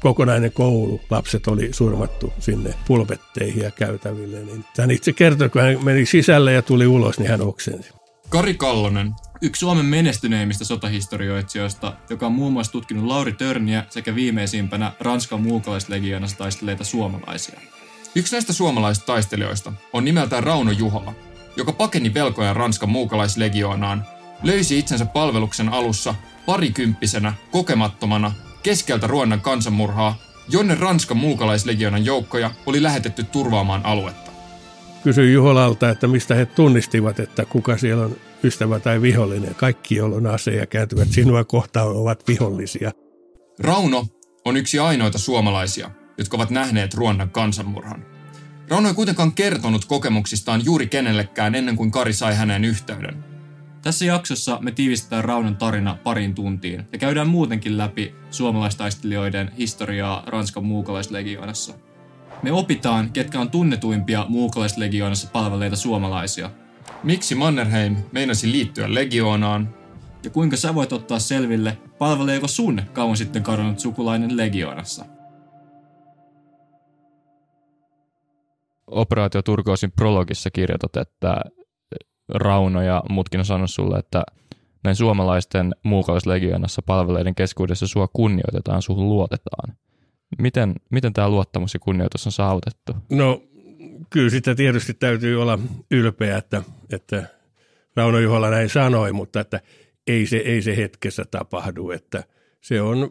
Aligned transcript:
kokonainen 0.00 0.52
koulu, 0.52 1.00
lapset 1.10 1.46
oli 1.46 1.72
surmattu 1.72 2.32
sinne 2.38 2.74
pulpetteihin 2.86 3.62
ja 3.62 3.70
käytäville. 3.70 4.44
Niin 4.44 4.64
hän 4.78 4.90
itse 4.90 5.12
kertoi, 5.12 5.48
kun 5.48 5.62
hän 5.62 5.84
meni 5.84 6.06
sisälle 6.06 6.52
ja 6.52 6.62
tuli 6.62 6.86
ulos, 6.86 7.18
niin 7.18 7.30
hän 7.30 7.42
oksensi. 7.42 7.90
Kari 8.28 8.54
Kallonen, 8.54 9.14
yksi 9.42 9.60
Suomen 9.60 9.84
menestyneimmistä 9.86 10.64
sotahistorioitsijoista, 10.64 11.92
joka 12.10 12.26
on 12.26 12.32
muun 12.32 12.52
muassa 12.52 12.72
tutkinut 12.72 13.04
Lauri 13.04 13.32
Törniä 13.32 13.84
sekä 13.90 14.14
viimeisimpänä 14.14 14.92
Ranskan 15.00 15.40
muukalaislegionassa 15.40 16.38
taisteleita 16.38 16.84
suomalaisia. 16.84 17.60
Yksi 18.14 18.32
näistä 18.32 18.52
suomalaisista 18.52 19.06
taistelijoista 19.06 19.72
on 19.92 20.04
nimeltään 20.04 20.44
Rauno 20.44 20.70
Juhola, 20.70 21.14
joka 21.56 21.72
pakeni 21.72 22.14
velkoja 22.14 22.54
Ranskan 22.54 22.88
muukalaislegioonaan, 22.88 24.06
löysi 24.42 24.78
itsensä 24.78 25.06
palveluksen 25.06 25.68
alussa 25.68 26.14
parikymppisenä, 26.46 27.34
kokemattomana, 27.50 28.32
keskeltä 28.66 29.06
Ruondan 29.06 29.40
kansanmurhaa, 29.40 30.18
jonne 30.48 30.74
Ranskan 30.74 31.16
muukalaislegionan 31.16 32.04
joukkoja 32.04 32.50
oli 32.66 32.82
lähetetty 32.82 33.24
turvaamaan 33.24 33.86
aluetta. 33.86 34.30
Kysyin 35.02 35.32
Juholalta, 35.32 35.90
että 35.90 36.06
mistä 36.06 36.34
he 36.34 36.46
tunnistivat, 36.46 37.20
että 37.20 37.44
kuka 37.44 37.78
siellä 37.78 38.04
on 38.04 38.16
ystävä 38.44 38.80
tai 38.80 39.02
vihollinen. 39.02 39.54
Kaikki, 39.54 39.94
joilla 39.94 40.16
on 40.16 40.26
aseja, 40.26 40.66
kääntyvät 40.66 41.08
sinua 41.10 41.44
kohtaan, 41.44 41.88
ovat 41.88 42.28
vihollisia. 42.28 42.92
Rauno 43.58 44.06
on 44.44 44.56
yksi 44.56 44.78
ainoita 44.78 45.18
suomalaisia, 45.18 45.90
jotka 46.18 46.36
ovat 46.36 46.50
nähneet 46.50 46.94
Ruondan 46.94 47.30
kansanmurhan. 47.30 48.04
Rauno 48.68 48.88
ei 48.88 48.94
kuitenkaan 48.94 49.32
kertonut 49.32 49.84
kokemuksistaan 49.84 50.64
juuri 50.64 50.86
kenellekään 50.86 51.54
ennen 51.54 51.76
kuin 51.76 51.90
Kari 51.90 52.12
sai 52.12 52.34
hänen 52.34 52.64
yhteyden. 52.64 53.35
Tässä 53.86 54.04
jaksossa 54.04 54.58
me 54.60 54.70
tiivistetään 54.72 55.24
Raunon 55.24 55.56
tarina 55.56 55.98
pariin 56.04 56.34
tuntiin 56.34 56.88
ja 56.92 56.98
käydään 56.98 57.28
muutenkin 57.28 57.78
läpi 57.78 58.14
suomalaistaistelijoiden 58.30 59.52
historiaa 59.58 60.22
Ranskan 60.26 60.64
muukalaislegioonassa. 60.64 61.74
Me 62.42 62.52
opitaan, 62.52 63.10
ketkä 63.12 63.40
on 63.40 63.50
tunnetuimpia 63.50 64.26
muukalaislegioonassa 64.28 65.28
palvelleita 65.32 65.76
suomalaisia. 65.76 66.50
Miksi 67.02 67.34
Mannerheim 67.34 67.96
meinasi 68.12 68.52
liittyä 68.52 68.94
legioonaan? 68.94 69.74
Ja 70.24 70.30
kuinka 70.30 70.56
sä 70.56 70.74
voit 70.74 70.92
ottaa 70.92 71.18
selville, 71.18 71.78
palveleeko 71.98 72.48
sun 72.48 72.82
kauan 72.92 73.16
sitten 73.16 73.42
kadonnut 73.42 73.78
sukulainen 73.78 74.36
legioonassa? 74.36 75.04
Operaatio 78.86 79.42
Turkoosin 79.42 79.92
prologissa 79.92 80.50
kirjoitat, 80.50 80.96
että 80.96 81.40
Rauno 82.28 82.82
ja 82.82 83.02
mutkin 83.08 83.40
on 83.40 83.46
sanonut 83.46 83.70
sulle, 83.70 83.98
että 83.98 84.24
näin 84.84 84.96
suomalaisten 84.96 85.74
muukalaislegionassa 85.82 86.82
palveleiden 86.82 87.34
keskuudessa 87.34 87.86
sua 87.86 88.08
kunnioitetaan, 88.12 88.82
suhun 88.82 89.08
luotetaan. 89.08 89.76
Miten, 90.38 90.74
miten 90.90 91.12
tämä 91.12 91.28
luottamus 91.28 91.74
ja 91.74 91.80
kunnioitus 91.80 92.26
on 92.26 92.32
saavutettu? 92.32 92.92
No 93.10 93.42
kyllä 94.10 94.30
sitä 94.30 94.54
tietysti 94.54 94.94
täytyy 94.94 95.42
olla 95.42 95.58
ylpeä, 95.90 96.38
että, 96.38 96.62
että 96.90 97.24
Rauno 97.96 98.18
Juhola 98.18 98.50
näin 98.50 98.68
sanoi, 98.68 99.12
mutta 99.12 99.40
että 99.40 99.60
ei 100.06 100.26
se, 100.26 100.36
ei 100.36 100.62
se 100.62 100.76
hetkessä 100.76 101.24
tapahdu, 101.30 101.90
että 101.90 102.24
se 102.60 102.80
on 102.80 103.10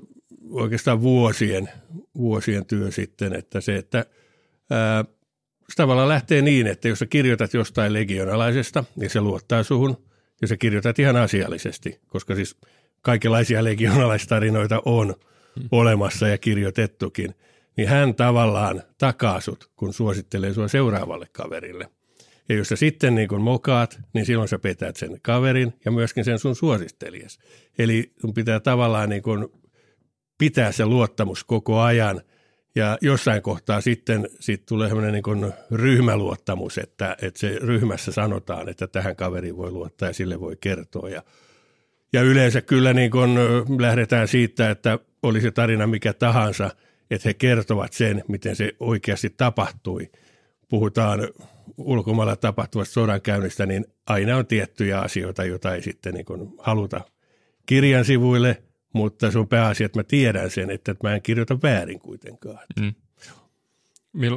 oikeastaan 0.51 1.01
vuosien, 1.01 1.69
vuosien 2.17 2.65
työ 2.65 2.91
sitten, 2.91 3.35
että 3.35 3.61
se, 3.61 3.75
että 3.75 4.05
ää, 4.69 5.05
se 5.69 5.75
tavallaan 5.75 6.09
lähtee 6.09 6.41
niin, 6.41 6.67
että 6.67 6.87
jos 6.87 6.99
sä 6.99 7.05
kirjoitat 7.05 7.53
jostain 7.53 7.93
legionalaisesta, 7.93 8.83
niin 8.95 9.09
se 9.09 9.21
luottaa 9.21 9.63
suhun, 9.63 9.97
ja 10.41 10.47
sä 10.47 10.57
kirjoitat 10.57 10.99
ihan 10.99 11.15
asiallisesti, 11.15 11.99
koska 12.07 12.35
siis 12.35 12.57
kaikenlaisia 13.01 13.63
legionalaistarinoita 13.63 14.81
on 14.85 15.15
hmm. 15.59 15.67
olemassa 15.71 16.27
ja 16.27 16.37
kirjoitettukin, 16.37 17.35
niin 17.77 17.87
hän 17.87 18.15
tavallaan 18.15 18.83
takaa 18.97 19.41
sut, 19.41 19.69
kun 19.75 19.93
suosittelee 19.93 20.53
sua 20.53 20.67
seuraavalle 20.67 21.27
kaverille. 21.31 21.89
Ja 22.49 22.55
jos 22.55 22.69
sä 22.69 22.75
sitten 22.75 23.15
niin 23.15 23.27
kun 23.27 23.41
mokaat, 23.41 23.99
niin 24.13 24.25
silloin 24.25 24.47
sä 24.47 24.59
petät 24.59 24.95
sen 24.95 25.19
kaverin 25.21 25.73
ja 25.85 25.91
myöskin 25.91 26.25
sen 26.25 26.39
sun 26.39 26.55
suosistelias. 26.55 27.39
Eli 27.77 28.13
sun 28.21 28.33
pitää 28.33 28.59
tavallaan 28.59 29.09
niin 29.09 29.21
kun 29.21 29.51
pitää 30.37 30.71
se 30.71 30.85
luottamus 30.85 31.43
koko 31.43 31.79
ajan– 31.79 32.21
ja 32.75 32.97
jossain 33.01 33.41
kohtaa 33.41 33.81
sitten 33.81 34.29
sit 34.39 34.65
tulee 34.65 34.87
sellainen 34.87 35.13
niin 35.13 35.53
ryhmäluottamus, 35.71 36.77
että, 36.77 37.17
että 37.21 37.39
se 37.39 37.57
ryhmässä 37.61 38.11
sanotaan, 38.11 38.69
että 38.69 38.87
tähän 38.87 39.15
kaveriin 39.15 39.57
voi 39.57 39.71
luottaa 39.71 40.09
ja 40.09 40.13
sille 40.13 40.39
voi 40.39 40.57
kertoa. 40.61 41.09
Ja, 41.09 41.23
ja 42.13 42.21
yleensä 42.21 42.61
kyllä 42.61 42.93
niin 42.93 43.11
kun 43.11 43.35
lähdetään 43.79 44.27
siitä, 44.27 44.69
että 44.69 44.99
oli 45.23 45.41
se 45.41 45.51
tarina 45.51 45.87
mikä 45.87 46.13
tahansa, 46.13 46.71
että 47.11 47.29
he 47.29 47.33
kertovat 47.33 47.93
sen, 47.93 48.23
miten 48.27 48.55
se 48.55 48.71
oikeasti 48.79 49.29
tapahtui. 49.29 50.11
Puhutaan 50.69 51.27
ulkomailla 51.77 52.35
tapahtuvasta 52.35 52.93
sodankäynnistä, 52.93 53.65
niin 53.65 53.85
aina 54.07 54.37
on 54.37 54.45
tiettyjä 54.45 54.99
asioita, 54.99 55.45
joita 55.45 55.75
ei 55.75 55.81
sitten 55.81 56.13
niin 56.13 56.25
haluta 56.57 57.01
kirjan 57.65 58.05
sivuille– 58.05 58.57
mutta 58.95 59.31
se 59.31 59.39
on 59.39 59.47
pääasia, 59.47 59.85
että 59.85 59.99
mä 59.99 60.03
tiedän 60.03 60.49
sen, 60.49 60.69
että 60.69 60.95
mä 61.03 61.15
en 61.15 61.21
kirjoita 61.21 61.61
väärin 61.63 61.99
kuitenkaan. 61.99 62.59
Mm. 62.79 62.93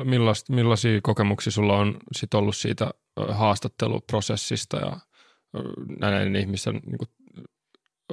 Millast, 0.04 0.48
millaisia 0.48 1.00
kokemuksia 1.02 1.50
sulla 1.50 1.76
on 1.76 1.96
sit 2.12 2.34
ollut 2.34 2.56
siitä 2.56 2.90
haastatteluprosessista 3.28 4.76
ja 4.76 4.96
näiden 6.00 6.36
ihmisten 6.36 6.74
niin 6.74 6.98
kuin, 6.98 7.08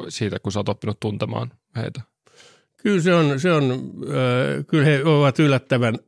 siitä, 0.10 0.40
kun 0.40 0.52
sä 0.52 0.60
oot 0.60 0.70
oppinut 0.70 1.00
tuntemaan 1.00 1.52
heitä? 1.76 2.02
Kyllä 2.78 3.02
se 3.02 3.14
on, 3.14 3.40
se 3.40 3.52
on 3.52 3.72
äh, 3.72 4.66
kyllä 4.68 4.86
he 4.86 5.04
ovat 5.04 5.40
yllättävän 5.40 6.00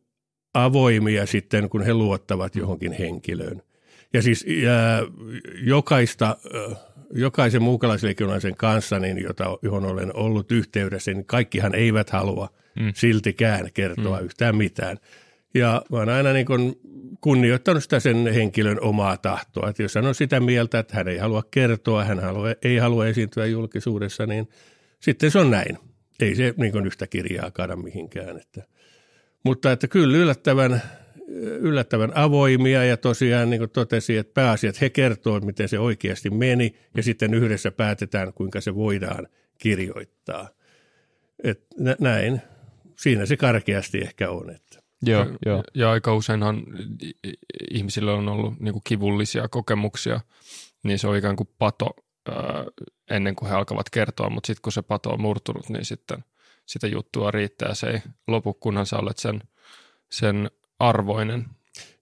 avoimia 0.54 1.26
sitten, 1.26 1.70
kun 1.70 1.82
he 1.82 1.94
luottavat 1.94 2.56
johonkin 2.56 2.92
henkilöön. 2.92 3.62
Ja 4.14 4.22
siis 4.22 4.46
ja 4.48 4.72
jokaista 5.64 6.38
äh, 6.56 6.78
jokaisen 7.14 7.62
muukalaislegionalaisen 7.62 8.56
kanssa, 8.56 9.00
niin 9.00 9.24
jota, 9.24 9.58
johon 9.62 9.86
olen 9.86 10.16
ollut 10.16 10.52
yhteydessä, 10.52 11.14
niin 11.14 11.26
kaikkihan 11.26 11.76
eivät 11.76 12.10
halua 12.10 12.50
mm. 12.80 12.92
siltikään 12.96 13.70
kertoa 13.74 14.20
mm. 14.20 14.26
yhtään 14.26 14.56
mitään. 14.56 14.98
Ja 15.54 15.82
mä 15.92 15.98
oon 15.98 16.10
aina 16.10 16.34
niin 16.34 16.46
kuin 16.46 16.76
kunnioittanut 17.22 17.84
sitä 17.84 18.00
sen 18.00 18.34
henkilön 18.34 18.82
omaa 18.82 19.18
tahtoa. 19.18 19.70
Että 19.70 19.84
jos 19.84 19.96
hän 19.96 20.06
on 20.06 20.16
sitä 20.16 20.40
mieltä, 20.40 20.80
että 20.80 20.98
hän 20.98 21.08
ei 21.08 21.18
halua 21.18 21.44
kertoa, 21.52 22.04
hän 22.04 22.20
halua, 22.20 22.48
ei 22.62 22.78
halua 22.78 23.08
esiintyä 23.08 23.46
julkisuudessa, 23.46 24.26
niin 24.26 24.50
sitten 25.00 25.32
se 25.32 25.40
on 25.40 25.52
näin. 25.52 25.78
Ei 26.20 26.36
se 26.36 26.54
niin 26.58 26.86
yhtä 26.86 27.08
kirjaa 27.08 27.52
kaada 27.52 27.76
mihinkään. 27.76 28.38
Että. 28.38 28.64
Mutta 29.44 29.72
että 29.72 29.88
kyllä 29.88 30.18
yllättävän 30.18 30.82
yllättävän 31.60 32.12
avoimia 32.16 32.84
ja 32.84 32.98
tosiaan 32.98 33.50
niin 33.50 33.60
kuin 33.60 33.70
totesi, 33.70 34.18
että 34.18 34.34
pääasiat 34.34 34.82
he 34.82 34.90
kertovat, 34.90 35.44
miten 35.44 35.70
se 35.70 35.80
oikeasti 35.80 36.30
meni 36.30 36.76
ja 36.98 37.04
sitten 37.04 37.34
yhdessä 37.34 37.72
päätetään, 37.72 38.34
kuinka 38.34 38.62
se 38.62 38.76
voidaan 38.76 39.28
kirjoittaa. 39.58 40.50
Et 41.44 41.66
näin, 42.00 42.42
siinä 42.96 43.26
se 43.26 43.38
karkeasti 43.38 43.98
ehkä 43.98 44.30
on. 44.30 44.50
Että. 44.50 44.80
Joo, 45.02 45.24
ja, 45.24 45.38
joo. 45.46 45.64
ja 45.74 45.92
aika 45.92 46.16
useinhan 46.16 46.64
ihmisillä 47.72 48.14
on 48.14 48.30
ollut 48.30 48.60
niin 48.60 48.74
kuin 48.74 48.84
kivullisia 48.88 49.48
kokemuksia, 49.48 50.22
niin 50.84 51.00
se 51.00 51.08
on 51.08 51.18
ikään 51.18 51.36
kuin 51.36 51.50
pato 51.58 51.96
ää, 52.30 52.66
ennen 53.10 53.36
kuin 53.36 53.50
he 53.50 53.56
alkavat 53.56 53.90
kertoa, 53.90 54.30
mutta 54.30 54.48
sitten 54.48 54.62
kun 54.62 54.72
se 54.72 54.82
pato 54.82 55.10
on 55.10 55.22
murtunut, 55.22 55.70
niin 55.70 55.86
sitten 55.86 56.24
sitä 56.66 56.88
juttua 56.88 57.32
riittää. 57.32 57.74
Se 57.74 57.88
ei 57.88 58.00
lopu, 58.28 58.54
kunhan 58.54 58.86
sä 58.86 58.98
olet 58.98 59.18
sen, 59.18 59.42
sen 60.12 60.52
arvoinen. 60.80 61.46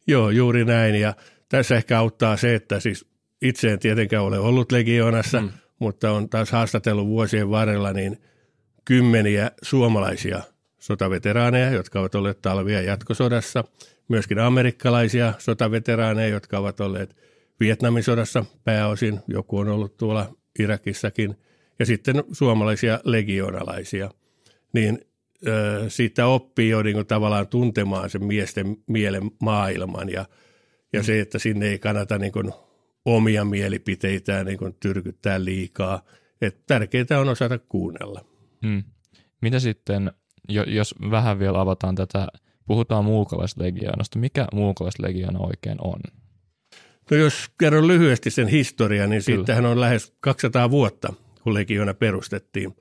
Joo, 0.08 0.30
juuri 0.30 0.66
näin. 0.66 0.96
Ja 0.96 1.13
tässä 1.50 1.75
ehkä 1.75 2.00
auttaa 2.00 2.38
se, 2.38 2.56
että 2.56 2.80
siis 2.80 3.06
itse 3.41 3.72
en 3.72 3.80
tietenkään 3.80 4.24
ole 4.24 4.40
ollut 4.40 4.72
legioonassa, 4.72 5.41
mm. 5.41 5.50
mutta 5.80 6.12
on 6.12 6.30
taas 6.30 6.52
haastatellut 6.52 7.08
vuosien 7.08 7.50
varrella 7.50 7.94
niin 7.94 8.22
kymmeniä 8.85 9.52
suomalaisia 9.62 10.41
sotaveteraaneja, 10.80 11.69
jotka 11.69 12.00
ovat 12.00 12.16
olleet 12.16 12.41
talvia 12.41 12.82
jatkosodassa, 12.82 13.64
myöskin 14.08 14.40
amerikkalaisia 14.40 15.34
sotaveteraaneja, 15.38 16.28
jotka 16.28 16.59
ovat 16.59 16.79
olleet 16.79 17.16
Vietnamin 17.59 18.03
sodassa 18.03 18.46
pääosin, 18.64 19.20
joku 19.28 19.58
on 19.58 19.70
ollut 19.70 19.97
tuolla 19.97 20.35
Irakissakin, 20.59 21.35
ja 21.79 21.85
sitten 21.85 22.23
suomalaisia 22.32 23.00
legionalaisia. 23.03 24.09
Niin 24.73 25.00
siitä 25.87 26.28
oppii 26.28 26.70
jo 26.70 26.84
niin 26.84 26.96
kuin 26.96 27.08
tavallaan 27.08 27.47
tuntemaan 27.47 28.09
sen 28.09 28.26
miesten 28.26 28.78
mielen 28.87 29.32
maailman 29.41 30.09
ja, 30.09 30.26
ja 30.93 31.03
se, 31.03 31.20
että 31.20 31.40
sinne 31.40 31.67
ei 31.67 31.79
kannata 31.79 32.17
niin 32.17 32.32
kuin 32.32 32.52
omia 33.05 33.46
mielipiteitään 33.46 34.46
niin 34.46 34.58
kuin 34.58 34.76
tyrkyttää 34.79 35.43
liikaa. 35.43 36.02
Että 36.41 36.64
tärkeää 36.67 37.20
on 37.22 37.29
osata 37.29 37.59
kuunnella. 37.59 38.26
Hmm. 38.66 38.84
Mitä 39.41 39.59
sitten, 39.59 40.11
jos 40.67 40.96
vähän 41.11 41.40
vielä 41.40 41.61
avataan 41.61 41.96
tätä, 41.96 42.28
puhutaan 42.66 43.05
muukalaislegionasta, 43.05 44.20
mikä 44.20 44.47
muukalaislegiona 44.53 45.40
oikein 45.40 45.78
on? 45.81 45.99
No 47.11 47.17
jos 47.17 47.49
kerron 47.59 47.88
lyhyesti 47.88 48.31
sen 48.31 48.47
historian, 48.47 49.09
niin 49.09 49.22
siitähän 49.22 49.66
on 49.66 49.81
lähes 49.81 50.14
200 50.20 50.72
vuotta, 50.72 51.14
kun 51.43 51.53
legiona 51.53 51.93
perustettiin. 51.93 52.76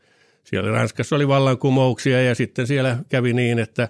Siellä 0.44 0.70
Ranskassa 0.70 1.16
oli 1.16 1.28
vallankumouksia 1.28 2.22
ja 2.22 2.34
sitten 2.34 2.66
siellä 2.66 2.98
kävi 3.08 3.32
niin, 3.32 3.58
että 3.58 3.88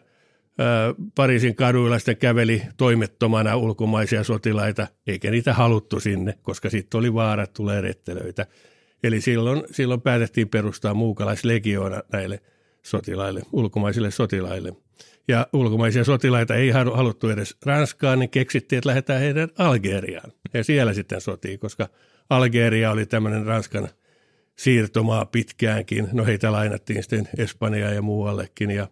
Pariisin 1.15 1.55
kaduilla 1.55 1.99
sitten 1.99 2.17
käveli 2.17 2.62
toimettomana 2.77 3.56
ulkomaisia 3.56 4.25
sotilaita, 4.25 4.87
eikä 5.06 5.31
niitä 5.31 5.55
haluttu 5.55 6.01
sinne, 6.01 6.35
koska 6.43 6.71
sitten 6.71 6.99
oli 6.99 7.15
vaara, 7.15 7.47
tulee 7.47 7.81
rettelöitä. 7.81 8.47
Eli 9.03 9.21
silloin, 9.21 9.62
silloin 9.71 10.01
päätettiin 10.01 10.49
perustaa 10.49 10.95
muukalaislegioona 10.95 12.03
näille 12.12 12.41
sotilaille, 12.83 13.43
ulkomaisille 13.53 14.11
sotilaille. 14.11 14.73
Ja 15.29 15.47
ulkomaisia 15.53 16.05
sotilaita 16.05 16.55
ei 16.55 16.71
haluttu 16.71 17.29
edes 17.29 17.56
Ranskaan, 17.67 18.19
niin 18.19 18.31
keksittiin, 18.31 18.79
että 18.79 18.89
lähdetään 18.89 19.21
heidän 19.21 19.49
Algeriaan. 19.59 20.33
Ja 20.55 20.65
siellä 20.65 20.93
sitten 20.93 21.21
sotii, 21.21 21.59
koska 21.59 21.89
Algeria 22.31 22.91
oli 22.91 23.06
tämmöinen 23.06 23.47
Ranskan 23.47 23.89
siirtomaa 24.56 25.25
pitkäänkin. 25.25 26.09
No 26.12 26.25
heitä 26.25 26.53
lainattiin 26.53 27.03
sitten 27.03 27.29
Espanjaan 27.39 27.95
ja 27.95 28.03
muuallekin. 28.03 28.71
Ja, 28.71 28.89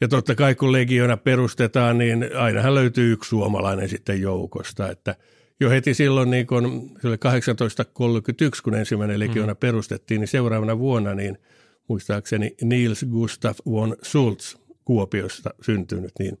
ja 0.00 0.08
totta 0.08 0.34
kai 0.34 0.54
kun 0.54 0.72
legiona 0.72 1.16
perustetaan, 1.16 1.98
niin 1.98 2.30
ainahan 2.36 2.74
löytyy 2.74 3.12
yksi 3.12 3.28
suomalainen 3.28 3.88
sitten 3.88 4.20
joukosta. 4.20 4.90
Että 4.90 5.16
jo 5.60 5.70
heti 5.70 5.94
silloin, 5.94 6.30
niin 6.30 6.46
kun, 6.46 6.90
1831, 7.20 8.62
kun 8.62 8.74
ensimmäinen 8.74 9.20
legiona 9.20 9.52
mm. 9.52 9.58
perustettiin, 9.60 10.20
niin 10.20 10.28
seuraavana 10.28 10.78
vuonna, 10.78 11.14
niin 11.14 11.38
muistaakseni 11.88 12.54
Niels 12.62 13.06
Gustaf 13.10 13.58
von 13.66 13.96
Schultz 14.04 14.54
Kuopiosta 14.84 15.50
syntynyt, 15.62 16.12
niin 16.18 16.38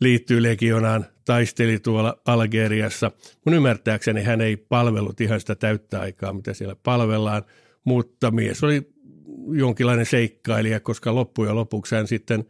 liittyy 0.00 0.42
legionaan, 0.42 1.06
taisteli 1.24 1.78
tuolla 1.78 2.18
Algeriassa. 2.24 3.10
Mun 3.44 3.54
ymmärtääkseni 3.54 4.22
hän 4.22 4.40
ei 4.40 4.56
palvellut 4.56 5.20
ihan 5.20 5.40
sitä 5.40 5.54
täyttä 5.54 6.00
aikaa, 6.00 6.32
mitä 6.32 6.54
siellä 6.54 6.76
palvellaan, 6.82 7.42
mutta 7.84 8.30
mies 8.30 8.64
oli 8.64 8.94
jonkinlainen 9.52 10.06
seikkailija, 10.06 10.80
koska 10.80 11.14
loppujen 11.14 11.54
lopuksi 11.54 11.94
hän 11.94 12.06
sitten 12.06 12.44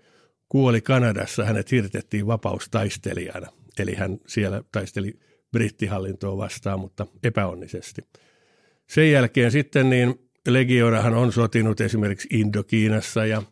kuoli 0.48 0.80
Kanadassa. 0.80 1.44
Hänet 1.44 1.70
hirtettiin 1.70 2.26
vapaustaistelijana, 2.26 3.46
eli 3.78 3.94
hän 3.94 4.18
siellä 4.26 4.62
taisteli 4.72 5.18
brittihallintoa 5.52 6.36
vastaan, 6.36 6.80
mutta 6.80 7.06
epäonnisesti. 7.22 8.02
Sen 8.86 9.10
jälkeen 9.12 9.50
sitten 9.50 9.90
niin 9.90 10.14
Legionahan 10.48 11.14
on 11.14 11.32
sotinut 11.32 11.80
esimerkiksi 11.80 12.28
Indokiinassa 12.32 13.26
ja 13.26 13.42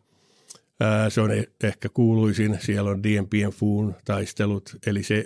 ää, 0.80 1.10
se 1.10 1.20
on 1.20 1.30
e-, 1.30 1.44
ehkä 1.64 1.88
kuuluisin. 1.88 2.58
Siellä 2.60 2.90
on 2.90 3.02
Dien 3.02 3.28
Bien 3.28 3.50
Phu'n 3.50 3.94
taistelut, 4.04 4.76
eli 4.86 5.02
se 5.02 5.24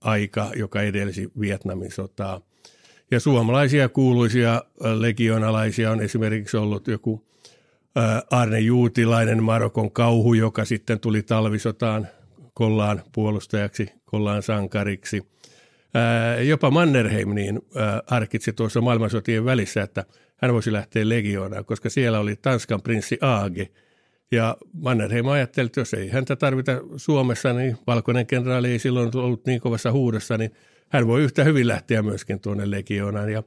aika, 0.00 0.50
joka 0.56 0.82
edelsi 0.82 1.28
Vietnamin 1.40 1.90
sotaa. 1.90 2.40
Ja 3.10 3.20
suomalaisia 3.20 3.88
kuuluisia 3.88 4.62
legionalaisia 4.98 5.90
on 5.90 6.00
esimerkiksi 6.00 6.56
ollut 6.56 6.88
joku 6.88 7.26
Arne 8.30 8.60
Juutilainen, 8.60 9.42
Marokon 9.42 9.90
kauhu, 9.92 10.34
joka 10.34 10.64
sitten 10.64 11.00
tuli 11.00 11.22
talvisotaan 11.22 12.08
Kollaan 12.54 13.02
puolustajaksi, 13.12 13.92
Kollaan 14.04 14.42
sankariksi– 14.42 15.22
jopa 16.46 16.70
Mannerheim 16.70 17.34
niin 17.34 17.62
arkitsi 18.06 18.52
tuossa 18.52 18.80
maailmansotien 18.80 19.44
välissä, 19.44 19.82
että 19.82 20.04
hän 20.36 20.52
voisi 20.52 20.72
lähteä 20.72 21.08
legioonaan, 21.08 21.64
koska 21.64 21.90
siellä 21.90 22.20
oli 22.20 22.36
Tanskan 22.36 22.82
prinssi 22.82 23.18
Aage. 23.20 23.68
Ja 24.30 24.56
Mannerheim 24.72 25.26
ajatteli, 25.26 25.66
että 25.66 25.80
jos 25.80 25.94
ei 25.94 26.08
häntä 26.08 26.36
tarvita 26.36 26.72
Suomessa, 26.96 27.52
niin 27.52 27.76
valkoinen 27.86 28.26
kenraali 28.26 28.70
ei 28.70 28.78
silloin 28.78 29.16
ollut 29.16 29.46
niin 29.46 29.60
kovassa 29.60 29.92
huudossa, 29.92 30.38
niin 30.38 30.50
hän 30.88 31.06
voi 31.06 31.22
yhtä 31.22 31.44
hyvin 31.44 31.68
lähteä 31.68 32.02
myöskin 32.02 32.40
tuonne 32.40 32.70
legioonaan. 32.70 33.32
Ja 33.32 33.42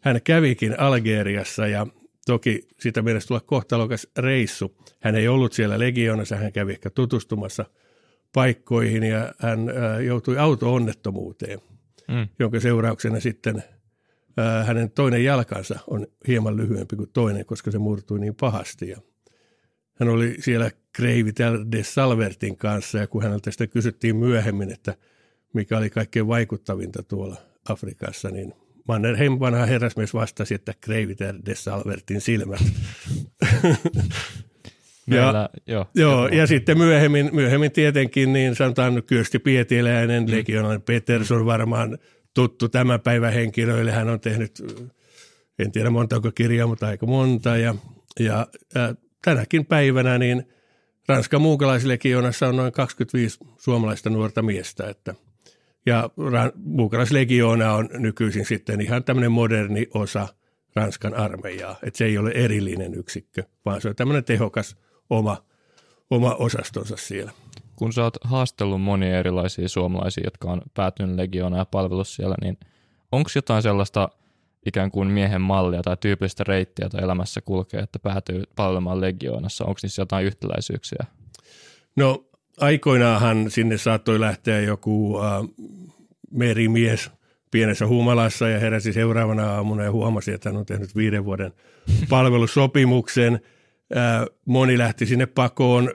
hän 0.00 0.22
kävikin 0.22 0.80
Algeriassa 0.80 1.66
ja 1.66 1.86
toki 2.26 2.68
sitä 2.80 3.02
mielestä 3.02 3.28
tulla 3.28 3.40
kohtalokas 3.40 4.08
reissu. 4.18 4.76
Hän 5.00 5.14
ei 5.14 5.28
ollut 5.28 5.52
siellä 5.52 5.78
legioonassa, 5.78 6.36
hän 6.36 6.52
kävi 6.52 6.72
ehkä 6.72 6.90
tutustumassa 6.90 7.64
paikkoihin 8.32 9.02
ja 9.02 9.34
hän 9.38 9.58
joutui 10.06 10.38
auto-onnettomuuteen– 10.38 11.60
mm. 12.08 12.28
jonka 12.38 12.60
seurauksena 12.60 13.20
sitten 13.20 13.62
ää, 14.36 14.64
hänen 14.64 14.90
toinen 14.90 15.24
jalkansa 15.24 15.78
on 15.86 16.06
hieman 16.28 16.56
lyhyempi 16.56 16.96
kuin 16.96 17.10
toinen, 17.12 17.44
koska 17.44 17.70
se 17.70 17.78
murtui 17.78 18.20
niin 18.20 18.34
pahasti. 18.34 18.88
Ja 18.88 18.98
hän 20.00 20.08
oli 20.08 20.36
siellä 20.40 20.70
Kreivitel 20.92 21.64
de 21.72 21.82
Salvertin 21.82 22.56
kanssa 22.56 22.98
ja 22.98 23.06
kun 23.06 23.22
häneltä 23.22 23.50
sitä 23.50 23.66
kysyttiin 23.66 24.16
myöhemmin, 24.16 24.72
että 24.72 24.96
mikä 25.54 25.78
oli 25.78 25.90
kaikkein 25.90 26.28
vaikuttavinta 26.28 27.02
tuolla 27.02 27.36
Afrikassa, 27.68 28.30
niin 28.30 28.54
Mannerheim 28.88 29.40
vanha 29.40 29.66
herrasmies 29.66 30.14
vastasi, 30.14 30.54
että 30.54 30.74
Kreivitel 30.80 31.38
de 31.46 31.54
Salvertin 31.54 32.20
silmät. 32.20 32.60
Meillä, 35.06 35.48
ja, 35.66 35.74
joo, 35.74 35.86
joo, 35.94 36.28
ja 36.28 36.46
sitten 36.46 36.78
myöhemmin, 36.78 37.30
myöhemmin 37.32 37.72
tietenkin 37.72 38.32
niin 38.32 38.54
sanotaan 38.54 39.02
Kyösti 39.02 39.38
Pietiläinen, 39.38 40.24
mm. 40.24 40.30
legionainen 40.30 40.82
Peterson 40.82 41.46
varmaan 41.46 41.98
tuttu 42.34 42.68
tämän 42.68 43.00
päivän 43.00 43.32
henkilöille. 43.32 43.92
Hän 43.92 44.08
on 44.08 44.20
tehnyt, 44.20 44.62
en 45.58 45.72
tiedä 45.72 45.90
montako 45.90 46.32
kirjaa, 46.34 46.66
mutta 46.66 46.86
aika 46.86 47.06
monta. 47.06 47.56
Ja, 47.56 47.74
ja, 48.20 48.46
ja 48.74 48.94
tänäkin 49.24 49.66
päivänä 49.66 50.18
niin 50.18 50.48
Ranskan 51.08 51.42
muukalaislegionassa 51.42 52.48
on 52.48 52.56
noin 52.56 52.72
25 52.72 53.38
suomalaista 53.58 54.10
nuorta 54.10 54.42
miestä. 54.42 54.88
Että, 54.88 55.14
ja 55.86 56.10
muukalaislegioona 56.56 57.72
on 57.72 57.88
nykyisin 57.92 58.46
sitten 58.46 58.80
ihan 58.80 59.04
tämmöinen 59.04 59.32
moderni 59.32 59.86
osa 59.94 60.28
Ranskan 60.76 61.14
armeijaa. 61.14 61.76
Että 61.82 61.98
se 61.98 62.04
ei 62.04 62.18
ole 62.18 62.30
erillinen 62.30 62.94
yksikkö, 62.94 63.42
vaan 63.64 63.80
se 63.80 63.88
on 63.88 63.96
tämmöinen 63.96 64.24
tehokas– 64.24 64.76
oma, 65.10 65.36
oma 66.10 66.34
osastonsa 66.34 66.96
siellä. 66.96 67.32
Kun 67.76 67.92
sä 67.92 68.02
oot 68.02 68.16
haastellut 68.24 68.82
monia 68.82 69.18
erilaisia 69.18 69.68
suomalaisia, 69.68 70.24
jotka 70.24 70.52
on 70.52 70.62
päätynyt 70.74 71.16
legioona 71.16 71.58
ja 71.58 71.64
palvelus 71.64 72.14
siellä, 72.14 72.34
niin 72.42 72.58
onko 73.12 73.30
jotain 73.34 73.62
sellaista 73.62 74.08
ikään 74.66 74.90
kuin 74.90 75.08
miehen 75.08 75.40
mallia 75.40 75.82
tai 75.82 75.96
tyypillistä 75.96 76.44
reittiä 76.48 76.88
tai 76.88 77.02
elämässä 77.02 77.40
kulkee, 77.40 77.80
että 77.80 77.98
päätyy 77.98 78.42
palvelemaan 78.56 79.00
legioonassa? 79.00 79.64
Onko 79.64 79.78
niissä 79.82 80.02
jotain 80.02 80.26
yhtäläisyyksiä? 80.26 81.04
No 81.96 82.24
aikoinaanhan 82.60 83.50
sinne 83.50 83.78
saattoi 83.78 84.20
lähteä 84.20 84.60
joku 84.60 85.18
äh, 85.18 85.24
merimies 86.30 87.10
pienessä 87.50 87.86
humalassa 87.86 88.48
ja 88.48 88.58
heräsi 88.58 88.92
seuraavana 88.92 89.52
aamuna 89.52 89.84
ja 89.84 89.92
huomasi, 89.92 90.32
että 90.32 90.48
hän 90.48 90.56
on 90.56 90.66
tehnyt 90.66 90.96
viiden 90.96 91.24
vuoden 91.24 91.52
palvelussopimuksen– 92.10 93.40
Moni 94.44 94.78
lähti 94.78 95.06
sinne 95.06 95.26
pakoon 95.26 95.90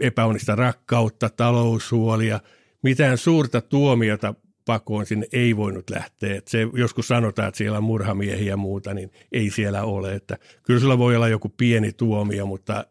epäonnista 0.00 0.54
rakkautta, 0.54 1.28
taloushuolia. 1.28 2.40
Mitään 2.82 3.18
suurta 3.18 3.60
tuomiota 3.60 4.34
pakoon 4.64 5.06
sinne 5.06 5.26
ei 5.32 5.56
voinut 5.56 5.90
lähteä. 5.90 6.36
Et 6.36 6.48
se, 6.48 6.68
joskus 6.74 7.08
sanotaan, 7.08 7.48
että 7.48 7.58
siellä 7.58 7.78
on 7.78 7.84
murhamiehiä 7.84 8.48
ja 8.48 8.56
muuta, 8.56 8.94
niin 8.94 9.10
ei 9.32 9.50
siellä 9.50 9.84
ole. 9.84 10.14
Että 10.14 10.38
kyllä 10.62 10.80
sulla 10.80 10.98
voi 10.98 11.16
olla 11.16 11.28
joku 11.28 11.48
pieni 11.48 11.92
tuomio, 11.92 12.46
mutta 12.46 12.84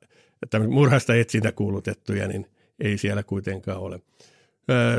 että 0.44 0.60
murhasta 0.60 1.16
etsintä 1.16 1.52
kuulutettuja, 1.52 2.28
niin 2.28 2.48
ei 2.80 2.98
siellä 2.98 3.24
kuitenkaan 3.24 3.80
ole. 3.80 4.00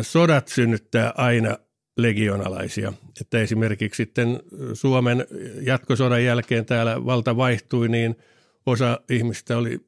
Sodat 0.03 0.49
synnyttää 0.49 1.13
aina 1.17 1.59
legionalaisia. 1.97 2.93
Että 3.21 3.41
esimerkiksi 3.41 3.97
sitten 3.97 4.41
Suomen 4.75 5.27
jatkosodan 5.63 6.25
jälkeen 6.25 6.67
täällä 6.67 7.05
valta 7.05 7.37
vaihtui, 7.37 7.89
niin– 7.89 8.17
osa 8.67 9.01
ihmistä 9.11 9.57
oli, 9.57 9.81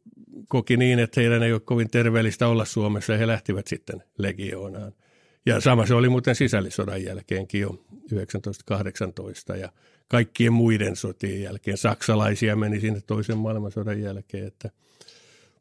koki 0.48 0.76
niin, 0.76 0.98
että 0.98 1.20
heidän 1.20 1.42
ei 1.42 1.52
ole 1.52 1.60
kovin 1.60 1.90
terveellistä 1.90 2.48
olla 2.48 2.64
Suomessa 2.64 3.12
ja 3.12 3.18
he 3.18 3.26
lähtivät 3.26 3.66
sitten 3.66 4.02
legioonaan. 4.18 4.92
Ja 5.46 5.60
sama 5.60 5.86
se 5.86 5.94
oli 5.94 6.08
muuten 6.08 6.34
sisällissodan 6.34 7.04
jälkeenkin 7.04 7.60
jo 7.60 7.68
1918 7.68 9.56
ja 9.56 9.72
kaikkien 10.08 10.52
muiden 10.52 10.96
sotien 10.96 11.42
jälkeen. 11.42 11.76
Saksalaisia 11.76 12.56
meni 12.56 12.80
sinne 12.80 13.00
toisen 13.06 13.38
maailmansodan 13.38 14.00
jälkeen. 14.00 14.46
Että. 14.46 14.70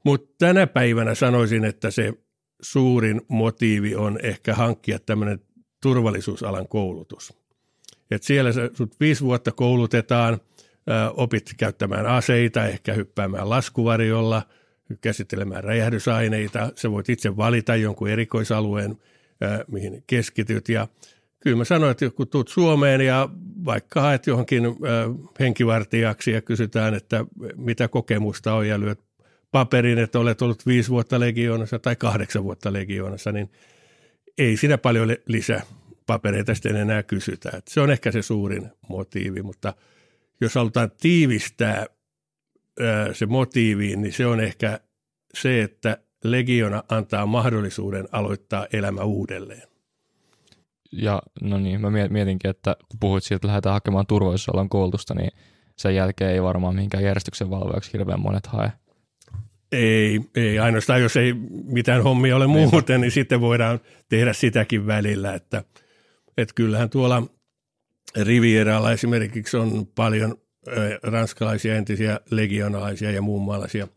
Mutta 0.06 0.36
tänä 0.40 0.68
päivänä 0.68 1.16
sanoisin, 1.16 1.66
että 1.66 1.92
se 1.92 2.14
suurin 2.62 3.22
motiivi 3.28 3.96
on 3.96 4.20
ehkä 4.24 4.54
hankkia 4.54 5.00
tämmöinen 5.00 5.40
turvallisuusalan 5.82 6.68
koulutus. 6.68 7.34
Et 8.12 8.24
siellä 8.24 8.52
sut 8.74 9.00
viisi 9.00 9.24
vuotta 9.24 9.52
koulutetaan– 9.52 10.40
opit 11.14 11.54
käyttämään 11.58 12.06
aseita, 12.06 12.66
ehkä 12.66 12.94
hyppäämään 12.94 13.50
laskuvarjolla, 13.50 14.42
käsittelemään 15.02 15.64
räjähdysaineita. 15.64 16.72
Sä 16.76 16.92
voit 16.92 17.10
itse 17.10 17.38
valita 17.38 17.76
jonkun 17.76 18.10
erikoisalueen, 18.10 18.98
mihin 19.68 20.04
keskityt. 20.08 20.70
Ja 20.70 20.88
kyllä 21.40 21.58
mä 21.58 21.64
sanoin, 21.64 21.92
että 21.92 22.10
kun 22.10 22.28
tuut 22.28 22.50
Suomeen 22.50 23.02
ja 23.02 23.30
vaikka 23.66 24.02
haet 24.02 24.28
johonkin 24.28 24.64
henkivartijaksi 25.40 26.32
ja 26.32 26.42
kysytään, 26.42 26.94
että 26.94 27.26
mitä 27.56 27.88
kokemusta 27.88 28.54
on 28.54 28.68
ja 28.68 28.80
lyöt 28.80 29.00
paperin, 29.52 29.98
että 29.98 30.20
olet 30.20 30.42
ollut 30.42 30.66
viisi 30.66 30.90
vuotta 30.90 31.20
legioonassa 31.20 31.80
tai 31.80 31.96
kahdeksan 31.96 32.44
vuotta 32.44 32.74
legioonassa, 32.74 33.32
niin 33.32 33.52
ei 34.38 34.58
siinä 34.58 34.78
paljon 34.78 35.16
lisää 35.28 35.62
papereita 36.06 36.56
sitten 36.56 36.76
enää 36.76 37.04
kysytä. 37.04 37.50
Että 37.58 37.74
se 37.74 37.82
on 37.82 37.92
ehkä 37.92 38.12
se 38.12 38.22
suurin 38.22 38.70
motiivi, 38.90 39.42
mutta– 39.42 39.74
jos 40.42 40.56
halutaan 40.56 40.92
tiivistää 41.02 41.86
se 43.14 43.26
motiiviin, 43.26 44.02
niin 44.02 44.14
se 44.14 44.26
on 44.26 44.40
ehkä 44.40 44.80
se, 45.34 45.62
että 45.62 45.98
legiona 46.24 46.84
antaa 46.90 47.26
mahdollisuuden 47.26 48.08
aloittaa 48.12 48.68
elämä 48.74 49.02
uudelleen. 49.02 49.68
Ja 50.92 51.22
no 51.42 51.58
niin, 51.58 51.82
mä 51.82 51.90
mietinkin, 51.90 52.50
että 52.50 52.76
kun 52.90 53.00
puhuit 53.00 53.24
siitä, 53.24 53.36
että 53.36 53.48
lähdetään 53.48 53.74
hakemaan 53.74 54.08
turvallisuusalan 54.08 54.70
koulutusta, 54.70 55.14
niin 55.14 55.32
sen 55.78 55.96
jälkeen 55.96 56.32
ei 56.32 56.44
varmaan 56.44 56.76
mihinkään 56.76 57.04
järjestyksen 57.04 57.50
valvojaksi 57.50 57.94
hirveän 57.94 58.20
monet 58.20 58.48
hae. 58.48 58.72
Ei, 59.72 60.20
ei, 60.36 60.60
ainoastaan 60.60 61.02
jos 61.02 61.18
ei 61.18 61.34
mitään 61.66 62.04
hommia 62.04 62.36
ole 62.36 62.48
muuten, 62.48 63.02
niin 63.02 63.12
sitten 63.12 63.42
voidaan 63.42 63.80
tehdä 64.10 64.34
sitäkin 64.34 64.88
välillä, 64.88 65.34
että, 65.34 65.64
että 66.38 66.54
kyllähän 66.56 66.90
tuolla 66.90 67.24
Rivieralla 68.22 68.92
esimerkiksi 68.92 69.58
on 69.58 69.88
paljon 69.96 70.36
ranskalaisia 71.04 71.76
entisiä 71.76 72.20
legionalaisia 72.32 73.12
ja 73.12 73.22
muun 73.22 73.42
maalaisia 73.42 73.88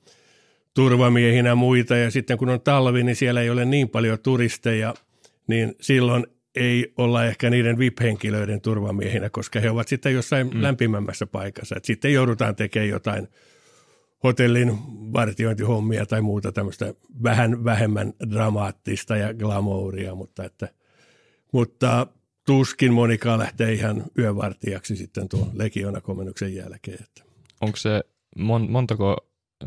turvamiehinä 0.74 1.54
muita 1.54 1.96
ja 1.96 2.10
sitten 2.10 2.38
kun 2.38 2.48
on 2.48 2.60
talvi, 2.60 3.02
niin 3.02 3.16
siellä 3.16 3.42
ei 3.42 3.50
ole 3.50 3.64
niin 3.64 3.88
paljon 3.88 4.18
turisteja, 4.22 4.94
niin 5.46 5.74
silloin 5.80 6.26
ei 6.54 6.92
olla 6.96 7.24
ehkä 7.24 7.50
niiden 7.50 7.78
VIP-henkilöiden 7.78 8.60
turvamiehinä, 8.60 9.30
koska 9.30 9.60
he 9.60 9.70
ovat 9.70 9.88
sitten 9.88 10.14
jossain 10.14 10.46
mm. 10.46 10.62
lämpimämmässä 10.62 11.26
paikassa. 11.26 11.76
Et 11.76 11.84
sitten 11.84 12.12
joudutaan 12.12 12.56
tekemään 12.56 12.88
jotain 12.88 13.28
hotellin 14.22 14.78
vartiointihommia 15.12 16.06
tai 16.06 16.20
muuta 16.20 16.52
tämmöistä 16.52 16.94
vähän 17.22 17.64
vähemmän 17.64 18.12
dramaattista 18.30 19.16
ja 19.16 19.34
glamouria, 19.34 20.14
mutta, 20.14 20.44
että, 20.44 20.68
mutta 21.52 22.06
tuskin 22.46 22.92
Monika 22.92 23.38
lähtee 23.38 23.72
ihan 23.72 24.04
yövartijaksi 24.18 24.96
sitten 24.96 25.28
tuon 25.28 25.50
legionakomennuksen 25.54 26.54
jälkeen. 26.54 27.02
Että. 27.02 27.24
Onko 27.60 27.76
se 27.76 28.04
mon, 28.36 28.70
montako, 28.70 29.16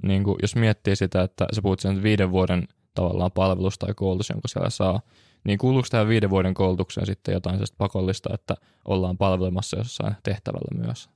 niin 0.03 0.23
kuin, 0.23 0.35
jos 0.41 0.55
miettii 0.55 0.95
sitä, 0.95 1.23
että 1.23 1.45
sä 1.53 1.61
puhut 1.61 1.79
sen 1.79 2.03
viiden 2.03 2.31
vuoden 2.31 2.67
tavallaan 2.93 3.31
palvelus 3.31 3.79
tai 3.79 3.93
koulutus, 3.93 4.29
jonka 4.29 4.47
siellä 4.47 4.69
saa, 4.69 5.01
niin 5.43 5.57
kuuluuko 5.57 5.87
tähän 5.91 6.07
viiden 6.07 6.29
vuoden 6.29 6.53
koulutukseen 6.53 7.05
sitten 7.07 7.33
jotain 7.33 7.59
pakollista, 7.77 8.29
että 8.33 8.55
ollaan 8.85 9.17
palvelemassa 9.17 9.77
jossain 9.77 10.15
tehtävällä 10.23 10.85
myös? 10.85 11.09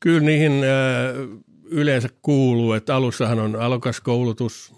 Kyllä 0.00 0.20
niihin 0.20 0.52
äh, 0.52 1.40
yleensä 1.70 2.08
kuuluu, 2.22 2.72
että 2.72 2.96
alussahan 2.96 3.38
on 3.38 3.56
alokas 3.56 4.00
koulutus, 4.00 4.74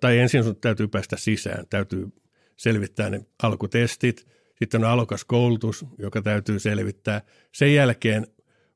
tai 0.00 0.18
ensin 0.18 0.44
sun 0.44 0.56
täytyy 0.56 0.88
päästä 0.88 1.16
sisään, 1.16 1.64
täytyy 1.70 2.08
selvittää 2.56 3.10
ne 3.10 3.20
alkutestit, 3.42 4.26
sitten 4.58 4.84
on 4.84 4.90
alokas 4.90 5.24
koulutus, 5.24 5.84
joka 5.98 6.22
täytyy 6.22 6.58
selvittää. 6.58 7.20
Sen 7.52 7.74
jälkeen 7.74 8.26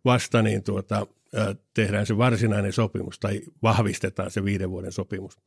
vasta 0.04 0.42
niin 0.42 0.62
tuota, 0.62 1.06
tehdään 1.74 2.06
se 2.06 2.18
varsinainen 2.18 2.72
sopimus 2.72 3.18
tai 3.18 3.40
vahvistetaan 3.62 4.30
se 4.30 4.44
viiden 4.44 4.70
vuoden 4.70 4.92
sopimus. 4.92 5.38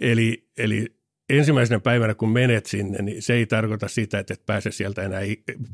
Eli, 0.00 0.48
eli 0.58 0.94
ensimmäisenä 1.28 1.80
päivänä, 1.80 2.14
kun 2.14 2.28
menet 2.28 2.66
sinne, 2.66 3.02
niin 3.02 3.22
se 3.22 3.34
ei 3.34 3.46
tarkoita 3.46 3.88
sitä, 3.88 4.18
että 4.18 4.34
et 4.34 4.46
pääse 4.46 4.70
sieltä 4.70 5.02
enää 5.02 5.20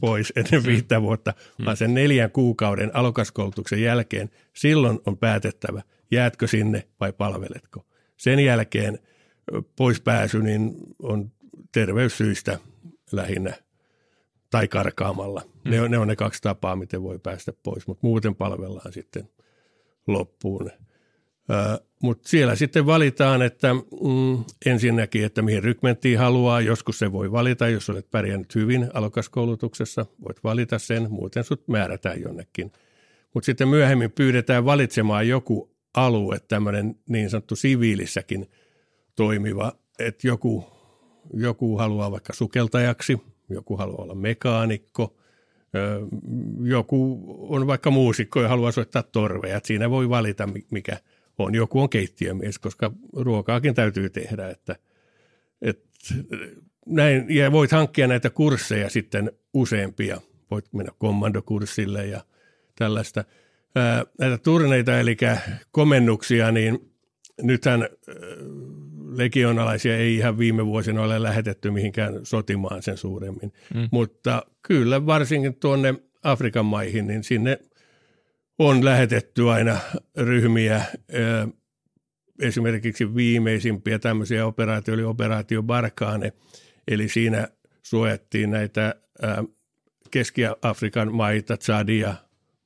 pois 0.00 0.32
ennen 0.36 0.62
hmm. 0.62 0.72
viittä 0.72 1.02
vuotta, 1.02 1.34
hmm. 1.58 1.64
vaan 1.64 1.76
sen 1.76 1.94
neljän 1.94 2.30
kuukauden 2.30 2.90
alokaskoulutuksen 2.96 3.82
jälkeen 3.82 4.30
silloin 4.52 4.98
on 5.06 5.18
päätettävä, 5.18 5.82
jäätkö 6.10 6.46
sinne 6.46 6.88
vai 7.00 7.12
palveletko. 7.12 7.86
Sen 8.16 8.38
jälkeen 8.38 8.98
pois 9.76 10.00
pääsy 10.00 10.42
niin 10.42 10.74
on 11.02 11.30
terveyssyistä 11.72 12.58
lähinnä 13.12 13.54
tai 14.50 14.68
karkaamalla. 14.68 15.40
Hmm. 15.40 15.70
Ne, 15.70 15.80
on, 15.80 15.90
ne 15.90 15.98
on 15.98 16.08
ne 16.08 16.16
kaksi 16.16 16.42
tapaa, 16.42 16.76
miten 16.76 17.02
voi 17.02 17.18
päästä 17.18 17.52
pois, 17.62 17.86
mutta 17.86 18.06
muuten 18.06 18.34
palvellaan 18.34 18.92
sitten 18.92 19.28
loppuun. 20.06 20.70
Mutta 22.02 22.28
siellä 22.28 22.54
sitten 22.54 22.86
valitaan, 22.86 23.42
että 23.42 23.74
mm, 23.74 24.44
ensinnäkin, 24.66 25.24
että 25.24 25.42
mihin 25.42 25.62
rykmenttiin 25.62 26.18
haluaa. 26.18 26.60
Joskus 26.60 26.98
se 26.98 27.12
voi 27.12 27.32
valita, 27.32 27.68
jos 27.68 27.90
olet 27.90 28.10
pärjännyt 28.10 28.54
hyvin 28.54 28.88
alokaskoulutuksessa. 28.94 30.06
Voit 30.24 30.44
valita 30.44 30.78
sen, 30.78 31.06
muuten 31.10 31.44
sut 31.44 31.68
määrätään 31.68 32.20
jonnekin. 32.20 32.72
Mutta 33.34 33.46
sitten 33.46 33.68
myöhemmin 33.68 34.12
pyydetään 34.12 34.64
valitsemaan 34.64 35.28
joku 35.28 35.70
alue, 35.94 36.40
tämmöinen 36.48 36.94
niin 37.08 37.30
sanottu 37.30 37.56
siviilissäkin 37.56 38.50
toimiva, 39.16 39.72
että 39.98 40.26
joku, 40.26 40.64
joku 41.34 41.78
haluaa 41.78 42.10
vaikka 42.10 42.32
sukeltajaksi, 42.32 43.18
joku 43.48 43.76
haluaa 43.76 44.02
olla 44.02 44.14
mekaanikko, 44.14 45.16
joku 46.62 47.20
on 47.48 47.66
vaikka 47.66 47.90
muusikko 47.90 48.42
ja 48.42 48.48
haluaa 48.48 48.72
soittaa 48.72 49.02
torveja. 49.02 49.60
Siinä 49.64 49.90
voi 49.90 50.08
valita, 50.08 50.48
mikä– 50.70 50.96
on. 51.38 51.54
Joku 51.54 51.80
on 51.80 51.88
keittiömies, 51.90 52.58
koska 52.58 52.92
ruokaakin 53.12 53.74
täytyy 53.74 54.10
tehdä. 54.10 54.48
Että, 54.48 54.76
et, 55.62 55.84
näin, 56.86 57.26
ja 57.28 57.52
voit 57.52 57.72
hankkia 57.72 58.06
näitä 58.06 58.30
kursseja 58.30 58.90
sitten 58.90 59.32
useampia. 59.54 60.20
Voit 60.50 60.72
mennä 60.72 60.92
kommandokurssille 60.98 62.06
ja 62.06 62.20
tällaista. 62.78 63.24
Ää, 63.74 64.06
näitä 64.18 64.38
turneita, 64.38 65.00
eli 65.00 65.16
komennuksia, 65.70 66.52
niin 66.52 66.92
nythän 67.42 67.88
legionalaisia 69.16 69.96
ei 69.96 70.16
ihan 70.16 70.38
viime 70.38 70.66
vuosina 70.66 71.02
ole 71.02 71.22
lähetetty 71.22 71.70
mihinkään 71.70 72.20
sotimaan 72.22 72.82
sen 72.82 72.96
suuremmin. 72.96 73.52
Mm. 73.74 73.88
Mutta 73.90 74.42
kyllä 74.62 75.06
varsinkin 75.06 75.54
tuonne 75.54 75.94
Afrikan 76.22 76.64
maihin, 76.64 77.06
niin 77.06 77.24
sinne 77.24 77.58
on 78.58 78.84
lähetetty 78.84 79.50
aina 79.50 79.78
ryhmiä. 80.16 80.82
Esimerkiksi 82.40 83.14
viimeisimpiä 83.14 83.98
tämmöisiä 83.98 84.46
operaatioita 84.46 85.00
oli 85.00 85.04
operaatio 85.04 85.62
Barkane, 85.62 86.32
eli 86.88 87.08
siinä 87.08 87.48
suojattiin 87.82 88.50
näitä 88.50 88.94
Keski-Afrikan 90.10 91.14
maita, 91.14 91.56
Tsadia, 91.56 92.14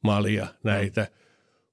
Malia, 0.03 0.47
näitä. 0.65 1.07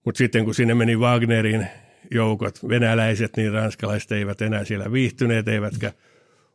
Mutta 0.06 0.18
sitten 0.18 0.46
kun 0.46 0.56
sinne 0.56 0.74
meni 0.74 0.96
Wagnerin 0.96 1.68
joukot, 2.12 2.70
venäläiset, 2.70 3.38
niin 3.38 3.54
ranskalaiset 3.54 4.12
eivät 4.12 4.42
enää 4.42 4.64
siellä 4.64 4.92
viihtyneet, 4.92 5.48
eivätkä 5.48 5.94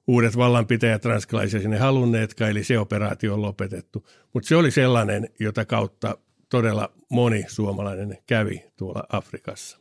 uudet 0.07 0.37
vallanpitäjät 0.37 1.05
ranskalaisia 1.05 1.61
sinne 1.61 1.79
halunneetkaan, 1.79 2.51
eli 2.51 2.65
se 2.65 2.79
operaatio 2.79 3.35
on 3.35 3.43
lopetettu. 3.43 4.07
Mutta 4.33 4.49
se 4.49 4.57
oli 4.57 4.71
sellainen, 4.71 5.29
jota 5.41 5.65
kautta 5.65 6.19
todella 6.51 6.93
moni 7.11 7.45
suomalainen 7.49 8.19
kävi 8.27 8.65
tuolla 8.77 9.05
Afrikassa. 9.09 9.79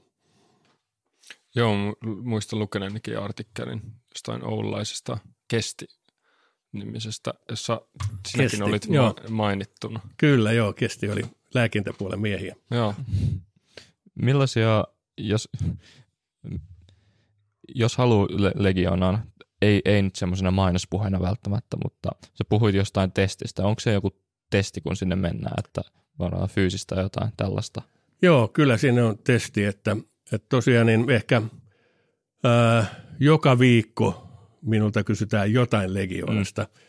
Joo, 1.56 1.76
muistan 2.24 2.60
lukeneenikin 2.60 3.20
artikkelin 3.20 3.82
jostain 4.16 4.46
oululaisesta 4.46 5.18
kesti 5.48 5.86
nimisestä, 6.72 7.34
jossa 7.50 7.82
sinäkin 8.28 8.50
kesti, 8.50 8.64
olit 8.64 8.86
joo. 8.90 9.16
mainittuna. 9.30 10.00
Kyllä, 10.18 10.52
joo, 10.52 10.74
Kesti 10.74 11.10
oli 11.10 11.22
lääkintäpuolen 11.54 12.20
miehiä. 12.20 12.56
Joo. 12.72 12.96
Millaisia, 14.16 14.86
jos, 15.18 15.50
jos 17.76 17.98
haluaa 17.98 18.28
legionaan, 18.56 19.24
ei, 19.62 19.82
ei 19.86 20.02
nyt 20.02 20.16
semmoisena 20.16 20.52
mainospuheena 20.52 21.20
välttämättä, 21.20 21.78
mutta 21.84 22.10
sä 22.24 22.44
puhuit 22.50 22.76
jostain 22.76 23.12
testistä. 23.12 23.66
Onko 23.66 23.80
se 23.80 23.94
joku 23.94 24.12
testi, 24.50 24.82
kun 24.82 24.96
sinne 24.96 25.16
mennään, 25.16 25.56
että 25.66 25.82
varmaan 26.20 26.50
fyysistä 26.50 26.96
jotain 26.96 27.32
tällaista. 27.38 27.82
Joo, 28.22 28.48
kyllä 28.48 28.78
siinä 28.78 29.06
on 29.06 29.18
testi, 29.18 29.66
että, 29.66 29.98
että 30.32 30.46
tosiaan 30.50 30.88
niin 30.88 31.10
ehkä 31.10 31.42
ää, 32.44 32.86
joka 33.20 33.60
viikko 33.60 34.30
minulta 34.62 35.04
kysytään 35.04 35.54
jotain 35.54 35.94
legioonasta. 35.94 36.64
Mm. 36.64 36.80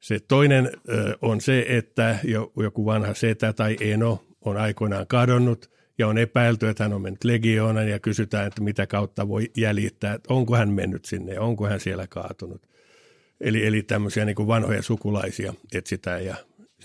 Se 0.00 0.18
toinen 0.28 0.66
ää, 0.66 1.14
on 1.22 1.40
se, 1.40 1.64
että 1.68 2.18
joku 2.62 2.86
vanha 2.86 3.14
setä 3.14 3.52
tai 3.52 3.76
eno 3.80 4.24
on 4.40 4.56
aikoinaan 4.56 5.06
kadonnut 5.06 5.70
ja 5.98 6.08
on 6.08 6.18
epäilty, 6.18 6.68
että 6.68 6.84
hän 6.84 6.92
on 6.92 7.02
mennyt 7.02 7.24
legioonan 7.24 7.88
ja 7.88 7.98
kysytään, 7.98 8.46
että 8.46 8.62
mitä 8.62 8.86
kautta 8.86 9.28
voi 9.28 9.50
jäljittää, 9.56 10.14
että 10.14 10.34
onko 10.34 10.56
hän 10.56 10.68
mennyt 10.68 11.04
sinne, 11.04 11.38
onko 11.38 11.66
hän 11.66 11.80
siellä 11.80 12.06
kaatunut. 12.06 12.62
Eli, 13.40 13.66
eli 13.66 13.82
tämmöisiä 13.82 14.24
niin 14.24 14.36
kuin 14.36 14.48
vanhoja 14.48 14.82
sukulaisia 14.82 15.54
etsitään 15.72 16.24
ja 16.24 16.36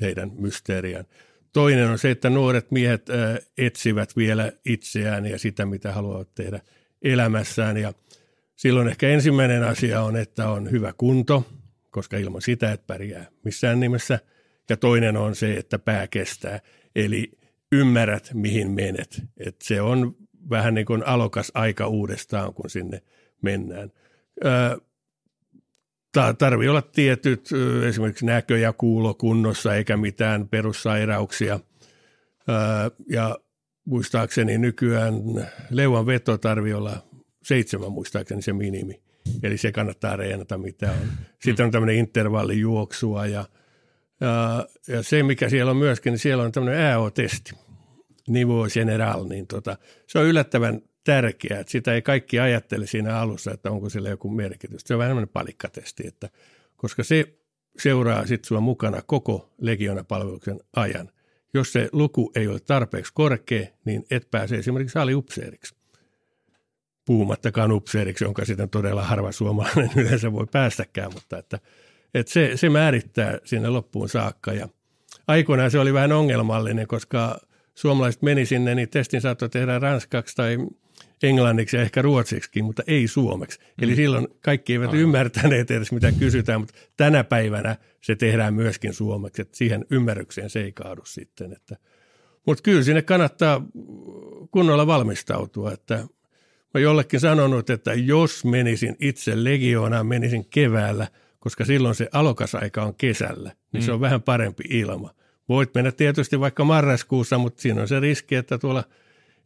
heidän 0.01 0.31
mysteeriään. 0.35 1.05
Toinen 1.53 1.89
on 1.89 1.97
se, 1.99 2.11
että 2.11 2.29
nuoret 2.29 2.71
miehet 2.71 3.07
etsivät 3.57 4.17
vielä 4.17 4.51
itseään 4.65 5.25
ja 5.25 5.39
sitä, 5.39 5.65
mitä 5.65 5.91
haluavat 5.91 6.35
tehdä 6.35 6.59
elämässään. 7.01 7.77
Ja 7.77 7.93
silloin 8.55 8.87
ehkä 8.87 9.09
ensimmäinen 9.09 9.63
asia 9.63 10.01
on, 10.01 10.17
että 10.17 10.49
on 10.49 10.71
hyvä 10.71 10.93
kunto, 10.97 11.47
koska 11.89 12.17
ilman 12.17 12.41
sitä 12.41 12.71
et 12.71 12.87
pärjää 12.87 13.25
missään 13.43 13.79
nimessä. 13.79 14.19
Ja 14.69 14.77
toinen 14.77 15.17
on 15.17 15.35
se, 15.35 15.53
että 15.53 15.79
pää 15.79 16.07
kestää, 16.07 16.59
eli 16.95 17.31
ymmärrät, 17.71 18.31
mihin 18.33 18.71
menet. 18.71 19.21
Et 19.37 19.55
se 19.61 19.81
on 19.81 20.15
vähän 20.49 20.73
niin 20.73 20.85
kuin 20.85 21.03
alokas 21.05 21.51
aika 21.53 21.87
uudestaan, 21.87 22.53
kun 22.53 22.69
sinne 22.69 23.01
mennään. 23.41 23.91
Tarvii 26.37 26.69
olla 26.69 26.81
tietyt 26.81 27.49
esimerkiksi 27.87 28.25
näkö- 28.25 28.57
ja 28.57 28.73
kuulo 28.73 29.13
kunnossa 29.13 29.75
eikä 29.75 29.97
mitään 29.97 30.47
perussairauksia. 30.47 31.59
Ja 33.09 33.37
muistaakseni 33.85 34.57
nykyään 34.57 35.13
leuan 35.69 36.05
veto 36.05 36.37
tarvii 36.37 36.73
olla 36.73 36.97
seitsemän 37.43 37.91
muistaakseni 37.91 38.41
se 38.41 38.53
minimi. 38.53 39.01
Eli 39.43 39.57
se 39.57 39.71
kannattaa 39.71 40.15
reenata 40.15 40.57
mitä 40.57 40.91
on. 40.91 41.07
Sitten 41.41 41.65
on 41.65 41.71
tämmöinen 41.71 41.95
intervallijuoksua 41.95 43.25
ja, 43.25 43.45
ja, 44.21 44.67
ja 44.87 45.03
se 45.03 45.23
mikä 45.23 45.49
siellä 45.49 45.71
on 45.71 45.77
myöskin, 45.77 46.11
niin 46.11 46.19
siellä 46.19 46.43
on 46.43 46.51
tämmöinen 46.51 46.93
AO-testi, 46.93 47.51
Niveau 48.27 48.67
General, 48.73 49.27
niin 49.27 49.47
tota, 49.47 49.77
se 50.07 50.19
on 50.19 50.25
yllättävän 50.25 50.81
tärkeää, 51.03 51.59
että 51.59 51.71
sitä 51.71 51.93
ei 51.93 52.01
kaikki 52.01 52.39
ajattele 52.39 52.87
siinä 52.87 53.19
alussa, 53.19 53.51
että 53.51 53.71
onko 53.71 53.89
sillä 53.89 54.09
joku 54.09 54.29
merkitys. 54.29 54.81
Se 54.85 54.93
on 54.93 54.97
vähän 54.97 55.09
tämmöinen 55.09 55.33
palikkatesti, 55.33 56.07
että, 56.07 56.29
koska 56.75 57.03
se 57.03 57.33
seuraa 57.79 58.25
sitten 58.25 58.47
sua 58.47 58.59
mukana 58.59 59.01
koko 59.01 59.53
legionapalveluksen 59.61 60.59
ajan. 60.75 61.09
Jos 61.53 61.73
se 61.73 61.89
luku 61.91 62.31
ei 62.35 62.47
ole 62.47 62.59
tarpeeksi 62.59 63.11
korkea, 63.15 63.67
niin 63.85 64.05
et 64.11 64.31
pääse 64.31 64.55
esimerkiksi 64.55 64.99
aliupseeriksi. 64.99 65.75
Puhumattakaan 67.05 67.71
upseeriksi, 67.71 68.23
jonka 68.23 68.45
sitten 68.45 68.69
todella 68.69 69.03
harva 69.03 69.31
suomalainen 69.31 69.89
yleensä 70.01 70.31
voi 70.31 70.47
päästäkään, 70.51 71.13
mutta 71.13 71.37
että, 71.37 71.59
että 72.13 72.33
se, 72.33 72.51
se 72.55 72.69
määrittää 72.69 73.37
sinne 73.45 73.69
loppuun 73.69 74.09
saakka. 74.09 74.53
Ja 74.53 74.67
aikoinaan 75.27 75.71
se 75.71 75.79
oli 75.79 75.93
vähän 75.93 76.11
ongelmallinen, 76.11 76.87
koska 76.87 77.39
suomalaiset 77.75 78.21
meni 78.21 78.45
sinne, 78.45 78.75
niin 78.75 78.89
testin 78.89 79.21
saattoi 79.21 79.49
tehdä 79.49 79.79
ranskaksi 79.79 80.35
tai 80.35 80.57
englanniksi 81.23 81.77
ja 81.77 81.81
ehkä 81.81 82.01
ruotsiksi, 82.01 82.61
mutta 82.61 82.83
ei 82.87 83.07
suomeksi. 83.07 83.59
Mm. 83.59 83.83
Eli 83.83 83.95
silloin 83.95 84.27
kaikki 84.41 84.73
eivät 84.73 84.89
Aivan. 84.89 84.99
ymmärtäneet 84.99 85.71
edes, 85.71 85.91
mitä 85.91 86.11
kysytään, 86.11 86.61
mutta 86.61 86.73
tänä 86.97 87.23
päivänä 87.23 87.75
se 88.01 88.15
tehdään 88.15 88.53
myöskin 88.53 88.93
suomeksi, 88.93 89.41
että 89.41 89.57
siihen 89.57 89.85
ymmärrykseen 89.91 90.49
se 90.49 90.63
ei 90.63 90.71
kaadu 90.71 91.01
sitten. 91.05 91.53
Että. 91.53 91.77
Mutta 92.45 92.61
kyllä 92.61 92.83
sinne 92.83 93.01
kannattaa 93.01 93.65
kunnolla 94.51 94.87
valmistautua, 94.87 95.71
että 95.71 96.07
mä 96.73 96.81
jollekin 96.81 97.19
sanonut, 97.19 97.69
että 97.69 97.93
jos 97.93 98.45
menisin 98.45 98.95
itse 98.99 99.43
legioonaan, 99.43 100.07
menisin 100.07 100.45
keväällä, 100.49 101.07
koska 101.39 101.65
silloin 101.65 101.95
se 101.95 102.09
alokasaika 102.13 102.83
on 102.83 102.95
kesällä, 102.95 103.51
niin 103.71 103.83
mm. 103.83 103.85
se 103.85 103.91
on 103.91 104.01
vähän 104.01 104.21
parempi 104.21 104.63
ilma. 104.69 105.13
Voit 105.49 105.75
mennä 105.75 105.91
tietysti 105.91 106.39
vaikka 106.39 106.63
marraskuussa, 106.63 107.37
mutta 107.37 107.61
siinä 107.61 107.81
on 107.81 107.87
se 107.87 107.99
riski, 107.99 108.35
että 108.35 108.57
tuolla– 108.57 108.83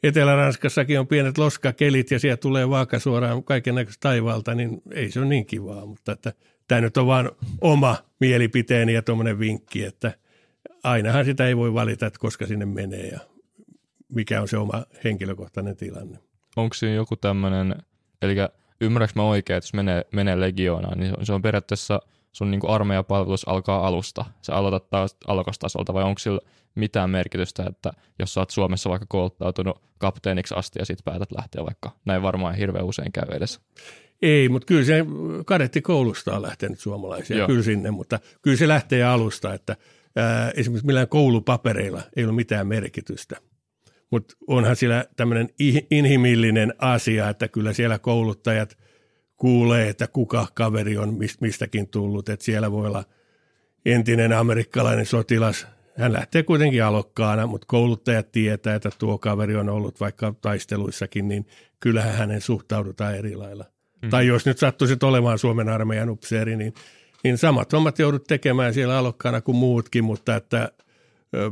Etelä-Ranskassakin 0.04 1.00
on 1.00 1.08
pienet 1.08 1.38
loskakelit 1.38 2.12
ja 2.12 2.20
siellä 2.20 2.38
tulee 2.38 2.70
vaaka 2.70 3.00
suoraan 3.00 3.44
kaiken 3.44 3.76
näköistä 3.76 4.02
taivaalta, 4.02 4.56
niin 4.56 4.82
ei 4.92 5.12
se 5.12 5.20
ole 5.20 5.28
niin 5.28 5.46
kivaa, 5.46 5.86
mutta 5.86 6.12
että 6.12 6.34
tämä 6.68 6.82
nyt 6.82 6.98
on 6.98 7.08
vain 7.08 7.30
oma 7.62 7.98
mielipiteeni 8.20 8.94
ja 8.94 9.02
tuommoinen 9.02 9.40
vinkki, 9.40 9.86
että 9.86 10.14
ainahan 10.84 11.26
sitä 11.26 11.48
ei 11.48 11.58
voi 11.58 11.74
valita, 11.74 12.06
että 12.06 12.20
koska 12.20 12.48
sinne 12.48 12.66
menee 12.66 13.08
ja 13.08 13.20
mikä 14.10 14.42
on 14.42 14.48
se 14.48 14.58
oma 14.58 14.86
henkilökohtainen 15.04 15.78
tilanne. 15.78 16.20
Onko 16.56 16.74
siinä 16.74 16.96
joku 16.96 17.16
tämmöinen, 17.16 17.76
eli 18.22 18.36
ymmärrätkö 18.82 19.20
mä 19.20 19.24
oikein, 19.24 19.58
että 19.58 19.66
jos 19.66 19.74
menee, 19.74 20.06
menee 20.12 20.40
legioonaan, 20.40 21.00
niin 21.00 21.16
se 21.24 21.34
on 21.34 21.42
periaatteessa– 21.42 22.00
sun 22.38 22.52
niin 22.52 22.62
armeijapalvelus 22.68 23.48
alkaa 23.48 23.88
alusta. 23.88 24.26
Se 24.42 24.52
aloitat 24.52 24.90
taas 24.90 25.18
alkostasolta 25.28 25.94
vai 25.94 26.04
onko 26.04 26.20
sillä 26.20 26.40
mitään 26.76 27.10
merkitystä, 27.10 27.66
että 27.70 27.92
jos 28.20 28.34
sä 28.34 28.40
oot 28.40 28.50
Suomessa 28.50 28.90
vaikka 28.90 29.06
kouluttautunut 29.10 29.82
kapteeniksi 29.98 30.56
asti 30.58 30.80
ja 30.80 30.86
sit 30.86 31.00
päätät 31.06 31.32
lähteä 31.32 31.66
vaikka, 31.66 31.92
näin 32.06 32.22
varmaan 32.22 32.56
hirveän 32.56 32.86
usein 32.86 33.12
käy 33.12 33.28
edes. 33.32 33.60
Ei, 34.22 34.50
mutta 34.50 34.66
kyllä 34.66 34.84
se 34.84 35.06
kadettikoulusta 35.46 36.36
on 36.36 36.42
lähtenyt 36.42 36.80
suomalaisia, 36.80 37.38
Joo. 37.38 37.48
kyllä 37.48 37.64
sinne, 37.64 37.92
mutta 37.92 38.20
kyllä 38.42 38.58
se 38.58 38.68
lähtee 38.68 39.04
alusta, 39.04 39.54
että 39.54 39.76
ää, 40.16 40.52
esimerkiksi 40.56 40.86
millään 40.88 41.08
koulupapereilla 41.08 42.02
ei 42.16 42.26
ole 42.26 42.34
mitään 42.34 42.68
merkitystä. 42.68 43.36
Mutta 44.12 44.36
onhan 44.48 44.76
siellä 44.76 45.06
tämmöinen 45.16 45.50
inhimillinen 45.92 46.74
asia, 46.80 47.30
että 47.30 47.48
kyllä 47.48 47.74
siellä 47.74 48.00
kouluttajat– 48.00 48.78
kuulee, 49.38 49.90
että 49.90 50.08
kuka 50.08 50.48
kaveri 50.54 50.98
on 50.98 51.18
mistäkin 51.42 51.88
tullut, 51.88 52.30
että 52.30 52.46
siellä 52.46 52.72
voi 52.72 52.88
olla 52.88 53.04
entinen 53.86 54.34
amerikkalainen 54.34 55.06
sotilas. 55.06 55.68
Hän 55.98 56.14
lähtee 56.14 56.44
kuitenkin 56.44 56.84
alokkaana, 56.84 57.48
mutta 57.48 57.66
kouluttajat 57.68 58.32
tietää, 58.32 58.76
että 58.76 58.90
tuo 59.00 59.18
kaveri 59.18 59.56
on 59.56 59.70
ollut 59.70 60.00
vaikka 60.00 60.34
taisteluissakin, 60.42 61.28
niin 61.28 61.48
kyllähän 61.80 62.14
hänen 62.14 62.42
suhtaudutaan 62.42 63.16
eri 63.16 63.36
lailla. 63.36 63.66
Mm. 64.02 64.10
Tai 64.10 64.28
jos 64.28 64.46
nyt 64.46 64.58
sattuisit 64.58 65.04
olemaan 65.04 65.40
Suomen 65.40 65.70
armeijan 65.70 66.10
upseeri, 66.10 66.56
niin, 66.56 66.74
niin 67.24 67.38
samat 67.38 67.74
hommat 67.74 68.00
joudut 68.00 68.24
tekemään 68.24 68.74
siellä 68.74 68.98
alokkaana 68.98 69.42
kuin 69.42 69.56
muutkin, 69.56 70.04
mutta 70.04 70.36
että 70.36 70.72
ö, 71.36 71.52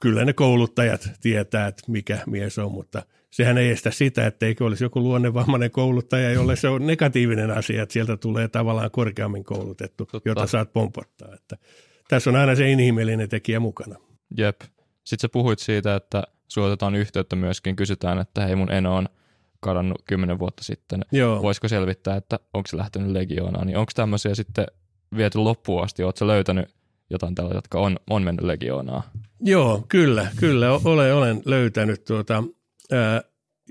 kyllä 0.00 0.24
ne 0.24 0.32
kouluttajat 0.32 1.10
tietää, 1.20 1.66
että 1.66 1.82
mikä 1.88 2.18
mies 2.26 2.58
on, 2.58 2.72
mutta– 2.72 3.02
sehän 3.36 3.58
ei 3.58 3.70
estä 3.70 3.90
sitä, 3.90 4.26
etteikö 4.26 4.64
olisi 4.64 4.84
joku 4.84 5.00
luonnevammainen 5.00 5.70
kouluttaja, 5.70 6.30
jolle 6.30 6.56
se 6.56 6.68
on 6.68 6.86
negatiivinen 6.86 7.50
asia, 7.50 7.82
että 7.82 7.92
sieltä 7.92 8.16
tulee 8.16 8.48
tavallaan 8.48 8.90
korkeammin 8.90 9.44
koulutettu, 9.44 10.06
Totta. 10.06 10.28
jota 10.28 10.46
saat 10.46 10.72
pompottaa. 10.72 11.34
Että 11.34 11.56
tässä 12.08 12.30
on 12.30 12.36
aina 12.36 12.54
se 12.54 12.70
inhimillinen 12.70 13.28
tekijä 13.28 13.60
mukana. 13.60 13.96
Jep. 14.36 14.60
Sitten 15.04 15.22
sä 15.22 15.28
puhuit 15.32 15.58
siitä, 15.58 15.96
että 15.96 16.22
suotetaan 16.48 16.94
yhteyttä 16.94 17.36
myöskin, 17.36 17.76
kysytään, 17.76 18.18
että 18.18 18.46
hei 18.46 18.56
mun 18.56 18.72
eno 18.72 18.96
on 18.96 19.08
kadonnut 19.60 20.02
kymmenen 20.08 20.38
vuotta 20.38 20.64
sitten. 20.64 21.00
Joo. 21.12 21.42
Voisiko 21.42 21.68
selvittää, 21.68 22.16
että 22.16 22.38
onko 22.54 22.66
se 22.66 22.76
lähtenyt 22.76 23.10
legioonaan, 23.10 23.66
niin 23.66 23.76
onko 23.76 23.92
tämmöisiä 23.94 24.34
sitten 24.34 24.66
viety 25.16 25.38
loppuun 25.38 25.82
asti, 25.82 26.02
oletko 26.02 26.26
löytänyt 26.26 26.74
jotain 27.10 27.34
tällä, 27.34 27.54
jotka 27.54 27.80
on, 27.80 27.96
on 28.10 28.22
mennyt 28.22 28.44
legioonaan? 28.44 29.02
Joo, 29.40 29.84
kyllä, 29.88 30.26
kyllä 30.36 30.72
olen, 30.84 31.14
olen 31.14 31.42
löytänyt 31.44 32.04
tuota, 32.04 32.44
ää, 32.92 33.22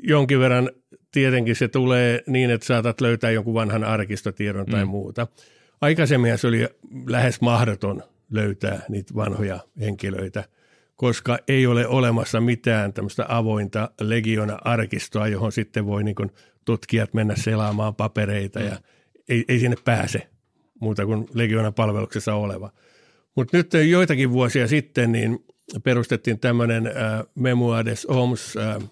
jonkin 0.03 0.39
verran 0.39 0.69
tietenkin 1.11 1.55
se 1.55 1.67
tulee 1.67 2.23
niin, 2.27 2.51
että 2.51 2.67
saatat 2.67 3.01
löytää 3.01 3.31
jonkun 3.31 3.53
vanhan 3.53 3.83
arkistotiedon 3.83 4.65
tai 4.65 4.85
mm. 4.85 4.89
muuta. 4.89 5.27
Aikaisemmin 5.81 6.37
se 6.37 6.47
oli 6.47 6.67
lähes 7.07 7.41
mahdoton 7.41 8.03
löytää 8.31 8.81
niitä 8.89 9.15
vanhoja 9.15 9.59
henkilöitä, 9.79 10.43
koska 10.95 11.37
ei 11.47 11.67
ole 11.67 11.87
olemassa 11.87 12.41
mitään 12.41 12.93
tämmöistä 12.93 13.25
avointa 13.27 13.89
legiona-arkistoa, 14.01 15.27
johon 15.27 15.51
sitten 15.51 15.85
voi 15.85 16.03
niin 16.03 16.15
tutkijat 16.65 17.13
mennä 17.13 17.35
selaamaan 17.35 17.95
papereita 17.95 18.59
mm. 18.59 18.65
ja 18.65 18.79
ei, 19.29 19.45
ei 19.47 19.59
sinne 19.59 19.77
pääse 19.85 20.27
muuta 20.81 21.05
kuin 21.05 21.27
legiona-palveluksessa 21.33 22.33
oleva. 22.33 22.71
Mutta 23.35 23.57
nyt 23.57 23.73
joitakin 23.89 24.31
vuosia 24.31 24.67
sitten 24.67 25.11
niin 25.11 25.45
perustettiin 25.83 26.39
tämmöinen 26.39 26.87
äh, 26.87 26.93
Memoires 27.35 28.07
Homs 28.09 28.57
äh, 28.57 28.89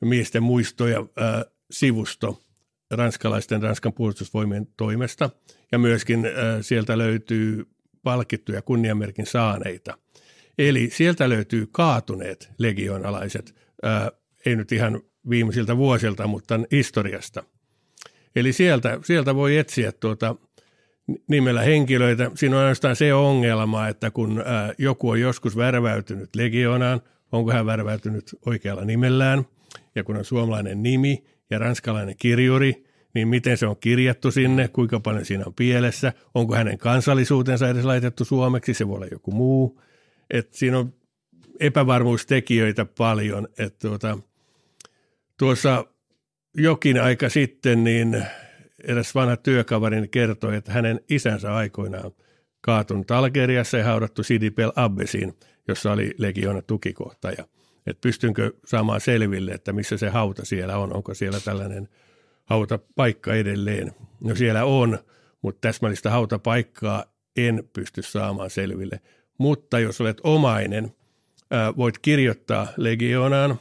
miesten 0.00 0.42
muistoja 0.42 0.98
äh, 0.98 1.44
sivusto 1.70 2.42
ranskalaisten 2.90 3.62
Ranskan 3.62 3.92
puolustusvoimien 3.92 4.68
toimesta. 4.76 5.30
Ja 5.72 5.78
myöskin 5.78 6.26
äh, 6.26 6.32
sieltä 6.60 6.98
löytyy 6.98 7.66
palkittuja 8.02 8.62
kunniamerkin 8.62 9.26
saaneita. 9.26 9.98
Eli 10.58 10.90
sieltä 10.92 11.28
löytyy 11.28 11.68
kaatuneet 11.72 12.50
legionalaiset, 12.58 13.54
äh, 13.86 14.08
ei 14.46 14.56
nyt 14.56 14.72
ihan 14.72 15.00
viimeisiltä 15.30 15.76
vuosilta, 15.76 16.26
mutta 16.26 16.60
historiasta. 16.72 17.42
Eli 18.36 18.52
sieltä, 18.52 18.98
sieltä 19.04 19.34
voi 19.34 19.56
etsiä 19.56 19.92
tuota 19.92 20.36
nimellä 21.28 21.62
henkilöitä. 21.62 22.30
Siinä 22.34 22.56
on 22.56 22.62
ainoastaan 22.62 22.96
se 22.96 23.14
ongelma, 23.14 23.88
että 23.88 24.10
kun 24.10 24.42
ää, 24.44 24.74
joku 24.78 25.08
on 25.08 25.20
joskus 25.20 25.56
värväytynyt 25.56 26.36
legionaan, 26.36 27.00
onko 27.32 27.52
hän 27.52 27.66
värväytynyt 27.66 28.34
oikealla 28.46 28.84
nimellään– 28.84 29.44
ja 29.98 30.04
kun 30.04 30.16
on 30.16 30.24
suomalainen 30.24 30.82
nimi 30.82 31.24
ja 31.50 31.58
ranskalainen 31.58 32.14
kirjuri, 32.18 32.84
niin 33.14 33.28
miten 33.28 33.56
se 33.56 33.66
on 33.66 33.76
kirjattu 33.76 34.30
sinne, 34.30 34.68
kuinka 34.68 35.00
paljon 35.00 35.24
siinä 35.24 35.44
on 35.46 35.54
pielessä, 35.54 36.12
onko 36.34 36.54
hänen 36.54 36.78
kansallisuutensa 36.78 37.68
edes 37.68 37.84
laitettu 37.84 38.24
suomeksi, 38.24 38.74
se 38.74 38.88
voi 38.88 38.96
olla 38.96 39.06
joku 39.06 39.30
muu. 39.30 39.80
Et 40.30 40.54
siinä 40.54 40.78
on 40.78 40.94
epävarmuustekijöitä 41.60 42.84
paljon. 42.84 43.48
Et 43.58 43.78
tuota, 43.78 44.18
tuossa 45.38 45.84
jokin 46.54 47.02
aika 47.02 47.28
sitten 47.28 47.84
niin 47.84 48.26
eräs 48.84 49.14
vanha 49.14 49.36
työkaverini 49.36 50.08
kertoi, 50.08 50.56
että 50.56 50.72
hänen 50.72 51.00
isänsä 51.10 51.54
aikoinaan 51.54 52.10
kaatunut 52.60 53.10
Algeriassa 53.10 53.78
ja 53.78 53.84
haudattu 53.84 54.22
Sidipel 54.22 54.72
Abbesiin, 54.76 55.34
jossa 55.68 55.92
oli 55.92 56.14
legiona 56.18 56.62
tukikohtaja– 56.62 57.44
että 57.90 58.00
pystynkö 58.00 58.52
saamaan 58.66 59.00
selville, 59.00 59.52
että 59.52 59.72
missä 59.72 59.96
se 59.96 60.08
hauta 60.08 60.44
siellä 60.44 60.78
on, 60.78 60.96
onko 60.96 61.14
siellä 61.14 61.40
tällainen 61.40 61.88
hautapaikka 62.44 63.34
edelleen. 63.34 63.92
No 64.20 64.34
siellä 64.34 64.64
on, 64.64 64.98
mutta 65.42 65.60
täsmällistä 65.60 66.10
hautapaikkaa 66.10 67.04
en 67.36 67.68
pysty 67.72 68.02
saamaan 68.02 68.50
selville. 68.50 69.00
Mutta 69.38 69.78
jos 69.78 70.00
olet 70.00 70.20
omainen, 70.24 70.92
voit 71.76 71.98
kirjoittaa 71.98 72.66
legioonaan. 72.76 73.60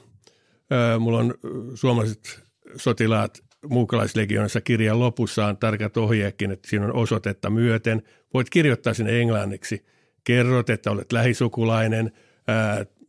Mulla 0.99 1.17
on 1.17 1.33
suomalaiset 1.75 2.43
sotilaat 2.75 3.43
muukalaislegionassa 3.69 4.61
kirjan 4.61 4.99
lopussa 4.99 5.45
on 5.45 5.57
tarkat 5.57 5.97
ohjeekin, 5.97 6.51
että 6.51 6.69
siinä 6.69 6.85
on 6.85 6.95
osoitetta 6.95 7.49
myöten. 7.49 8.03
Voit 8.33 8.49
kirjoittaa 8.49 8.93
sinne 8.93 9.21
englanniksi. 9.21 9.85
Kerrot, 10.23 10.69
että 10.69 10.91
olet 10.91 11.11
lähisukulainen, 11.11 12.11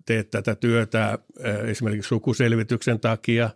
teet 0.08 0.30
tätä 0.30 0.54
työtä 0.54 1.18
esimerkiksi 1.66 2.08
sukuselvityksen 2.08 3.00
takia, 3.00 3.50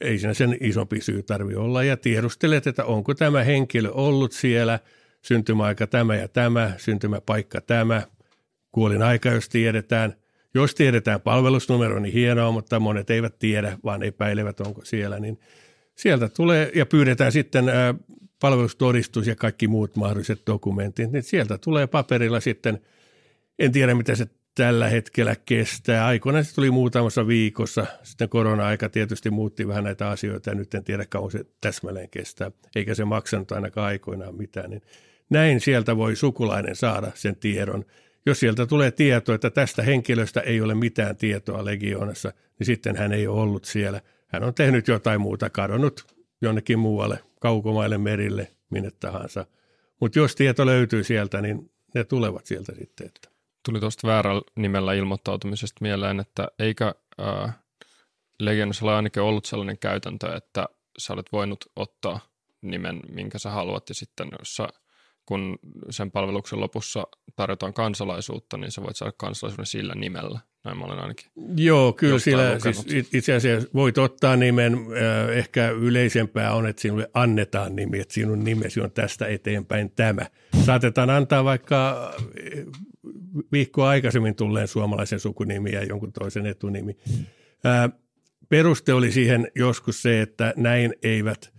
ei 0.00 0.18
siinä 0.18 0.34
sen 0.34 0.56
isompi 0.60 1.00
syy 1.00 1.22
tarvi 1.22 1.54
olla, 1.54 1.84
ja 1.84 1.96
tiedustelet, 1.96 2.66
että 2.66 2.84
onko 2.84 3.14
tämä 3.14 3.44
henkilö 3.44 3.90
ollut 3.90 4.32
siellä, 4.32 4.78
syntymäaika 5.22 5.86
tämä 5.86 6.16
ja 6.16 6.28
tämä, 6.28 6.72
syntymäpaikka 6.76 7.60
tämä, 7.60 8.02
kuolin 8.72 9.02
aika, 9.02 9.28
jos 9.28 9.48
tiedetään. 9.48 10.14
Jos 10.54 10.74
tiedetään 10.74 11.20
palvelusnumero, 11.20 11.98
niin 11.98 12.14
hienoa, 12.14 12.52
mutta 12.52 12.80
monet 12.80 13.10
eivät 13.10 13.38
tiedä, 13.38 13.78
vaan 13.84 14.02
epäilevät, 14.02 14.60
onko 14.60 14.84
siellä, 14.84 15.20
niin 15.20 15.40
sieltä 15.94 16.28
tulee 16.28 16.70
ja 16.74 16.86
pyydetään 16.86 17.32
sitten 17.32 17.64
palvelustodistus 18.40 19.26
ja 19.26 19.36
kaikki 19.36 19.68
muut 19.68 19.96
mahdolliset 19.96 20.42
dokumentit, 20.46 21.12
niin 21.12 21.22
sieltä 21.22 21.58
tulee 21.58 21.86
paperilla 21.86 22.40
sitten, 22.40 22.80
en 23.58 23.72
tiedä 23.72 23.94
mitä 23.94 24.14
se 24.14 24.26
tällä 24.54 24.88
hetkellä 24.88 25.36
kestää. 25.46 26.06
Aikoinaan 26.06 26.44
se 26.44 26.54
tuli 26.54 26.70
muutamassa 26.70 27.26
viikossa, 27.26 27.86
sitten 28.02 28.28
korona-aika 28.28 28.88
tietysti 28.88 29.30
muutti 29.30 29.68
vähän 29.68 29.84
näitä 29.84 30.08
asioita 30.08 30.50
ja 30.50 30.54
nyt 30.54 30.74
en 30.74 30.84
tiedä 30.84 31.06
kauan 31.06 31.30
se 31.30 31.44
täsmälleen 31.60 32.10
kestää, 32.10 32.50
eikä 32.76 32.94
se 32.94 33.04
maksanut 33.04 33.52
ainakaan 33.52 33.86
aikoinaan 33.86 34.34
mitään. 34.34 34.70
Niin 34.70 34.82
näin 35.30 35.60
sieltä 35.60 35.96
voi 35.96 36.16
sukulainen 36.16 36.76
saada 36.76 37.10
sen 37.14 37.36
tiedon. 37.36 37.84
Jos 38.26 38.40
sieltä 38.40 38.66
tulee 38.66 38.90
tieto, 38.90 39.34
että 39.34 39.50
tästä 39.50 39.82
henkilöstä 39.82 40.40
ei 40.40 40.60
ole 40.60 40.74
mitään 40.74 41.16
tietoa 41.16 41.64
legioonassa, 41.64 42.32
niin 42.58 42.66
sitten 42.66 42.96
hän 42.96 43.12
ei 43.12 43.26
ole 43.26 43.40
ollut 43.40 43.64
siellä. 43.64 44.00
Hän 44.28 44.44
on 44.44 44.54
tehnyt 44.54 44.88
jotain 44.88 45.20
muuta, 45.20 45.50
kadonnut 45.50 46.16
jonnekin 46.42 46.78
muualle, 46.78 47.18
kaukomaille, 47.40 47.98
merille, 47.98 48.48
minne 48.70 48.90
tahansa. 49.00 49.46
Mutta 50.00 50.18
jos 50.18 50.34
tieto 50.34 50.66
löytyy 50.66 51.04
sieltä, 51.04 51.40
niin 51.40 51.70
ne 51.94 52.04
tulevat 52.04 52.46
sieltä 52.46 52.72
sitten. 52.74 53.06
Että. 53.06 53.29
Tuli 53.64 53.80
tuosta 53.80 54.06
väärällä 54.08 54.42
nimellä 54.56 54.94
ilmoittautumisesta 54.94 55.78
mieleen, 55.80 56.20
että 56.20 56.48
eikä 56.58 56.94
äh, 57.20 57.54
Legionassa 58.40 58.84
ole 58.84 58.94
ainakin 58.94 59.22
ollut 59.22 59.44
sellainen 59.44 59.78
käytäntö, 59.78 60.36
että 60.36 60.68
sä 60.98 61.12
olet 61.12 61.26
voinut 61.32 61.64
ottaa 61.76 62.20
nimen, 62.62 63.00
minkä 63.08 63.38
sä 63.38 63.50
haluat, 63.50 63.88
ja 63.88 63.94
sitten 63.94 64.28
jos 64.38 64.56
sä 64.56 64.68
kun 65.26 65.58
sen 65.90 66.10
palveluksen 66.10 66.60
lopussa 66.60 67.06
tarjotaan 67.36 67.74
kansalaisuutta, 67.74 68.56
niin 68.56 68.70
sä 68.70 68.82
voit 68.82 68.96
saada 68.96 69.12
kansalaisuuden 69.16 69.66
sillä 69.66 69.94
nimellä. 69.94 70.40
Näin 70.64 70.78
mä 70.78 70.84
olen 70.84 70.98
ainakin. 70.98 71.30
Joo, 71.56 71.92
kyllä 71.92 72.18
sillä 72.18 72.58
siis 72.58 72.86
itse 73.14 73.34
asiassa 73.34 73.68
voit 73.74 73.98
ottaa 73.98 74.36
nimen. 74.36 74.74
Äh, 74.74 75.36
ehkä 75.36 75.70
yleisempää 75.70 76.54
on, 76.54 76.66
että 76.66 76.82
sinulle 76.82 77.10
annetaan 77.14 77.76
nimi, 77.76 78.00
että 78.00 78.14
sinun 78.14 78.44
nimesi 78.44 78.80
on 78.80 78.90
tästä 78.90 79.26
eteenpäin 79.26 79.90
tämä. 79.90 80.26
Saatetaan 80.64 81.10
antaa 81.10 81.44
vaikka 81.44 82.10
viikkoa 83.52 83.88
aikaisemmin 83.88 84.34
tulleen 84.34 84.68
suomalaisen 84.68 85.20
sukunimi 85.20 85.72
ja 85.72 85.84
jonkun 85.84 86.12
toisen 86.12 86.46
etunimi. 86.46 86.96
Äh, 87.66 87.90
peruste 88.48 88.92
oli 88.92 89.12
siihen 89.12 89.50
joskus 89.54 90.02
se, 90.02 90.20
että 90.20 90.54
näin 90.56 90.94
eivät 91.02 91.52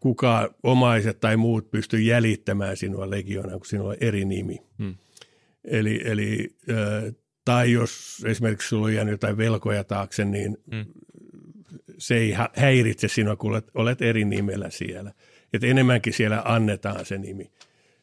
kuka 0.00 0.54
omaiset 0.62 1.20
tai 1.20 1.36
muut 1.36 1.70
pysty 1.70 1.98
jäljittämään 1.98 2.76
sinua 2.76 3.10
legionaan, 3.10 3.58
kun 3.58 3.66
sinulla 3.66 3.90
on 3.90 3.96
eri 4.00 4.24
nimi. 4.24 4.58
Hmm. 4.78 4.94
Eli, 5.64 6.00
eli 6.04 6.56
tai 7.44 7.72
jos 7.72 8.22
esimerkiksi 8.26 8.68
sulla 8.68 8.86
on 8.86 8.94
jäänyt 8.94 9.12
jotain 9.12 9.36
velkoja 9.36 9.84
taakse, 9.84 10.24
niin 10.24 10.58
hmm. 10.70 10.86
se 11.98 12.16
ei 12.16 12.34
häiritse 12.56 13.08
sinua, 13.08 13.36
kun 13.36 13.50
olet, 13.50 13.70
olet 13.74 14.02
eri 14.02 14.24
nimellä 14.24 14.70
siellä. 14.70 15.12
Että 15.52 15.66
enemmänkin 15.66 16.12
siellä 16.12 16.42
annetaan 16.44 17.06
se 17.06 17.18
nimi. 17.18 17.50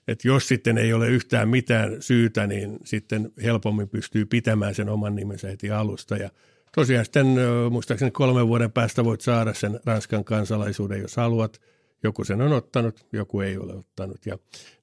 Et 0.09 0.25
jos 0.25 0.47
sitten 0.47 0.77
ei 0.77 0.93
ole 0.93 1.09
yhtään 1.09 1.49
mitään 1.49 2.01
syytä, 2.01 2.47
niin 2.47 2.77
sitten 2.85 3.31
helpommin 3.43 3.89
pystyy 3.89 4.25
pitämään 4.25 4.75
sen 4.75 4.89
oman 4.89 5.15
nimensä 5.15 5.47
heti 5.47 5.71
alusta. 5.71 6.17
Ja 6.17 6.29
tosiaan 6.75 7.05
sitten 7.05 7.27
muistaakseni 7.71 8.11
kolmen 8.11 8.47
vuoden 8.47 8.71
päästä 8.71 9.03
voit 9.03 9.21
saada 9.21 9.53
sen 9.53 9.79
Ranskan 9.85 10.23
kansalaisuuden, 10.23 11.01
jos 11.01 11.15
haluat– 11.15 11.59
joku 12.03 12.23
sen 12.23 12.41
on 12.41 12.53
ottanut, 12.53 13.05
joku 13.13 13.41
ei 13.41 13.57
ole 13.57 13.73
ottanut. 13.73 14.25
Ja 14.25 14.37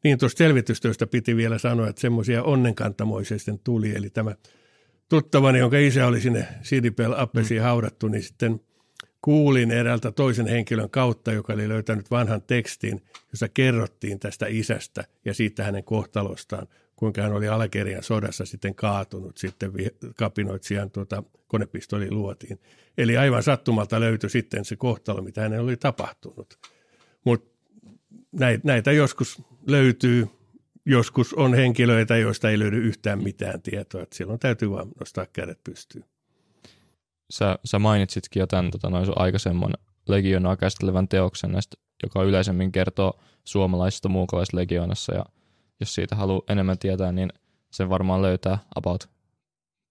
niin 0.05 0.19
tuosta 0.19 0.39
selvitystyöstä 0.39 1.07
piti 1.07 1.37
vielä 1.37 1.59
sanoa, 1.59 1.89
että 1.89 2.01
semmoisia 2.01 2.43
onnenkantamoisia 2.43 3.39
sitten 3.39 3.59
tuli. 3.65 3.97
Eli 3.97 4.11
tämä 4.11 4.35
tuttavani, 5.09 5.59
jonka 5.59 5.79
isä 5.79 6.07
oli 6.07 6.21
sinne 6.21 6.49
Sidipel 6.63 7.15
Appesiin 7.17 7.63
haudattu, 7.63 8.09
niin 8.09 8.23
sitten 8.23 8.61
kuulin 9.27 9.71
eräältä 9.71 10.13
toisen 10.13 10.47
henkilön 10.47 10.91
kautta, 10.91 11.33
joka 11.33 11.53
oli 11.53 11.69
löytänyt 11.69 12.11
vanhan 12.11 12.43
tekstin, 12.43 13.03
jossa 13.33 13.49
kerrottiin 13.49 14.21
tästä 14.21 14.47
isästä 14.49 15.05
ja 15.25 15.35
siitä 15.35 15.65
hänen 15.65 15.85
kohtalostaan, 15.85 16.67
kuinka 16.97 17.23
hän 17.23 17.33
oli 17.33 17.49
Algerian 17.49 18.03
sodassa 18.03 18.45
sitten 18.45 18.75
kaatunut 18.75 19.39
sitten 19.39 19.73
kapinoitsijan 20.17 20.91
tuota, 20.91 21.23
konepistoli 21.47 22.11
luotiin. 22.11 22.59
Eli 22.99 23.17
aivan 23.17 23.43
sattumalta 23.43 24.01
löytyi 24.01 24.31
sitten 24.31 24.65
se 24.65 24.77
kohtalo, 24.77 25.23
mitä 25.23 25.41
hänen 25.41 25.61
oli 25.61 25.77
tapahtunut. 25.77 26.59
Mutta 27.25 27.51
näitä 28.65 28.93
joskus 28.93 29.43
löytyy, 29.67 30.27
joskus 30.85 31.35
on 31.35 31.55
henkilöitä, 31.55 32.17
joista 32.17 32.51
ei 32.51 32.59
löydy 32.59 32.79
yhtään 32.79 33.23
mitään 33.23 33.63
tietoa. 33.63 34.03
Että 34.03 34.17
silloin 34.17 34.39
täytyy 34.39 34.71
vaan 34.71 34.89
nostaa 35.01 35.27
kädet 35.33 35.59
pystyyn. 35.65 36.05
Sä, 37.31 37.59
sä 37.65 37.79
mainitsitkin 37.79 38.41
jo 38.41 38.47
tämän 38.47 38.71
tota, 38.71 38.91
noin 38.91 39.07
aikaisemman 39.17 39.73
legionaa 40.09 40.57
käsittelevän 40.57 41.09
teoksen, 41.09 41.53
näistä, 41.53 41.77
joka 42.03 42.23
yleisemmin 42.23 42.73
kertoo 42.73 43.21
suomalaisista 43.45 44.09
muukalaislegionassa. 44.09 45.15
Ja 45.15 45.25
jos 45.81 45.95
siitä 45.95 46.17
haluaa 46.17 46.43
enemmän 46.49 46.79
tietää, 46.79 47.13
niin 47.13 47.33
sen 47.71 47.89
varmaan 47.89 48.23
löytää 48.23 48.59
about 48.75 49.09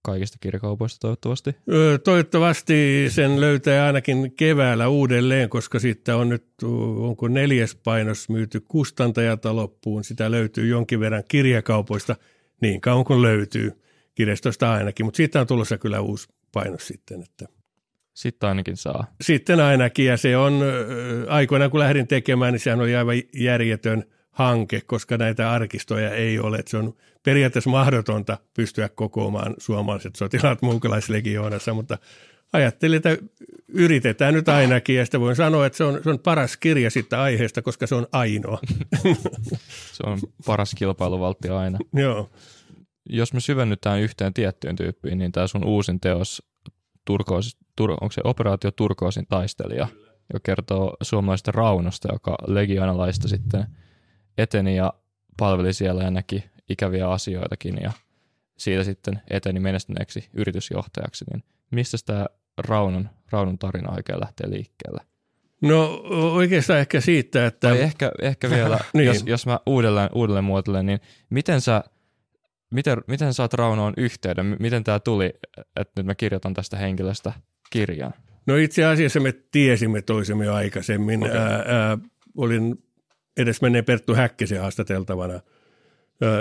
kaikista 0.02 0.38
kirjakaupoista 0.40 1.00
toivottavasti? 1.00 1.56
Toivottavasti 2.04 3.06
sen 3.08 3.40
löytää 3.40 3.86
ainakin 3.86 4.32
keväällä 4.36 4.88
uudelleen, 4.88 5.48
koska 5.48 5.78
siitä 5.78 6.16
on 6.16 6.28
nyt, 6.28 6.46
onko 6.98 7.28
neljäs 7.28 7.74
painos 7.84 8.28
myyty 8.28 8.60
kustantajalta 8.60 9.56
loppuun. 9.56 10.04
Sitä 10.04 10.30
löytyy 10.30 10.66
jonkin 10.66 11.00
verran 11.00 11.24
kirjakaupoista 11.28 12.16
niin 12.60 12.80
kauan 12.80 13.04
kuin 13.04 13.22
löytyy 13.22 13.72
kirjastosta 14.14 14.72
ainakin, 14.72 15.06
mutta 15.06 15.16
siitä 15.16 15.40
on 15.40 15.46
tulossa 15.46 15.78
kyllä 15.78 16.00
uusi 16.00 16.28
painos 16.52 16.86
sitten. 16.86 17.22
Että. 17.22 17.46
Sitten 18.14 18.48
ainakin 18.48 18.76
saa. 18.76 19.06
Sitten 19.20 19.60
ainakin, 19.60 20.06
ja 20.06 20.16
se 20.16 20.36
on 20.36 20.60
aikoinaan 21.28 21.70
kun 21.70 21.80
lähdin 21.80 22.06
tekemään, 22.06 22.52
niin 22.52 22.60
sehän 22.60 22.80
oli 22.80 22.96
aivan 22.96 23.16
järjetön– 23.34 24.04
hanke, 24.36 24.80
koska 24.80 25.16
näitä 25.16 25.52
arkistoja 25.52 26.10
ei 26.10 26.38
ole. 26.38 26.56
Että 26.56 26.70
se 26.70 26.76
on 26.76 26.94
periaatteessa 27.22 27.70
mahdotonta 27.70 28.38
pystyä 28.54 28.88
kokoamaan 28.88 29.54
suomalaiset 29.58 30.16
sotilaat 30.16 30.62
muukalaislegioonassa, 30.62 31.74
mutta 31.74 31.98
ajattelin, 32.52 32.96
että 32.96 33.18
yritetään 33.68 34.34
nyt 34.34 34.48
ainakin, 34.48 34.96
ja 34.96 35.04
sitä 35.04 35.20
voin 35.20 35.36
sanoa, 35.36 35.66
että 35.66 35.76
se 35.76 35.84
on, 35.84 36.00
se 36.02 36.10
on 36.10 36.18
paras 36.18 36.56
kirja 36.56 36.90
sitten 36.90 37.18
aiheesta, 37.18 37.62
koska 37.62 37.86
se 37.86 37.94
on 37.94 38.06
ainoa. 38.12 38.58
se 39.96 40.02
on 40.06 40.18
paras 40.46 40.74
kilpailuvaltti 40.74 41.48
aina. 41.48 41.78
Joo. 41.92 42.30
Jos 43.10 43.32
me 43.32 43.40
syvennytään 43.40 44.00
yhteen 44.00 44.34
tiettyyn 44.34 44.76
tyyppiin, 44.76 45.18
niin 45.18 45.32
tämä 45.32 45.46
sun 45.46 45.64
uusin 45.64 46.00
teos, 46.00 46.42
Turkoos, 47.04 47.56
tur, 47.76 47.90
onko 47.90 48.12
se 48.12 48.20
operaatio 48.24 48.70
Turkoosin 48.70 49.26
taistelija, 49.28 49.88
joka 50.32 50.42
kertoo 50.42 50.96
suomalaisesta 51.02 51.52
raunosta, 51.52 52.08
joka 52.12 52.36
legionalaista 52.46 53.28
sitten– 53.28 53.66
eteni 54.38 54.76
ja 54.76 54.92
palveli 55.36 55.72
siellä 55.72 56.02
ja 56.02 56.10
näki 56.10 56.44
ikäviä 56.68 57.10
asioitakin 57.10 57.78
ja 57.82 57.92
siitä 58.58 58.84
sitten 58.84 59.22
eteni 59.30 59.60
menestyneeksi 59.60 60.28
yritysjohtajaksi, 60.32 61.24
niin 61.32 61.44
mistä 61.70 61.96
tämä 62.06 62.26
Raunun, 62.58 63.08
Raunun 63.30 63.58
tarina 63.58 63.92
oikein 63.92 64.20
lähtee 64.20 64.50
liikkeelle? 64.50 65.00
No 65.62 66.02
oikeastaan 66.32 66.78
ehkä 66.80 67.00
siitä, 67.00 67.46
että... 67.46 67.68
Tai 67.68 67.80
ehkä, 67.80 68.12
ehkä 68.22 68.50
vielä, 68.50 68.78
niin. 68.94 69.06
jos, 69.06 69.22
jos 69.26 69.46
mä 69.46 69.60
uudelleen, 69.66 70.10
uudelleen 70.14 70.44
muotoilen, 70.44 70.86
niin 70.86 71.00
miten 71.30 71.60
sä, 71.60 71.84
miten, 72.70 72.98
miten 73.06 73.34
saat 73.34 73.54
Raunoon 73.54 73.94
yhteyden? 73.96 74.56
Miten 74.60 74.84
tämä 74.84 75.00
tuli, 75.00 75.30
että 75.56 75.92
nyt 75.96 76.06
mä 76.06 76.14
kirjoitan 76.14 76.54
tästä 76.54 76.76
henkilöstä 76.76 77.32
kirjan? 77.70 78.12
No 78.46 78.56
itse 78.56 78.84
asiassa 78.84 79.20
me 79.20 79.34
tiesimme 79.50 80.02
toisemme 80.02 80.44
jo 80.44 80.54
aikaisemmin. 80.54 81.24
Okay. 81.24 81.36
Ää, 81.36 81.64
ää, 81.66 81.98
olin 82.36 82.84
edesmenneen 83.36 83.84
Perttu 83.84 84.14
Häkkisen 84.14 84.60
haastateltavana 84.60 85.40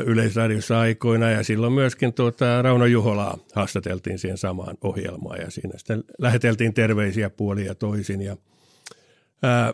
Yleisradiossa 0.06 0.80
aikoina 0.80 1.30
ja 1.30 1.44
silloin 1.44 1.74
myöskin 1.74 2.14
tuota 2.14 2.62
Rauno 2.62 2.86
Juholaa 2.86 3.38
haastateltiin 3.54 4.20
siihen 4.20 4.38
samaan 4.38 4.78
ohjelmaan 4.82 5.42
ja 5.42 5.52
siinä 5.52 5.78
sitten 5.78 6.04
läheteltiin 6.20 6.74
terveisiä 6.74 7.30
puolia 7.30 7.76
toisin 7.76 8.22
ja 8.22 8.38
ää, 9.44 9.74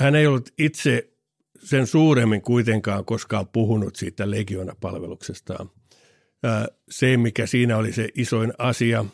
hän 0.00 0.14
ei 0.14 0.26
ollut 0.26 0.50
itse 0.58 1.10
sen 1.58 1.86
suuremmin 1.86 2.42
kuitenkaan 2.42 3.04
koskaan 3.04 3.48
puhunut 3.48 3.96
siitä 3.96 4.30
legionapalveluksestaan. 4.30 5.70
Ää, 6.42 6.66
se, 6.90 7.16
mikä 7.16 7.46
siinä 7.46 7.76
oli 7.76 7.92
se 7.92 8.08
isoin 8.14 8.52
asia, 8.58 9.04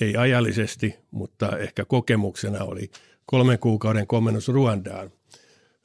ei 0.00 0.16
ajallisesti, 0.16 0.94
mutta 1.10 1.58
ehkä 1.58 1.84
kokemuksena 1.84 2.64
oli 2.64 2.90
kolmen 3.26 3.58
kuukauden 3.58 4.06
komennus 4.06 4.48
Ruandaan– 4.48 5.10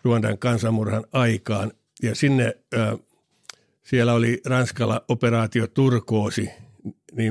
Ruandan 0.03 0.37
kansanmurhan 0.37 1.05
aikaan. 1.11 1.71
Ja 2.03 2.15
sinne, 2.15 2.57
siellä 3.83 4.13
oli 4.13 4.41
Ranskalla 4.45 5.05
operaatio 5.07 5.67
Turkoosi 5.67 6.49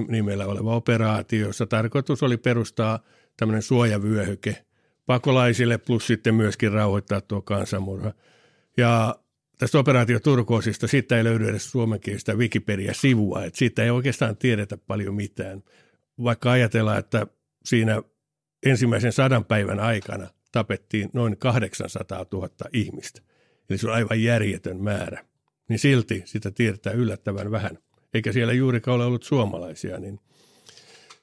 nimellä 0.08 0.46
oleva 0.46 0.76
operaatio, 0.76 1.46
jossa 1.46 1.66
tarkoitus 1.66 2.22
oli 2.22 2.36
perustaa 2.36 2.98
tämmöinen 3.36 3.62
suojavyöhyke 3.62 4.64
pakolaisille 5.06 5.78
plus 5.78 6.06
sitten 6.06 6.34
myöskin 6.34 6.72
rauhoittaa 6.72 7.20
tuo 7.20 7.42
kansanmurha. 7.42 8.12
Ja 8.78 9.14
tästä 9.58 9.78
operaatio 9.78 10.20
Turkoosista, 10.20 10.86
siitä 10.86 11.16
ei 11.16 11.24
löydy 11.24 11.48
edes 11.48 11.70
suomenkielistä 11.70 12.34
Wikipedia-sivua, 12.34 13.44
että 13.44 13.58
siitä 13.58 13.84
ei 13.84 13.90
oikeastaan 13.90 14.36
tiedetä 14.36 14.76
paljon 14.76 15.14
mitään. 15.14 15.62
Vaikka 16.22 16.50
ajatellaan, 16.50 16.98
että 16.98 17.26
siinä 17.64 18.02
ensimmäisen 18.66 19.12
sadan 19.12 19.44
päivän 19.44 19.80
aikana 19.80 20.28
tapettiin 20.52 21.10
noin 21.12 21.36
800 21.36 22.26
000 22.32 22.48
ihmistä. 22.72 23.22
Eli 23.70 23.78
se 23.78 23.86
on 23.88 23.94
aivan 23.94 24.22
järjetön 24.22 24.82
määrä. 24.82 25.24
Niin 25.68 25.78
silti 25.78 26.22
sitä 26.24 26.50
tiedetään 26.50 26.96
yllättävän 26.96 27.50
vähän. 27.50 27.78
Eikä 28.14 28.32
siellä 28.32 28.52
juurikaan 28.52 28.94
ole 28.94 29.04
ollut 29.04 29.22
suomalaisia. 29.22 30.00
Niin 30.00 30.20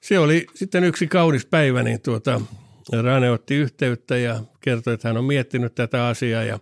se 0.02 0.20
oli 0.20 0.48
sitten 0.56 0.84
yksi 0.84 1.08
kaunis 1.08 1.46
päivä, 1.46 1.84
niin 1.84 2.02
tuota, 2.02 2.42
Rane 3.04 3.32
otti 3.32 3.56
yhteyttä 3.56 4.18
ja 4.18 4.44
kertoi, 4.62 4.94
että 4.94 5.08
hän 5.08 5.18
on 5.18 5.26
miettinyt 5.26 5.76
tätä 5.76 6.08
asiaa 6.08 6.44
ja 6.44 6.60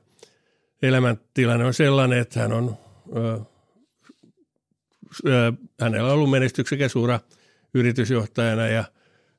elämäntilanne 0.83 1.65
on 1.65 1.73
sellainen, 1.73 2.19
että 2.19 2.39
hän 2.39 2.53
on, 2.53 2.77
ö, 3.15 3.39
ö, 5.27 5.53
hänellä 5.79 6.07
on 6.07 6.13
ollut 6.13 6.29
menestyksekäs 6.29 6.95
ura 6.95 7.19
yritysjohtajana 7.73 8.67
ja 8.67 8.83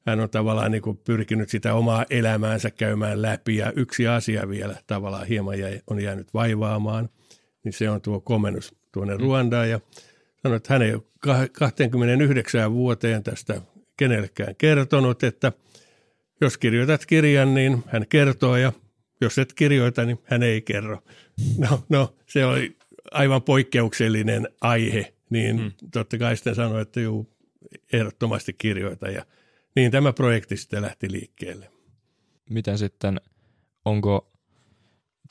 hän 0.07 0.20
on 0.20 0.30
tavallaan 0.30 0.70
niin 0.70 0.83
kuin 0.83 0.96
pyrkinyt 0.96 1.48
sitä 1.48 1.74
omaa 1.74 2.04
elämäänsä 2.11 2.70
käymään 2.70 3.22
läpi. 3.22 3.57
Ja 3.57 3.72
yksi 3.76 4.07
asia 4.09 4.48
vielä 4.48 4.76
tavallaan 4.87 5.26
hieman 5.26 5.59
jäi, 5.59 5.80
on 5.87 6.00
jäänyt 6.00 6.35
vaivaamaan, 6.35 7.09
niin 7.64 7.72
se 7.72 7.90
on 7.90 8.00
tuo 8.00 8.20
komennus 8.20 8.74
tuonne 8.92 9.16
Ruandaan. 9.16 9.70
Ja 9.70 9.80
sanoi, 10.42 10.57
että 10.57 10.74
hän 10.74 10.83
ei 10.83 10.94
ole 10.94 11.48
29 11.52 12.72
vuoteen 12.72 13.22
tästä 13.22 13.61
kenellekään 13.96 14.57
kertonut, 14.57 15.22
että– 15.22 15.52
jos 16.40 16.59
kirjoitat 16.59 17.07
kirjan, 17.07 17.54
niin 17.54 17.85
hän 17.87 18.07
kertoo. 18.09 18.57
Ja 18.57 18.72
jos 19.20 19.38
et 19.38 19.52
kirjoita, 19.52 20.04
niin 20.04 20.18
hän 20.24 20.42
ei 20.42 20.62
kerro. 20.62 21.02
No, 21.59 21.85
no 21.88 22.14
se 22.27 22.44
oli 22.44 22.77
aivan 23.11 23.42
poikkeuksellinen 23.42 24.49
aihe, 24.61 25.14
niin 25.31 25.59
hmm. 25.59 25.73
totta 25.92 26.18
kai 26.18 26.37
sitten 26.37 26.55
sanoi, 26.55 26.83
että 26.83 27.01
juu, 27.01 27.31
ehdottomasti 27.92 28.53
kirjoita 28.53 29.09
ja 29.09 29.25
niin 29.77 29.90
tämä 29.90 30.12
projekti 30.12 30.57
sitten 30.57 30.83
lähti 30.83 31.12
liikkeelle. 31.12 31.70
Miten 32.51 32.79
sitten, 32.79 33.20
onko, 33.85 34.33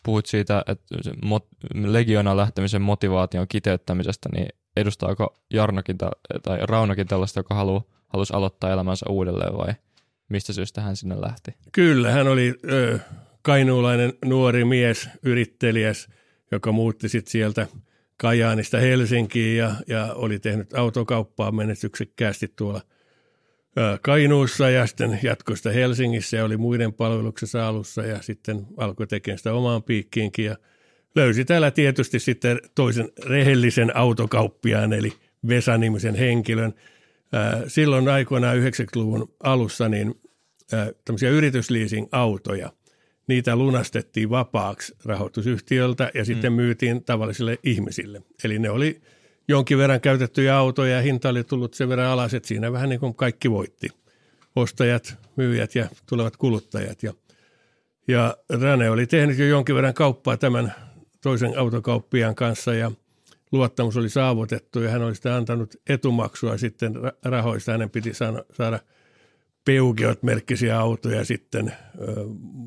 puhut 0.04 0.26
siitä, 0.26 0.63
että 0.68 0.96
Legiona 1.74 2.38
lähtemisen 2.38 2.82
motivaation 2.82 3.48
kiteyttämisestä, 3.48 4.30
niin 4.34 4.48
edustaako 4.78 5.39
Jarnokin 5.54 5.98
tai 6.44 6.60
Raunakin 6.62 7.08
tällaista, 7.08 7.39
joka 7.39 7.56
haluaa, 7.56 7.84
halusi 8.08 8.34
aloittaa 8.34 8.72
elämänsä 8.72 9.06
uudelleen 9.10 9.58
vai– 9.58 9.74
mistä 10.34 10.54
syystä 10.54 10.82
hän 10.82 10.96
sinne 10.96 11.22
lähti? 11.22 11.56
Kyllä, 11.72 12.12
hän 12.12 12.28
oli 12.28 12.54
ö, 12.72 13.00
kainuulainen 13.43 14.13
nuori 14.25 14.65
mies, 14.65 15.10
yrittelijäs, 15.23 16.08
joka 16.51 16.71
muutti 16.71 17.10
sitten 17.10 17.32
sieltä 17.32 17.67
Kajaanista 18.17 18.77
Helsinkiin 18.77 19.58
ja, 19.58 19.75
ja 19.88 20.13
oli 20.13 20.39
tehnyt 20.39 20.73
autokauppaa 20.73 21.51
menestyksekkäästi 21.51 22.53
tuolla 22.56 22.82
Kainuussa 24.01 24.69
ja 24.69 24.88
sitten 24.88 25.19
jatkoi 25.23 25.58
sitä 25.58 25.71
Helsingissä 25.71 26.38
ja 26.38 26.45
oli 26.45 26.58
muiden 26.58 26.93
palveluksessa 26.93 27.67
alussa 27.67 28.01
ja 28.01 28.21
sitten 28.21 28.65
alkoi 28.77 29.08
tekemään 29.08 29.38
sitä 29.38 29.53
omaan 29.53 29.84
piikkiinkin 29.84 30.45
ja 30.45 30.58
löysi 31.15 31.45
täällä 31.45 31.71
tietysti 31.71 32.19
sitten 32.19 32.60
toisen 32.75 33.10
rehellisen 33.25 33.95
autokauppiaan 33.97 34.93
eli 34.93 35.13
Vesa-nimisen 35.47 36.15
henkilön. 36.15 36.73
Silloin 37.67 38.10
aikoinaan 38.10 38.58
90-luvun 38.58 39.36
alussa 39.43 39.89
niin 39.89 40.21
tämmöisiä 41.06 41.29
yritysleasing-autoja. 41.29 42.71
Niitä 43.27 43.55
lunastettiin 43.55 44.29
vapaaksi 44.29 44.95
rahoitusyhtiöltä 45.05 46.12
ja 46.13 46.25
sitten 46.25 46.51
mm. 46.51 46.55
myytiin 46.55 47.03
tavallisille 47.03 47.59
ihmisille. 47.63 48.21
Eli 48.43 48.59
ne 48.59 48.69
oli 48.69 49.01
jonkin 49.47 49.77
verran 49.77 50.01
käytettyjä 50.01 50.57
autoja 50.57 50.95
ja 50.95 51.01
hinta 51.01 51.29
oli 51.29 51.43
tullut 51.43 51.73
sen 51.73 51.89
verran 51.89 52.07
alas, 52.07 52.33
että 52.33 52.47
siinä 52.47 52.71
vähän 52.71 52.89
niin 52.89 52.99
kuin 52.99 53.15
kaikki 53.15 53.51
voitti. 53.51 53.88
Ostajat, 54.55 55.17
myyjät 55.36 55.75
ja 55.75 55.89
tulevat 56.05 56.38
kuluttajat. 56.38 57.03
Ja, 57.03 57.13
ja 58.07 58.38
Rane 58.49 58.89
oli 58.89 59.07
tehnyt 59.07 59.38
jo 59.38 59.45
jonkin 59.45 59.75
verran 59.75 59.93
kauppaa 59.93 60.38
tämän 60.38 60.73
toisen 61.21 61.59
autokauppiaan 61.59 62.36
kanssa 62.36 62.73
ja 62.73 62.91
luottamus 63.51 63.97
oli 63.97 64.09
saavutettu 64.09 64.79
ja 64.79 64.89
hän 64.89 65.03
oli 65.03 65.15
sitä 65.15 65.36
antanut 65.36 65.75
etumaksua 65.89 66.57
sitten 66.57 66.93
rahoista. 67.25 67.71
Hänen 67.71 67.89
piti 67.89 68.13
saada– 68.13 68.79
Peugeot 69.65 70.23
merkkisiä 70.23 70.80
autoja 70.80 71.26
sitten, 71.26 71.73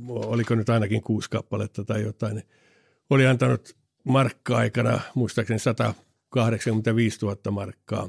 oliko 0.09 0.55
nyt 0.55 0.69
ainakin 0.69 1.03
kuusi 1.03 1.31
kappaletta 1.31 1.85
tai 1.85 2.03
jotain, 2.03 2.35
niin 2.35 2.47
oli 3.11 3.27
antanut 3.27 3.77
markka-aikana 4.05 5.01
muistaakseni 5.15 5.59
185 5.59 7.19
000 7.23 7.51
markkaa 7.51 8.09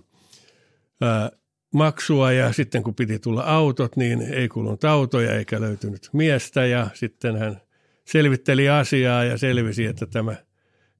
maksua. 1.73 2.31
Ja 2.31 2.53
sitten 2.53 2.83
kun 2.83 2.95
piti 2.95 3.19
tulla 3.19 3.41
autot, 3.41 3.95
niin 3.95 4.21
ei 4.21 4.47
kulunut 4.47 4.83
autoja 4.83 5.35
eikä 5.35 5.61
löytynyt 5.61 6.09
miestä. 6.13 6.65
Ja 6.65 6.87
sitten 6.93 7.37
hän 7.37 7.61
selvitteli 8.05 8.69
asiaa 8.69 9.23
ja 9.23 9.37
selvisi, 9.37 9.85
että 9.85 10.05
tämä 10.05 10.35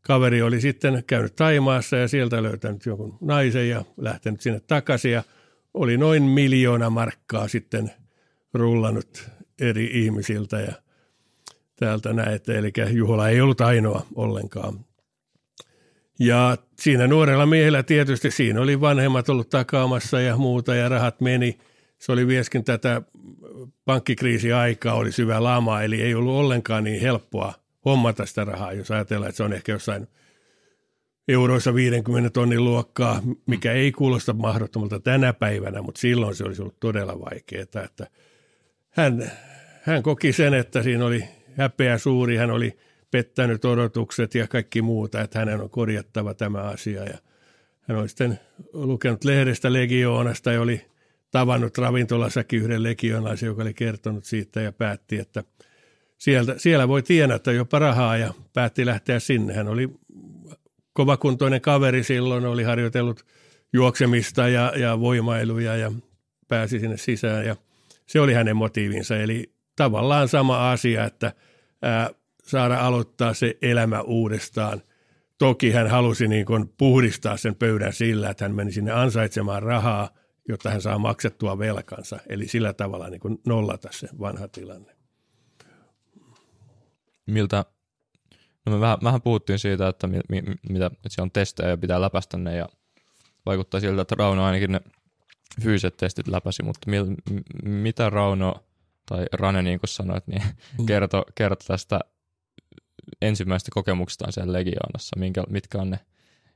kaveri 0.01 0.41
oli 0.41 0.61
sitten 0.61 1.03
käynyt 1.07 1.35
Taimaassa 1.35 1.97
ja 1.97 2.07
sieltä 2.07 2.43
löytänyt 2.43 2.85
jonkun 2.85 3.17
naisen 3.21 3.69
ja 3.69 3.85
lähtenyt 3.97 4.41
sinne 4.41 4.59
takaisin. 4.67 5.11
Ja– 5.11 5.23
oli 5.73 5.97
noin 5.97 6.23
miljoona 6.23 6.89
markkaa 6.89 7.47
sitten 7.47 7.91
rullannut 8.53 9.29
eri 9.61 9.89
ihmisiltä 9.93 10.59
ja 10.59 10.73
täältä 11.75 12.13
näette. 12.13 12.57
Eli 12.57 12.71
Juhola 12.91 13.29
ei 13.29 13.41
ollut 13.41 13.61
ainoa 13.61 14.05
ollenkaan. 14.15 14.85
Ja 16.19 16.57
siinä 16.79 17.07
nuorella 17.07 17.45
miehellä 17.45 17.83
tietysti 17.83 18.31
siinä 18.31 18.61
oli 18.61 18.81
vanhemmat 18.81 19.29
ollut 19.29 19.49
takaamassa 19.49 20.21
ja 20.21 20.37
muuta 20.37 20.75
ja 20.75 20.89
rahat 20.89 21.21
meni. 21.21 21.57
Se 21.97 22.11
oli 22.11 22.27
vieskin 22.27 22.63
tätä 22.63 23.01
pankkikriisiaikaa, 23.85 24.93
oli 24.93 25.11
syvä 25.11 25.43
lama, 25.43 25.81
eli 25.81 26.01
ei 26.01 26.15
ollut 26.15 26.35
ollenkaan 26.35 26.83
niin 26.83 27.01
helppoa 27.01 27.53
hommata 27.85 28.25
sitä 28.25 28.45
rahaa, 28.45 28.73
jos 28.73 28.91
ajatellaan, 28.91 29.29
että 29.29 29.37
se 29.37 29.43
on 29.43 29.53
ehkä 29.53 29.71
jossain– 29.71 30.07
euroissa 31.27 31.73
50 31.73 32.29
tonnin 32.29 32.63
luokkaa, 32.63 33.21
mikä 33.45 33.73
ei 33.73 33.91
kuulosta 33.91 34.33
mahdottomalta 34.33 34.99
tänä 34.99 35.33
päivänä, 35.33 35.81
mutta 35.81 36.01
silloin 36.01 36.35
se 36.35 36.43
olisi 36.43 36.61
ollut 36.61 36.79
todella 36.79 37.19
vaikeaa. 37.19 37.63
Että 37.63 38.07
hän, 38.89 39.31
hän 39.81 40.03
koki 40.03 40.33
sen, 40.33 40.53
että 40.53 40.83
siinä 40.83 41.05
oli 41.05 41.23
häpeä 41.57 41.97
suuri, 41.97 42.37
hän 42.37 42.51
oli 42.51 42.77
pettänyt 43.11 43.65
odotukset 43.65 44.35
ja 44.35 44.47
kaikki 44.47 44.81
muuta, 44.81 45.21
että 45.21 45.39
hänen 45.39 45.61
on 45.61 45.69
korjattava 45.69 46.33
tämä 46.33 46.61
asia. 46.61 47.03
Ja 47.03 47.17
hän 47.81 47.97
oli 47.97 48.09
sitten 48.09 48.39
lukenut 48.73 49.23
lehdestä 49.23 49.73
legioonasta 49.73 50.51
ja 50.51 50.61
oli 50.61 50.85
tavannut 51.31 51.77
ravintolassakin 51.77 52.61
yhden 52.61 52.83
legionaisen, 52.83 53.47
joka 53.47 53.61
oli 53.61 53.73
kertonut 53.73 54.25
siitä 54.25 54.61
ja 54.61 54.71
päätti, 54.71 55.19
että 55.19 55.43
sieltä, 56.17 56.53
siellä 56.57 56.87
voi 56.87 57.03
tienata 57.03 57.51
jopa 57.51 57.79
rahaa 57.79 58.17
ja 58.17 58.33
päätti 58.53 58.85
lähteä 58.85 59.19
sinne. 59.19 59.53
Hän 59.53 59.67
oli 59.67 59.89
kovakuntoinen 60.97 61.61
kaveri 61.61 62.03
silloin, 62.03 62.45
oli 62.45 62.63
harjoitellut 62.63 63.25
juoksemista 63.73 64.47
ja, 64.47 64.73
ja 64.75 64.99
voimailuja 64.99 65.75
ja 65.75 65.91
pääsi 66.47 66.79
sinne 66.79 66.97
sisään 66.97 67.45
ja 67.45 67.55
se 68.05 68.19
oli 68.19 68.33
hänen 68.33 68.55
motiivinsa. 68.55 69.17
Eli 69.17 69.53
tavallaan 69.75 70.27
sama 70.27 70.71
asia, 70.71 71.05
että 71.05 71.33
ää, 71.81 72.09
saada 72.43 72.79
aloittaa 72.79 73.33
se 73.33 73.57
elämä 73.61 74.01
uudestaan. 74.01 74.81
Toki 75.37 75.71
hän 75.71 75.87
halusi 75.87 76.27
niin 76.27 76.45
kuin 76.45 76.73
puhdistaa 76.77 77.37
sen 77.37 77.55
pöydän 77.55 77.93
sillä, 77.93 78.29
että 78.29 78.45
hän 78.45 78.55
meni 78.55 78.71
sinne 78.71 78.91
ansaitsemaan 78.91 79.63
rahaa, 79.63 80.09
jotta 80.47 80.69
hän 80.69 80.81
saa 80.81 80.99
maksettua 80.99 81.59
velkansa. 81.59 82.19
Eli 82.29 82.47
sillä 82.47 82.73
tavalla 82.73 83.09
niin 83.09 83.21
kuin 83.21 83.37
nollata 83.47 83.89
se 83.91 84.09
vanha 84.19 84.47
tilanne. 84.47 84.95
Miltä 87.25 87.65
No 88.67 88.73
me 88.73 88.79
vähän, 88.79 88.97
vähän 89.03 89.21
puhuttiin 89.21 89.59
siitä, 89.59 89.87
että, 89.87 90.07
mi, 90.07 90.19
mi, 90.29 90.43
mitä, 90.69 90.85
että 90.85 91.09
se 91.09 91.21
on 91.21 91.31
testejä 91.31 91.69
ja 91.69 91.77
pitää 91.77 92.01
läpäistä 92.01 92.37
ne 92.37 92.55
ja 92.55 92.69
vaikuttaa 93.45 93.79
siltä, 93.79 94.01
että 94.01 94.15
Rauno 94.17 94.45
ainakin 94.45 94.71
ne 94.71 94.81
fyysiset 95.63 95.97
testit 95.97 96.27
läpäsi, 96.27 96.63
mutta 96.63 96.89
mi, 96.89 96.97
mitä 97.63 98.09
Rauno 98.09 98.63
tai 99.05 99.25
Rane 99.33 99.61
niin 99.61 99.79
kuin 99.79 99.87
sanoit, 99.89 100.27
niin 100.27 100.43
mm. 100.79 100.85
kertoo 100.85 101.25
kerto 101.35 101.65
tästä 101.67 101.99
ensimmäistä 103.21 103.71
kokemuksestaan 103.73 104.33
siellä 104.33 104.53
Legionassa, 104.53 105.19
minkä, 105.19 105.43
mitkä 105.49 105.77
on 105.77 105.89
ne, 105.89 105.99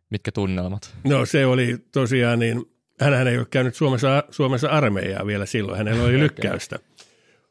mitkä 0.10 0.32
tunnelmat? 0.32 0.96
No 1.04 1.26
se 1.26 1.46
oli 1.46 1.78
tosiaan 1.92 2.40
niin, 2.40 2.66
hän 3.00 3.28
ei 3.28 3.38
ole 3.38 3.48
käynyt 3.50 3.76
Suomessa, 3.76 4.24
Suomessa 4.30 4.70
armeijaa 4.70 5.26
vielä 5.26 5.46
silloin, 5.46 5.78
hänellä 5.78 6.04
oli 6.04 6.20
lykkäystä. 6.20 6.80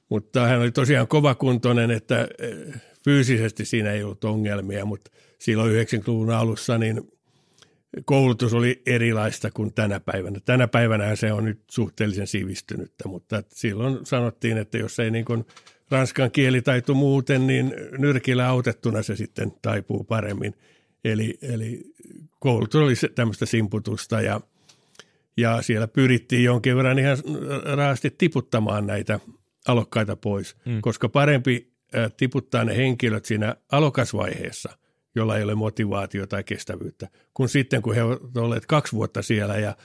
Mutta 0.09 0.46
hän 0.46 0.61
oli 0.61 0.70
tosiaan 0.70 1.09
kovakuntoinen, 1.09 1.90
että 1.90 2.29
fyysisesti 3.05 3.65
siinä 3.65 3.93
ei 3.93 4.03
ollut 4.03 4.25
ongelmia, 4.25 4.85
mutta 4.85 5.11
silloin 5.39 5.73
90-luvun 5.73 6.31
alussa 6.31 6.79
niin 6.79 7.03
koulutus 8.05 8.55
oli 8.55 8.83
erilaista 8.87 9.51
kuin 9.51 9.75
tänä 9.75 10.01
päivänä. 10.01 10.41
Tänä 10.45 10.69
päivänä 10.69 11.17
se 11.17 11.33
on 11.33 11.45
nyt 11.45 11.61
suhteellisen 11.71 12.27
sivistynyttä, 12.27 13.09
mutta 13.09 13.43
silloin 13.49 13.99
sanottiin, 14.07 14.59
että 14.59 14.79
jos 14.79 14.99
ei 14.99 15.11
niin 15.11 15.25
kuin 15.25 15.47
ranskan 15.91 16.31
kielitaito 16.31 16.95
muuten, 16.95 17.47
niin 17.47 17.75
nyrkillä 17.99 18.49
autettuna 18.49 19.03
se 19.03 19.17
sitten 19.17 19.53
taipuu 19.63 20.05
paremmin. 20.05 20.55
Eli, 21.05 21.39
eli 21.43 21.83
koulutus 22.39 22.81
oli 22.81 22.95
tämmöistä 23.15 23.47
simputusta 23.47 24.21
ja, 24.21 24.41
ja 25.37 25.63
siellä 25.63 25.89
pyrittiin 25.89 26.45
jonkin 26.45 26.77
verran 26.77 26.99
ihan 26.99 27.19
raasti 27.65 28.15
tiputtamaan 28.19 28.87
näitä 28.87 29.21
alokkaita 29.69 30.17
pois, 30.17 30.57
mm. 30.65 30.81
koska 30.81 31.09
parempi 31.09 31.70
tiputtaa 32.16 32.64
ne 32.64 32.76
henkilöt 32.76 33.24
siinä 33.24 33.57
alokasvaiheessa, 33.72 34.79
jolla 35.14 35.37
ei 35.37 35.42
ole 35.42 35.55
motivaatiota 35.55 36.26
tai 36.26 36.44
kestävyyttä, 36.44 37.09
kun 37.35 37.48
sitten 37.48 37.83
kun 37.83 37.94
he 37.94 38.03
ovat 38.03 38.37
olleet 38.37 38.66
kaksi 38.66 38.92
vuotta 38.92 39.22
siellä 39.22 39.57
ja 39.57 39.76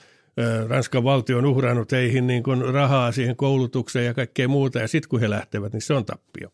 Ranskan 0.67 1.03
valtio 1.03 1.37
on 1.37 1.45
uhrannut 1.45 1.91
heihin 1.91 2.27
niin 2.27 2.43
kuin 2.43 2.73
rahaa 2.73 3.11
siihen 3.11 3.35
koulutukseen 3.35 4.05
ja 4.05 4.13
kaikkea 4.13 4.47
muuta, 4.47 4.79
ja 4.79 4.87
sitten 4.87 5.09
kun 5.09 5.19
he 5.19 5.29
lähtevät, 5.29 5.73
niin 5.73 5.81
se 5.81 5.93
on 5.93 6.05
tappio. 6.05 6.49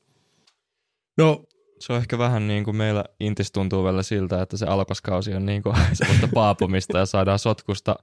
No, 1.17 1.43
se 1.79 1.93
on 1.93 1.99
ehkä 1.99 2.17
vähän 2.17 2.47
niin 2.47 2.63
kuin 2.63 2.75
meillä 2.75 3.05
Intis 3.19 3.51
tuntuu 3.51 3.83
vielä 3.83 4.03
siltä, 4.03 4.41
että 4.41 4.57
se 4.57 4.65
alkoskausi 4.65 5.33
on 5.33 5.45
niin 5.45 5.63
kuin 5.63 5.75
sellaista 5.93 6.27
paapumista 6.33 6.97
ja 6.97 7.05
saadaan 7.05 7.39
sotkusta 7.39 7.95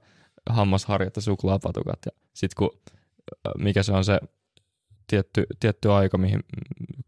hammasharjat 0.49 1.15
ja 1.15 1.21
suklaapatukat. 1.21 1.99
Ja 2.05 2.11
sitten 2.33 2.55
kun, 2.57 2.79
mikä 3.57 3.83
se 3.83 3.93
on 3.93 4.05
se 4.05 4.19
tietty, 5.09 5.45
tietty 5.59 5.91
aika, 5.91 6.17
mihin 6.17 6.39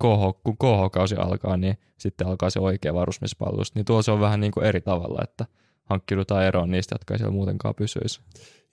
KH, 0.03 0.43
kun 0.43 0.57
KH-kausi 0.57 1.15
alkaa, 1.15 1.57
niin 1.57 1.77
sitten 1.97 2.27
alkaa 2.27 2.49
se 2.49 2.59
oikea 2.59 2.93
varusmispalvelus. 2.93 3.75
Niin 3.75 3.85
tuo 3.85 4.01
se 4.01 4.11
on 4.11 4.19
vähän 4.19 4.39
niin 4.39 4.51
kuin 4.51 4.65
eri 4.65 4.81
tavalla, 4.81 5.19
että 5.23 5.45
hankkiudutaan 5.83 6.45
eroon 6.45 6.71
niistä, 6.71 6.95
jotka 6.95 7.13
ei 7.13 7.17
siellä 7.17 7.33
muutenkaan 7.33 7.75
pysyisi. 7.75 8.21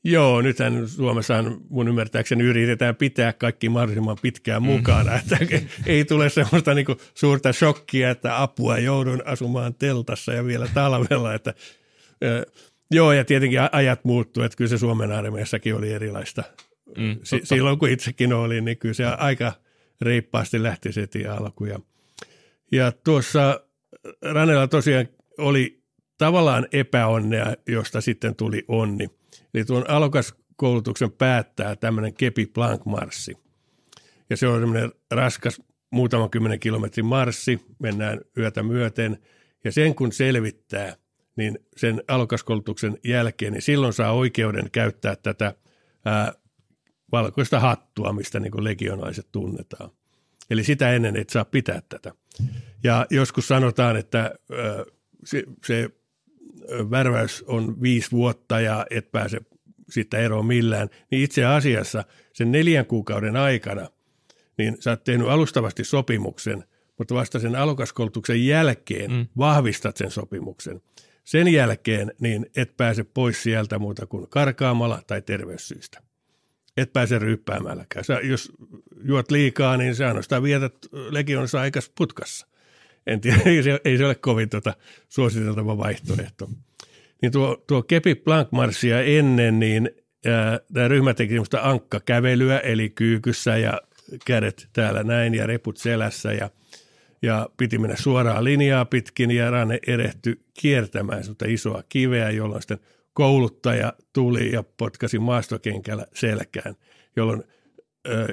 Joo, 0.04 0.42
nythän 0.42 0.88
Suomessa 0.88 1.34
mun 1.70 1.88
ymmärtääkseni 1.88 2.44
yritetään 2.44 2.96
pitää 2.96 3.32
kaikki 3.32 3.68
mahdollisimman 3.68 4.16
pitkään 4.22 4.62
mukana, 4.62 5.10
mm. 5.10 5.16
että 5.16 5.38
ei 5.86 6.04
tule 6.04 6.28
semmoista 6.28 6.74
niin 6.74 6.86
suurta 7.14 7.52
shokkia, 7.52 8.10
että 8.10 8.42
apua 8.42 8.78
joudun 8.78 9.22
asumaan 9.26 9.74
teltassa 9.74 10.32
ja 10.32 10.44
vielä 10.44 10.68
talvella, 10.74 11.34
että 11.34 11.54
joo 12.90 13.12
ja 13.12 13.24
tietenkin 13.24 13.60
ajat 13.72 14.04
muuttuu, 14.04 14.42
että 14.42 14.56
kyllä 14.56 14.68
se 14.68 14.78
Suomen 14.78 15.12
armeijassakin 15.12 15.74
oli 15.74 15.92
erilaista. 15.92 16.42
Mm, 16.96 17.16
si- 17.22 17.40
silloin 17.44 17.78
kun 17.78 17.90
itsekin 17.90 18.32
olin, 18.32 18.64
niin 18.64 18.78
kyllä 18.78 18.94
se 18.94 19.04
aika 19.04 19.52
reippaasti 20.00 20.62
lähti 20.62 20.92
se 20.92 21.08
alku. 21.38 21.64
Ja, 21.64 21.80
ja 22.72 22.92
tuossa 22.92 23.60
Ranella 24.22 24.68
tosiaan 24.68 25.08
oli 25.38 25.82
tavallaan 26.18 26.66
epäonnea, 26.72 27.54
josta 27.68 28.00
sitten 28.00 28.36
tuli 28.36 28.64
onni. 28.68 29.08
Eli 29.54 29.64
tuon 29.64 29.90
alokaskoulutuksen 29.90 31.12
päättää 31.12 31.76
tämmöinen 31.76 32.14
Kepi 32.14 32.46
Plank-marssi. 32.46 33.36
Ja 34.30 34.36
se 34.36 34.48
on 34.48 34.60
semmoinen 34.60 34.92
raskas 35.10 35.62
muutaman 35.90 36.30
kymmenen 36.30 36.60
kilometrin 36.60 37.06
marssi, 37.06 37.60
mennään 37.78 38.20
yötä 38.38 38.62
myöten. 38.62 39.18
Ja 39.64 39.72
sen 39.72 39.94
kun 39.94 40.12
selvittää, 40.12 40.96
niin 41.36 41.58
sen 41.76 42.02
alokaskoulutuksen 42.08 42.98
jälkeen, 43.04 43.52
niin 43.52 43.62
silloin 43.62 43.92
saa 43.92 44.12
oikeuden 44.12 44.70
käyttää 44.70 45.16
tätä 45.16 45.54
ää, 46.04 46.32
valkoista 47.12 47.60
hattua, 47.60 48.12
mistä 48.12 48.40
niin 48.40 48.64
legionaiset 48.64 49.26
tunnetaan. 49.32 49.90
Eli 50.50 50.64
sitä 50.64 50.92
ennen 50.92 51.16
et 51.16 51.30
saa 51.30 51.44
pitää 51.44 51.82
tätä. 51.88 52.12
Ja 52.84 53.06
joskus 53.10 53.48
sanotaan, 53.48 53.96
että 53.96 54.34
se, 55.24 55.42
se 55.66 55.90
värväys 56.90 57.44
on 57.46 57.82
viisi 57.82 58.10
vuotta 58.10 58.60
ja 58.60 58.86
et 58.90 59.12
pääse 59.12 59.40
siitä 59.90 60.18
eroon 60.18 60.46
millään, 60.46 60.88
niin 61.10 61.22
itse 61.22 61.44
asiassa 61.44 62.04
sen 62.32 62.52
neljän 62.52 62.86
kuukauden 62.86 63.36
aikana 63.36 63.88
niin 64.58 64.76
sä 64.80 64.90
oot 64.90 65.04
tehnyt 65.04 65.28
alustavasti 65.28 65.84
sopimuksen, 65.84 66.64
mutta 66.98 67.14
vasta 67.14 67.38
sen 67.38 67.56
alukaskoulutuksen 67.56 68.46
jälkeen 68.46 69.10
mm. 69.10 69.26
vahvistat 69.38 69.96
sen 69.96 70.10
sopimuksen. 70.10 70.82
Sen 71.24 71.48
jälkeen 71.48 72.12
niin 72.20 72.46
et 72.56 72.76
pääse 72.76 73.04
pois 73.04 73.42
sieltä 73.42 73.78
muuta 73.78 74.06
kuin 74.06 74.28
karkaamalla 74.28 75.02
tai 75.06 75.22
terveyssyistä. 75.22 76.02
Et 76.78 76.92
pääse 76.92 77.18
ryyppäämälläkään. 77.18 78.04
Sä, 78.04 78.20
jos 78.22 78.52
juot 79.04 79.30
liikaa, 79.30 79.76
niin 79.76 79.94
sä 79.94 80.08
ainoastaan 80.08 80.42
vietät 80.42 80.74
legionissa 81.10 81.60
aikas 81.60 81.92
putkassa– 81.96 82.46
en 83.08 83.20
tiedä, 83.20 83.38
ei 83.50 83.62
se, 83.62 83.80
ei 83.84 83.98
se 83.98 84.06
ole 84.06 84.14
kovin 84.14 84.48
tuota 84.48 84.74
suositeltava 85.08 85.78
vaihtoehto. 85.78 86.50
Niin 87.22 87.32
tuo, 87.32 87.64
tuo 87.66 87.82
Kepi 87.82 88.14
Plank-marssia 88.14 89.02
ennen, 89.02 89.58
niin 89.58 89.90
tämä 90.72 90.88
ryhmä 90.88 91.14
teki 91.14 91.32
semmoista 91.32 91.60
ankkakävelyä, 91.62 92.58
eli 92.58 92.90
kyykyssä 92.90 93.56
ja 93.56 93.80
kädet 94.24 94.68
täällä 94.72 95.02
näin 95.02 95.34
ja 95.34 95.46
reput 95.46 95.76
selässä 95.76 96.32
ja, 96.32 96.50
ja 97.22 97.48
piti 97.56 97.78
mennä 97.78 97.96
suoraan 97.96 98.44
linjaa 98.44 98.84
pitkin 98.84 99.30
ja 99.30 99.50
Rane 99.50 99.78
erehtyi 99.86 100.40
kiertämään 100.60 101.24
semmoista 101.24 101.44
isoa 101.48 101.82
kiveä, 101.88 102.30
jolloin 102.30 102.62
sitten 102.62 102.78
kouluttaja 103.18 103.92
tuli 104.12 104.52
ja 104.52 104.64
potkasi 104.76 105.18
maastokenkällä 105.18 106.06
selkään, 106.14 106.74
jolloin 107.16 107.44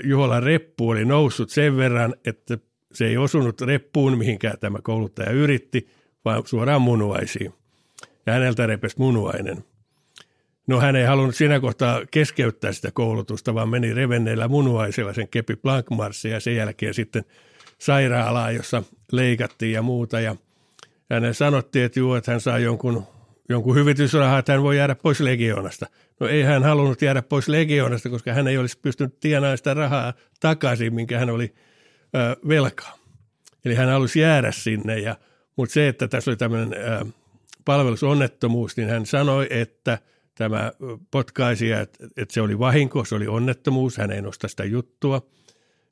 Juholan 0.04 0.44
reppu 0.44 0.90
oli 0.90 1.06
noussut 1.06 1.50
sen 1.50 1.78
verran, 1.78 2.16
että 2.26 2.58
se 2.94 3.08
ei 3.08 3.18
osunut 3.18 3.62
reppuun, 3.62 4.18
mihinkään 4.18 4.60
tämä 4.60 4.80
kouluttaja 4.84 5.32
yritti, 5.32 5.88
vaan 6.26 6.44
suoraan 6.46 6.82
munuaisiin. 6.82 7.54
Ja 8.26 8.34
häneltä 8.34 8.66
repesi 8.66 8.96
munuainen. 9.00 9.64
No 10.68 10.80
hän 10.80 10.96
ei 10.96 11.06
halunnut 11.06 11.36
siinä 11.36 11.60
kohtaa 11.60 12.02
keskeyttää 12.12 12.72
sitä 12.72 12.92
koulutusta, 12.92 13.54
vaan 13.54 13.70
meni 13.70 13.94
revenneillä 13.94 14.48
munuaisilla 14.48 15.14
sen 15.14 15.28
kepi 15.28 15.56
Blankmarssin 15.56 16.32
ja 16.32 16.40
sen 16.40 16.56
jälkeen 16.56 16.94
sitten 16.94 17.26
sairaalaan, 17.78 18.56
jossa 18.56 18.84
leikattiin 19.12 19.72
ja 19.74 19.82
muuta. 19.82 20.20
Ja 20.20 20.36
hänen 21.12 21.34
sanottiin, 21.34 21.86
että 21.86 22.00
juu, 22.00 22.14
että 22.14 22.32
hän 22.32 22.42
saa 22.42 22.60
jonkun, 22.60 23.04
jonkun 23.50 23.76
hyvitysrahaa, 23.76 24.40
että 24.40 24.52
hän 24.52 24.64
voi 24.64 24.78
jäädä 24.78 24.96
pois 24.96 25.20
legioonasta. 25.20 25.86
No 26.20 26.28
ei 26.28 26.44
hän 26.44 26.64
halunnut 26.64 27.02
jäädä 27.02 27.22
pois 27.22 27.48
legioonasta, 27.48 28.10
koska 28.10 28.34
hän 28.34 28.48
ei 28.48 28.58
olisi 28.58 28.80
pystynyt 28.80 29.20
tienaamaan 29.20 29.58
sitä 29.58 29.74
rahaa 29.74 30.14
takaisin, 30.40 30.94
minkä 30.94 31.20
hän 31.20 31.30
oli 31.30 31.54
ö, 32.16 32.48
velkaa. 32.48 32.98
Eli 33.66 33.76
hän 33.76 33.90
halusi 33.90 34.20
jäädä 34.20 34.52
sinne, 34.52 35.00
ja, 35.00 35.16
mutta 35.56 35.74
se, 35.74 35.88
että 35.88 36.08
tässä 36.08 36.32
oli 36.32 36.38
tämmöinen 36.38 36.74
ö, 36.74 37.06
palvelusonnettomuus, 37.66 38.78
niin 38.78 38.90
hän 38.90 39.06
sanoi, 39.06 39.48
että 39.50 39.98
tämä 40.36 40.72
potkaisija, 41.12 41.82
että, 41.82 42.08
että 42.18 42.34
se 42.34 42.42
oli 42.42 42.60
vahinko, 42.60 43.06
se 43.06 43.16
oli 43.16 43.28
onnettomuus, 43.28 43.98
hän 43.98 44.12
ei 44.12 44.22
nosta 44.22 44.48
sitä 44.48 44.64
juttua, 44.64 45.22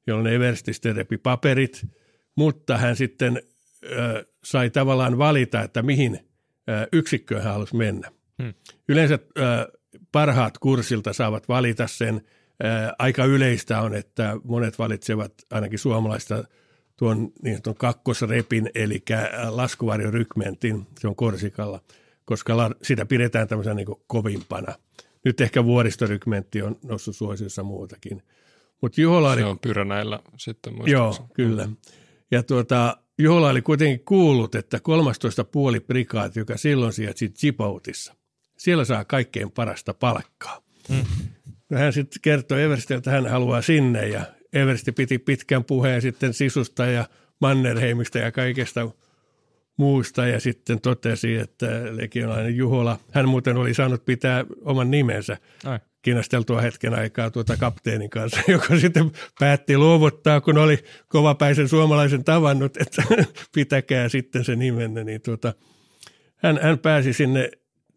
jolloin 0.07 0.35
Eversti 0.35 0.73
sitten 0.73 0.95
repi 0.95 1.17
paperit, 1.17 1.85
mutta 2.35 2.77
hän 2.77 2.95
sitten 2.95 3.41
ö, 3.83 4.25
sai 4.43 4.69
tavallaan 4.69 5.17
valita, 5.17 5.61
että 5.61 5.81
mihin 5.81 6.32
yksikköön 6.91 7.43
hän 7.43 7.53
halusi 7.53 7.75
mennä. 7.75 8.11
Hmm. 8.43 8.53
Yleensä 8.89 9.19
parhaat 10.11 10.57
kurssilta 10.57 11.13
saavat 11.13 11.47
valita 11.47 11.87
sen– 11.87 12.21
aika 12.99 13.25
yleistä 13.25 13.81
on, 13.81 13.95
että 13.95 14.37
monet 14.43 14.79
valitsevat 14.79 15.33
ainakin 15.51 15.79
suomalaista 15.79 16.43
tuon 16.97 17.31
niin 17.43 17.61
tuon 17.61 17.75
kakkosrepin, 17.75 18.69
eli 18.75 19.03
laskuvarjorykmentin, 19.49 20.87
se 20.99 21.07
on 21.07 21.15
Korsikalla, 21.15 21.81
koska 22.25 22.71
sitä 22.81 23.05
pidetään 23.05 23.47
tämmöisenä 23.47 23.73
niin 23.73 23.87
kovimpana. 24.07 24.75
Nyt 25.25 25.41
ehkä 25.41 25.63
vuoristorykmentti 25.63 26.61
on 26.61 26.79
noussut 26.83 27.15
suosiossa 27.15 27.63
muutakin. 27.63 28.23
Mut 28.81 28.97
Juhola 28.97 29.31
oli, 29.31 29.41
se 29.41 29.45
on 29.45 29.59
Pyränäillä 29.59 30.19
sitten 30.37 30.73
Joo, 30.85 31.15
kyllä. 31.33 31.69
Ja 32.31 32.43
tuota, 32.43 32.97
Juhola 33.17 33.49
oli 33.49 33.61
kuitenkin 33.61 34.05
kuullut, 34.05 34.55
että 34.55 34.79
13 34.79 35.43
puoli 35.43 35.79
prikaati, 35.79 36.39
joka 36.39 36.57
silloin 36.57 36.93
sijaitsi 36.93 37.31
Djiboutissa, 37.41 38.15
siellä 38.57 38.85
saa 38.85 39.05
kaikkein 39.05 39.51
parasta 39.51 39.93
palkkaa. 39.93 40.61
No 41.69 41.77
hän 41.77 41.93
sitten 41.93 42.21
kertoi 42.21 42.63
Everstille, 42.63 42.97
että 42.97 43.11
hän 43.11 43.27
haluaa 43.27 43.61
sinne 43.61 44.07
ja 44.07 44.25
Eversti 44.53 44.91
piti 44.91 45.19
pitkän 45.19 45.63
puheen 45.63 46.01
sitten 46.01 46.33
Sisusta 46.33 46.85
ja 46.85 47.05
Mannerheimista 47.41 48.17
ja 48.19 48.31
kaikesta 48.31 48.89
muusta 49.77 50.27
ja 50.27 50.39
sitten 50.39 50.81
totesi, 50.81 51.35
että 51.35 51.67
legionalainen 51.91 52.57
Juhola, 52.57 52.99
hän 53.11 53.29
muuten 53.29 53.57
oli 53.57 53.73
saanut 53.73 54.05
pitää 54.05 54.45
oman 54.61 54.91
nimensä 54.91 55.37
Ai. 55.65 55.79
kiinnosteltua 56.01 56.61
hetken 56.61 56.93
aikaa 56.93 57.31
tuota 57.31 57.57
kapteenin 57.57 58.09
kanssa, 58.09 58.41
joka 58.51 58.79
sitten 58.79 59.11
päätti 59.39 59.77
luovuttaa, 59.77 60.41
kun 60.41 60.57
oli 60.57 60.77
kovapäisen 61.07 61.67
suomalaisen 61.67 62.23
tavannut, 62.23 62.77
että 62.77 63.03
pitäkää 63.55 64.09
sitten 64.09 64.43
se 64.43 64.55
nimenne. 64.55 65.03
Niin 65.03 65.21
tuota, 65.21 65.53
hän, 66.35 66.59
hän 66.61 66.79
pääsi 66.79 67.13
sinne 67.13 67.51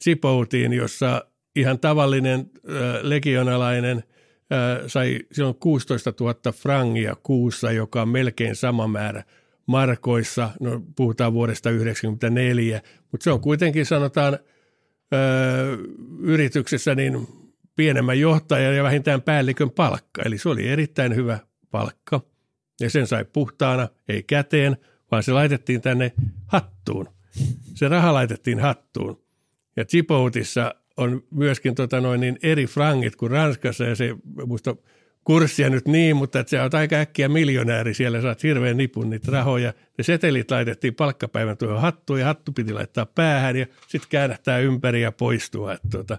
Zipoutiin, 0.04 0.72
jossa 0.72 1.24
ihan 1.56 1.78
tavallinen 1.78 2.40
äh, 2.40 2.74
legionalainen 3.02 3.96
äh, 3.96 4.82
sai 4.86 5.20
silloin 5.32 5.54
16 5.54 6.12
000 6.20 6.52
frangia 6.52 7.16
kuussa, 7.22 7.72
joka 7.72 8.02
on 8.02 8.08
melkein 8.08 8.56
sama 8.56 8.88
määrä 8.88 9.24
markoissa. 9.66 10.50
No, 10.60 10.82
puhutaan 10.96 11.32
vuodesta 11.32 11.68
1994, 11.68 12.82
mutta 13.12 13.24
se 13.24 13.30
on 13.30 13.40
kuitenkin 13.40 13.86
sanotaan 13.86 14.34
ö, 14.34 14.38
yrityksessä 16.20 16.94
niin 16.94 17.26
pienemmän 17.76 18.20
johtajan 18.20 18.76
ja 18.76 18.82
vähintään 18.82 19.22
päällikön 19.22 19.70
palkka. 19.70 20.22
Eli 20.24 20.38
se 20.38 20.48
oli 20.48 20.68
erittäin 20.68 21.16
hyvä 21.16 21.38
palkka 21.70 22.20
ja 22.80 22.90
sen 22.90 23.06
sai 23.06 23.24
puhtaana, 23.32 23.88
ei 24.08 24.22
käteen, 24.22 24.76
vaan 25.10 25.22
se 25.22 25.32
laitettiin 25.32 25.80
tänne 25.80 26.12
hattuun. 26.46 27.08
Se 27.74 27.88
raha 27.88 28.12
laitettiin 28.12 28.60
hattuun. 28.60 29.22
Ja 29.76 29.84
Djiboutissa 29.92 30.74
on 30.96 31.22
myöskin 31.30 31.74
tota 31.74 32.00
noin, 32.00 32.20
niin 32.20 32.38
eri 32.42 32.66
frangit 32.66 33.16
kuin 33.16 33.30
Ranskassa 33.30 33.84
ja 33.84 33.96
se 33.96 34.16
muista 34.46 34.76
kurssia 35.26 35.70
nyt 35.70 35.88
niin, 35.88 36.16
mutta 36.16 36.40
että 36.40 36.50
sä 36.50 36.62
oot 36.62 36.74
aika 36.74 36.96
äkkiä 36.96 37.28
miljonääri, 37.28 37.94
siellä 37.94 38.20
saat 38.20 38.42
hirveän 38.42 38.76
nipun 38.76 39.10
niitä 39.10 39.32
rahoja. 39.32 39.72
Ne 39.98 40.04
setelit 40.04 40.50
laitettiin 40.50 40.94
palkkapäivän 40.94 41.56
tuohon 41.56 41.80
hattuun 41.80 42.20
ja 42.20 42.26
hattu 42.26 42.52
piti 42.52 42.72
laittaa 42.72 43.06
päähän 43.06 43.56
ja 43.56 43.66
sitten 43.88 44.10
käännähtää 44.10 44.58
ympäri 44.58 45.02
ja 45.02 45.12
poistua. 45.12 45.72
Että 45.72 45.88
tota, 45.88 46.18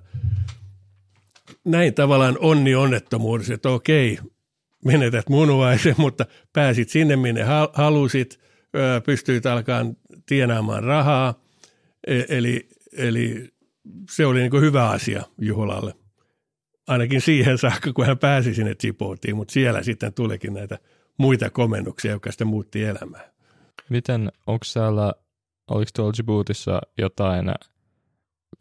näin 1.65 1.93
tavallaan 1.93 2.37
onni 2.39 2.75
onnettomuudessa, 2.75 3.53
että 3.53 3.69
okei, 3.69 4.19
menetät 4.85 5.29
munuaisen, 5.29 5.95
mutta 6.05 6.25
pääsit 6.53 6.89
sinne, 6.89 7.15
minne 7.15 7.43
halusit, 7.73 8.39
pystyit 9.05 9.45
alkaan 9.45 9.97
tienaamaan 10.25 10.83
rahaa, 10.83 11.41
e, 12.07 12.23
eli, 12.29 12.69
eli 12.97 13.47
se 14.09 14.25
oli 14.25 14.39
niin 14.39 14.61
hyvä 14.61 14.89
asia 14.89 15.23
Juholalle. 15.41 16.06
Ainakin 16.87 17.21
siihen 17.21 17.57
saakka, 17.57 17.93
kun 17.93 18.05
hän 18.05 18.17
pääsi 18.17 18.53
sinne 18.53 18.75
Djiboutiin, 18.83 19.35
mutta 19.35 19.51
siellä 19.51 19.83
sitten 19.83 20.13
tulikin 20.13 20.53
näitä 20.53 20.79
muita 21.17 21.49
komennuksia, 21.49 22.11
jotka 22.11 22.31
sitten 22.31 22.47
muutti 22.47 22.83
elämää. 22.83 23.31
Miten, 23.89 24.31
onko 24.47 24.63
siellä, 24.63 25.13
oliko 25.67 25.91
tuolla 25.95 26.13
Djiboutissa 26.13 26.81
jotain, 26.97 27.45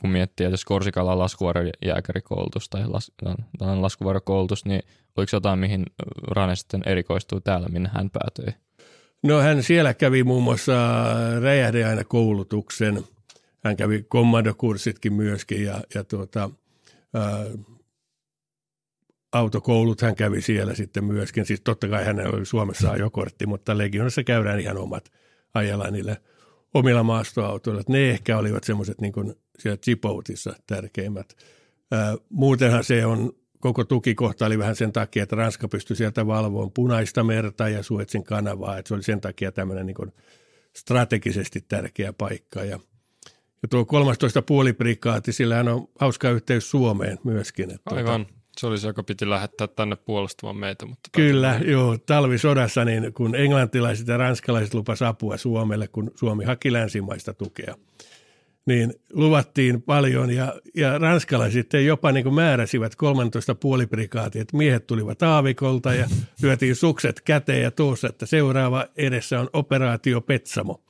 kun 0.01 0.11
miettii, 0.11 0.47
että 0.47 0.53
jos 0.53 0.65
Korsikalla 0.65 1.13
on 1.13 1.19
laskuvarjojääkärikoulutus 1.19 2.69
tai 2.69 2.89
las, 2.89 3.13
laskuvarjokoulutus, 3.61 4.65
niin 4.65 4.83
oliko 5.17 5.31
jotain, 5.33 5.59
mihin 5.59 5.85
Rane 6.29 6.57
sitten 6.57 6.83
erikoistuu 6.87 7.41
täällä, 7.41 7.69
minne 7.69 7.91
hän 7.95 8.11
päätyi? 8.11 8.61
No 9.23 9.41
hän 9.41 9.63
siellä 9.63 9.95
kävi 9.95 10.25
muun 10.25 10.43
muassa 10.43 10.73
räjähdeaina 11.41 12.05
koulutuksen– 12.05 13.03
hän 13.67 13.77
kävi 13.77 14.05
kommandokurssitkin 14.09 15.13
myöskin 15.13 15.65
ja, 15.65 15.81
ja 15.95 16.05
tuota, 16.05 16.51
ää, 17.15 17.45
autokoulut 19.39 20.01
hän 20.01 20.17
kävi 20.17 20.43
siellä 20.43 20.75
sitten 20.75 21.05
myöskin. 21.05 21.47
Siis 21.47 21.61
totta 21.61 21.89
kai 21.89 22.05
hänellä 22.05 22.37
oli 22.37 22.47
Suomessa 22.47 22.91
ajokortti, 22.91 23.47
mutta 23.47 23.79
Legionassa 23.79 24.25
käydään 24.25 24.61
ihan 24.61 24.79
omat 24.79 25.13
ajalla 25.55 25.91
niille 25.91 26.17
omilla 26.75 27.03
maastoautoilla. 27.03 27.83
Ne 27.89 28.11
ehkä 28.11 28.39
olivat 28.39 28.65
semmoiset 28.65 29.01
niin 29.01 29.13
kuin 29.13 29.35
siellä 29.59 29.79
Djiboutissa 29.87 30.55
tärkeimmät. 30.67 31.37
Ää, 31.93 32.17
muutenhan 32.31 32.85
se 32.85 33.07
on, 33.07 33.33
koko 33.61 33.85
tukikohta 33.85 34.47
oli 34.47 34.59
vähän 34.59 34.77
sen 34.77 34.93
takia, 34.93 35.23
että 35.23 35.37
Ranska 35.37 35.69
pystyi 35.69 35.97
sieltä 35.97 36.27
valvoon 36.27 36.73
punaista 36.73 37.25
merta 37.25 37.69
ja 37.69 37.83
Suetsin 37.83 38.25
kanavaa. 38.25 38.79
Että 38.79 38.89
se 38.89 38.95
oli 38.95 39.03
sen 39.03 39.21
takia 39.21 39.53
tämmöinen 39.53 39.87
niin 39.87 40.13
strategisesti 40.77 41.65
tärkeä 41.69 42.13
paikka 42.13 42.65
ja– 42.65 42.81
ja 43.63 43.69
tuo 43.69 43.85
13 43.85 44.43
puoliprikaati, 44.43 45.33
sillähän 45.33 45.69
on 45.69 45.89
hauska 46.01 46.31
yhteys 46.31 46.71
Suomeen 46.71 47.19
myöskin. 47.25 47.71
Että 47.71 47.95
Aivan. 47.95 48.27
Tuota, 48.27 48.36
se 48.61 48.67
oli 48.67 48.79
se, 48.79 48.87
joka 48.87 49.03
piti 49.03 49.31
lähettää 49.31 49.67
tänne 49.67 49.97
puolustamaan 49.97 50.57
meitä. 50.57 50.87
Mutta 50.87 51.11
Kyllä, 51.13 51.51
meitä. 51.51 51.71
joo. 51.71 51.99
Talvisodassa, 51.99 52.85
niin 52.85 53.13
kun 53.13 53.35
englantilaiset 53.35 54.09
ja 54.09 54.17
ranskalaiset 54.17 54.75
lupas 54.75 55.03
apua 55.03 55.37
Suomelle, 55.37 55.89
kun 55.89 56.11
Suomi 56.15 56.45
haki 56.45 56.73
länsimaista 56.73 57.35
tukea, 57.35 57.75
niin 58.67 58.95
luvattiin 59.13 59.83
paljon 59.83 60.31
ja, 60.31 60.55
ja 60.75 60.99
ranskalaiset 60.99 61.73
jopa 61.73 62.13
niin 62.13 62.35
määräsivät 62.35 62.97
13 62.97 63.55
puoliprikaatia, 63.55 64.43
että 64.43 64.57
miehet 64.57 64.87
tulivat 64.87 65.23
aavikolta 65.23 65.95
ja 65.95 66.09
lyötiin 66.43 66.77
sukset 66.77 67.21
käteen 67.21 67.63
ja 67.63 67.71
tuossa, 67.71 68.09
että 68.09 68.27
seuraava 68.27 68.87
edessä 68.97 69.41
on 69.41 69.51
operaatio 69.53 70.21
Petsamo. 70.21 70.83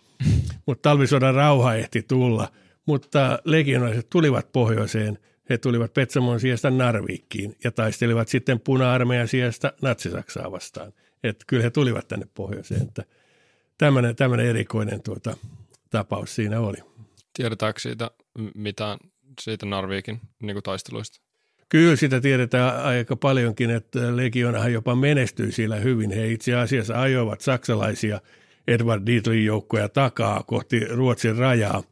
Mutta 0.67 0.89
talvisodan 0.89 1.35
rauha 1.35 1.75
ehti 1.75 2.03
tulla, 2.03 2.49
mutta 2.87 3.39
legionaiset 3.45 4.07
tulivat 4.11 4.53
pohjoiseen. 4.53 5.19
He 5.51 5.59
tulivat 5.59 5.95
Petsamon 5.95 6.41
sijasta 6.41 6.71
Narvikkiin 6.71 7.57
ja 7.65 7.71
taistelivat 7.71 8.29
sitten 8.29 8.61
puna-armeijan 8.61 9.29
sijasta 9.29 9.73
Natsi-Saksaa 9.83 10.53
vastaan. 10.53 10.93
Et 11.25 11.45
kyllä 11.47 11.63
he 11.63 11.71
tulivat 11.71 12.09
tänne 12.09 12.27
pohjoiseen. 12.35 12.83
Että 12.83 13.05
tämmöinen, 13.79 14.17
tämmöinen 14.17 14.47
erikoinen 14.47 15.03
tuota, 15.03 15.37
tapaus 15.91 16.35
siinä 16.35 16.61
oli. 16.61 16.79
Tiedetäänkö 17.33 17.81
siitä 17.81 18.11
mitään 18.55 18.99
siitä 19.41 19.67
Narvikin 19.67 20.21
niin 20.43 20.63
taisteluista? 20.63 21.21
Kyllä 21.69 21.97
sitä 21.97 22.21
tiedetään 22.21 22.83
aika 22.83 23.17
paljonkin, 23.17 23.71
että 23.71 24.17
legionahan 24.17 24.73
jopa 24.73 24.95
menestyi 24.95 25.53
siellä 25.53 25.77
hyvin. 25.77 26.11
He 26.11 26.29
itse 26.29 26.55
asiassa 26.55 27.01
ajoivat 27.01 27.41
saksalaisia– 27.41 28.21
Edward 28.69 29.07
Dietlin 29.07 29.45
joukkoja 29.45 29.89
takaa 29.89 30.43
kohti 30.43 30.81
Ruotsin 30.85 31.37
rajaa, 31.37 31.83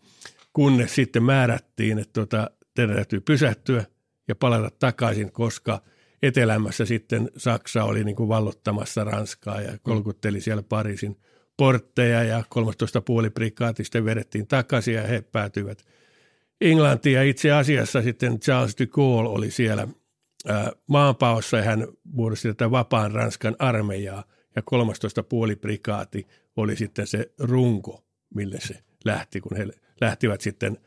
kunnes 0.53 0.95
sitten 0.95 1.23
määrättiin, 1.23 1.99
että 1.99 2.13
tuota, 2.13 2.51
teidän 2.75 2.97
täytyy 2.97 3.21
pysähtyä 3.21 3.85
ja 4.29 4.35
palata 4.35 4.71
takaisin, 4.79 5.33
koska 5.33 5.83
etelämässä 6.23 6.85
sitten 6.85 7.31
Saksa 7.37 7.85
oli 7.85 8.05
niin 8.05 8.17
kuin 8.17 8.29
vallottamassa 8.29 9.05
Ranskaa 9.05 9.61
ja 9.61 9.79
kolkutteli 9.83 10.41
siellä 10.41 10.63
Pariisin 10.63 11.17
portteja 11.57 12.23
ja 12.23 12.45
13 12.49 13.01
puoli 13.01 13.31
prikaatista 13.31 14.05
vedettiin 14.05 14.47
takaisin 14.47 14.95
ja 14.95 15.03
he 15.03 15.23
päätyivät 15.33 15.85
Englantiin. 16.61 17.15
Ja 17.15 17.23
itse 17.23 17.53
asiassa 17.53 18.03
sitten 18.03 18.41
Charles 18.41 18.79
de 18.79 18.87
Gaulle 18.87 19.31
oli 19.31 19.51
siellä 19.51 19.89
maanpaossa 20.87 21.57
ja 21.57 21.63
hän 21.63 21.87
muodosti 22.05 22.49
tätä 22.49 22.71
vapaan 22.71 23.13
Ranskan 23.13 23.57
armeijaa 23.59 24.25
ja 24.57 24.63
13 24.63 25.23
puoli 25.23 25.57
prikaati 25.57 26.27
oli 26.57 26.77
sitten 26.77 27.07
se 27.07 27.33
runko, 27.39 28.05
mille 28.35 28.61
se 28.61 28.75
lähti, 29.05 29.41
kun 29.41 29.57
he 29.57 29.67
lähtivät 30.01 30.41
sitten 30.41 30.79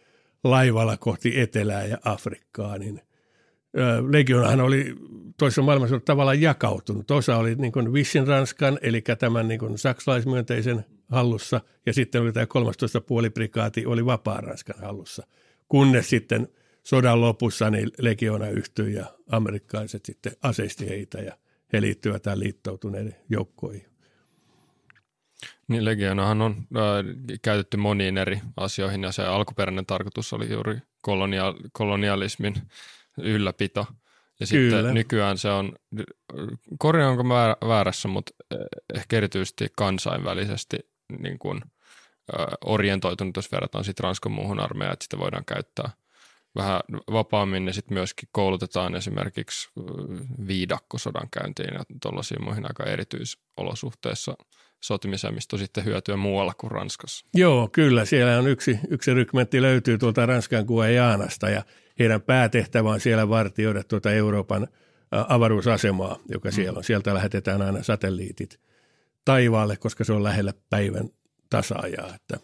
laivalla 0.44 0.98
kohti 0.98 1.40
Etelää 1.40 1.86
ja 1.86 1.98
Afrikkaa, 2.04 2.78
niin 2.78 3.02
Legionahan 4.12 4.62
oli 4.62 4.96
toisessa 5.38 5.62
maailmassa 5.62 6.00
tavallaan 6.00 6.42
jakautunut. 6.42 7.12
Osa 7.12 7.38
oli 7.38 7.56
niin 7.56 7.72
kuin 7.72 7.94
Vissin 7.94 8.28
Ranskan, 8.28 8.80
eli 8.82 9.04
tämän 9.20 9.48
niin 9.48 9.60
kuin 9.60 9.78
saksalaismyönteisen 9.78 10.86
hallussa, 11.10 11.62
ja 11.86 11.94
sitten 11.94 12.22
oli 12.22 12.34
tämä 12.34 12.46
13 12.46 13.02
puoliprikaati, 13.02 13.86
oli 13.86 14.06
vapaa 14.06 14.42
Ranskan 14.42 14.82
hallussa. 14.82 15.28
Kunnes 15.68 16.10
sitten 16.10 16.48
sodan 16.84 17.22
lopussa 17.22 17.70
niin 17.70 17.92
Legiona 17.98 18.50
yhtyi 18.50 18.94
ja 18.94 19.06
amerikkalaiset 19.32 20.06
sitten 20.06 20.32
aseisti 20.42 20.90
heitä 20.90 21.18
ja 21.18 21.38
he 21.74 21.82
liittyvät 21.82 22.22
tähän 22.22 22.40
liittoutuneiden 22.40 23.16
joukkoihin. 23.30 23.86
Niin 25.68 25.86
Legionahan 25.86 26.42
on 26.42 26.56
äh, 26.58 26.84
käytetty 27.42 27.78
moniin 27.78 28.18
eri 28.18 28.42
asioihin 28.58 29.04
ja 29.04 29.12
se 29.12 29.24
alkuperäinen 29.24 29.86
tarkoitus 29.86 30.34
oli 30.34 30.52
juuri 30.52 30.78
kolonia- 31.02 31.70
kolonialismin 31.72 32.56
ylläpito. 33.18 33.88
Ja 34.40 34.48
Kyllä. 34.48 34.78
sitten 34.78 34.94
nykyään 34.94 35.38
se 35.38 35.50
on, 35.50 35.76
korjaanko 36.80 37.24
väärässä, 37.68 38.08
mutta 38.08 38.32
eh, 38.52 38.58
ehkä 38.96 39.18
erityisesti 39.18 39.68
kansainvälisesti 39.76 40.78
niin 41.20 41.40
kuin, 41.40 41.62
äh, 42.40 42.46
orientoitunut, 42.66 43.36
jos 43.36 43.52
verrataan 43.52 43.84
sitten 43.84 44.04
Ranskan 44.04 44.32
muuhun 44.32 44.60
armeijaan, 44.60 44.94
että 44.94 45.04
sitä 45.04 45.20
voidaan 45.20 45.46
käyttää 45.46 45.90
vähän 46.56 46.82
vapaammin 47.12 47.68
ja 47.68 47.74
sitten 47.74 47.94
myöskin 47.94 48.30
koulutetaan 48.32 48.96
esimerkiksi 48.96 49.70
viidakkosodan 50.48 51.30
käyntiin 51.32 51.74
ja 51.74 51.84
tuollaisiin 52.02 52.44
muihin 52.44 52.66
aika 52.66 52.84
erityisolosuhteissa– 52.84 54.36
sotimiseen, 54.82 55.34
mistä 55.34 55.58
sitten 55.58 55.86
hyötyä 55.86 56.16
muualla 56.16 56.54
kuin 56.54 56.72
Ranskassa. 56.72 57.26
Joo, 57.34 57.70
kyllä. 57.72 58.06
Siellä 58.06 58.38
on 58.38 58.48
yksi, 58.48 58.80
yksi 58.90 59.14
rykmentti 59.14 59.62
löytyy 59.62 59.98
tuolta 59.98 60.26
Ranskan 60.26 60.66
Guajanasta 60.66 61.50
ja 61.50 61.64
heidän 62.00 62.22
päätehtävä 62.22 62.90
on 62.90 63.00
siellä 63.00 63.30
vartioida 63.30 63.84
tuota 63.84 64.12
Euroopan 64.12 64.68
avaruusasemaa, 65.12 66.20
joka 66.30 66.52
siellä 66.52 66.78
on. 66.78 66.84
Sieltä 66.84 67.14
lähetetään 67.14 67.62
aina 67.62 67.84
satelliitit 67.84 68.60
taivaalle, 69.26 69.78
koska 69.78 70.04
se 70.04 70.14
on 70.14 70.24
lähellä 70.24 70.54
päivän 70.70 71.10
tasaajaa. 71.50 72.16
Että 72.16 72.38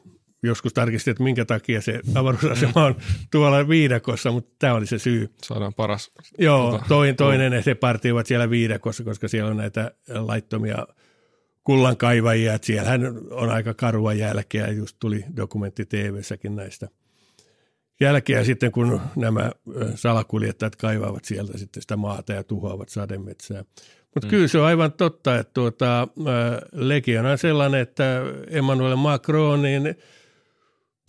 joskus 0.43 0.73
tarkistin, 0.73 1.11
että 1.11 1.23
minkä 1.23 1.45
takia 1.45 1.81
se 1.81 1.99
avaruusasema 2.15 2.85
on 2.85 2.95
tuolla 3.31 3.67
viidakossa, 3.69 4.31
mutta 4.31 4.55
tämä 4.59 4.73
oli 4.73 4.85
se 4.85 4.99
syy. 4.99 5.33
Saadaan 5.43 5.73
paras. 5.73 6.11
Joo, 6.37 6.71
tota, 6.71 6.85
toinen, 6.87 7.15
toinen, 7.15 7.63
he 7.65 7.75
partiovat 7.75 8.25
siellä 8.25 8.49
viidakossa, 8.49 9.03
koska 9.03 9.27
siellä 9.27 9.51
on 9.51 9.57
näitä 9.57 9.91
laittomia– 10.07 10.87
kullankaivajia, 11.63 12.53
että 12.53 12.65
siellähän 12.65 13.01
on 13.31 13.49
aika 13.49 13.73
karua 13.73 14.13
jälkeä, 14.13 14.67
just 14.67 14.97
tuli 14.99 15.25
dokumentti 15.35 15.85
TV-säkin 15.85 16.55
näistä 16.55 16.87
jälkeä 17.99 18.43
sitten, 18.43 18.71
kun 18.71 19.01
nämä 19.15 19.51
salakuljettajat 19.95 20.75
kaivavat 20.75 21.25
sieltä 21.25 21.57
sitten 21.57 21.81
sitä 21.81 21.97
maata 21.97 22.33
ja 22.33 22.43
tuhoavat 22.43 22.89
sademetsää. 22.89 23.63
Mutta 24.15 24.27
mm. 24.27 24.29
kyllä 24.29 24.47
se 24.47 24.59
on 24.59 24.65
aivan 24.65 24.91
totta, 24.91 25.39
että 25.39 25.53
tuota, 25.53 26.07
Legion 26.71 27.25
on 27.25 27.37
sellainen, 27.37 27.81
että 27.81 28.21
Emmanuel 28.49 28.95
Macron 28.95 29.61
niin 29.61 29.95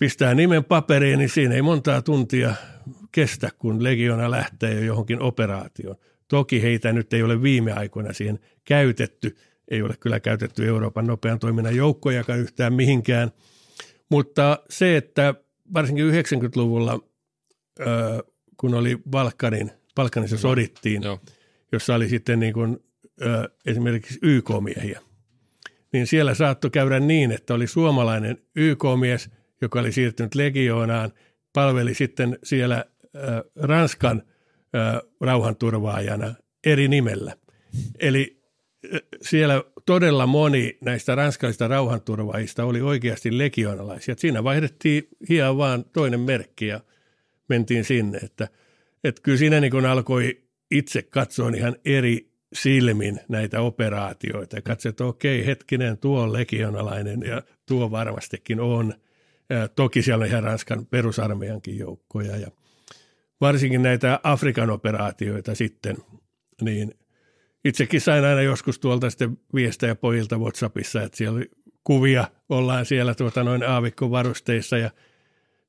pistää 0.01 0.35
nimen 0.35 0.65
paperiin, 0.65 1.19
niin 1.19 1.29
siinä 1.29 1.55
ei 1.55 1.63
montaa 1.63 2.03
tuntia 2.03 2.55
kestä, 3.13 3.51
kun 3.59 3.85
legiona 3.85 4.31
lähtee 4.31 4.75
jo 4.75 4.81
johonkin 4.81 5.23
operaatioon. 5.23 5.97
Toki 6.29 6.63
heitä 6.63 6.93
nyt 6.93 7.13
ei 7.13 7.23
ole 7.23 7.43
viime 7.43 7.73
aikoina 7.73 8.13
siihen 8.13 8.39
käytetty, 8.65 9.37
ei 9.71 9.83
ole 9.83 9.95
kyllä 10.01 10.21
käytetty 10.21 10.67
Euroopan 10.67 11.07
nopean 11.07 11.39
toiminnan 11.39 11.77
joukkojakaan 11.77 12.39
yhtään 12.39 12.73
mihinkään, 12.73 13.31
mutta 14.11 14.59
se, 14.71 14.97
että 14.97 15.35
varsinkin 15.75 16.11
90-luvulla, 16.11 17.01
kun 18.57 18.75
oli 18.75 18.99
Balkanin, 19.11 19.71
Balkanissa 19.95 20.39
sodittiin, 20.39 21.03
Joo. 21.03 21.21
jossa 21.73 21.95
oli 21.95 22.09
sitten 22.09 22.41
niin 22.41 22.53
kuin, 22.55 22.79
esimerkiksi 23.67 24.19
YK-miehiä, 24.23 25.01
niin 25.93 26.07
siellä 26.07 26.35
saattoi 26.35 26.71
käydä 26.71 27.01
niin, 27.01 27.33
että 27.33 27.55
oli 27.55 27.67
suomalainen 27.67 28.39
YK-mies, 28.57 29.31
joka 29.61 29.81
oli 29.81 29.93
siirtynyt 29.93 30.35
legioonaan, 30.35 31.13
palveli 31.53 31.95
sitten 31.95 32.39
siellä 32.43 32.85
Ranskan 33.57 34.23
rauhanturvaajana 35.21 36.35
eri 36.67 36.89
nimellä. 36.89 37.37
Eli 37.99 38.44
siellä 39.23 39.65
todella 39.87 40.27
moni 40.27 40.79
näistä 40.81 41.15
ranskalaisista 41.15 41.69
rauhanturvaajista 41.69 42.65
oli 42.65 42.81
oikeasti 42.81 43.39
legionalaisia. 43.39 44.15
Siinä 44.19 44.45
vaihdettiin 44.45 45.09
hieman 45.29 45.59
vaan 45.59 45.85
toinen 45.85 46.21
merkki 46.21 46.67
ja 46.67 46.81
mentiin 47.49 47.85
sinne. 47.85 48.19
Että, 48.19 48.49
että 49.05 49.23
kyllä 49.23 49.39
siinä 49.39 49.61
niin 49.61 49.71
kun 49.71 49.87
alkoi 49.87 50.43
itse 50.71 51.03
katsoa 51.03 51.49
ihan 51.57 51.77
eri 51.85 52.31
silmin 52.53 53.21
näitä 53.29 53.61
operaatioita 53.61 54.57
ja 54.57 54.63
katsoa, 54.63 54.91
että 54.91 55.05
okei, 55.05 55.47
hetkinen, 55.47 55.99
tuo 55.99 56.21
on 56.23 56.33
legionalainen 56.33 57.23
ja 57.27 57.43
tuo 57.67 57.91
varmastikin 57.91 58.61
on. 58.61 58.95
Ja 59.51 59.69
toki 59.69 60.03
siellä 60.03 60.23
on 60.23 60.29
ihan 60.29 60.43
Ranskan 60.43 60.87
perusarmeijankin 60.87 61.79
joukkoja 61.79 62.37
ja 62.37 62.49
varsinkin 63.41 63.83
näitä 63.83 64.21
Afrikan 64.23 64.71
operaatioita 64.71 65.55
sitten, 65.55 65.97
niin 66.63 66.95
itsekin 67.65 68.01
sain 68.01 68.25
aina 68.25 68.43
joskus 68.43 68.79
tuolta 68.79 69.11
sitten 69.11 69.39
viestejä 69.55 69.95
pojilta 69.95 70.39
WhatsAppissa, 70.39 71.03
että 71.03 71.17
siellä 71.17 71.37
oli 71.37 71.51
kuvia, 71.85 72.29
ollaan 72.49 72.87
siellä 72.87 73.15
tuota 73.15 73.45
noin 73.45 73.69
aavikkovarusteissa 73.69 74.79
ja 74.79 74.91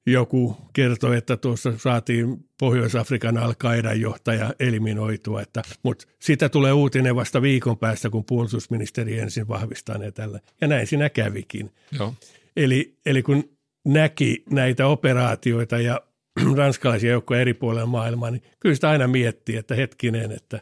joku 0.05 0.57
kertoi, 0.73 1.17
että 1.17 1.37
tuossa 1.37 1.77
saatiin 1.77 2.37
Pohjois-Afrikan 2.59 3.37
al 3.37 3.53
johtaja 3.95 4.53
eliminoitua, 4.59 5.41
että, 5.41 5.61
mutta 5.83 6.07
sitä 6.19 6.49
tulee 6.49 6.73
uutinen 6.73 7.15
vasta 7.15 7.41
viikon 7.41 7.77
päästä, 7.77 8.09
kun 8.09 8.25
puolustusministeri 8.25 9.19
ensin 9.19 9.47
vahvistaa 9.47 9.97
ne 9.97 10.11
tällä. 10.11 10.39
Ja 10.61 10.67
näin 10.67 10.87
siinä 10.87 11.09
kävikin. 11.09 11.71
Joo. 11.99 12.13
Eli, 12.55 12.97
eli 13.05 13.23
kun 13.23 13.49
näki 13.85 14.43
näitä 14.49 14.87
operaatioita 14.87 15.79
ja 15.79 16.01
ranskalaisia 16.57 17.11
joukkoja 17.11 17.41
eri 17.41 17.53
puolilla 17.53 17.85
maailmaa, 17.85 18.31
niin 18.31 18.43
kyllä 18.59 18.75
sitä 18.75 18.89
aina 18.89 19.07
miettii, 19.07 19.55
että 19.55 19.75
hetkinen, 19.75 20.31
että, 20.31 20.59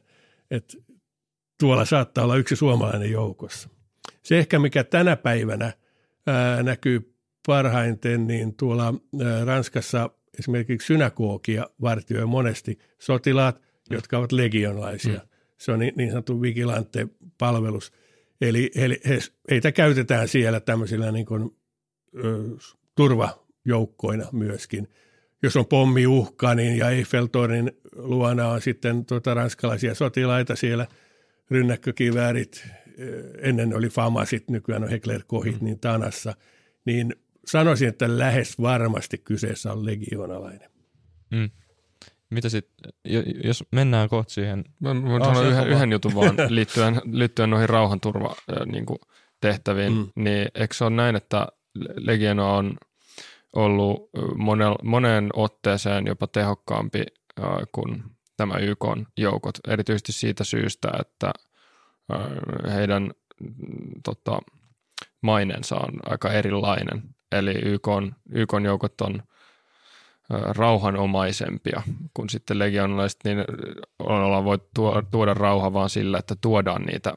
että 0.52 0.78
tuolla 1.64 1.86
saattaa 1.86 2.24
olla 2.24 2.36
yksi 2.36 2.56
suomalainen 2.56 3.12
joukossa. 3.12 3.70
Se 4.24 4.38
ehkä, 4.38 4.60
mikä 4.60 4.84
tänä 4.84 5.16
päivänä 5.16 5.74
ää, 6.28 6.64
näkyy 6.64 7.16
parhaiten, 7.48 8.28
niin 8.28 8.56
tuolla 8.56 8.84
ää, 8.86 9.46
Ranskassa 9.46 10.10
esimerkiksi 10.40 10.86
synagogia 10.86 11.70
vartioi 11.82 12.26
monesti 12.26 12.80
sotilaat, 13.00 13.62
jotka 13.90 14.18
ovat 14.18 14.32
legionlaisia. 14.32 15.14
Mm. 15.14 15.28
Se 15.58 15.72
on 15.72 15.80
niin, 15.80 15.94
niin 15.98 16.10
sanottu 16.10 16.42
vigilante-palvelus. 16.42 17.94
Eli 18.42 18.72
he, 18.76 19.00
he, 19.08 19.20
heitä 19.50 19.72
käytetään 19.72 20.28
siellä 20.28 20.60
tämmöisillä 20.60 21.12
niin 21.12 21.26
kuin, 21.26 21.58
ö, 22.24 22.44
turvajoukkoina 22.96 24.26
myöskin. 24.32 24.88
Jos 25.44 25.58
on 25.58 25.66
pommiuhka, 25.66 26.56
niin 26.56 26.78
ja 26.78 26.90
Eiffeltornin 26.90 27.72
luona 27.96 28.48
on 28.48 28.62
sitten 28.62 29.06
tuota, 29.06 29.34
ranskalaisia 29.34 29.96
sotilaita 29.96 30.56
siellä– 30.56 30.88
rynnäkkökiväärit, 31.54 32.68
ennen 33.42 33.76
oli 33.76 33.90
Famasit, 33.90 34.50
nykyään 34.50 34.84
on 34.84 34.90
Heckler 34.90 35.24
Kohit, 35.28 35.62
mm. 35.62 35.66
niin 35.66 35.80
Tanassa, 35.80 36.36
niin 36.86 37.16
sanoisin, 37.46 37.88
että 37.88 38.18
lähes 38.18 38.62
varmasti 38.62 39.18
kyseessä 39.18 39.74
on 39.74 39.86
legionalainen. 39.86 40.70
Mm. 41.32 41.50
Mitä 42.30 42.50
sitten, 42.50 42.92
jos 43.44 43.64
mennään 43.72 44.10
kohta 44.10 44.34
siihen. 44.34 44.66
Mä 44.80 44.90
voin 44.90 45.22
oh, 45.22 45.28
sanoa 45.28 45.44
yhden, 45.44 45.68
yhden 45.68 45.92
jutun 45.92 46.16
vaan 46.16 46.36
liittyen, 46.56 47.02
liittyen 47.12 47.50
noihin 47.50 47.70
rauhanturva 47.70 48.36
niin 48.66 48.86
kuin 48.86 49.00
tehtäviin, 49.42 49.94
mm. 49.94 50.10
niin 50.16 50.48
eikö 50.56 50.74
se 50.74 50.84
ole 50.84 50.96
näin, 50.96 51.16
että 51.16 51.48
Legiono 51.96 52.58
on 52.58 52.78
ollut 53.56 54.10
monel, 54.36 54.76
moneen 54.84 55.30
otteeseen 55.34 56.08
jopa 56.08 56.28
tehokkaampi 56.28 57.04
kuin 57.72 58.04
tämä 58.38 58.58
YK 58.58 58.86
joukot, 59.18 59.56
erityisesti 59.68 60.12
siitä 60.12 60.44
syystä, 60.44 60.92
että 61.00 61.34
heidän 62.74 63.12
tota, 64.04 64.40
mainensa 65.22 65.76
on 65.76 66.00
aika 66.06 66.32
erilainen. 66.32 67.04
Eli 67.32 67.54
YK, 67.66 67.88
YK 68.32 68.52
joukot 68.64 69.02
on 69.02 69.24
rauhanomaisempia 70.30 71.82
kuin 72.14 72.30
sitten 72.30 72.60
legionalaiset, 72.60 73.20
niin 73.24 73.38
ollaan 74.00 74.46
voi 74.46 74.58
tuoda 75.12 75.34
rauha 75.34 75.74
vaan 75.74 75.90
sillä, 75.90 76.18
että 76.18 76.36
tuodaan 76.42 76.82
niitä 76.82 77.14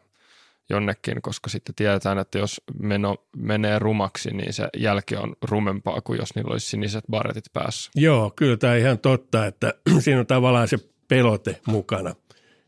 jonnekin, 0.70 1.22
koska 1.22 1.50
sitten 1.50 1.74
tiedetään, 1.74 2.18
että 2.18 2.38
jos 2.38 2.60
meno 2.80 3.16
menee 3.36 3.78
rumaksi, 3.78 4.30
niin 4.30 4.52
se 4.52 4.68
jälki 4.76 5.16
on 5.16 5.36
rumempaa 5.42 6.00
kuin 6.00 6.18
jos 6.18 6.34
niillä 6.34 6.52
olisi 6.52 6.66
siniset 6.66 7.04
baretit 7.10 7.44
päässä. 7.52 7.90
Joo, 7.94 8.32
kyllä 8.36 8.56
tämä 8.56 8.76
ihan 8.76 8.98
totta, 8.98 9.46
että 9.46 9.74
siinä 9.98 10.20
on 10.20 10.26
tavallaan 10.26 10.68
se 10.68 10.78
pelote 11.08 11.60
mukana. 11.66 12.14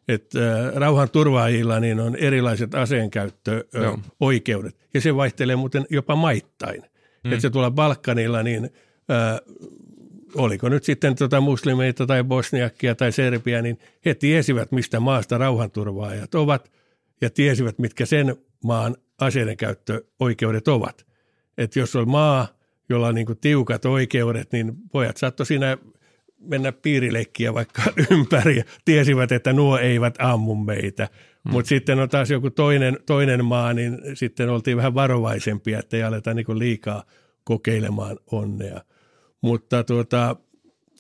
Että 0.09 0.39
rauhan 0.75 1.11
turvaajilla 1.11 1.81
niin 1.81 2.01
on 2.01 2.17
erilaiset 2.17 2.75
aseenkäyttöoikeudet 2.75 4.77
ja 4.95 5.01
se 5.01 5.17
vaihtelee 5.17 5.57
muuten 5.57 5.87
jopa 5.91 6.17
maittain. 6.17 6.83
Mm. 7.25 7.33
Että 7.33 7.43
se 7.43 7.51
tuolla 7.51 7.71
Balkanilla, 7.71 8.43
niin 8.43 8.65
äh, 8.65 8.71
oliko 10.35 10.69
nyt 10.69 10.85
sitten 10.85 11.17
tota 11.17 11.41
muslimeita 11.41 12.07
tai 12.07 12.25
bosniakkia 12.25 12.95
tai 12.95 13.13
serbia, 13.13 13.63
niin 13.63 13.79
he 14.05 14.15
tiesivät, 14.15 14.73
mistä 14.73 15.01
maasta 15.01 15.39
rauhanturvaajat 15.39 16.35
ovat 16.35 16.73
ja 17.21 17.31
tiesivät, 17.31 17.79
mitkä 17.79 18.07
sen 18.07 18.37
maan 18.65 18.97
aseiden 19.19 19.57
käyttöoikeudet 19.57 20.69
ovat. 20.69 21.07
Että 21.59 21.79
jos 21.79 21.97
on 21.97 22.11
maa, 22.11 22.49
jolla 22.89 23.07
on 23.07 23.15
niin 23.15 23.27
tiukat 23.41 23.85
oikeudet, 23.85 24.53
niin 24.53 24.73
pojat 24.93 25.17
saattoi 25.17 25.47
siinä 25.47 25.79
mennä 26.41 26.73
piirileikkiä 26.73 27.55
vaikka 27.55 27.83
ympäri 28.11 28.57
ja 28.57 28.65
tiesivät, 28.85 29.33
että 29.33 29.53
nuo 29.53 29.79
eivät 29.79 30.15
ammu 30.19 30.55
meitä. 30.55 31.09
Hmm. 31.45 31.53
Mutta 31.53 31.69
sitten 31.69 31.99
on 31.99 32.09
taas 32.09 32.31
joku 32.31 32.51
toinen, 32.51 32.99
toinen 33.07 33.45
maa, 33.45 33.73
niin 33.73 33.99
sitten 34.15 34.51
oltiin 34.51 34.77
vähän 34.77 34.95
varovaisempia, 34.95 35.79
että 35.79 35.97
ei 35.97 36.03
aleta 36.03 36.35
niin 36.35 36.59
liikaa 36.59 37.05
kokeilemaan 37.45 38.19
onnea. 38.33 38.81
Mutta 39.41 39.85
tuota, 39.85 40.37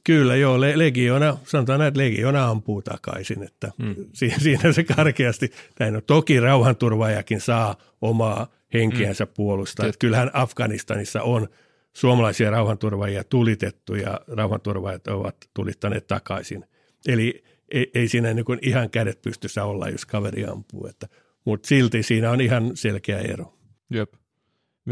kyllä 0.04 0.36
joo, 0.36 0.60
legiona, 0.60 1.38
sanotaan 1.44 1.78
näin, 1.78 1.88
että 1.88 2.00
legiona 2.00 2.48
ampuu 2.48 2.82
takaisin, 2.82 3.42
että 3.42 3.72
hmm. 3.82 3.94
siinä 4.38 4.72
se 4.72 4.84
karkeasti, 4.84 5.50
näin 5.80 5.96
on. 5.96 6.02
Toki 6.06 6.40
rauhanturvaajakin 6.40 7.40
saa 7.40 7.76
omaa 8.00 8.46
henkeänsä 8.74 9.24
hmm. 9.24 9.34
puolustaa. 9.36 9.86
Että 9.86 9.98
kyllähän 9.98 10.30
Afganistanissa 10.32 11.22
on– 11.22 11.48
suomalaisia 11.98 12.50
rauhanturvaajia 12.50 13.24
tulitettu 13.24 13.94
ja 13.94 14.20
rauhanturvaajat 14.28 15.06
ovat 15.06 15.36
tulittaneet 15.54 16.06
takaisin. 16.06 16.64
Eli 17.08 17.44
ei, 17.68 17.90
ei 17.94 18.08
siinä 18.08 18.34
niin 18.34 18.44
kuin 18.44 18.58
ihan 18.62 18.90
kädet 18.90 19.22
pystyssä 19.22 19.64
olla, 19.64 19.88
jos 19.88 20.06
kaveri 20.06 20.46
ampuu, 20.46 20.86
että, 20.86 21.08
mutta 21.44 21.68
silti 21.68 22.02
siinä 22.02 22.30
on 22.30 22.40
ihan 22.40 22.70
selkeä 22.74 23.18
ero. 23.18 23.58
Jep. 23.90 24.14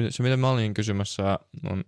Se, 0.08 0.22
mitä 0.22 0.36
mä 0.36 0.50
olin 0.50 0.74
kysymässä, 0.74 1.38
on, 1.70 1.84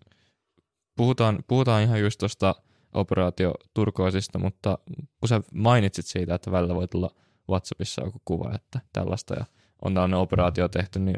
puhutaan, 0.97 1.39
puhutaan 1.49 1.83
ihan 1.83 2.01
just 2.01 2.19
tuosta 2.19 2.55
operaatio 2.95 3.55
Turkoisista, 3.75 4.39
mutta 4.39 4.79
kun 5.21 5.29
sä 5.29 5.41
mainitsit 5.55 6.07
siitä, 6.07 6.35
että 6.35 6.53
välillä 6.53 6.75
voi 6.75 6.89
tulla 6.89 7.11
WhatsAppissa 7.51 8.05
joku 8.05 8.23
kuva, 8.25 8.55
että 8.55 8.81
tällaista 8.93 9.35
ja 9.35 9.45
on 9.85 9.95
tällainen 9.95 10.19
operaatio 10.19 10.69
tehty, 10.69 10.99
niin 10.99 11.17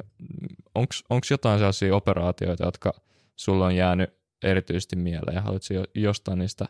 onko 1.10 1.26
jotain 1.30 1.58
sellaisia 1.58 1.96
operaatioita, 1.96 2.64
jotka– 2.64 2.92
sulla 3.40 3.66
on 3.66 3.76
jäänyt 3.76 4.10
erityisesti 4.42 4.96
mieleen 4.96 5.34
ja 5.34 5.40
haluatko 5.40 5.74
jostain 5.94 6.38
niistä 6.38 6.66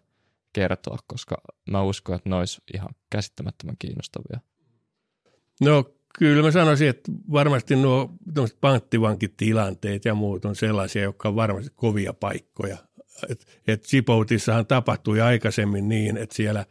kertoa, 0.52 0.98
koska 1.06 1.36
mä 1.70 1.82
uskon, 1.82 2.16
että 2.16 2.28
ne 2.28 2.36
olisi 2.36 2.62
ihan 2.74 2.88
käsittämättömän 3.10 3.76
kiinnostavia. 3.78 4.40
No 5.60 5.84
kyllä 6.18 6.42
mä 6.42 6.50
sanoisin, 6.50 6.88
että 6.88 7.12
varmasti 7.32 7.76
nuo 7.76 8.10
panttivankitilanteet 8.60 10.04
ja 10.04 10.14
muut 10.14 10.44
on 10.44 10.56
sellaisia, 10.56 11.02
jotka 11.02 11.28
on 11.28 11.36
varmasti 11.36 11.72
kovia 11.76 12.12
paikkoja. 12.12 12.78
Et, 13.28 13.46
et 13.66 13.84
Djiboutissahan 13.92 14.66
tapahtui 14.66 15.20
aikaisemmin 15.20 15.88
niin, 15.88 16.16
että 16.16 16.36
siellä 16.36 16.66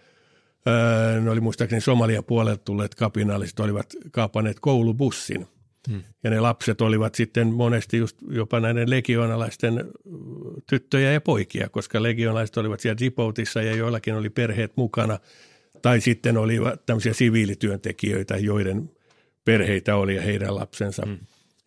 öö, 0.68 1.22
ne 1.22 1.30
oli 1.30 1.40
muistaakseni 1.40 1.82
Somalian 1.82 2.24
puolelta 2.24 2.64
tulleet 2.64 2.96
kapinalliset 2.96 3.60
olivat 3.60 3.96
kaapaneet 4.12 4.60
koulubussin– 4.60 5.48
Hmm. 5.90 6.04
Ja 6.24 6.30
ne 6.30 6.40
lapset 6.40 6.82
olivat 6.82 7.16
sitten 7.16 7.48
monesti 7.48 7.98
just 7.98 8.18
jopa 8.30 8.60
näiden 8.60 8.90
legionalaisten 8.90 9.86
tyttöjä 10.70 11.12
ja 11.12 11.22
poikia, 11.22 11.70
koska 11.70 12.04
legionalaiset 12.04 12.58
olivat 12.58 12.80
siellä 12.80 12.98
Djiboutissa 12.98 13.62
ja 13.62 13.76
joillakin 13.76 14.16
oli 14.16 14.30
perheet 14.30 14.78
mukana. 14.78 15.20
Tai 15.82 16.02
sitten 16.02 16.38
olivat 16.38 16.86
tämmöisiä 16.86 17.14
siviilityöntekijöitä, 17.14 18.38
joiden 18.38 18.92
perheitä 19.46 19.96
oli 19.96 20.16
ja 20.16 20.22
heidän 20.22 20.56
lapsensa. 20.56 21.04
Hmm. 21.06 21.18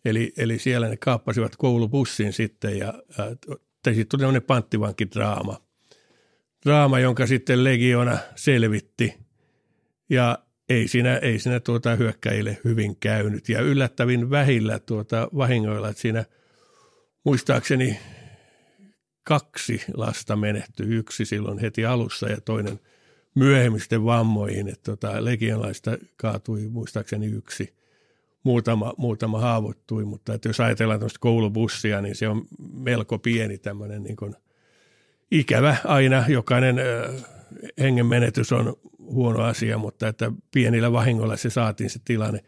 Eli, 0.05 0.33
eli 0.37 0.59
siellä 0.59 0.87
ne 0.87 0.97
kaappasivat 0.97 1.55
koulubussin 1.55 2.33
sitten 2.33 2.77
ja, 2.77 2.93
ja 3.17 3.93
siitä 3.93 4.09
tuli 4.09 4.19
tämmöinen 4.19 4.43
panttivankidraama. 4.43 5.57
Draama, 6.65 6.99
jonka 6.99 7.27
sitten 7.27 7.63
Legiona 7.63 8.17
selvitti 8.35 9.13
ja 10.09 10.39
ei 10.69 10.87
siinä, 10.87 11.17
ei 11.17 11.39
siinä 11.39 11.59
tuota 11.59 11.95
hyökkäjille 11.95 12.57
hyvin 12.63 12.95
käynyt. 12.95 13.49
Ja 13.49 13.61
yllättävin 13.61 14.29
vähillä 14.29 14.79
tuota 14.79 15.27
vahingoilla, 15.37 15.89
että 15.89 16.01
siinä 16.01 16.25
muistaakseni 17.23 17.99
kaksi 19.23 19.81
lasta 19.93 20.35
menehtyi. 20.35 20.85
Yksi 20.87 21.25
silloin 21.25 21.59
heti 21.59 21.85
alussa 21.85 22.29
ja 22.29 22.41
toinen 22.41 22.79
myöhemmin 23.35 23.79
sitten 23.79 24.05
vammoihin. 24.05 24.67
Että 24.67 24.83
tuota, 24.83 25.25
legionlaista 25.25 25.97
kaatui 26.17 26.67
muistaakseni 26.69 27.27
yksi. 27.27 27.73
Muutama, 28.43 28.93
muutama 28.97 29.39
haavoittui, 29.39 30.05
mutta 30.05 30.33
että 30.33 30.49
jos 30.49 30.59
ajatellaan 30.59 30.99
tuosta 30.99 31.19
koulubussia, 31.19 32.01
niin 32.01 32.15
se 32.15 32.27
on 32.27 32.45
melko 32.73 33.19
pieni 33.19 33.57
tämmöinen 33.57 34.03
niin 34.03 34.15
kuin 34.15 34.35
ikävä 35.31 35.75
aina. 35.83 36.25
Jokainen 36.27 36.75
hengenmenetys 37.79 38.51
on 38.51 38.75
huono 39.05 39.43
asia, 39.43 39.77
mutta 39.77 40.07
että 40.07 40.31
pienillä 40.51 40.91
vahingoilla 40.91 41.37
se 41.37 41.49
saatiin 41.49 41.89
se 41.89 41.99
tilanne 42.05 42.39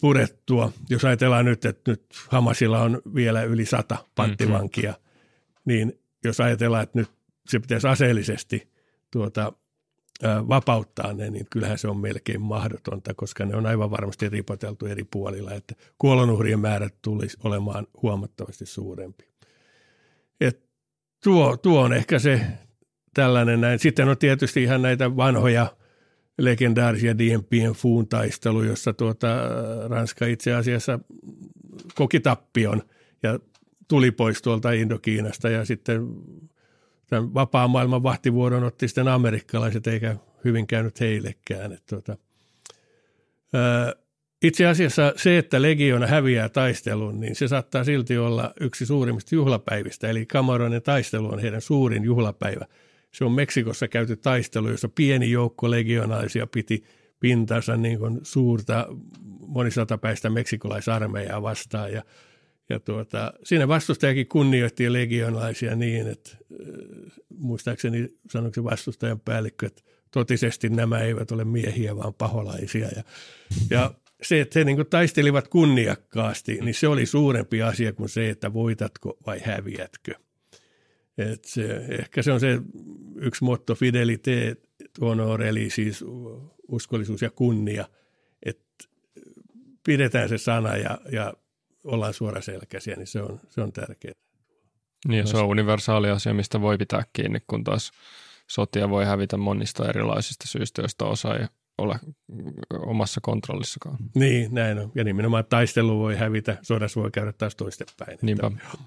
purettua. 0.00 0.72
Jos 0.90 1.04
ajatellaan 1.04 1.44
nyt, 1.44 1.64
että 1.64 1.90
nyt 1.90 2.04
Hamasilla 2.28 2.80
on 2.80 3.02
vielä 3.14 3.42
yli 3.42 3.66
sata 3.66 3.96
panttivankia, 4.14 4.90
mm-hmm. 4.90 5.62
niin 5.64 6.00
jos 6.24 6.40
ajatellaan, 6.40 6.82
että 6.82 6.98
nyt 6.98 7.08
se 7.48 7.60
pitäisi 7.60 7.88
aseellisesti 7.88 8.70
tuota, 9.10 9.52
ää, 10.22 10.48
vapauttaa 10.48 11.12
ne, 11.12 11.30
niin 11.30 11.46
kyllähän 11.50 11.78
se 11.78 11.88
on 11.88 11.96
melkein 11.96 12.42
mahdotonta, 12.42 13.14
koska 13.14 13.44
ne 13.44 13.56
on 13.56 13.66
aivan 13.66 13.90
varmasti 13.90 14.28
ripoteltu 14.28 14.86
eri 14.86 15.04
puolilla, 15.04 15.54
että 15.54 15.74
kuolonuhrien 15.98 16.60
määrät 16.60 16.94
tulisi 17.02 17.36
olemaan 17.44 17.86
huomattavasti 18.02 18.66
suurempi. 18.66 19.24
Et 20.40 20.64
tuo, 21.24 21.56
tuo 21.56 21.80
on 21.80 21.92
ehkä 21.92 22.18
se 22.18 22.40
tällainen 23.14 23.60
näin. 23.60 23.78
Sitten 23.78 24.08
on 24.08 24.18
tietysti 24.18 24.62
ihan 24.62 24.82
näitä 24.82 25.16
vanhoja 25.16 25.76
legendaarisia 26.38 27.18
DMPn 27.18 27.72
fuun 27.76 28.08
taistelu, 28.08 28.62
jossa 28.62 28.92
tuota, 28.92 29.28
Ranska 29.88 30.26
itse 30.26 30.54
asiassa 30.54 30.98
koki 31.94 32.20
tappion 32.20 32.82
ja 33.22 33.38
tuli 33.88 34.10
pois 34.10 34.42
tuolta 34.42 34.72
Indokiinasta 34.72 35.50
ja 35.50 35.64
sitten 35.64 36.08
tämän 37.06 37.34
vapaan 37.34 37.70
maailman 37.70 38.02
vahtivuodon 38.02 38.64
otti 38.64 38.88
sitten 38.88 39.08
amerikkalaiset 39.08 39.86
eikä 39.86 40.16
hyvin 40.44 40.66
käynyt 40.66 41.00
heillekään. 41.00 41.72
Että 41.72 41.86
tuota, 41.90 42.16
ää, 43.52 43.92
itse 44.42 44.66
asiassa 44.66 45.12
se, 45.16 45.38
että 45.38 45.62
legiona 45.62 46.06
häviää 46.06 46.48
taistelun, 46.48 47.20
niin 47.20 47.34
se 47.34 47.48
saattaa 47.48 47.84
silti 47.84 48.18
olla 48.18 48.52
yksi 48.60 48.86
suurimmista 48.86 49.34
juhlapäivistä. 49.34 50.08
Eli 50.08 50.26
Camaronin 50.26 50.82
taistelu 50.82 51.32
on 51.32 51.38
heidän 51.38 51.60
suurin 51.60 52.04
juhlapäivä– 52.04 52.66
se 53.12 53.24
on 53.24 53.32
Meksikossa 53.32 53.88
käyty 53.88 54.16
taistelu, 54.16 54.68
jossa 54.68 54.88
pieni 54.88 55.30
joukko 55.30 55.70
legionaisia 55.70 56.46
piti 56.46 56.84
pintansa 57.20 57.76
niin 57.76 57.98
kuin 57.98 58.20
suurta 58.22 58.86
monisatapäistä 59.46 60.30
meksikolaisarmeijaa 60.30 61.42
vastaan 61.42 61.92
ja, 61.92 62.02
ja 62.68 62.80
tuota, 62.80 63.32
siinä 63.44 63.68
vastustajakin 63.68 64.28
kunnioitti 64.28 64.92
legionalaisia 64.92 65.76
niin, 65.76 66.08
että 66.08 66.30
äh, 66.32 67.12
muistaakseni 67.38 68.08
sanoiko 68.30 68.54
se 68.54 68.64
vastustajan 68.64 69.20
päällikkö, 69.20 69.66
että 69.66 69.82
totisesti 70.10 70.68
nämä 70.68 70.98
eivät 70.98 71.30
ole 71.30 71.44
miehiä, 71.44 71.96
vaan 71.96 72.14
paholaisia. 72.14 72.88
Ja, 72.96 73.02
ja 73.70 73.94
se, 74.22 74.40
että 74.40 74.58
he 74.58 74.64
niin 74.64 74.86
taistelivat 74.90 75.48
kunniakkaasti, 75.48 76.58
niin 76.60 76.74
se 76.74 76.88
oli 76.88 77.06
suurempi 77.06 77.62
asia 77.62 77.92
kuin 77.92 78.08
se, 78.08 78.30
että 78.30 78.52
voitatko 78.52 79.18
vai 79.26 79.40
häviätkö. 79.44 80.14
Et 81.22 81.44
se, 81.44 81.84
ehkä 81.88 82.22
se 82.22 82.32
on 82.32 82.40
se 82.40 82.58
yksi 83.16 83.44
motto 83.44 83.74
fidelite 83.74 84.56
honor, 85.00 85.42
eli 85.42 85.70
siis 85.70 86.04
uskollisuus 86.68 87.22
ja 87.22 87.30
kunnia, 87.30 87.88
että 88.42 88.84
pidetään 89.84 90.28
se 90.28 90.38
sana 90.38 90.76
ja, 90.76 90.98
ja 91.12 91.34
ollaan 91.84 92.14
suoraselkäisiä, 92.14 92.96
niin 92.96 93.06
se 93.06 93.22
on, 93.22 93.40
se 93.48 93.60
on 93.60 93.72
tärkeää. 93.72 94.14
Niin 95.08 95.26
se 95.26 95.36
on 95.36 95.46
universaali 95.46 96.10
asia, 96.10 96.34
mistä 96.34 96.60
voi 96.60 96.78
pitää 96.78 97.02
kiinni, 97.12 97.38
kun 97.46 97.64
taas 97.64 97.90
sotia 98.46 98.90
voi 98.90 99.04
hävitä 99.04 99.36
monista 99.36 99.88
erilaisista 99.88 100.48
syistä, 100.48 100.82
joista 100.82 101.04
osa 101.04 101.36
ei 101.36 101.46
ole 101.78 102.00
omassa 102.78 103.20
kontrollissakaan. 103.22 103.96
Niin, 104.14 104.54
näin 104.54 104.78
on. 104.78 104.92
Ja 104.94 105.04
nimenomaan 105.04 105.44
taistelu 105.44 105.98
voi 105.98 106.16
hävitä, 106.16 106.56
sodassa 106.62 107.00
voi 107.00 107.10
käydä 107.10 107.32
taas 107.32 107.56
toistepäin. 107.56 108.18
Niinpä. 108.22 108.46
Että, 108.46 108.78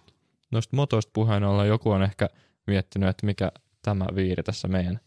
Noista 0.53 0.75
motoista 0.75 1.11
puheen 1.13 1.43
ollen 1.43 1.67
joku 1.67 1.91
on 1.91 2.03
ehkä 2.03 2.29
miettinyt, 2.67 3.09
että 3.09 3.25
mikä 3.25 3.51
tämä 3.81 4.05
viiri 4.15 4.43
tässä 4.43 4.67
meidän 4.67 4.99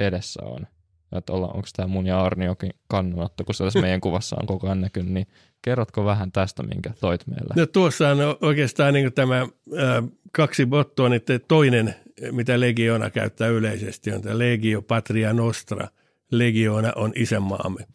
edessä 0.00 0.42
on. 0.44 0.66
Että 1.12 1.32
olla, 1.32 1.46
onko 1.46 1.68
tämä 1.76 1.86
mun 1.86 2.06
ja 2.06 2.20
Arniokin 2.20 2.70
kannanotto, 2.88 3.44
kun 3.44 3.54
se 3.54 3.64
tässä 3.64 3.80
meidän 3.80 4.00
kuvassa 4.00 4.36
on 4.40 4.46
koko 4.46 4.66
ajan 4.66 4.80
näkynyt, 4.80 5.12
niin 5.12 5.26
kerrotko 5.62 6.04
vähän 6.04 6.32
tästä, 6.32 6.62
minkä 6.62 6.90
toit 7.00 7.26
meille? 7.26 7.54
No 7.56 7.66
tuossa 7.66 8.08
on 8.08 8.18
oikeastaan 8.40 8.94
niin 8.94 9.12
tämä 9.12 9.40
äh, 9.40 9.48
kaksi 10.32 10.66
bottoa, 10.66 11.08
niin 11.08 11.22
toinen, 11.48 11.94
mitä 12.32 12.60
Legiona 12.60 13.10
käyttää 13.10 13.48
yleisesti, 13.48 14.12
on 14.12 14.22
tämä 14.22 14.38
Legio 14.38 14.82
Patria 14.82 15.32
Nostra. 15.32 15.88
Legiona 16.30 16.92
on 16.96 17.12
isänmaamme. 17.16 17.86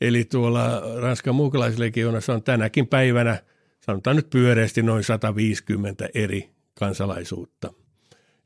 Eli 0.00 0.24
tuolla 0.24 0.82
Ranskan 1.00 1.34
muukalaislegionassa 1.34 2.34
on 2.34 2.42
tänäkin 2.42 2.86
päivänä– 2.86 3.38
sanotaan 3.86 4.16
nyt 4.16 4.30
pyöreästi 4.30 4.82
noin 4.82 5.04
150 5.04 6.08
eri 6.14 6.50
kansalaisuutta. 6.74 7.72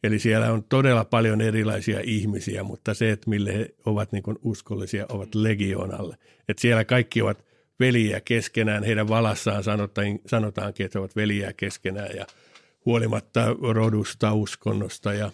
Eli 0.03 0.19
siellä 0.19 0.53
on 0.53 0.65
todella 0.65 1.05
paljon 1.05 1.41
erilaisia 1.41 2.01
ihmisiä, 2.05 2.63
mutta 2.63 2.95
se, 2.95 3.11
että 3.11 3.31
mille 3.31 3.55
he 3.55 3.75
ovat 3.87 4.13
niin 4.13 4.23
uskollisia, 4.43 5.07
ovat 5.09 5.35
legionalle. 5.35 6.17
Että 6.49 6.61
siellä 6.61 6.85
kaikki 6.85 7.23
ovat 7.23 7.45
veliä 7.81 8.21
keskenään, 8.21 8.85
heidän 8.85 9.09
valassaan 9.09 9.65
sanotaan, 9.65 10.19
sanotaankin, 10.27 10.87
että 10.87 10.99
he 10.99 11.01
ovat 11.01 11.17
veliä 11.17 11.53
keskenään 11.53 12.17
ja 12.17 12.27
huolimatta 12.87 13.47
rodusta, 13.61 14.33
uskonnosta 14.33 15.15
ja 15.15 15.31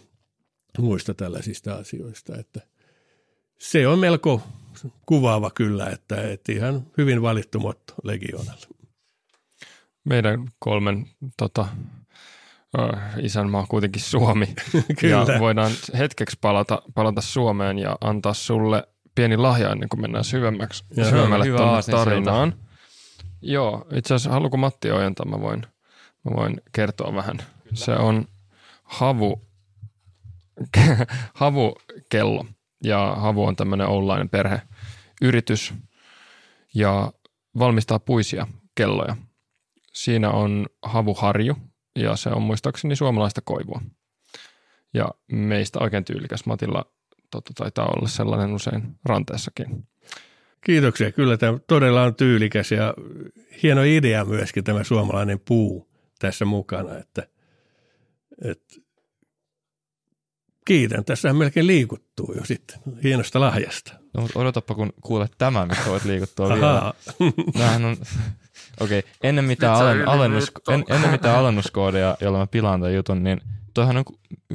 muista 0.79 1.15
tällaisista 1.15 1.75
asioista. 1.75 2.37
Että 2.37 2.61
se 3.59 3.89
on 3.89 3.99
melko 3.99 4.43
kuvaava 5.07 5.51
kyllä, 5.51 5.87
että, 5.87 6.31
että 6.31 6.53
ihan 6.53 6.87
hyvin 6.99 7.23
valittu 7.23 7.61
motto 7.61 7.95
legionalle 8.03 8.74
meidän 10.05 10.49
kolmen 10.59 11.07
tota, 11.37 11.67
isänmaa 13.23 13.61
on 13.61 13.69
kuitenkin 13.69 14.03
Suomi. 14.03 14.47
Kyllä. 15.01 15.33
Ja 15.33 15.41
voidaan 15.41 15.73
hetkeksi 15.99 16.39
palata, 16.41 16.83
palata 16.95 17.21
Suomeen 17.21 17.79
ja 17.79 17.97
antaa 18.01 18.35
sulle 18.35 18.89
pieni 19.15 19.37
lahja 19.37 19.71
ennen 19.71 19.89
kuin 19.89 20.01
mennään 20.01 20.25
syvemmäksi, 20.25 20.85
ja 20.97 21.05
syvemmälle 21.05 21.47
tuonne 21.47 21.83
tarinaan. 21.91 22.51
Sieltä. 22.51 22.65
Joo, 23.43 23.87
itse 23.95 24.15
asiassa 24.15 24.31
haluatko 24.31 24.57
Matti 24.57 24.91
ojentaa, 24.91 25.27
mä 25.27 25.41
voin, 25.41 25.67
mä 26.25 26.37
voin 26.37 26.61
kertoa 26.73 27.15
vähän. 27.15 27.37
Kyllä. 27.37 27.75
Se 27.75 27.93
on 27.93 28.25
havu, 28.83 29.43
havukello 31.35 32.47
ja 32.85 33.15
havu 33.19 33.45
on 33.45 33.57
tämmöinen 33.57 33.87
oulainen 33.87 34.29
perheyritys 34.29 35.75
ja 36.75 37.13
valmistaa 37.59 37.99
puisia 37.99 38.47
kelloja– 38.75 39.17
Siinä 39.95 40.31
on 40.31 40.67
havuharju 40.83 41.57
ja 41.97 42.17
se 42.17 42.29
on 42.29 42.43
muistaakseni 42.43 42.97
suomalaista 42.97 43.41
koivua. 43.41 43.81
Ja 44.95 45.09
meistä 45.33 45.79
oikein 45.79 46.05
tyylikäs 46.05 46.47
Matilla 46.47 46.85
totta, 47.31 47.53
taitaa 47.55 47.87
olla 47.87 48.09
sellainen 48.09 48.55
usein 48.55 48.99
ranteessakin. 49.05 49.89
Kiitoksia. 50.65 51.13
Kyllä 51.13 51.37
tämä 51.37 51.59
todella 51.67 52.03
on 52.03 52.15
tyylikäs 52.15 52.73
ja 52.73 52.95
hieno 53.63 53.83
idea 53.83 54.25
myöskin 54.25 54.65
tämä 54.65 54.85
suomalainen 54.85 55.41
puu 55.41 55.89
tässä 56.19 56.45
mukana. 56.45 56.99
Että, 56.99 57.27
että 58.45 58.77
kiitän. 60.67 61.05
Tässähän 61.05 61.37
melkein 61.37 61.67
liikuttuu 61.67 62.35
jo 62.37 62.45
sitten 62.45 62.79
hienosta 63.03 63.41
lahjasta. 63.41 63.93
No, 64.15 64.23
mutta 64.23 64.39
odotapa, 64.39 64.75
kun 64.75 64.93
kuulet 65.01 65.33
tämän, 65.39 65.69
mistä 65.69 65.91
voit 65.91 66.05
liikuttua 66.05 66.49
vielä. 66.49 66.93
Nämähän 67.55 67.85
on 67.85 67.97
Okei, 68.81 68.99
okay. 68.99 69.11
ennen 69.23 69.45
mitään, 69.45 69.77
alen, 69.77 70.09
alennus, 70.09 70.53
en, 70.69 70.85
ennen 70.89 71.11
mitään 71.11 71.37
jolla 72.21 72.39
mä 72.39 72.47
pilaan 72.47 72.81
tämän 72.81 72.95
jutun, 72.95 73.25
niin 73.25 73.41
toihan 73.75 73.97
on, 73.97 74.05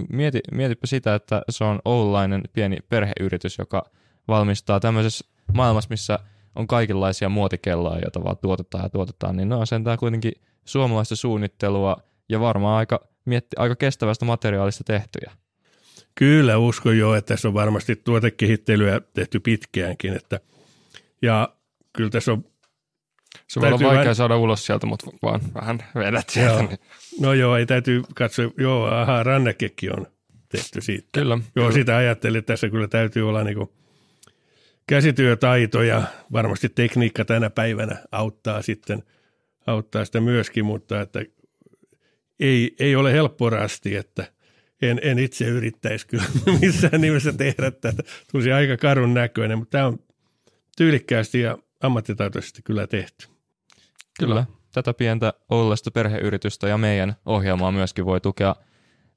mieti, 0.10 0.40
mietipä 0.52 0.88
sitä, 0.88 1.16
että 1.16 1.42
se 1.50 1.64
on 1.64 1.80
oululainen 1.86 2.42
pieni 2.54 2.78
perheyritys, 2.90 3.58
joka 3.58 3.86
valmistaa 4.28 4.80
tämmöisessä 4.80 5.26
maailmassa, 5.54 5.88
missä 5.90 6.20
on 6.56 6.68
kaikenlaisia 6.68 7.30
muotikelloja, 7.30 8.02
joita 8.02 8.24
vaan 8.24 8.38
tuotetaan 8.38 8.84
ja 8.84 8.90
tuotetaan, 8.90 9.38
niin 9.38 9.50
ne 9.50 9.56
on 9.56 9.68
sentään 9.68 9.98
kuitenkin 9.98 10.32
suomalaista 10.66 11.16
suunnittelua 11.16 11.98
ja 12.30 12.40
varmaan 12.40 12.78
aika, 12.78 13.00
mietti, 13.26 13.56
aika 13.60 13.76
kestävästä 13.76 14.26
materiaalista 14.26 14.84
tehtyjä. 14.84 15.32
Kyllä 16.16 16.58
uskon 16.58 16.98
jo, 16.98 17.14
että 17.14 17.34
tässä 17.34 17.48
on 17.48 17.54
varmasti 17.54 17.96
tuotekehittelyä 17.96 19.02
tehty 19.14 19.40
pitkäänkin. 19.40 20.14
Että, 20.16 20.40
ja 21.22 21.54
kyllä 21.94 22.10
tässä 22.10 22.32
on... 22.32 22.46
Se 23.48 23.62
voi 23.62 23.68
olla 23.68 23.80
vaikea 23.80 24.00
vähän... 24.00 24.16
saada 24.16 24.38
ulos 24.38 24.66
sieltä, 24.66 24.86
mutta 24.86 25.12
vaan 25.22 25.42
vähän 25.56 25.80
vedät 25.96 26.30
sieltä. 26.30 26.54
Joo. 26.54 26.68
Niin. 26.68 26.80
No 27.22 27.34
joo, 27.34 27.58
ei 27.58 27.66
täytyy 27.66 28.04
katsoa. 28.16 28.52
Joo, 28.58 28.86
aha, 28.86 29.24
rannekekki 29.24 29.90
on 29.90 30.08
tehty 30.50 30.82
siitä. 30.82 31.08
Kyllä. 31.12 31.34
Joo, 31.34 31.44
kyllä. 31.54 31.72
sitä 31.72 31.98
ajattelin, 31.98 32.40
että 32.40 32.54
tässä 32.54 32.70
kyllä 32.70 32.88
täytyy 32.88 33.30
olla 33.30 33.44
niin 33.44 33.70
käsityötaito 34.88 35.84
ja 35.84 36.04
varmasti 36.32 36.70
tekniikka 36.70 37.26
tänä 37.26 37.50
päivänä 37.50 37.98
auttaa 38.12 38.62
sitten 38.62 39.04
auttaa 39.68 40.06
sitä 40.06 40.22
myöskin, 40.22 40.66
mutta 40.66 41.02
että 41.02 41.26
ei, 42.40 42.76
ei 42.80 42.96
ole 42.96 43.14
helppo 43.14 43.50
rasti, 43.50 43.96
että 43.96 44.26
en, 44.82 45.00
en 45.04 45.20
itse 45.20 45.46
yrittäisi 45.46 46.08
kyllä 46.08 46.24
missään 46.62 47.02
nimessä 47.02 47.34
tehdä 47.34 47.72
tätä. 47.72 48.04
Tulisi 48.32 48.52
aika 48.52 48.78
karun 48.78 49.14
näköinen, 49.14 49.58
mutta 49.58 49.72
tämä 49.72 49.88
on 49.88 50.00
tyylikkäästi 50.78 51.40
ja 51.40 51.58
ammattitaitoisesti 51.84 52.62
kyllä 52.62 52.88
tehty. 52.88 53.28
Kyllä. 54.20 54.46
Tätä 54.74 54.94
pientä 54.94 55.34
oululaista 55.50 55.92
perheyritystä 55.92 56.68
ja 56.68 56.78
meidän 56.78 57.16
ohjelmaa 57.26 57.72
myöskin 57.72 58.06
voi 58.06 58.22
tukea 58.22 58.56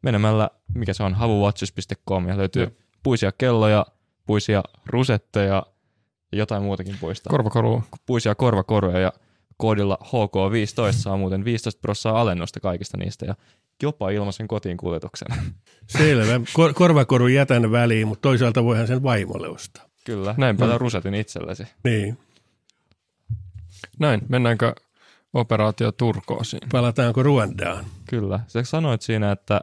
menemällä, 0.02 0.50
mikä 0.74 0.94
se 0.94 1.02
on, 1.02 1.14
havuwatches.com 1.14 2.28
ja 2.28 2.36
löytyy 2.36 2.62
Joo. 2.62 2.72
puisia 3.02 3.32
kelloja, 3.32 3.86
puisia 4.26 4.62
rusetteja 4.86 5.66
ja 6.32 6.38
jotain 6.38 6.62
muutakin 6.62 6.96
puista. 7.00 7.30
Korvakoru. 7.30 7.82
puisia 8.06 8.34
korvakoruja 8.34 8.98
ja 8.98 9.12
koodilla 9.56 9.98
HK15 10.02 10.92
saa 10.92 11.16
muuten 11.16 11.44
15 11.44 11.80
prosenttia 11.80 12.20
alennusta 12.20 12.60
kaikista 12.60 12.96
niistä 12.96 13.26
ja 13.26 13.34
jopa 13.82 14.10
ilmaisen 14.10 14.48
kotiin 14.48 14.76
kuljetuksen. 14.76 15.28
Selvä. 15.98 16.40
Kor- 16.52 16.74
korvakoru 16.74 17.28
jätän 17.28 17.72
väliin, 17.72 18.08
mutta 18.08 18.22
toisaalta 18.22 18.64
voihan 18.64 18.86
sen 18.86 19.02
vaimolle 19.02 19.48
ostaa. 19.48 19.84
Kyllä, 20.04 20.34
näinpä 20.38 20.66
mm. 20.66 20.72
rusetin 20.76 21.14
itsellesi. 21.14 21.64
Niin. 21.84 22.18
Näin, 23.98 24.20
mennäänkö 24.28 24.74
operaatio 25.34 25.92
Turkoosiin? 25.92 26.68
Palataanko 26.72 27.22
Ruandaan? 27.22 27.84
Kyllä. 28.08 28.40
Sä 28.46 28.62
sanoit 28.62 29.02
siinä, 29.02 29.32
että 29.32 29.60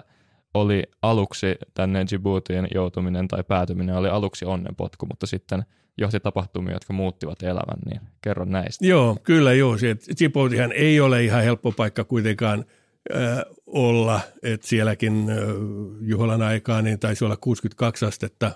oli 0.54 0.84
aluksi 1.02 1.56
tänne 1.74 2.06
Djiboutiin 2.10 2.68
joutuminen 2.74 3.28
tai 3.28 3.44
päätyminen 3.44 3.96
oli 3.96 4.10
aluksi 4.10 4.46
onnenpotku, 4.46 5.06
mutta 5.06 5.28
sitten 5.28 5.66
johti 5.98 6.20
tapahtumia, 6.20 6.74
jotka 6.74 6.94
muuttivat 6.94 7.44
elämän, 7.44 7.80
niin 7.86 8.02
kerro 8.22 8.46
näistä. 8.46 8.86
Joo, 8.86 9.18
kyllä 9.24 9.54
joo. 9.54 9.76
Djiboutihan 10.20 10.72
ei 10.72 11.00
ole 11.00 11.24
ihan 11.24 11.44
helppo 11.44 11.72
paikka 11.72 12.04
kuitenkaan 12.04 12.66
äh, 13.16 13.42
olla, 13.68 14.22
että 14.44 14.68
sielläkin 14.68 15.30
äh, 15.30 15.38
Juholan 16.02 16.42
aikaan 16.42 16.84
niin 16.84 17.00
taisi 17.00 17.26
olla 17.26 17.38
62 17.38 18.06
astetta 18.06 18.52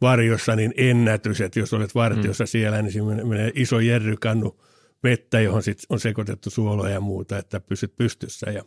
varjossa, 0.00 0.56
niin 0.56 0.74
ennätys, 0.76 1.40
että 1.40 1.60
jos 1.60 1.72
olet 1.72 1.94
vartiossa 1.94 2.44
mm. 2.44 2.48
siellä, 2.48 2.82
niin 2.82 2.92
siinä 2.92 3.24
menee 3.24 3.52
iso 3.54 3.80
jerrykannu 3.80 4.60
vettä, 5.02 5.40
johon 5.40 5.62
sit 5.62 5.78
on 5.88 6.00
sekoitettu 6.00 6.50
suoloja 6.50 6.94
ja 6.94 7.00
muuta, 7.00 7.38
että 7.38 7.60
pysyt 7.60 7.96
pystyssä. 7.96 8.50
Ja 8.50 8.64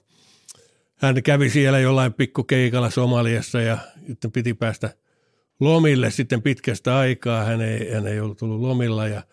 hän 0.96 1.24
kävi 1.24 1.50
siellä 1.50 1.80
jollain 1.80 2.14
pikkukeikalla 2.14 2.90
Somaliassa 2.90 3.62
ja 3.62 3.78
sitten 4.08 4.32
piti 4.32 4.54
päästä 4.54 4.90
lomille 5.60 6.12
sitten 6.12 6.42
pitkästä 6.42 6.98
aikaa. 6.98 7.44
Hän 7.44 7.62
ei, 7.62 7.94
hän 7.94 8.08
ei 8.08 8.20
ollut 8.20 8.38
tullut 8.38 8.62
lomilla, 8.62 9.08
ja, 9.08 9.24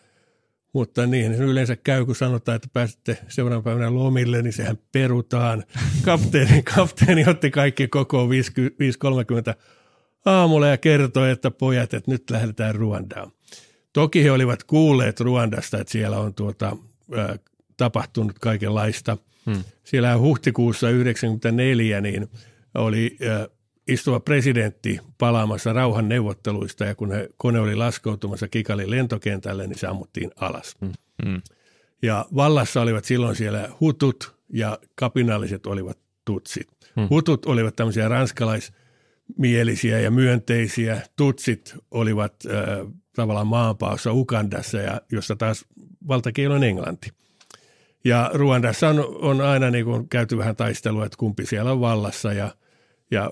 mutta 0.73 1.07
niin 1.07 1.37
se 1.37 1.43
yleensä 1.43 1.77
käy, 1.77 2.05
kun 2.05 2.15
sanotaan, 2.15 2.57
että 2.57 2.69
pääsette 2.73 3.19
seuraavan 3.29 3.65
päivänä 3.65 3.95
lomille, 3.95 4.43
niin 4.43 4.53
sehän 4.53 4.79
perutaan. 4.93 5.65
Kapteeni, 6.05 6.63
kapteeni 6.63 7.25
otti 7.29 7.51
kaikki 7.51 7.89
koko 7.89 8.27
5.30 8.27 8.33
aamulla 10.25 10.67
ja 10.67 10.77
kertoi, 10.77 11.31
että 11.31 11.51
pojat, 11.51 11.95
että 11.95 12.11
nyt 12.11 12.31
lähdetään 12.31 12.75
Ruandaan. 12.75 13.33
Toki 13.93 14.25
he 14.25 14.31
olivat 14.31 14.65
kuulleet 14.65 15.21
Ruandasta, 15.21 15.79
että 15.79 15.93
siellä 15.93 16.19
on 16.19 16.35
tuota, 16.35 16.77
ä, 17.17 17.39
tapahtunut 17.77 18.39
kaikenlaista. 18.39 19.17
Hmm. 19.47 19.65
Siellä 19.85 20.19
huhtikuussa 20.19 20.87
1994 20.87 22.01
niin 22.01 22.29
oli 22.75 23.17
ä, 23.23 23.49
istuva 23.89 24.21
presidentti 24.21 24.99
palaamassa 25.19 25.73
rauhan 25.73 26.09
neuvotteluista 26.09 26.85
ja 26.85 26.95
kun 26.95 27.13
he, 27.13 27.29
kone 27.37 27.61
oli 27.61 27.77
laskeutumassa 27.77 28.49
Kikalin 28.49 28.91
lentokentälle, 28.91 29.67
niin 29.67 29.79
se 29.79 29.87
ammuttiin 29.87 30.31
alas. 30.37 30.77
Hmm. 30.81 30.93
Hmm. 31.25 31.43
Ja 32.03 32.27
vallassa 32.37 32.81
olivat 32.81 33.05
silloin 33.05 33.37
siellä 33.37 33.69
hutut 33.81 34.37
ja 34.53 34.79
kapinalliset 34.95 35.67
olivat 35.67 35.99
tutsit. 36.25 36.69
Hmm. 36.97 37.07
Hutut 37.11 37.47
olivat 37.47 37.77
tämmöisiä 37.77 38.09
ranskalaismielisiä 39.29 40.01
ja 40.01 40.11
myönteisiä. 40.11 41.03
Tutsit 41.17 41.75
olivat 41.91 42.35
äh, 42.47 42.93
tavallaan 43.17 43.47
maanpaossa 43.47 44.13
Ugandassa, 44.13 44.79
ja 44.79 45.01
jossa 45.13 45.37
taas 45.37 45.65
valtakieli 46.09 46.55
on 46.55 46.65
englanti. 46.65 47.11
Ja 48.05 48.31
Ruandassa 48.35 48.89
on, 48.89 49.05
on 49.21 49.41
aina 49.41 49.71
niin 49.71 49.85
kuin 49.85 50.09
käyty 50.09 50.39
vähän 50.39 50.57
taistelua, 50.57 51.07
että 51.07 51.19
kumpi 51.19 51.47
siellä 51.47 51.73
on 51.73 51.81
vallassa 51.81 52.33
ja, 52.33 52.55
ja 53.11 53.31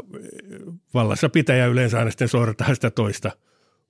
vallassa 0.95 1.29
pitäjä 1.29 1.67
yleensä 1.67 1.99
aina 1.99 2.11
sitten 2.11 2.29
sortaa 2.29 2.75
sitä 2.75 2.91
toista 2.91 3.31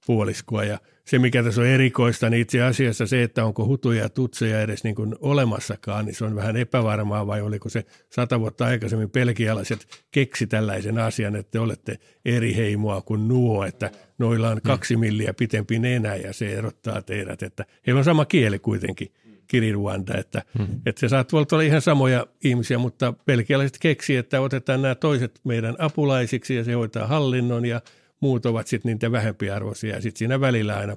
puoliskoa. 0.06 0.64
Ja 0.64 0.78
se, 1.04 1.18
mikä 1.18 1.42
tässä 1.42 1.60
on 1.60 1.66
erikoista, 1.66 2.30
niin 2.30 2.40
itse 2.40 2.62
asiassa 2.62 3.06
se, 3.06 3.22
että 3.22 3.44
onko 3.44 3.64
hutuja 3.64 4.02
ja 4.02 4.08
tutseja 4.08 4.60
edes 4.60 4.84
niin 4.84 4.94
kuin 4.94 5.14
olemassakaan, 5.20 6.04
niin 6.04 6.14
se 6.14 6.24
on 6.24 6.36
vähän 6.36 6.56
epävarmaa 6.56 7.26
vai 7.26 7.40
oliko 7.40 7.68
se 7.68 7.84
sata 8.10 8.40
vuotta 8.40 8.64
aikaisemmin 8.66 9.10
pelkialaiset 9.10 10.04
keksi 10.10 10.46
tällaisen 10.46 10.98
asian, 10.98 11.36
että 11.36 11.50
te 11.50 11.58
olette 11.58 11.98
eri 12.24 12.56
heimoa 12.56 13.00
kuin 13.00 13.28
nuo, 13.28 13.64
että 13.64 13.90
noilla 14.18 14.48
on 14.48 14.60
kaksi 14.62 14.96
milliä 14.96 15.34
pitempi 15.34 15.78
nenä 15.78 16.16
ja 16.16 16.32
se 16.32 16.52
erottaa 16.54 17.02
teidät, 17.02 17.42
että 17.42 17.64
heillä 17.86 17.98
on 17.98 18.04
sama 18.04 18.24
kieli 18.24 18.58
kuitenkin. 18.58 19.08
Kiriruanda, 19.46 20.18
että, 20.18 20.42
hmm. 20.58 20.66
että 20.86 21.00
se 21.00 21.08
saattaa 21.08 21.44
olla 21.52 21.62
ihan 21.62 21.80
samoja 21.80 22.26
ihmisiä, 22.44 22.78
mutta 22.78 23.14
belgialaiset 23.26 23.78
keksi, 23.80 24.16
että 24.16 24.40
otetaan 24.40 24.82
nämä 24.82 24.94
toiset 24.94 25.40
meidän 25.44 25.76
apulaisiksi 25.78 26.54
ja 26.54 26.64
se 26.64 26.72
hoitaa 26.72 27.06
hallinnon 27.06 27.64
ja 27.64 27.80
muut 28.20 28.46
ovat 28.46 28.66
sitten 28.66 28.92
niitä 28.92 29.12
vähempiarvoisia 29.12 29.94
ja 29.94 30.02
sitten 30.02 30.18
siinä 30.18 30.40
välillä 30.40 30.76
aina 30.76 30.96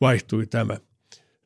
vaihtui 0.00 0.46
tämä. 0.46 0.76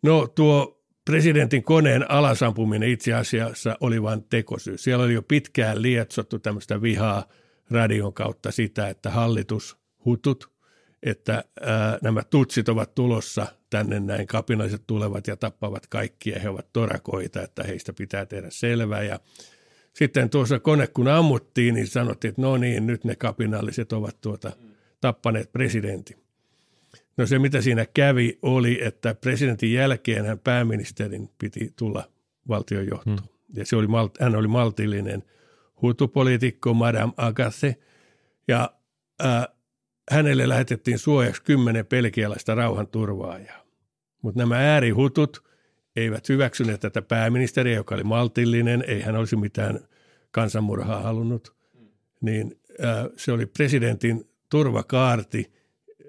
No 0.03 0.27
tuo 0.27 0.85
presidentin 1.05 1.63
koneen 1.63 2.11
alasampuminen 2.11 2.89
itse 2.89 3.13
asiassa 3.13 3.77
oli 3.81 4.03
vain 4.03 4.25
tekosyy. 4.25 4.79
Siellä 4.79 5.05
oli 5.05 5.15
jo 5.15 5.23
pitkään 5.23 5.83
lietsottu 5.83 6.39
tämmöistä 6.39 6.83
vihaa 6.83 7.29
radion 7.71 8.13
kautta 8.13 8.53
sitä, 8.53 8.89
että 8.89 9.11
hallitus, 9.11 9.77
hutut, 10.05 10.55
että 11.03 11.45
ää, 11.61 11.99
nämä 12.03 12.23
tutsit 12.31 12.69
ovat 12.69 12.95
tulossa 12.95 13.47
tänne 13.71 14.01
näin, 14.01 14.27
kapinalliset 14.27 14.83
tulevat 14.87 15.27
ja 15.27 15.37
tappavat 15.37 15.87
kaikkia, 15.87 16.41
he 16.41 16.49
ovat 16.49 16.73
torakoita, 16.73 17.43
että 17.43 17.63
heistä 17.63 17.93
pitää 17.93 18.27
tehdä 18.27 18.47
selvää 18.51 19.03
ja 19.03 19.21
sitten 19.95 20.31
tuossa 20.31 20.59
kone 20.59 20.87
kun 20.87 21.09
ammuttiin, 21.09 21.75
niin 21.75 21.87
sanottiin, 21.87 22.29
että 22.29 22.43
no 22.43 22.57
niin, 22.57 22.87
nyt 22.87 23.05
ne 23.05 23.17
kapinalliset 23.17 23.93
ovat 23.93 24.21
tuota, 24.21 24.53
tappaneet 25.01 25.53
presidentin. 25.53 26.17
No 27.17 27.27
se, 27.27 27.39
mitä 27.39 27.61
siinä 27.61 27.87
kävi, 27.95 28.39
oli, 28.43 28.85
että 28.85 29.15
presidentin 29.15 29.73
jälkeen 29.73 30.25
hän 30.25 30.39
pääministerin 30.39 31.31
piti 31.39 31.73
tulla 31.77 32.09
valtionjohtoon. 32.49 33.19
Hmm. 33.19 33.29
Ja 33.55 33.67
se 33.67 33.77
oli, 33.77 33.87
hän 34.21 34.37
oli 34.37 34.49
maltillinen 34.49 35.23
hutupoliitikko, 35.83 36.75
Madame 36.75 37.13
Agathe, 37.17 37.77
ja 38.49 38.71
äh, 39.25 39.47
hänelle 40.11 40.49
lähetettiin 40.49 40.99
suojaksi 40.99 41.43
kymmenen 41.43 41.87
pelkialaista 41.87 42.55
rauhanturvaajaa. 42.55 43.65
Mutta 44.23 44.41
nämä 44.41 44.57
äärihutut 44.57 45.45
eivät 45.97 46.29
hyväksyneet 46.29 46.81
tätä 46.81 47.03
pääministeriä, 47.03 47.75
joka 47.75 47.95
oli 47.95 48.05
maltillinen, 48.05 48.85
ei 48.87 49.01
hän 49.01 49.17
olisi 49.17 49.37
mitään 49.37 49.81
kansanmurhaa 50.31 51.03
halunnut, 51.03 51.57
niin 52.21 52.61
se 53.17 53.33
oli 53.33 53.47
presidentin 53.47 54.31
turvakaarti, 54.51 55.53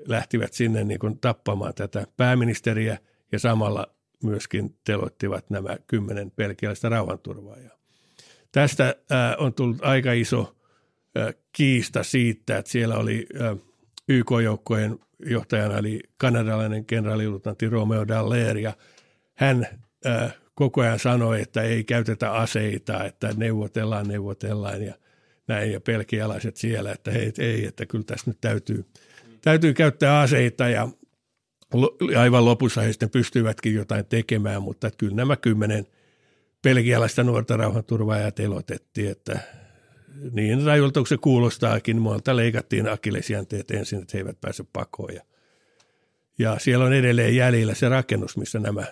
lähtivät 0.08 0.54
sinne 0.54 0.84
niin 0.84 1.00
kuin 1.00 1.20
tappamaan 1.20 1.74
tätä 1.74 2.08
pääministeriä 2.18 2.98
ja 3.32 3.40
samalla 3.40 3.88
myöskin 4.24 4.76
teloittivat 4.84 5.50
nämä 5.50 5.78
kymmenen 5.88 6.32
pelkialaista 6.32 6.90
rauhanturvaajaa. 6.90 7.78
Tästä 8.52 8.96
on 9.38 9.54
tullut 9.54 9.78
aika 9.82 10.14
iso 10.14 10.56
kiista 11.52 12.04
siitä, 12.04 12.58
että 12.58 12.72
siellä 12.72 12.98
oli 12.98 13.28
YK-joukkojen 14.10 15.00
johtajana 15.26 15.78
oli 15.78 16.00
kanadalainen 16.18 16.86
kenraaliluutnantti 16.86 17.70
Romeo 17.70 18.08
Dallaire 18.08 18.62
ja 18.62 18.74
hän 19.36 19.68
koko 20.56 20.82
ajan 20.82 21.00
sanoi, 21.00 21.42
että 21.42 21.62
ei 21.62 21.84
käytetä 21.84 22.32
aseita, 22.32 23.04
että 23.04 23.30
neuvotellaan, 23.38 24.08
neuvotellaan 24.08 24.84
ja 24.84 24.94
näin 25.48 25.72
ja 25.72 25.82
pelkialaiset 25.82 26.58
siellä, 26.58 26.92
että 26.92 27.12
hei, 27.12 27.34
ei, 27.40 27.66
että 27.66 27.86
kyllä 27.86 28.04
tässä 28.04 28.32
nyt 28.32 28.42
täytyy, 28.42 28.86
täytyy 29.42 29.74
käyttää 29.74 30.20
aseita 30.20 30.70
ja 30.70 30.88
aivan 32.18 32.46
lopussa 32.46 32.82
he 32.82 32.92
sitten 32.92 33.10
pystyivätkin 33.10 33.74
jotain 33.74 34.06
tekemään, 34.06 34.62
mutta 34.62 34.88
että 34.88 34.98
kyllä 34.98 35.16
nämä 35.16 35.36
kymmenen 35.36 35.88
pelkialaista 36.62 37.24
nuorta 37.24 37.58
rauhanturvaajaa 37.58 38.32
telotettiin, 38.32 39.12
että 39.12 39.40
niin 40.32 40.60
kuin 40.94 41.08
se 41.08 41.18
kuulostaakin, 41.18 42.02
monta 42.02 42.36
leikattiin 42.36 42.90
akillesjänteet 42.90 43.72
ensin, 43.72 44.02
että 44.02 44.12
he 44.14 44.20
eivät 44.20 44.42
pääse 44.42 44.64
pakoon. 44.74 45.14
Ja 46.40 46.60
siellä 46.60 46.86
on 46.86 46.94
edelleen 46.94 47.36
jäljellä 47.36 47.74
se 47.74 47.90
rakennus, 47.90 48.38
missä 48.38 48.60
nämä 48.60 48.84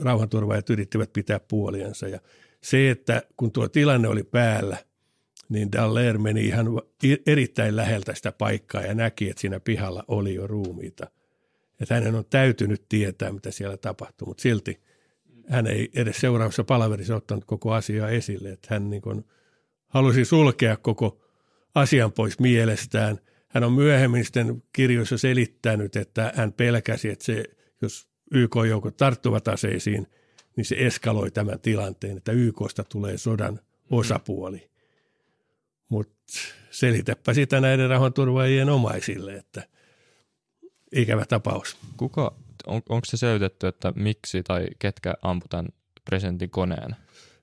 rauhanturvaajat 0.00 0.70
yrittivät 0.70 1.12
pitää 1.12 1.40
puoliansa. 1.40 2.08
Ja 2.08 2.20
se, 2.60 2.90
että 2.90 3.22
kun 3.36 3.52
tuo 3.52 3.68
tilanne 3.68 4.08
oli 4.08 4.22
päällä, 4.22 4.76
niin 5.48 5.72
Dallaire 5.72 6.18
meni 6.18 6.46
ihan 6.46 6.66
erittäin 7.26 7.76
läheltä 7.76 8.14
sitä 8.14 8.32
paikkaa 8.32 8.82
ja 8.82 8.94
näki, 8.94 9.30
että 9.30 9.40
siinä 9.40 9.60
pihalla 9.60 10.04
oli 10.08 10.34
jo 10.34 10.46
ruumiita. 10.46 11.10
Että 11.80 11.94
hänen 11.94 12.14
on 12.14 12.24
täytynyt 12.30 12.88
tietää, 12.88 13.32
mitä 13.32 13.50
siellä 13.50 13.76
tapahtui, 13.76 14.26
mutta 14.26 14.42
silti 14.42 14.80
hän 15.48 15.66
ei 15.66 15.90
edes 15.94 16.16
seuraavassa 16.16 16.64
palaverissa 16.64 17.16
ottanut 17.16 17.44
koko 17.44 17.72
asiaa 17.72 18.08
esille. 18.08 18.50
Että 18.50 18.68
hän 18.70 18.90
niin 18.90 19.02
kuin 19.02 19.24
halusi 19.88 20.24
sulkea 20.24 20.76
koko 20.76 21.20
asian 21.74 22.12
pois 22.12 22.38
mielestään. 22.38 23.18
Hän 23.48 23.64
on 23.64 23.72
myöhemmin 23.72 24.24
sitten 24.24 24.62
kirjoissa 24.72 25.18
selittänyt, 25.18 25.96
että 25.96 26.32
hän 26.36 26.52
pelkäsi, 26.52 27.08
että 27.08 27.24
se, 27.24 27.44
jos 27.82 28.08
YK-joukot 28.32 28.96
tarttuvat 28.96 29.48
aseisiin, 29.48 30.06
niin 30.56 30.64
se 30.64 30.76
eskaloi 30.78 31.30
tämän 31.30 31.60
tilanteen, 31.60 32.16
että 32.16 32.32
YKsta 32.32 32.84
tulee 32.84 33.18
sodan 33.18 33.60
osapuoli. 33.90 34.70
Mutta 35.88 36.32
selitäpä 36.70 37.34
sitä 37.34 37.60
näiden 37.60 37.90
rauhanturvaajien 37.90 38.68
omaisille, 38.68 39.34
että 39.34 39.62
ikävä 40.92 41.24
tapaus. 41.24 41.76
Kuka, 41.96 42.34
on, 42.66 42.82
onko 42.88 43.04
se 43.04 43.16
selvitetty, 43.16 43.66
että 43.66 43.92
miksi 43.96 44.42
tai 44.42 44.66
ketkä 44.78 45.14
amputan 45.22 45.68
presidentin 46.04 46.50
koneen? 46.50 46.96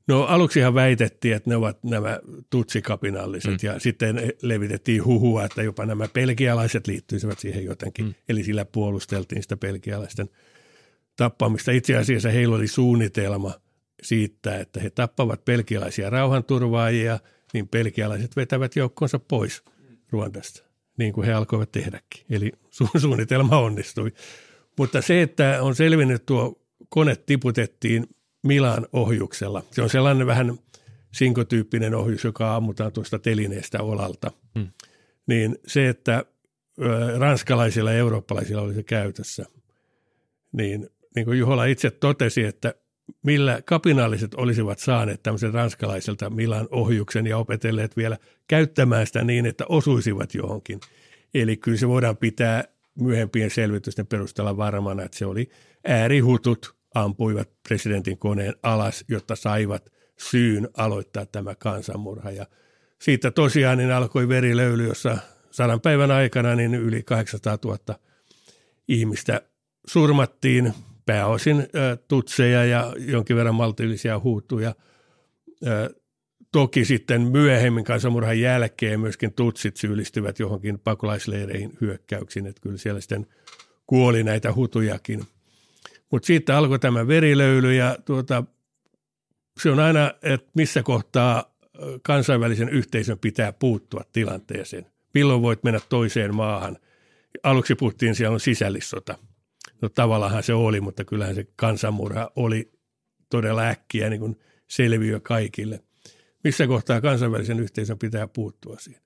No 0.08 0.24
aluksihan 0.24 0.74
väitettiin, 0.74 1.36
että 1.36 1.50
ne 1.50 1.56
ovat 1.56 1.84
nämä 1.84 2.20
tutsikapinalliset 2.50 3.52
mm. 3.52 3.58
ja 3.68 3.80
sitten 3.80 4.34
levitettiin 4.42 5.06
huhua, 5.06 5.46
että 5.46 5.64
jopa 5.64 5.86
nämä 5.86 6.08
pelkialaiset 6.08 6.88
liittyisivät 6.88 7.40
siihen 7.40 7.66
jotenkin. 7.66 8.06
Mm. 8.06 8.14
Eli 8.30 8.44
sillä 8.44 8.66
puolusteltiin 8.66 9.42
sitä 9.42 9.58
pelkialaisten 9.58 10.30
tappamista. 11.20 11.72
Itse 11.72 11.98
asiassa 11.98 12.30
heillä 12.30 12.56
oli 12.56 12.68
suunnitelma 12.68 13.54
siitä, 14.04 14.58
että 14.58 14.80
he 14.80 14.90
tappavat 14.90 15.46
pelkialaisia 15.46 16.10
rauhanturvaajia, 16.10 17.20
niin 17.54 17.68
pelkialaiset 17.68 18.36
vetävät 18.36 18.76
joukkonsa 18.76 19.20
pois 19.20 19.64
Ruandasta, 20.12 20.64
niin 20.98 21.14
kuin 21.14 21.28
he 21.28 21.34
alkoivat 21.34 21.72
tehdäkin. 21.72 22.26
Eli 22.30 22.52
su- 22.66 23.00
suunnitelma 23.00 23.60
onnistui. 23.60 24.14
Mutta 24.78 25.02
se, 25.02 25.22
että 25.22 25.58
on 25.62 25.76
selvinnyt 25.76 26.26
tuo 26.26 26.62
kone 26.90 27.16
tiputettiin 27.16 28.08
Milan 28.44 28.88
ohjuksella. 28.94 29.64
Se 29.72 29.82
on 29.82 29.90
sellainen 29.90 30.28
vähän 30.28 30.60
sinkotyyppinen 31.14 31.96
ohjus, 31.96 32.24
joka 32.24 32.56
ammutaan 32.56 32.92
tuosta 32.92 33.20
telineestä 33.20 33.84
olalta. 33.84 34.32
Hmm. 34.60 34.68
Niin 35.28 35.58
se, 35.68 35.90
että 35.90 36.26
ranskalaisilla 37.18 37.92
ja 37.92 37.98
eurooppalaisilla 37.98 38.62
oli 38.62 38.74
se 38.74 38.84
käytössä, 38.84 39.46
niin, 40.52 40.90
niin 41.16 41.26
kuin 41.26 41.40
Juhola 41.40 41.66
itse 41.66 41.92
totesi, 41.92 42.44
että 42.44 42.74
millä 43.26 43.62
kapinalliset 43.66 44.34
olisivat 44.34 44.80
saaneet 44.80 45.24
tämmöisen 45.24 45.54
ranskalaiselta 45.54 46.30
Milan 46.30 46.68
ohjuksen 46.72 47.28
ja 47.28 47.38
opetelleet 47.38 47.98
vielä 47.98 48.18
käyttämään 48.48 49.08
sitä 49.08 49.24
niin, 49.24 49.46
että 49.46 49.66
osuisivat 49.70 50.34
johonkin. 50.34 50.80
Eli 51.34 51.58
kyllä 51.58 51.78
se 51.78 51.88
voidaan 51.88 52.18
pitää 52.18 52.64
myöhempien 53.00 53.50
selvitysten 53.50 54.08
perusteella 54.08 54.58
varmana, 54.58 55.04
että 55.04 55.18
se 55.18 55.26
oli 55.26 55.50
äärihutut 55.88 56.76
ampuivat 56.96 57.50
presidentin 57.68 58.18
koneen 58.18 58.54
alas, 58.64 59.06
jotta 59.08 59.36
saivat 59.36 59.92
syyn 60.20 60.70
aloittaa 60.78 61.26
tämä 61.26 61.56
kansanmurha. 61.56 62.32
Ja 62.32 62.46
siitä 63.02 63.32
tosiaan 63.32 63.78
niin 63.78 63.92
alkoi 63.92 64.28
verilöyly, 64.28 64.88
jossa 64.88 65.18
sadan 65.52 65.82
päivän 65.82 66.12
aikana 66.12 66.56
niin 66.56 66.76
yli 66.76 67.04
800 67.04 67.58
000 67.64 67.78
ihmistä 68.88 69.42
surmattiin, 69.88 70.74
pääosin 71.14 71.68
tutseja 72.08 72.66
ja 72.66 72.94
jonkin 72.98 73.36
verran 73.36 73.56
maltillisia 73.56 74.20
huutuja. 74.20 74.76
Toki 76.52 76.86
sitten 76.86 77.22
myöhemmin 77.22 77.84
kansanmurhan 77.84 78.40
jälkeen 78.40 79.00
myöskin 79.00 79.34
tutsit 79.34 79.78
syyllistyvät 79.78 80.40
johonkin 80.40 80.80
pakolaisleireihin 80.80 81.72
hyökkäyksiin, 81.82 82.48
että 82.48 82.62
kyllä 82.62 82.78
siellä 82.78 83.02
sitten 83.02 83.28
kuoli 83.88 84.24
näitä 84.24 84.54
hutujakin– 84.54 85.24
mutta 86.12 86.26
siitä 86.26 86.58
alkoi 86.58 86.80
tämä 86.80 87.08
verilöyly 87.08 87.74
ja 87.74 87.98
tuota, 88.06 88.44
se 89.62 89.72
on 89.72 89.80
aina, 89.80 90.14
että 90.22 90.52
missä 90.54 90.84
kohtaa 90.84 91.56
kansainvälisen 92.04 92.70
yhteisön 92.70 93.20
pitää 93.20 93.54
puuttua 93.54 94.02
tilanteeseen. 94.12 94.86
Milloin 95.14 95.42
voit 95.42 95.64
mennä 95.64 95.80
toiseen 95.90 96.36
maahan? 96.36 96.78
Aluksi 97.44 97.76
puhuttiin, 97.76 98.16
siellä 98.16 98.34
on 98.34 98.40
sisällissota. 98.40 99.18
No 99.82 99.90
tavallaan 99.90 100.44
se 100.44 100.54
oli, 100.54 100.82
mutta 100.82 101.06
kyllähän 101.06 101.36
se 101.36 101.48
kansanmurha 101.56 102.32
oli 102.36 102.72
todella 103.30 103.68
äkkiä 103.68 104.10
niin 104.10 104.20
kuin 104.20 104.40
selviö 104.68 105.20
kaikille. 105.20 105.80
Missä 106.44 106.68
kohtaa 106.68 107.02
kansainvälisen 107.02 107.60
yhteisön 107.60 108.00
pitää 108.00 108.28
puuttua 108.28 108.80
siihen? 108.80 109.02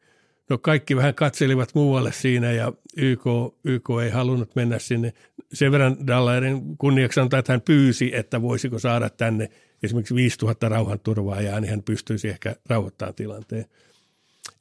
No 0.49 0.57
kaikki 0.57 0.95
vähän 0.95 1.15
katselivat 1.15 1.75
muualle 1.75 2.11
siinä 2.11 2.51
ja 2.51 2.73
YK, 2.97 3.23
YK 3.63 3.89
ei 4.03 4.09
halunnut 4.09 4.55
mennä 4.55 4.79
sinne. 4.79 5.13
Sen 5.53 5.71
verran 5.71 6.07
Dallairin 6.07 6.77
kunniaksi 6.77 7.15
sanotaan, 7.15 7.39
että 7.39 7.53
hän 7.53 7.61
pyysi, 7.61 8.15
että 8.15 8.41
voisiko 8.41 8.79
saada 8.79 9.09
tänne 9.09 9.49
esimerkiksi 9.83 10.15
5000 10.15 10.69
rauhanturvaajaa, 10.69 11.59
niin 11.59 11.69
hän 11.69 11.83
pystyisi 11.83 12.29
ehkä 12.29 12.55
rauhoittamaan 12.69 13.15
tilanteen. 13.15 13.65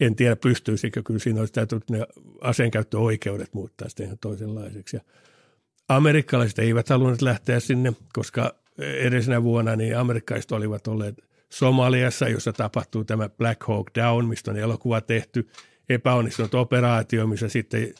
En 0.00 0.16
tiedä 0.16 0.36
pystyisikö, 0.36 1.02
kyllä 1.02 1.20
siinä 1.20 1.40
olisi 1.40 1.52
täytynyt 1.52 1.90
ne 1.90 2.06
aseenkäyttöoikeudet 2.40 3.54
muuttaa 3.54 3.88
sitten 3.88 4.06
ihan 4.06 4.18
toisenlaiseksi. 4.18 4.96
Ja 4.96 5.02
amerikkalaiset 5.96 6.58
eivät 6.58 6.88
halunneet 6.88 7.22
lähteä 7.22 7.60
sinne, 7.60 7.92
koska 8.12 8.54
edellisenä 8.78 9.42
vuonna 9.42 9.76
niin 9.76 9.98
amerikkalaiset 9.98 10.52
olivat 10.52 10.86
olleet 10.86 11.14
Somaliassa, 11.50 12.28
jossa 12.28 12.52
tapahtuu 12.52 13.04
tämä 13.04 13.28
Black 13.28 13.62
Hawk 13.68 13.86
Down, 13.94 14.24
mistä 14.24 14.50
on 14.50 14.56
elokuva 14.56 15.00
tehty– 15.00 15.48
epäonnistunut 15.88 16.54
operaatio, 16.54 17.26
missä 17.26 17.48
sitten 17.48 17.94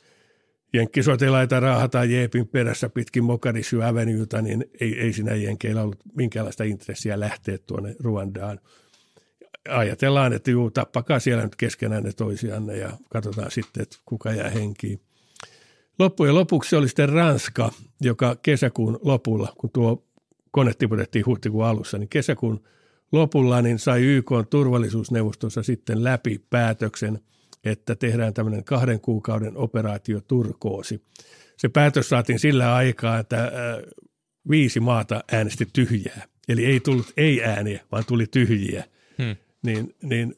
jenkkisotilaita 0.72 1.60
raahataan 1.60 2.10
Jeepin 2.10 2.48
perässä 2.48 2.88
pitkin 2.88 3.24
Mogadishu 3.24 3.80
Avenueta, 3.80 4.42
niin 4.42 4.64
ei, 4.80 5.00
ei 5.00 5.12
siinä 5.12 5.34
jenkeillä 5.34 5.82
ollut 5.82 5.98
minkäänlaista 6.14 6.64
intressiä 6.64 7.20
lähteä 7.20 7.58
tuonne 7.58 7.94
Ruandaan. 8.00 8.60
Ajatellaan, 9.68 10.32
että 10.32 10.50
juu, 10.50 10.70
tappakaa 10.70 11.20
siellä 11.20 11.42
nyt 11.42 11.56
keskenään 11.56 12.02
ne 12.02 12.12
toisianne 12.12 12.76
ja 12.76 12.90
katsotaan 13.10 13.50
sitten, 13.50 13.82
että 13.82 13.96
kuka 14.04 14.32
jää 14.32 14.50
henkiin. 14.50 15.00
Loppujen 15.98 16.34
lopuksi 16.34 16.70
se 16.70 16.76
oli 16.76 16.88
sitten 16.88 17.08
Ranska, 17.08 17.72
joka 18.00 18.36
kesäkuun 18.36 18.98
lopulla, 19.02 19.52
kun 19.58 19.70
tuo 19.70 20.06
kone 20.50 20.74
tiputettiin 20.74 21.26
huhtikuun 21.26 21.64
alussa, 21.64 21.98
niin 21.98 22.08
kesäkuun 22.08 22.64
lopulla 23.12 23.62
niin 23.62 23.78
sai 23.78 24.02
YK 24.02 24.30
turvallisuusneuvostossa 24.50 25.62
sitten 25.62 26.04
läpi 26.04 26.44
päätöksen– 26.50 27.20
että 27.64 27.94
tehdään 27.94 28.34
tämmöinen 28.34 28.64
kahden 28.64 29.00
kuukauden 29.00 29.56
operaatio 29.56 30.20
turkoosi. 30.20 31.04
Se 31.56 31.68
päätös 31.68 32.08
saatiin 32.08 32.38
sillä 32.38 32.74
aikaa, 32.74 33.18
että 33.18 33.44
äh, 33.44 33.50
viisi 34.50 34.80
maata 34.80 35.24
äänesti 35.32 35.68
tyhjää. 35.72 36.22
Eli 36.48 36.64
ei 36.64 36.80
tullut 36.80 37.12
ei-ääniä, 37.16 37.80
vaan 37.92 38.04
tuli 38.06 38.26
tyhjiä. 38.26 38.84
Hmm. 39.22 39.36
Niin, 39.62 39.94
niin 40.02 40.34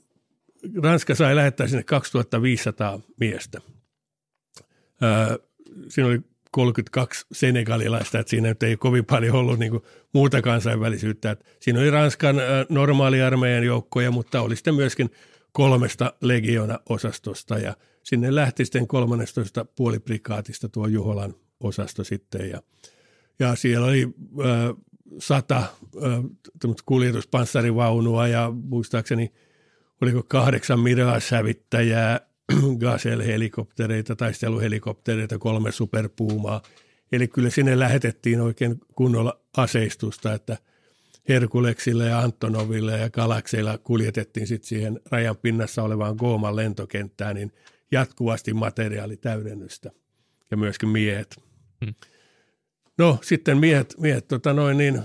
Ranska 0.83 1.15
sai 1.15 1.37
lähettää 1.37 1.67
sinne 1.67 1.83
2500 1.83 3.01
miestä. 3.21 3.61
Ää, 5.05 5.37
siinä 5.89 6.09
oli 6.09 6.21
32 6.51 7.27
senegalilaista, 7.33 8.19
että 8.19 8.31
siinä 8.31 8.55
ei 8.63 8.77
kovin 8.77 9.05
paljon 9.05 9.37
ollut 9.37 9.59
niin 9.59 9.81
muuta 10.13 10.43
kansainvälisyyttä. 10.43 11.31
Että 11.31 11.45
siinä 11.61 11.81
oli 11.81 11.91
Ranskan 11.91 12.37
normaaliarmeijan 12.69 13.65
joukkoja, 13.65 14.11
mutta 14.11 14.41
oli 14.41 14.57
sitten 14.57 14.75
myöskin– 14.75 15.11
kolmesta 15.55 16.13
legiona-osastosta 16.21 17.59
ja 17.59 17.77
sinne 18.03 18.35
lähti 18.35 18.65
sitten 18.65 18.87
13 18.87 19.65
puoliprikaatista 19.65 20.69
tuo 20.69 20.87
Juholan 20.87 21.35
osasto 21.61 22.05
sitten 22.05 22.51
ja, 22.51 22.63
ja 23.39 23.55
siellä 23.55 23.87
oli 23.87 24.15
ö, 24.41 24.75
sata 25.19 25.63
ö, 25.97 26.09
kuljetuspanssarivaunua 26.87 28.29
ja 28.29 28.53
muistaakseni 28.65 29.33
oliko 30.01 30.23
kahdeksan 30.23 30.81
Mirage-hävittäjää, 30.81 32.21
Gazelle-helikoptereita, 32.81 34.17
taisteluhelikoptereita, 34.17 35.39
kolme 35.39 35.73
superpuumaa. 35.73 36.63
Eli 37.13 37.29
kyllä 37.29 37.51
sinne 37.51 37.79
lähetettiin 37.79 38.41
oikein 38.41 38.81
kunnolla 38.95 39.41
aseistusta, 39.57 40.33
että– 40.33 40.57
Herkuleksilla 41.29 42.05
ja 42.05 42.19
Antonovilla 42.19 42.93
ja 42.93 43.11
Galakseilla 43.11 43.79
kuljetettiin 43.79 44.47
sitten 44.47 44.69
siihen 44.69 45.01
rajan 45.11 45.37
pinnassa 45.37 45.83
olevaan 45.83 46.17
Gooman 46.17 46.57
lentokenttään 46.57 47.35
niin 47.35 47.53
jatkuvasti 47.93 48.55
materiaalitäydennystä 48.55 49.91
ja 50.51 50.57
myöskin 50.57 50.89
miehet. 50.89 51.37
Hmm. 51.85 51.95
No 52.99 53.19
sitten 53.23 53.59
miehet, 53.59 53.95
miehet 53.99 54.29
tota 54.29 54.53
noin, 54.53 54.79
niin, 54.79 55.03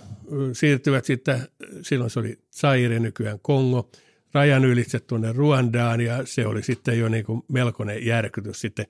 siirtyvät 0.54 1.06
sitten, 1.06 1.42
silloin 1.82 2.10
se 2.10 2.20
oli 2.20 2.40
Zaire, 2.56 3.00
nykyään 3.00 3.40
Kongo, 3.42 3.90
rajan 4.34 4.65
ylitse 4.65 4.99
tuonne 4.99 5.32
Ruandaan 5.32 6.01
ja 6.01 6.25
se 6.25 6.47
oli 6.47 6.63
sitten 6.63 6.99
jo 6.99 7.09
niin 7.09 7.25
kuin 7.25 7.41
melkoinen 7.47 8.05
järkytys 8.05 8.61
sitten 8.61 8.86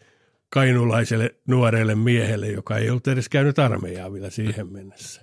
kainulaiselle 0.50 1.36
nuorelle 1.48 1.96
miehelle, 1.96 2.48
joka 2.48 2.78
ei 2.78 2.90
ollut 2.90 3.08
edes 3.08 3.30
käynyt 3.30 3.60
armeijaa 3.60 4.14
vielä 4.14 4.30
siihen 4.30 4.72
mennessä. 4.72 5.22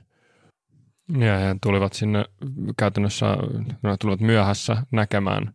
Ja 1.18 1.38
he 1.38 1.56
tulivat 1.62 1.92
sinne 1.92 2.24
käytännössä, 2.78 3.26
ne 3.82 3.96
tulivat 4.00 4.20
myöhässä 4.20 4.76
näkemään 4.90 5.54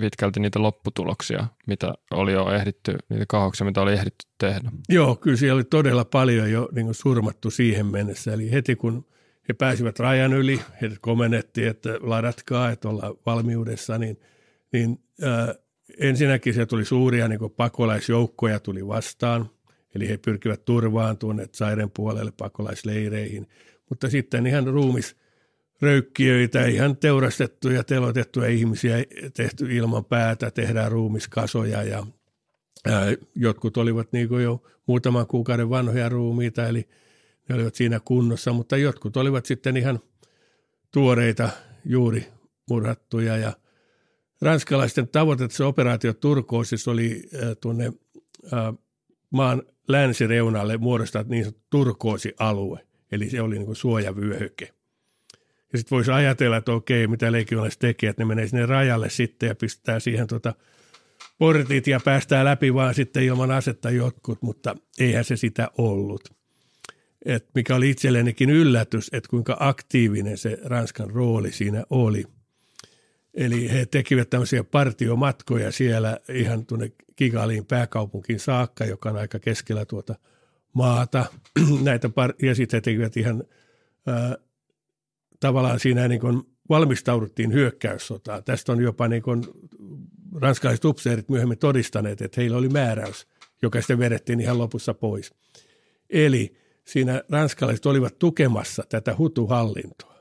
pitkälti 0.00 0.40
niitä 0.40 0.62
lopputuloksia, 0.62 1.46
mitä 1.66 1.94
oli 2.10 2.32
jo 2.32 2.50
ehditty, 2.50 2.98
niitä 3.08 3.24
kahauksia, 3.28 3.64
mitä 3.64 3.80
oli 3.80 3.92
ehditty 3.92 4.26
tehdä. 4.38 4.70
Joo, 4.88 5.16
kyllä 5.16 5.36
siellä 5.36 5.54
oli 5.54 5.64
todella 5.64 6.04
paljon 6.04 6.50
jo 6.50 6.68
niin 6.72 6.94
surmattu 6.94 7.50
siihen 7.50 7.86
mennessä. 7.86 8.32
Eli 8.32 8.52
heti 8.52 8.76
kun 8.76 9.06
he 9.48 9.54
pääsivät 9.54 9.98
rajan 9.98 10.32
yli, 10.32 10.60
he 10.82 10.90
komennettiin, 11.00 11.68
että 11.68 11.98
ladatkaa, 12.00 12.70
että 12.70 12.88
ollaan 12.88 13.14
valmiudessa, 13.26 13.98
niin, 13.98 14.20
niin 14.72 15.00
ää, 15.22 15.54
ensinnäkin 15.98 16.54
se 16.54 16.66
tuli 16.66 16.84
suuria 16.84 17.28
niin 17.28 17.40
pakolaisjoukkoja 17.56 18.60
tuli 18.60 18.86
vastaan, 18.86 19.50
eli 19.94 20.08
he 20.08 20.16
pyrkivät 20.16 20.64
turvaan 20.64 21.18
tuonne 21.18 21.48
Sairen 21.52 21.90
puolelle 21.90 22.32
pakolaisleireihin, 22.36 23.48
mutta 23.88 24.10
sitten 24.10 24.46
ihan 24.46 24.66
ruumis 24.66 25.16
röykkiöitä, 25.80 26.66
ihan 26.66 26.96
teurastettuja, 26.96 27.84
telotettuja 27.84 28.48
ihmisiä 28.48 29.04
tehty 29.34 29.76
ilman 29.76 30.04
päätä, 30.04 30.50
tehdään 30.50 30.92
ruumiskasoja 30.92 31.82
ja 31.82 32.06
ää, 32.86 33.06
jotkut 33.34 33.76
olivat 33.76 34.12
niin 34.12 34.42
jo 34.42 34.62
muutaman 34.86 35.26
kuukauden 35.26 35.70
vanhoja 35.70 36.08
ruumiita, 36.08 36.68
eli 36.68 36.88
ne 37.48 37.54
olivat 37.54 37.74
siinä 37.74 38.00
kunnossa, 38.04 38.52
mutta 38.52 38.76
jotkut 38.76 39.16
olivat 39.16 39.46
sitten 39.46 39.76
ihan 39.76 40.00
tuoreita 40.90 41.50
juuri 41.84 42.26
murhattuja 42.70 43.36
ja 43.36 43.52
ranskalaisten 44.40 45.08
tavoite 45.08 45.48
se 45.50 45.64
operaatio 45.64 46.12
Turkoosissa 46.12 46.90
oli 46.90 47.22
äh, 47.34 47.56
tuonne 47.60 47.92
äh, 48.52 48.74
maan 49.30 49.62
länsireunalle 49.88 50.76
muodostaa 50.76 51.22
niin 51.22 51.44
sanottu 51.44 51.62
turkoosialue, 51.70 52.86
eli 53.12 53.30
se 53.30 53.40
oli 53.40 53.54
niin 53.54 53.66
kuin 53.66 53.76
suojavyöhyke. 53.76 54.72
Ja 55.72 55.78
sitten 55.78 55.96
voisi 55.96 56.10
ajatella, 56.10 56.56
että 56.56 56.72
okei, 56.72 57.06
mitä 57.06 57.32
legionalaiset 57.32 57.78
tekee, 57.78 58.10
että 58.10 58.22
ne 58.22 58.26
menee 58.26 58.46
sinne 58.46 58.66
rajalle 58.66 59.10
sitten 59.10 59.46
ja 59.46 59.54
pistää 59.54 60.00
siihen 60.00 60.26
tota 60.26 60.54
portit 61.38 61.86
ja 61.86 62.00
päästää 62.04 62.44
läpi 62.44 62.74
vaan 62.74 62.94
sitten 62.94 63.24
ilman 63.24 63.50
asetta 63.50 63.90
jotkut, 63.90 64.42
mutta 64.42 64.76
eihän 64.98 65.24
se 65.24 65.36
sitä 65.36 65.70
ollut. 65.78 66.36
Et 67.26 67.46
mikä 67.54 67.76
oli 67.76 67.90
itsellenikin 67.90 68.50
yllätys, 68.50 69.10
että 69.12 69.30
kuinka 69.30 69.56
aktiivinen 69.60 70.38
se 70.38 70.58
Ranskan 70.64 71.10
rooli 71.10 71.52
siinä 71.52 71.84
oli. 71.90 72.24
Eli 73.34 73.70
he 73.70 73.86
tekivät 73.86 74.30
tämmöisiä 74.30 74.64
partiomatkoja 74.64 75.72
siellä 75.72 76.20
ihan 76.28 76.66
tuonne 76.66 76.92
Kigaliin 77.16 77.66
pääkaupunkiin 77.66 78.40
saakka, 78.40 78.84
joka 78.84 79.10
on 79.10 79.16
aika 79.16 79.38
keskellä 79.38 79.84
tuota 79.84 80.14
maata. 80.72 81.24
Näitä 81.82 82.08
par- 82.08 82.46
ja 82.46 82.54
sitten 82.54 82.76
he 82.76 82.80
tekivät 82.80 83.16
ihan 83.16 83.44
ää, 84.06 84.36
tavallaan 85.40 85.80
siinä 85.80 86.08
niin 86.08 86.20
kuin 86.20 86.42
valmistauduttiin 86.68 87.52
hyökkäyssotaan. 87.52 88.44
Tästä 88.44 88.72
on 88.72 88.82
jopa 88.82 89.08
niin 89.08 89.22
kuin 89.22 89.44
ranskalaiset 90.34 90.84
upseerit 90.84 91.28
myöhemmin 91.28 91.58
todistaneet, 91.58 92.22
että 92.22 92.40
heillä 92.40 92.56
oli 92.56 92.68
määräys, 92.68 93.26
joka 93.62 93.80
sitten 93.80 93.98
vedettiin 93.98 94.40
ihan 94.40 94.58
lopussa 94.58 94.94
pois. 94.94 95.34
Eli 96.10 96.65
siinä 96.86 97.22
ranskalaiset 97.30 97.86
olivat 97.86 98.18
tukemassa 98.18 98.82
tätä 98.88 99.14
hutuhallintoa, 99.18 100.14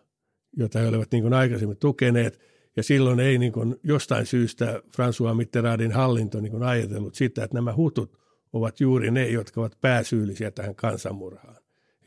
jota 0.57 0.79
he 0.79 0.87
olivat 0.87 1.11
niin 1.11 1.23
kuin 1.23 1.33
aikaisemmin 1.33 1.77
tukeneet, 1.77 2.39
ja 2.75 2.83
silloin 2.83 3.19
ei 3.19 3.37
niin 3.37 3.51
kuin 3.51 3.75
jostain 3.83 4.25
syystä 4.25 4.81
François 4.87 5.33
Mitterrandin 5.33 5.91
hallinto 5.91 6.41
niin 6.41 6.51
kuin 6.51 6.63
ajatellut 6.63 7.15
sitä, 7.15 7.43
että 7.43 7.57
nämä 7.57 7.75
hutut 7.75 8.17
ovat 8.53 8.79
juuri 8.79 9.11
ne, 9.11 9.27
jotka 9.27 9.61
ovat 9.61 9.77
pääsyyllisiä 9.81 10.51
tähän 10.51 10.75
kansanmurhaan. 10.75 11.57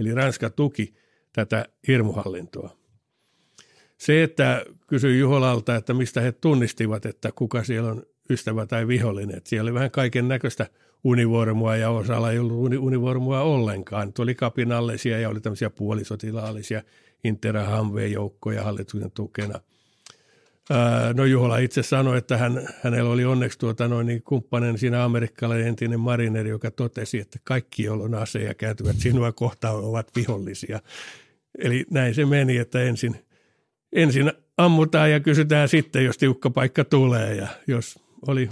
Eli 0.00 0.14
Ranska 0.14 0.50
tuki 0.50 0.94
tätä 1.32 1.66
hirmuhallintoa. 1.88 2.76
Se, 3.98 4.22
että 4.22 4.64
kysyi 4.86 5.18
Juholalta, 5.18 5.76
että 5.76 5.94
mistä 5.94 6.20
he 6.20 6.32
tunnistivat, 6.32 7.06
että 7.06 7.32
kuka 7.34 7.64
siellä 7.64 7.90
on 7.90 8.02
ystävä 8.30 8.66
tai 8.66 8.88
vihollinen. 8.88 9.36
Että 9.36 9.50
siellä 9.50 9.68
oli 9.68 9.74
vähän 9.74 9.90
kaiken 9.90 10.28
näköistä 10.28 10.66
univormua 11.08 11.76
ja 11.76 11.90
osalla 11.90 12.32
ei 12.32 12.38
ollut 12.38 12.74
univormua 12.78 13.40
ollenkaan. 13.40 14.12
Tuo 14.12 14.22
oli 14.22 14.34
kapinallisia 14.34 15.18
ja 15.18 15.28
oli 15.28 15.40
tämmöisiä 15.40 15.70
puolisotilaallisia 15.70 16.82
Interahamve-joukkoja 17.24 18.62
hallituksen 18.62 19.10
tukena. 19.10 19.60
No 21.14 21.24
Juhola 21.24 21.58
itse 21.58 21.82
sanoi, 21.82 22.18
että 22.18 22.36
hän, 22.36 22.68
hänellä 22.82 23.10
oli 23.10 23.24
onneksi 23.24 23.58
tuota 23.58 23.88
noin 23.88 24.06
niin 24.06 24.22
kumppanen 24.22 24.78
siinä 24.78 25.04
amerikkalainen 25.04 25.66
entinen 25.66 26.00
marineri, 26.00 26.50
joka 26.50 26.70
totesi, 26.70 27.18
että 27.18 27.38
kaikki, 27.44 27.82
joilla 27.82 28.04
on 28.04 28.14
aseja 28.14 28.54
kääntyvät 28.54 28.96
sinua 28.96 29.32
kohtaan, 29.32 29.76
ovat 29.76 30.10
vihollisia. 30.16 30.80
Eli 31.58 31.84
näin 31.90 32.14
se 32.14 32.24
meni, 32.24 32.56
että 32.56 32.82
ensin– 32.82 33.16
ensin 33.92 34.32
ammutaan 34.56 35.10
ja 35.10 35.20
kysytään 35.20 35.68
sitten, 35.68 36.04
jos 36.04 36.18
tiukka 36.18 36.50
paikka 36.50 36.84
tulee 36.84 37.34
ja 37.34 37.48
jos 37.66 37.98
oli 38.26 38.48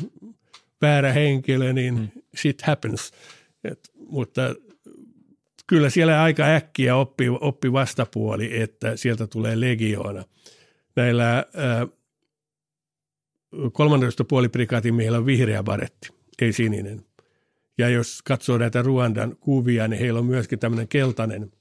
väärä 0.83 1.13
henkilö, 1.13 1.73
niin 1.73 1.97
hmm. 1.97 2.09
shit 2.37 2.63
happens. 2.63 3.13
Et, 3.65 3.91
mutta 3.95 4.55
kyllä 5.67 5.91
siellä 5.91 6.23
aika 6.23 6.45
äkkiä 6.45 6.97
oppi, 6.97 7.29
oppi 7.29 7.73
vastapuoli, 7.73 8.61
että 8.61 8.97
sieltä 8.97 9.27
tulee 9.27 9.61
legioona. 9.61 10.25
Näillä 10.97 11.47
ää, 11.55 11.87
13 13.73 14.25
puoliprikaatin 14.25 14.95
miehillä 14.95 15.19
on 15.19 15.27
vihreä 15.27 15.63
baretti, 15.63 16.09
ei 16.43 16.53
sininen. 16.53 17.05
Ja 17.79 17.89
jos 17.89 18.23
katsoo 18.23 18.59
näitä 18.59 18.83
Ruandan 18.83 19.37
kuvia, 19.37 19.89
niin 19.89 20.01
heillä 20.01 20.19
on 20.19 20.27
myöskin 20.27 20.59
tämmöinen 20.59 20.89
keltainen 20.89 21.53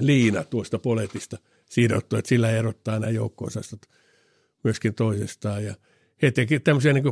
liina 0.00 0.44
tuosta 0.44 0.78
poletista– 0.78 1.38
sidottu, 1.72 2.16
että 2.16 2.28
sillä 2.28 2.50
erottaa 2.50 2.98
nämä 2.98 3.10
joukko-osastot 3.10 3.80
myöskin 4.64 4.94
toisestaan. 4.94 5.64
Ja 5.64 5.74
he 6.22 6.30
tekivät 6.30 6.64
tämmöisiä 6.64 6.92
niin 6.92 7.04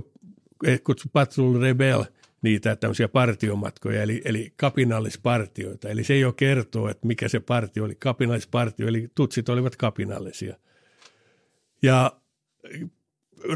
kuin 0.61 0.82
kutsu 0.84 1.08
Patrol 1.12 1.61
Rebel, 1.61 2.04
niitä 2.42 2.76
tämmöisiä 2.76 3.08
partiomatkoja, 3.08 4.02
eli, 4.02 4.22
eli 4.24 4.52
kapinallispartioita. 4.56 5.88
Eli 5.88 6.04
se 6.04 6.18
jo 6.18 6.32
kertoo, 6.32 6.88
että 6.88 7.06
mikä 7.06 7.28
se 7.28 7.40
partio 7.40 7.84
oli, 7.84 7.94
kapinallispartio, 7.94 8.88
eli 8.88 9.08
tutsit 9.14 9.48
olivat 9.48 9.76
kapinallisia. 9.76 10.56
Ja 11.82 12.12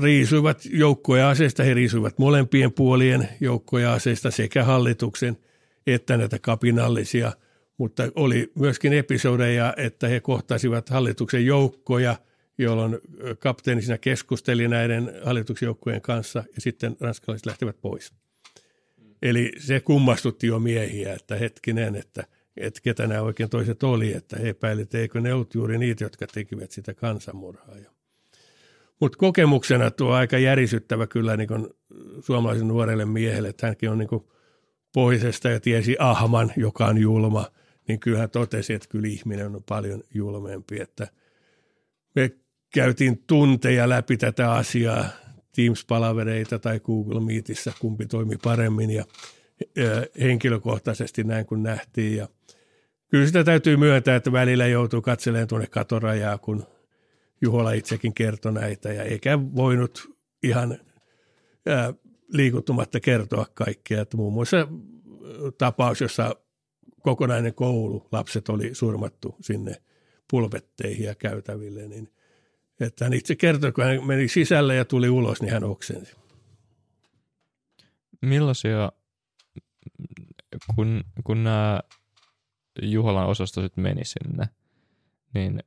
riisuivat 0.02 0.60
joukkoja 0.70 1.28
aseista, 1.28 1.62
he 1.62 1.74
riisuivat 1.74 2.18
molempien 2.18 2.72
puolien 2.72 3.28
joukkoja 3.40 3.92
aseista 3.92 4.30
sekä 4.30 4.64
hallituksen 4.64 5.36
että 5.86 6.16
näitä 6.16 6.38
kapinallisia– 6.38 7.32
mutta 7.78 8.02
oli 8.14 8.52
myöskin 8.54 8.92
episodeja, 8.92 9.74
että 9.76 10.08
he 10.08 10.20
kohtasivat 10.20 10.88
hallituksen 10.88 11.46
joukkoja, 11.46 12.16
jolloin 12.58 12.98
kapteeni 13.38 13.82
siinä 13.82 13.98
keskusteli 13.98 14.68
näiden 14.68 15.12
hallituksen 15.24 15.66
joukkojen 15.66 16.00
kanssa 16.00 16.44
ja 16.54 16.60
sitten 16.60 16.96
ranskalaiset 17.00 17.46
lähtivät 17.46 17.76
pois. 17.80 18.12
Eli 19.22 19.52
se 19.58 19.80
kummastutti 19.80 20.46
jo 20.46 20.58
miehiä, 20.58 21.14
että 21.14 21.36
hetkinen, 21.36 21.96
että, 21.96 22.24
että 22.56 22.80
ketä 22.82 23.06
nämä 23.06 23.20
oikein 23.20 23.50
toiset 23.50 23.82
oli, 23.82 24.12
että 24.12 24.36
he 24.38 24.48
epäilivät, 24.48 24.94
eikö 24.94 25.20
ne 25.20 25.34
ollut 25.34 25.54
juuri 25.54 25.78
niitä, 25.78 26.04
jotka 26.04 26.26
tekivät 26.26 26.70
sitä 26.70 26.94
kansanmurhaa. 26.94 27.76
Mutta 29.00 29.18
kokemuksena 29.18 29.90
tuo 29.90 30.12
aika 30.12 30.38
järisyttävä 30.38 31.06
kyllä 31.06 31.36
niin 31.36 31.48
suomalaisen 32.20 32.68
nuorelle 32.68 33.04
miehelle, 33.04 33.48
että 33.48 33.66
hänkin 33.66 33.90
on 33.90 33.98
niin 33.98 34.24
pohjoisesta 34.92 35.48
ja 35.48 35.60
tiesi 35.60 35.96
Ahman, 35.98 36.52
joka 36.56 36.86
on 36.86 36.98
julma– 36.98 37.46
niin 37.88 38.00
kyllä 38.00 38.18
hän 38.18 38.30
totesi, 38.30 38.72
että 38.72 38.88
kyllä 38.88 39.08
ihminen 39.08 39.56
on 39.56 39.62
paljon 39.68 40.02
julmempi, 40.14 40.80
että 40.80 41.08
me 42.14 42.30
käytiin 42.74 43.24
tunteja 43.26 43.88
läpi 43.88 44.16
tätä 44.16 44.52
asiaa, 44.52 45.04
Teams-palavereita 45.52 46.58
tai 46.58 46.80
Google 46.80 47.20
Meetissä, 47.20 47.72
kumpi 47.80 48.06
toimi 48.06 48.36
paremmin 48.36 48.90
ja 48.90 49.04
henkilökohtaisesti 50.20 51.24
näin 51.24 51.46
kuin 51.46 51.62
nähtiin 51.62 52.16
ja 52.16 52.28
kyllä 53.08 53.26
sitä 53.26 53.44
täytyy 53.44 53.76
myöntää, 53.76 54.16
että 54.16 54.32
välillä 54.32 54.66
joutuu 54.66 55.02
katselemaan 55.02 55.48
tuonne 55.48 55.66
katorajaa, 55.66 56.38
kun 56.38 56.66
Juhola 57.40 57.72
itsekin 57.72 58.14
kertoi 58.14 58.52
näitä 58.52 58.92
ja 58.92 59.02
eikä 59.02 59.38
voinut 59.38 60.18
ihan 60.42 60.78
liikuttumatta 62.32 63.00
kertoa 63.00 63.46
kaikkea. 63.54 64.02
Että 64.02 64.16
muun 64.16 64.32
muassa 64.32 64.68
tapaus, 65.58 66.00
jossa 66.00 66.36
kokonainen 67.02 67.54
koulu, 67.54 68.08
lapset 68.12 68.48
oli 68.48 68.74
surmattu 68.74 69.36
sinne 69.40 69.76
pulpetteihin 70.30 71.06
ja 71.06 71.14
käytäville, 71.14 71.88
niin 71.88 72.08
että 72.80 73.04
hän 73.04 73.12
itse 73.12 73.36
kertoi, 73.36 73.72
kun 73.72 73.84
hän 73.84 74.06
meni 74.06 74.28
sisälle 74.28 74.76
ja 74.76 74.84
tuli 74.84 75.08
ulos, 75.08 75.42
niin 75.42 75.52
hän 75.52 75.64
oksensi. 75.64 76.16
Millaisia, 78.22 78.92
kun, 80.76 81.04
kun 81.24 81.44
nämä 81.44 81.80
Juholan 82.82 83.26
osasto 83.26 83.62
sitten 83.62 83.82
meni 83.82 84.04
sinne, 84.04 84.48
niin 85.34 85.60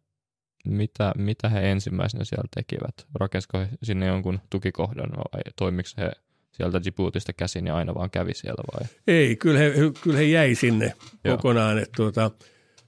mitä, 0.67 1.13
mitä 1.17 1.49
he 1.49 1.71
ensimmäisenä 1.71 2.23
siellä 2.23 2.47
tekivät? 2.55 3.07
Rakensko 3.15 3.57
he 3.57 3.69
sinne 3.83 4.05
jonkun 4.05 4.39
tukikohdan 4.49 5.09
vai 5.09 5.41
toimiko 5.55 5.89
he 5.97 6.11
sieltä 6.51 6.83
Djiboutista 6.83 7.33
käsin 7.33 7.67
ja 7.67 7.75
aina 7.75 7.95
vaan 7.95 8.11
kävi 8.11 8.33
siellä 8.33 8.63
vai? 8.73 8.87
Ei, 9.07 9.35
kyllä 9.35 9.59
he, 9.59 9.73
kyllä 10.03 10.17
he 10.17 10.23
jäi 10.23 10.55
sinne 10.55 10.93
Joo. 11.23 11.37
kokonaan. 11.37 11.77
Että 11.77 11.93
tuota, 11.95 12.31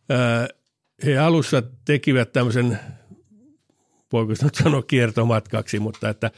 ää, 0.09 0.47
he 1.05 1.17
alussa 1.17 1.63
tekivät 1.85 2.33
tämmöisen, 2.33 2.79
voiko 4.13 4.33
sanoa 4.63 4.81
kiertomatkaksi, 4.81 5.79
mutta 5.79 6.09
että 6.09 6.31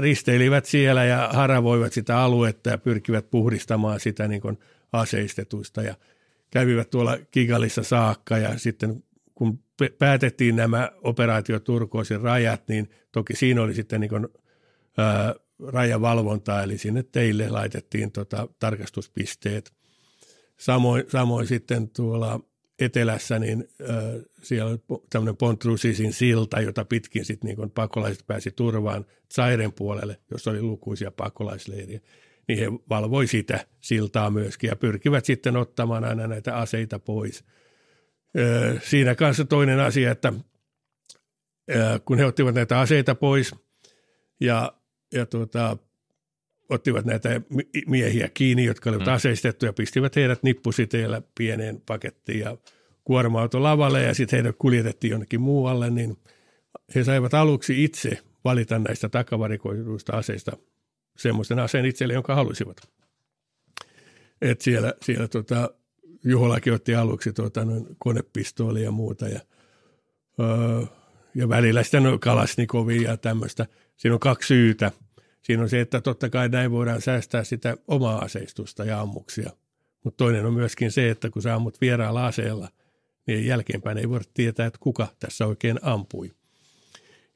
risteilivät 0.00 0.64
siellä 0.64 1.04
ja 1.04 1.30
haravoivat 1.32 1.92
sitä 1.92 2.18
aluetta 2.18 2.70
ja 2.70 2.78
pyrkivät 2.78 3.30
puhdistamaan 3.30 4.00
sitä 4.00 4.28
niin 4.28 4.40
kuin 4.40 4.58
aseistetuista 4.92 5.82
ja 5.82 5.94
kävivät 6.50 6.90
tuolla 6.90 7.18
Kigalissa 7.30 7.82
saakka 7.82 8.38
ja 8.38 8.58
sitten 8.58 9.04
kun 9.34 9.58
päätettiin 9.98 10.56
nämä 10.56 10.90
operaatio 11.02 11.60
Turkoosin 11.60 12.20
rajat, 12.20 12.68
niin 12.68 12.90
toki 13.12 13.36
siinä 13.36 13.62
oli 13.62 13.74
sitten 13.74 14.00
niin 14.00 14.08
kuin, 14.08 14.28
ää, 14.98 15.34
rajavalvontaa, 15.68 16.62
eli 16.62 16.78
sinne 16.78 17.02
teille 17.02 17.48
laitettiin 17.48 18.12
tota, 18.12 18.48
tarkastuspisteet. 18.58 19.72
Samoin, 20.58 21.04
samoin 21.08 21.46
sitten 21.46 21.90
tuolla 21.90 22.40
etelässä, 22.80 23.38
niin 23.38 23.68
äh, 23.90 23.96
siellä 24.42 24.70
oli 24.70 25.00
tämmöinen 25.10 25.36
Pontrusisin 25.36 26.12
silta, 26.12 26.60
jota 26.60 26.84
pitkin 26.84 27.24
sitten 27.24 27.56
niin 27.56 27.70
pakolaiset 27.70 28.26
pääsi 28.26 28.50
turvaan 28.50 29.06
Zairen 29.34 29.72
puolelle, 29.72 30.20
jossa 30.30 30.50
oli 30.50 30.62
lukuisia 30.62 31.10
pakolaisleiriä. 31.10 32.00
Niin 32.48 32.58
he 32.58 32.66
valvoi 32.88 33.26
sitä 33.26 33.66
siltaa 33.80 34.30
myöskin 34.30 34.68
ja 34.68 34.76
pyrkivät 34.76 35.24
sitten 35.24 35.56
ottamaan 35.56 36.04
aina 36.04 36.26
näitä 36.26 36.56
aseita 36.56 36.98
pois. 36.98 37.44
Äh, 38.38 38.82
siinä 38.82 39.14
kanssa 39.14 39.44
toinen 39.44 39.80
asia, 39.80 40.10
että 40.10 40.32
äh, 41.76 42.00
kun 42.04 42.18
he 42.18 42.24
ottivat 42.24 42.54
näitä 42.54 42.80
aseita 42.80 43.14
pois 43.14 43.54
ja, 44.40 44.72
ja 45.14 45.26
tuota, 45.26 45.76
ottivat 46.70 47.04
näitä 47.04 47.40
miehiä 47.86 48.28
kiinni, 48.34 48.64
jotka 48.64 48.90
olivat 48.90 49.06
mm. 49.06 49.12
aseistettu 49.12 49.66
ja 49.66 49.72
pistivät 49.72 50.16
heidät 50.16 50.42
nippusiteellä 50.42 51.22
pieneen 51.38 51.82
pakettiin 51.86 52.40
ja 52.40 52.56
kuorma-auto 53.04 53.62
lavalle 53.62 54.02
ja 54.02 54.14
sitten 54.14 54.36
heidät 54.36 54.56
kuljetettiin 54.58 55.10
jonnekin 55.10 55.40
muualle, 55.40 55.90
niin 55.90 56.16
he 56.94 57.04
saivat 57.04 57.34
aluksi 57.34 57.84
itse 57.84 58.18
valita 58.44 58.78
näistä 58.78 59.08
takavarikoiduista 59.08 60.16
aseista 60.16 60.52
semmoisen 61.16 61.58
aseen 61.58 61.84
itselle, 61.84 62.14
jonka 62.14 62.34
halusivat. 62.34 62.76
Et 64.42 64.60
siellä 64.60 64.94
siellä 65.02 65.28
tota, 65.28 65.70
Juholakin 66.24 66.72
otti 66.72 66.94
aluksi 66.94 67.32
tota, 67.32 67.64
noin 67.64 67.86
konepistooli 67.98 68.82
ja 68.82 68.90
muuta 68.90 69.28
ja, 69.28 69.40
öö, 70.40 70.82
ja 71.34 71.48
välillä 71.48 71.82
sitten 71.82 72.20
kalasnikovia 72.20 73.10
ja 73.10 73.16
tämmöistä. 73.16 73.66
Siinä 73.96 74.14
on 74.14 74.20
kaksi 74.20 74.46
syytä– 74.46 74.92
Siinä 75.42 75.62
on 75.62 75.68
se, 75.68 75.80
että 75.80 76.00
totta 76.00 76.30
kai 76.30 76.48
näin 76.48 76.70
voidaan 76.70 77.00
säästää 77.00 77.44
sitä 77.44 77.76
omaa 77.88 78.18
aseistusta 78.18 78.84
ja 78.84 79.00
ammuksia. 79.00 79.50
Mutta 80.04 80.16
toinen 80.16 80.46
on 80.46 80.54
myöskin 80.54 80.92
se, 80.92 81.10
että 81.10 81.30
kun 81.30 81.42
sä 81.42 81.54
ammut 81.54 81.80
vieraalla 81.80 82.26
aseella, 82.26 82.68
niin 83.26 83.46
jälkeenpäin 83.46 83.98
ei 83.98 84.08
voida 84.08 84.24
tietää, 84.34 84.66
että 84.66 84.78
kuka 84.82 85.08
tässä 85.20 85.46
oikein 85.46 85.78
ampui. 85.82 86.30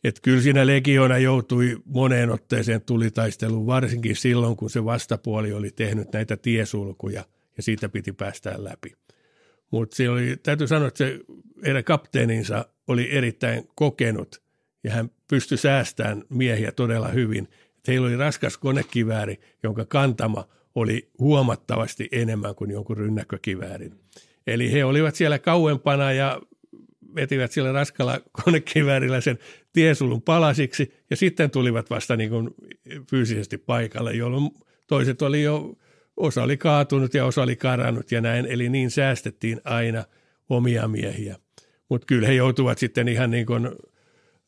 Että 0.04 0.20
kyllä 0.22 0.42
siinä 0.42 0.66
legiona 0.66 1.18
joutui 1.18 1.76
moneen 1.84 2.30
otteeseen 2.30 2.82
tulitaisteluun, 2.82 3.66
varsinkin 3.66 4.16
silloin, 4.16 4.56
kun 4.56 4.70
se 4.70 4.84
vastapuoli 4.84 5.52
oli 5.52 5.70
tehnyt 5.70 6.12
näitä 6.12 6.36
tiesulkuja 6.36 7.24
ja 7.56 7.62
siitä 7.62 7.88
piti 7.88 8.12
päästä 8.12 8.54
läpi. 8.56 8.94
Mutta 9.70 9.96
täytyy 10.42 10.66
sanoa, 10.66 10.88
että 10.88 10.98
se 10.98 11.20
heidän 11.64 11.84
kapteeninsa 11.84 12.64
oli 12.88 13.10
erittäin 13.10 13.68
kokenut 13.74 14.42
ja 14.84 14.90
hän 14.90 15.10
pystyi 15.28 15.58
säästämään 15.58 16.24
miehiä 16.28 16.72
todella 16.72 17.08
hyvin– 17.08 17.48
Heillä 17.88 18.06
oli 18.06 18.16
raskas 18.16 18.58
konekivääri, 18.58 19.40
jonka 19.62 19.84
kantama 19.84 20.48
oli 20.74 21.10
huomattavasti 21.18 22.08
enemmän 22.12 22.54
kuin 22.54 22.70
jonkun 22.70 22.96
rynnäkkökiväärin. 22.96 23.94
Eli 24.46 24.72
he 24.72 24.84
olivat 24.84 25.14
siellä 25.14 25.38
kauempana 25.38 26.12
ja 26.12 26.40
vetivät 27.14 27.52
siellä 27.52 27.72
raskalla 27.72 28.20
konekiväärillä 28.44 29.20
sen 29.20 29.38
tiesulun 29.72 30.22
palasiksi 30.22 30.94
ja 31.10 31.16
sitten 31.16 31.50
tulivat 31.50 31.90
vasta 31.90 32.16
niin 32.16 32.30
kuin 32.30 32.50
fyysisesti 33.10 33.58
paikalle, 33.58 34.12
jolloin 34.12 34.50
toiset 34.86 35.22
oli 35.22 35.42
jo, 35.42 35.76
osa 36.16 36.42
oli 36.42 36.56
kaatunut 36.56 37.14
ja 37.14 37.24
osa 37.24 37.42
oli 37.42 37.56
karannut 37.56 38.12
ja 38.12 38.20
näin, 38.20 38.46
eli 38.46 38.68
niin 38.68 38.90
säästettiin 38.90 39.60
aina 39.64 40.04
omia 40.48 40.88
miehiä. 40.88 41.36
Mutta 41.88 42.06
kyllä 42.06 42.28
he 42.28 42.34
joutuvat 42.34 42.78
sitten 42.78 43.08
ihan 43.08 43.30
niin 43.30 43.46
kuin, 43.46 43.70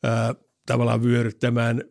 ää, 0.03 0.35
tavallaan 0.65 1.03
vyöryttämään 1.03 1.83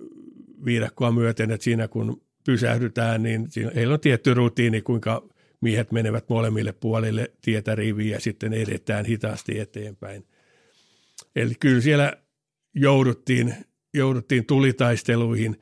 viidakkoa 0.66 1.12
myöten, 1.12 1.50
että 1.50 1.64
siinä 1.64 1.88
kun 1.88 2.22
pysähdytään, 2.46 3.22
niin 3.22 3.50
siinä, 3.50 3.70
heillä 3.74 3.94
on 3.94 4.00
tietty 4.00 4.34
rutiini, 4.34 4.82
kuinka 4.82 5.28
miehet 5.60 5.92
menevät 5.92 6.28
molemmille 6.28 6.72
puolille 6.72 7.30
tietä 7.42 7.74
riviä 7.74 8.16
ja 8.16 8.20
sitten 8.20 8.52
edetään 8.52 9.04
hitaasti 9.04 9.58
eteenpäin. 9.58 10.24
Eli 11.36 11.54
kyllä 11.60 11.80
siellä 11.80 12.12
jouduttiin, 12.74 13.54
jouduttiin 13.94 14.46
tulitaisteluihin, 14.46 15.60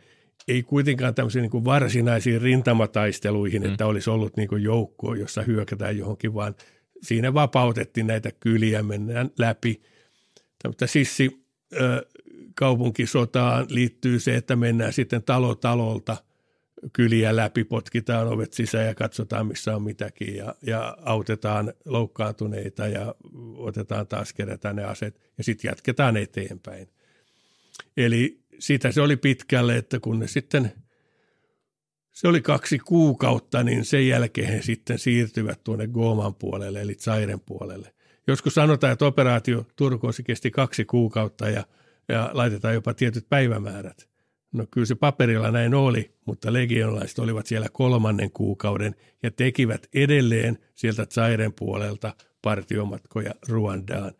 ei 0.49 0.63
kuitenkaan 0.63 1.15
tämmöisiin 1.15 1.43
niin 1.43 1.51
kuin 1.51 1.65
varsinaisiin 1.65 2.43
rintamataisteluihin, 2.43 3.63
mm. 3.63 3.71
että 3.71 3.87
olisi 3.87 4.11
ollut 4.11 4.37
niin 4.37 4.49
kuin 4.49 4.63
joukko, 4.63 5.15
jossa 5.15 5.43
hyökätään 5.43 5.99
johonkin, 5.99 6.35
vaan 6.35 6.55
siinä 7.03 7.35
vapautettiin 7.35 8.07
näitä 8.07 8.31
kyliä, 8.41 8.83
mennään 8.83 9.31
läpi. 9.39 9.83
Mutta 10.67 10.87
sissi 10.87 11.45
kaupunkisotaan 12.55 13.67
liittyy 13.69 14.21
se, 14.21 14.37
että 14.37 14.57
mennään 14.57 14.93
sitten 14.93 15.23
talo 15.23 15.55
talolta 15.55 16.17
kyliä 16.93 17.37
läpi, 17.37 17.65
potkitaan 17.65 18.29
ovet 18.29 18.53
sisään 18.53 18.87
ja 18.87 18.95
katsotaan, 18.95 19.47
missä 19.47 19.77
on 19.77 19.83
mitäkin 19.83 20.37
ja, 20.37 20.55
ja 20.63 20.97
autetaan 21.03 21.73
loukkaantuneita 21.85 22.89
ja 22.89 23.15
otetaan 23.57 24.07
taas 24.07 24.33
kerätään 24.33 24.77
ne 24.77 24.85
aset 24.85 25.21
ja 25.39 25.45
sitten 25.45 25.69
jatketaan 25.69 26.17
eteenpäin. 26.17 26.89
Eli 27.97 28.41
sitä 28.59 28.93
se 28.93 29.01
oli 29.01 29.17
pitkälle, 29.17 29.77
että 29.77 30.01
kun 30.01 30.19
ne 30.19 30.27
sitten, 30.27 30.73
se 32.13 32.29
oli 32.29 32.41
kaksi 32.41 32.79
kuukautta, 32.79 33.63
niin 33.63 33.85
sen 33.85 34.09
jälkeen 34.09 34.53
he 34.53 34.63
sitten 34.63 34.99
siirtyvät 34.99 35.65
tuonne 35.65 35.87
Gooman 35.87 36.35
puolelle 36.35 36.81
eli 36.81 36.95
Zairen 36.95 37.41
puolelle. 37.41 37.95
Joskus 38.27 38.55
sanotaan, 38.55 38.93
että 38.93 39.07
operaatio 39.07 39.67
Turkoosi 39.77 40.23
kesti 40.23 40.51
kaksi 40.51 40.85
kuukautta 40.85 41.49
ja– 41.49 41.65
ja 42.09 42.31
laitetaan 42.33 42.75
jopa 42.75 42.95
tietyt 42.95 43.29
päivämäärät. 43.29 44.09
No 44.53 44.67
kyllä 44.71 44.87
se 44.87 44.95
paperilla 44.95 45.51
näin 45.51 45.75
oli, 45.75 46.15
mutta 46.27 46.53
legionalaiset 46.53 47.19
olivat 47.19 47.47
siellä 47.47 47.67
kolmannen 47.73 48.31
kuukauden 48.31 48.95
ja 49.23 49.31
tekivät 49.31 49.89
edelleen 49.95 50.59
sieltä 50.75 51.07
Zairen 51.07 51.53
puolelta 51.53 52.15
partiomatkoja 52.43 53.35
Ruandaan. 53.49 54.13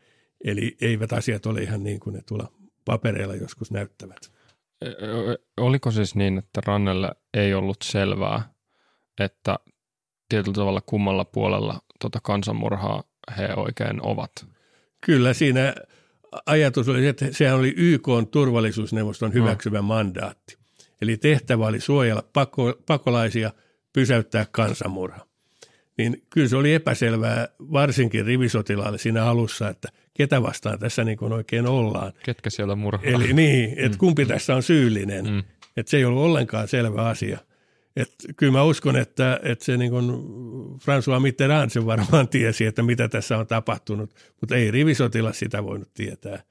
Eli 0.45 0.77
eivät 0.81 1.13
asiat 1.13 1.47
ole 1.47 1.63
ihan 1.63 1.83
niin 1.83 2.01
kuin 2.01 2.15
ne 2.15 2.23
tuolla 2.29 2.53
papereilla 2.85 3.35
joskus 3.35 3.71
näyttävät. 3.71 4.33
E, 4.83 4.89
oliko 5.57 5.91
siis 5.91 6.15
niin, 6.15 6.39
että 6.39 6.61
Rannelle 6.67 7.11
ei 7.35 7.55
ollut 7.55 7.77
selvää, 7.83 8.53
että 9.21 9.59
tietyllä 10.29 10.55
tavalla 10.55 10.81
kummalla 10.87 11.25
puolella 11.25 11.81
tuota 12.01 12.19
kansanmurhaa 12.23 13.05
he 13.39 13.49
oikein 13.57 14.03
ovat? 14.03 14.33
Kyllä 15.07 15.33
siinä 15.33 15.75
ajatus 16.47 16.89
oli, 16.89 17.07
että 17.07 17.27
sehän 17.31 17.57
oli 17.57 17.75
YK 17.77 18.09
turvallisuusneuvoston 18.31 19.31
mm. 19.31 19.35
hyväksyvä 19.35 19.79
no. 19.79 19.83
mandaatti. 19.83 20.57
Eli 21.03 21.17
tehtävä 21.17 21.67
oli 21.67 21.81
suojella 21.81 22.23
pako, 22.33 22.75
pakolaisia, 22.87 23.51
pysäyttää 23.93 24.47
kansanmurha. 24.51 25.27
Niin 25.99 26.23
kyllä 26.31 26.49
se 26.49 26.57
oli 26.57 26.75
epäselvää 26.75 27.49
varsinkin 27.73 28.27
rivisotilaalle 28.27 28.99
siinä 28.99 29.25
alussa, 29.25 29.69
että 29.69 29.89
ketä 30.15 30.43
vastaan 30.43 30.79
tässä 30.79 31.05
niin 31.05 31.19
kuin 31.19 31.33
oikein 31.33 31.67
ollaan. 31.67 32.13
Ketkä 32.25 32.51
siellä 32.51 32.75
murhaa. 32.75 33.05
Eli 33.07 33.33
niin, 33.33 33.71
että 33.71 33.97
mm. 33.97 33.99
kumpi 33.99 34.27
tässä 34.27 34.55
on 34.55 34.63
syyllinen. 34.63 35.25
Mm. 35.25 35.43
Että 35.77 35.91
se 35.91 35.97
ei 35.97 36.05
ollut 36.05 36.23
ollenkaan 36.23 36.69
selvä 36.69 37.03
asia– 37.03 37.39
et 37.97 38.15
kyllä 38.37 38.53
mä 38.53 38.65
uskon, 38.65 38.97
että, 38.97 39.41
että 39.43 39.65
se 39.65 39.77
niin 39.77 39.91
kuin 39.91 40.11
François 40.79 41.21
Mitterrand 41.21 41.71
sen 41.71 41.87
varmaan 41.87 42.29
tiesi, 42.29 42.67
että 42.67 42.83
mitä 42.83 43.09
tässä 43.09 43.39
on 43.39 43.47
tapahtunut, 43.47 44.15
mutta 44.41 44.57
ei 44.57 44.71
rivisotilas 44.71 45.39
sitä 45.39 45.65
voinut 45.65 45.95
tietää 45.95 46.43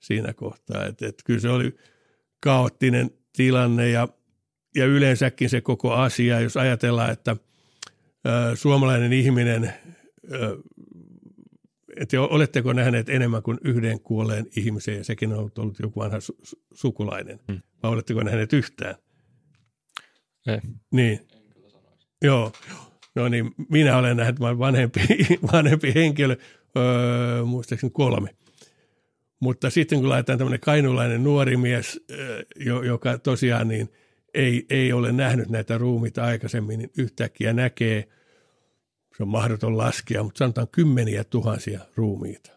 siinä 0.00 0.32
kohtaa. 0.32 0.86
Et, 0.86 1.02
et 1.02 1.22
kyllä 1.24 1.40
se 1.40 1.48
oli 1.48 1.76
kaoottinen 2.40 3.10
tilanne 3.32 3.88
ja, 3.88 4.08
ja 4.74 4.86
yleensäkin 4.86 5.50
se 5.50 5.60
koko 5.60 5.92
asia, 5.92 6.40
jos 6.40 6.56
ajatellaan, 6.56 7.10
että 7.10 7.30
ä, 7.30 8.56
suomalainen 8.56 9.12
ihminen, 9.12 9.64
ä, 9.64 9.72
että 11.96 12.20
oletteko 12.20 12.72
nähneet 12.72 13.08
enemmän 13.08 13.42
kuin 13.42 13.58
yhden 13.64 14.00
kuolleen 14.00 14.46
ihmisen 14.56 14.96
ja 14.96 15.04
sekin 15.04 15.32
on 15.32 15.50
ollut 15.58 15.78
joku 15.78 16.00
vanha 16.00 16.18
su- 16.18 16.58
sukulainen, 16.74 17.40
hmm. 17.48 17.60
vai 17.82 17.92
oletteko 17.92 18.22
nähneet 18.22 18.52
yhtään? 18.52 18.94
Ei. 20.46 20.60
Niin. 20.90 21.20
Joo. 22.22 22.52
No 23.14 23.28
niin, 23.28 23.50
minä 23.68 23.96
olen 23.96 24.16
nähnyt 24.16 24.40
vanhempi, 24.40 25.00
vanhempi 25.52 25.94
henkilö, 25.94 26.36
öö, 26.76 27.44
muistaakseni 27.44 27.90
kolme. 27.90 28.28
Mutta 29.40 29.70
sitten 29.70 30.00
kun 30.00 30.08
laitetaan 30.08 30.38
tämmöinen 30.38 30.60
kainulainen 30.60 31.24
nuori 31.24 31.56
mies, 31.56 32.00
öö, 32.10 32.44
joka 32.84 33.18
tosiaan 33.18 33.68
niin 33.68 33.88
ei, 34.34 34.66
ei 34.70 34.92
ole 34.92 35.12
nähnyt 35.12 35.48
näitä 35.48 35.78
ruumiita 35.78 36.24
aikaisemmin, 36.24 36.78
niin 36.78 36.90
yhtäkkiä 36.98 37.52
näkee, 37.52 38.08
se 39.16 39.22
on 39.22 39.28
mahdoton 39.28 39.78
laskea, 39.78 40.22
mutta 40.22 40.38
sanotaan 40.38 40.68
kymmeniä 40.72 41.24
tuhansia 41.24 41.80
ruumiita. 41.96 42.50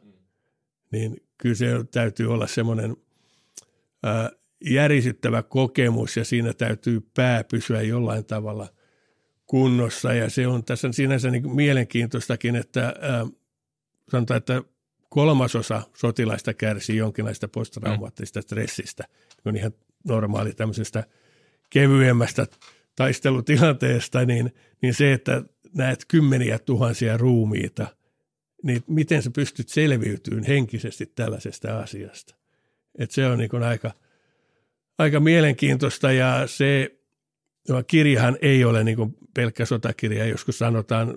Niin 0.91 1.17
kyllä 1.37 1.55
se 1.55 1.67
täytyy 1.91 2.33
olla 2.33 2.47
semmoinen 2.47 2.97
ää, 4.03 4.31
järisyttävä 4.69 5.43
kokemus 5.43 6.17
ja 6.17 6.25
siinä 6.25 6.53
täytyy 6.53 7.01
pää 7.13 7.43
pysyä 7.43 7.81
jollain 7.81 8.25
tavalla 8.25 8.67
kunnossa. 9.45 10.13
Ja 10.13 10.29
se 10.29 10.47
on 10.47 10.63
tässä 10.63 10.91
sinänsä 10.91 11.31
niin 11.31 11.55
mielenkiintoistakin, 11.55 12.55
että 12.55 12.93
ää, 13.01 13.25
sanotaan, 14.11 14.37
että 14.37 14.63
kolmasosa 15.09 15.81
sotilaista 15.97 16.53
kärsii 16.53 16.97
jonkinlaista 16.97 17.47
posttraumaattisesta 17.47 18.41
stressistä. 18.41 19.03
Se 19.29 19.49
on 19.49 19.55
ihan 19.55 19.71
normaali 20.03 20.53
tämmöisestä 20.53 21.03
kevyemmästä 21.69 22.47
taistelutilanteesta, 22.95 24.25
niin, 24.25 24.53
niin 24.81 24.93
se, 24.93 25.13
että 25.13 25.43
näet 25.73 26.05
kymmeniä 26.07 26.59
tuhansia 26.59 27.17
ruumiita, 27.17 27.87
niin 28.63 28.83
miten 28.87 29.23
sä 29.23 29.31
pystyt 29.31 29.69
selviytymään 29.69 30.43
henkisesti 30.43 31.05
tällaisesta 31.05 31.79
asiasta. 31.79 32.35
Et 32.97 33.11
se 33.11 33.27
on 33.27 33.37
niin 33.37 33.63
aika, 33.63 33.91
aika 34.97 35.19
mielenkiintoista 35.19 36.11
ja 36.11 36.43
se 36.47 36.91
kirjahan 37.87 38.37
ei 38.41 38.65
ole 38.65 38.83
niin 38.83 39.17
pelkkä 39.33 39.65
sotakirja. 39.65 40.25
Joskus 40.25 40.57
sanotaan, 40.57 41.13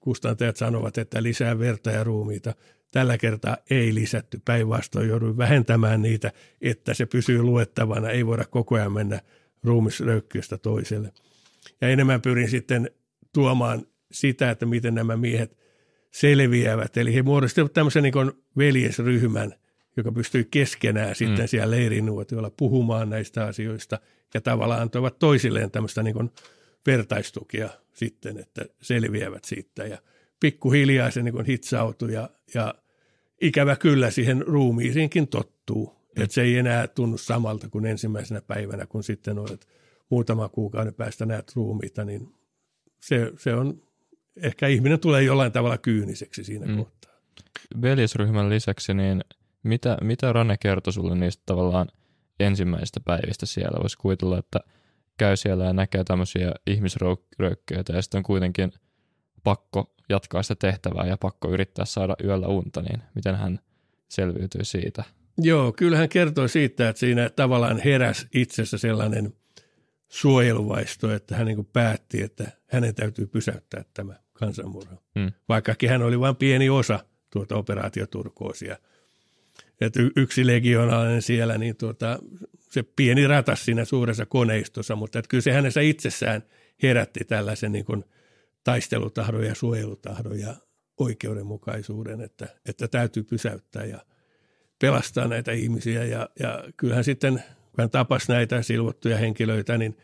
kustantajat 0.00 0.56
sanovat, 0.56 0.98
että 0.98 1.22
lisää 1.22 1.58
verta 1.58 1.90
ja 1.90 2.04
ruumiita. 2.04 2.54
Tällä 2.90 3.18
kertaa 3.18 3.56
ei 3.70 3.94
lisätty. 3.94 4.40
Päinvastoin 4.44 5.08
jouduin 5.08 5.36
vähentämään 5.36 6.02
niitä, 6.02 6.32
että 6.60 6.94
se 6.94 7.06
pysyy 7.06 7.42
luettavana. 7.42 8.10
Ei 8.10 8.26
voida 8.26 8.44
koko 8.44 8.74
ajan 8.74 8.92
mennä 8.92 9.20
ruumisröykkyistä 9.64 10.58
toiselle. 10.58 11.12
Ja 11.80 11.88
enemmän 11.88 12.22
pyrin 12.22 12.50
sitten 12.50 12.90
tuomaan 13.32 13.86
sitä, 14.12 14.50
että 14.50 14.66
miten 14.66 14.94
nämä 14.94 15.16
miehet 15.16 15.56
selviävät. 16.10 16.96
Eli 16.96 17.14
he 17.14 17.22
muodostivat 17.22 17.72
tämmöisen 17.72 18.02
niin 18.02 18.32
veljesryhmän, 18.58 19.54
joka 19.96 20.12
pystyi 20.12 20.48
keskenään 20.50 21.14
sitten 21.14 21.44
mm. 21.44 21.48
siellä 21.48 21.70
leirinuotiolla 21.70 22.50
puhumaan 22.50 23.10
näistä 23.10 23.44
asioista 23.44 23.98
ja 24.34 24.40
tavallaan 24.40 24.82
antoivat 24.82 25.18
toisilleen 25.18 25.70
tämmöistä 25.70 26.02
niin 26.02 26.30
vertaistukia 26.86 27.68
sitten, 27.92 28.38
että 28.38 28.64
selviävät 28.82 29.44
siitä 29.44 29.84
ja 29.84 29.98
pikkuhiljaa 30.40 31.10
se 31.10 31.22
niin 31.22 31.44
hitsautui 31.44 32.12
ja, 32.12 32.30
ja 32.54 32.74
ikävä 33.40 33.76
kyllä 33.76 34.10
siihen 34.10 34.42
ruumiisiinkin 34.46 35.28
tottuu. 35.28 35.86
Mm. 35.86 36.22
Että 36.22 36.34
se 36.34 36.42
ei 36.42 36.58
enää 36.58 36.86
tunnu 36.86 37.18
samalta 37.18 37.68
kuin 37.68 37.86
ensimmäisenä 37.86 38.40
päivänä, 38.40 38.86
kun 38.86 39.04
sitten 39.04 39.38
olet 39.38 39.68
muutama 40.10 40.48
kuukauden 40.48 40.94
päästä 40.94 41.26
näet 41.26 41.52
ruumiita, 41.56 42.04
niin 42.04 42.34
se, 43.00 43.32
se 43.38 43.54
on, 43.54 43.82
ehkä 44.36 44.66
ihminen 44.66 45.00
tulee 45.00 45.22
jollain 45.22 45.52
tavalla 45.52 45.78
kyyniseksi 45.78 46.44
siinä 46.44 46.66
mm. 46.66 46.76
kohtaa. 46.76 47.12
Veljesryhmän 47.82 48.50
lisäksi, 48.50 48.94
niin 48.94 49.24
mitä, 49.66 49.96
mitä 50.00 50.32
Rane 50.32 50.56
kertoi 50.56 50.92
sulle 50.92 51.14
niistä 51.14 51.42
tavallaan 51.46 51.88
ensimmäisistä 52.40 53.00
päivistä 53.00 53.46
siellä? 53.46 53.78
Voisi 53.82 53.98
kuvitella, 53.98 54.38
että 54.38 54.60
käy 55.16 55.36
siellä 55.36 55.64
ja 55.64 55.72
näkee 55.72 56.04
tämmöisiä 56.04 56.52
ihmisröykköitä 56.66 57.92
ja 57.92 58.02
sitten 58.02 58.18
on 58.18 58.22
kuitenkin 58.22 58.72
pakko 59.44 59.94
jatkaa 60.08 60.42
sitä 60.42 60.54
tehtävää 60.54 61.06
ja 61.06 61.16
pakko 61.16 61.50
yrittää 61.50 61.84
saada 61.84 62.16
yöllä 62.24 62.46
unta, 62.46 62.82
niin 62.82 63.02
miten 63.14 63.34
hän 63.34 63.60
selviytyy 64.08 64.64
siitä? 64.64 65.04
Joo, 65.38 65.72
kyllä 65.72 65.96
hän 65.96 66.08
kertoi 66.08 66.48
siitä, 66.48 66.88
että 66.88 67.00
siinä 67.00 67.30
tavallaan 67.30 67.80
heräs 67.84 68.26
itsessä 68.34 68.78
sellainen 68.78 69.32
suojeluvaisto, 70.08 71.14
että 71.14 71.36
hän 71.36 71.46
niin 71.46 71.68
päätti, 71.72 72.22
että 72.22 72.52
hänen 72.66 72.94
täytyy 72.94 73.26
pysäyttää 73.26 73.84
tämä 73.94 74.14
kansanmurha. 74.32 74.96
Hmm. 75.18 75.32
Vaikkakin 75.48 75.90
hän 75.90 76.02
oli 76.02 76.20
vain 76.20 76.36
pieni 76.36 76.70
osa 76.70 77.00
tuota 77.30 77.56
operaatioturkoosia. 77.56 78.76
Että 79.80 80.00
yksi 80.16 80.46
legionaalinen 80.46 81.22
siellä, 81.22 81.58
niin 81.58 81.76
tuota, 81.76 82.18
se 82.70 82.82
pieni 82.82 83.26
ratas 83.26 83.64
siinä 83.64 83.84
suuressa 83.84 84.26
koneistossa, 84.26 84.96
mutta 84.96 85.18
että 85.18 85.28
kyllä 85.28 85.42
se 85.42 85.52
hänessä 85.52 85.80
itsessään 85.80 86.42
herätti 86.82 87.24
tällaisen 87.24 87.72
niin 87.72 87.84
kuin 87.84 88.04
taistelutahdon 88.64 89.44
ja 89.44 89.54
suojelutahdon 89.54 90.40
ja 90.40 90.54
oikeudenmukaisuuden, 91.00 92.20
että, 92.20 92.48
että 92.68 92.88
täytyy 92.88 93.22
pysäyttää 93.22 93.84
ja– 93.84 94.00
pelastaa 94.78 95.28
näitä 95.28 95.52
ihmisiä. 95.52 96.04
Ja, 96.04 96.28
ja 96.40 96.64
kyllähän 96.76 97.04
sitten, 97.04 97.32
kun 97.62 97.82
hän 97.82 97.90
tapasi 97.90 98.32
näitä 98.32 98.62
silvottuja 98.62 99.16
henkilöitä, 99.16 99.78
niin 99.78 99.96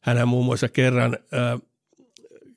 hän 0.00 0.28
muun 0.28 0.44
muassa 0.44 0.68
kerran 0.68 1.18
ää, 1.32 1.58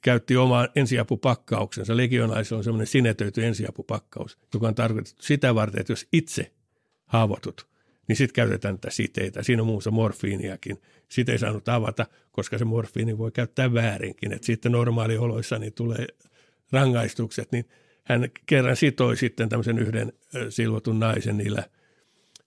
käytti 0.02 0.38
oman 0.38 0.70
ensiapupakkauksensa. 0.76 1.98
Legionaisilla 1.98 2.58
on 2.58 2.64
semmoinen 2.64 2.88
sinetöity 2.88 3.46
ensiapupakkaus, 3.46 4.38
joka 4.54 4.68
on 4.68 4.76
tarkoitettu 4.76 5.24
sitä 5.24 5.56
varten, 5.56 5.82
että 5.82 5.92
jos 5.92 6.08
itse 6.14 6.52
haavoitut, 7.14 7.68
niin 8.08 8.16
sitten 8.16 8.36
käytetään 8.36 8.80
tätä 8.80 8.94
siteitä. 8.94 9.44
Siinä 9.44 9.62
on 9.62 9.66
muun 9.66 9.76
muassa 9.76 9.92
morfiiniakin. 9.92 10.82
Sitä 11.10 11.32
ei 11.32 11.40
saanut 11.40 11.70
avata, 11.70 12.06
koska 12.32 12.58
se 12.58 12.66
morfiini 12.66 13.18
voi 13.18 13.32
käyttää 13.32 13.74
väärinkin. 13.74 14.34
Että 14.34 14.46
sitten 14.46 14.72
normaalioloissa 14.72 15.60
niin 15.60 15.74
tulee 15.74 16.08
rangaistukset, 16.72 17.52
niin– 17.52 17.66
hän 18.04 18.30
kerran 18.46 18.76
sitoi 18.76 19.18
sitten 19.18 19.50
tämmöisen 19.50 19.80
yhden 19.80 20.14
silvotun 20.50 21.00
naisen 21.00 21.38
niillä 21.38 21.64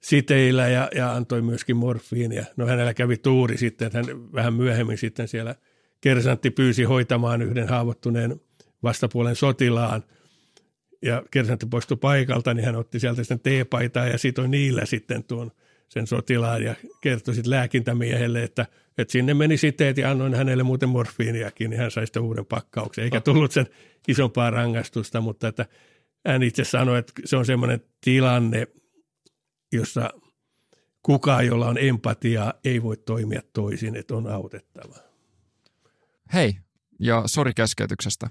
siteillä 0.01 0.69
ja, 0.69 0.89
ja 0.95 1.13
antoi 1.13 1.43
myöskin 1.43 1.77
morfiinia. 1.77 2.45
No 2.57 2.67
hänellä 2.67 2.95
kävi 2.95 3.17
tuuri 3.17 3.59
sitten, 3.59 3.91
hän 3.93 4.05
vähän 4.33 4.55
myöhemmin 4.55 4.99
sitten 4.99 5.29
siellä 5.29 5.55
kersantti 6.01 6.51
pyysi 6.51 6.85
hoitamaan 6.85 7.43
yhden 7.43 7.69
haavoittuneen 7.69 8.41
vastapuolen 8.83 9.37
sotilaan 9.37 10.05
ja 11.07 11.23
kersantti 11.31 11.67
poistui 11.67 11.97
paikalta, 11.97 12.55
niin 12.55 12.65
hän 12.65 12.77
otti 12.77 13.01
sieltä 13.01 13.23
sitten 13.23 13.41
teepaitaa 13.41 14.07
ja 14.07 14.19
sitoi 14.19 14.49
niillä 14.49 14.85
sitten 14.85 15.25
tuon 15.25 15.53
sen 15.89 16.07
sotilaan 16.07 16.63
ja 16.63 16.75
kertoi 17.01 17.35
sitten 17.35 17.51
lääkintämiehelle, 17.51 18.43
että, 18.43 18.67
että 18.99 19.13
sinne 19.13 19.35
meni 19.35 19.57
siteet 19.57 19.99
ja 19.99 20.11
annoin 20.11 20.35
hänelle 20.35 20.63
muuten 20.63 20.89
morfiiniakin, 20.89 21.71
niin 21.71 21.81
hän 21.81 21.91
sai 21.91 22.07
sitten 22.07 22.23
uuden 22.23 22.47
pakkauksen. 22.47 23.05
Eikä 23.05 23.21
tullut 23.21 23.53
sen 23.53 23.67
isompaa 24.09 24.51
rangaistusta, 24.51 25.21
mutta 25.21 25.49
että 25.49 25.67
hän 26.27 26.43
itse 26.43 26.65
sanoi, 26.65 26.99
että 26.99 27.13
se 27.25 27.37
on 27.37 27.47
semmoinen 27.47 27.81
tilanne, 28.01 28.67
jossa 29.73 30.11
kukaan, 31.03 31.47
jolla 31.47 31.69
on 31.69 31.79
empatiaa, 31.79 32.55
ei 32.65 32.83
voi 32.83 32.97
toimia 32.97 33.43
toisin, 33.53 33.97
että 33.97 34.17
on 34.17 34.27
autettava. 34.27 34.97
Hei, 36.35 36.57
ja 37.01 37.23
sori 37.27 37.53
keskeytyksestä. 37.55 38.31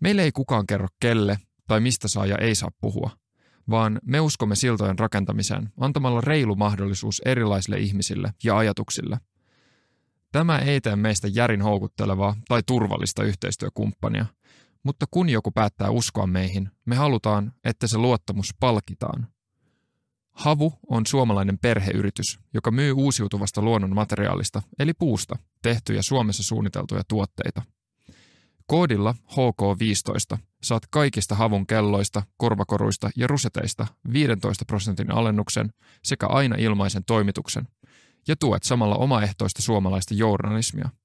Meille 0.00 0.22
ei 0.22 0.32
kukaan 0.32 0.66
kerro 0.66 0.88
kelle 1.00 1.38
tai 1.68 1.80
mistä 1.80 2.08
saa 2.08 2.26
ja 2.26 2.38
ei 2.38 2.54
saa 2.54 2.70
puhua, 2.80 3.10
vaan 3.70 4.00
me 4.04 4.20
uskomme 4.20 4.56
siltojen 4.56 4.98
rakentamiseen 4.98 5.68
antamalla 5.80 6.20
reilu 6.20 6.56
mahdollisuus 6.56 7.22
erilaisille 7.24 7.78
ihmisille 7.78 8.32
ja 8.44 8.58
ajatuksille. 8.58 9.20
Tämä 10.32 10.58
ei 10.58 10.80
tee 10.80 10.96
meistä 10.96 11.28
järin 11.28 11.62
houkuttelevaa 11.62 12.36
tai 12.48 12.62
turvallista 12.66 13.24
yhteistyökumppania– 13.24 14.26
mutta 14.82 15.06
kun 15.10 15.28
joku 15.28 15.50
päättää 15.50 15.90
uskoa 15.90 16.26
meihin, 16.26 16.70
me 16.84 16.96
halutaan, 16.96 17.52
että 17.64 17.86
se 17.86 17.98
luottamus 17.98 18.54
palkitaan. 18.60 19.28
Havu 20.30 20.72
on 20.90 21.06
suomalainen 21.06 21.58
perheyritys, 21.58 22.38
joka 22.54 22.70
myy 22.70 22.92
uusiutuvasta 22.92 23.62
luonnon 23.62 23.94
materiaalista, 23.94 24.62
eli 24.78 24.94
puusta, 24.94 25.36
tehtyjä 25.62 26.02
Suomessa 26.02 26.42
suunniteltuja 26.42 27.02
tuotteita. 27.08 27.62
Koodilla 28.66 29.14
HK15 29.24 30.38
saat 30.62 30.82
kaikista 30.90 31.34
havun 31.34 31.66
kelloista, 31.66 32.22
korvakoruista 32.36 33.10
ja 33.16 33.26
ruseteista 33.26 33.86
15 34.12 34.64
prosentin 34.64 35.10
alennuksen 35.10 35.72
sekä 36.04 36.26
aina 36.26 36.56
ilmaisen 36.58 37.04
toimituksen, 37.04 37.68
ja 38.28 38.36
tuet 38.36 38.62
samalla 38.62 38.96
omaehtoista 38.96 39.62
suomalaista 39.62 40.14
journalismia– 40.14 40.88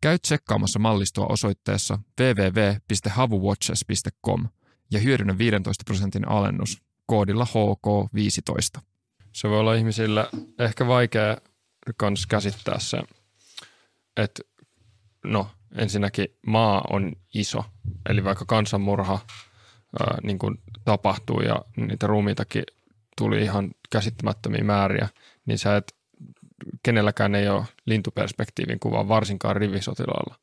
Käy 0.00 0.18
tsekkaamassa 0.18 0.78
mallistoa 0.78 1.26
osoitteessa 1.26 1.98
www.havuwatches.com 2.20 4.48
ja 4.90 5.00
hyödynnä 5.00 5.38
15 5.38 5.84
prosentin 5.84 6.28
alennus 6.28 6.82
koodilla 7.06 7.44
HK15. 7.44 8.80
Se 9.32 9.48
voi 9.48 9.60
olla 9.60 9.74
ihmisillä 9.74 10.28
ehkä 10.58 10.86
vaikea 10.86 11.36
kans 11.96 12.26
käsittää 12.26 12.78
se, 12.78 13.02
että 14.16 14.42
no 15.24 15.50
ensinnäkin 15.76 16.26
maa 16.46 16.84
on 16.90 17.12
iso, 17.34 17.64
eli 18.08 18.24
vaikka 18.24 18.44
kansanmurha 18.44 19.18
ää, 20.00 20.18
niin 20.22 20.38
kuin 20.38 20.62
tapahtuu 20.84 21.40
ja 21.40 21.62
niitä 21.76 22.06
ruumiitakin 22.06 22.64
tuli 23.16 23.42
ihan 23.42 23.70
käsittämättömiä 23.90 24.64
määriä, 24.64 25.08
niin 25.46 25.58
sä 25.58 25.76
et 25.76 25.94
kenelläkään 26.82 27.34
ei 27.34 27.48
ole 27.48 27.64
lintuperspektiivin 27.86 28.80
kuvaa, 28.80 29.08
varsinkaan 29.08 29.56
rivisotilaalla. 29.56 30.34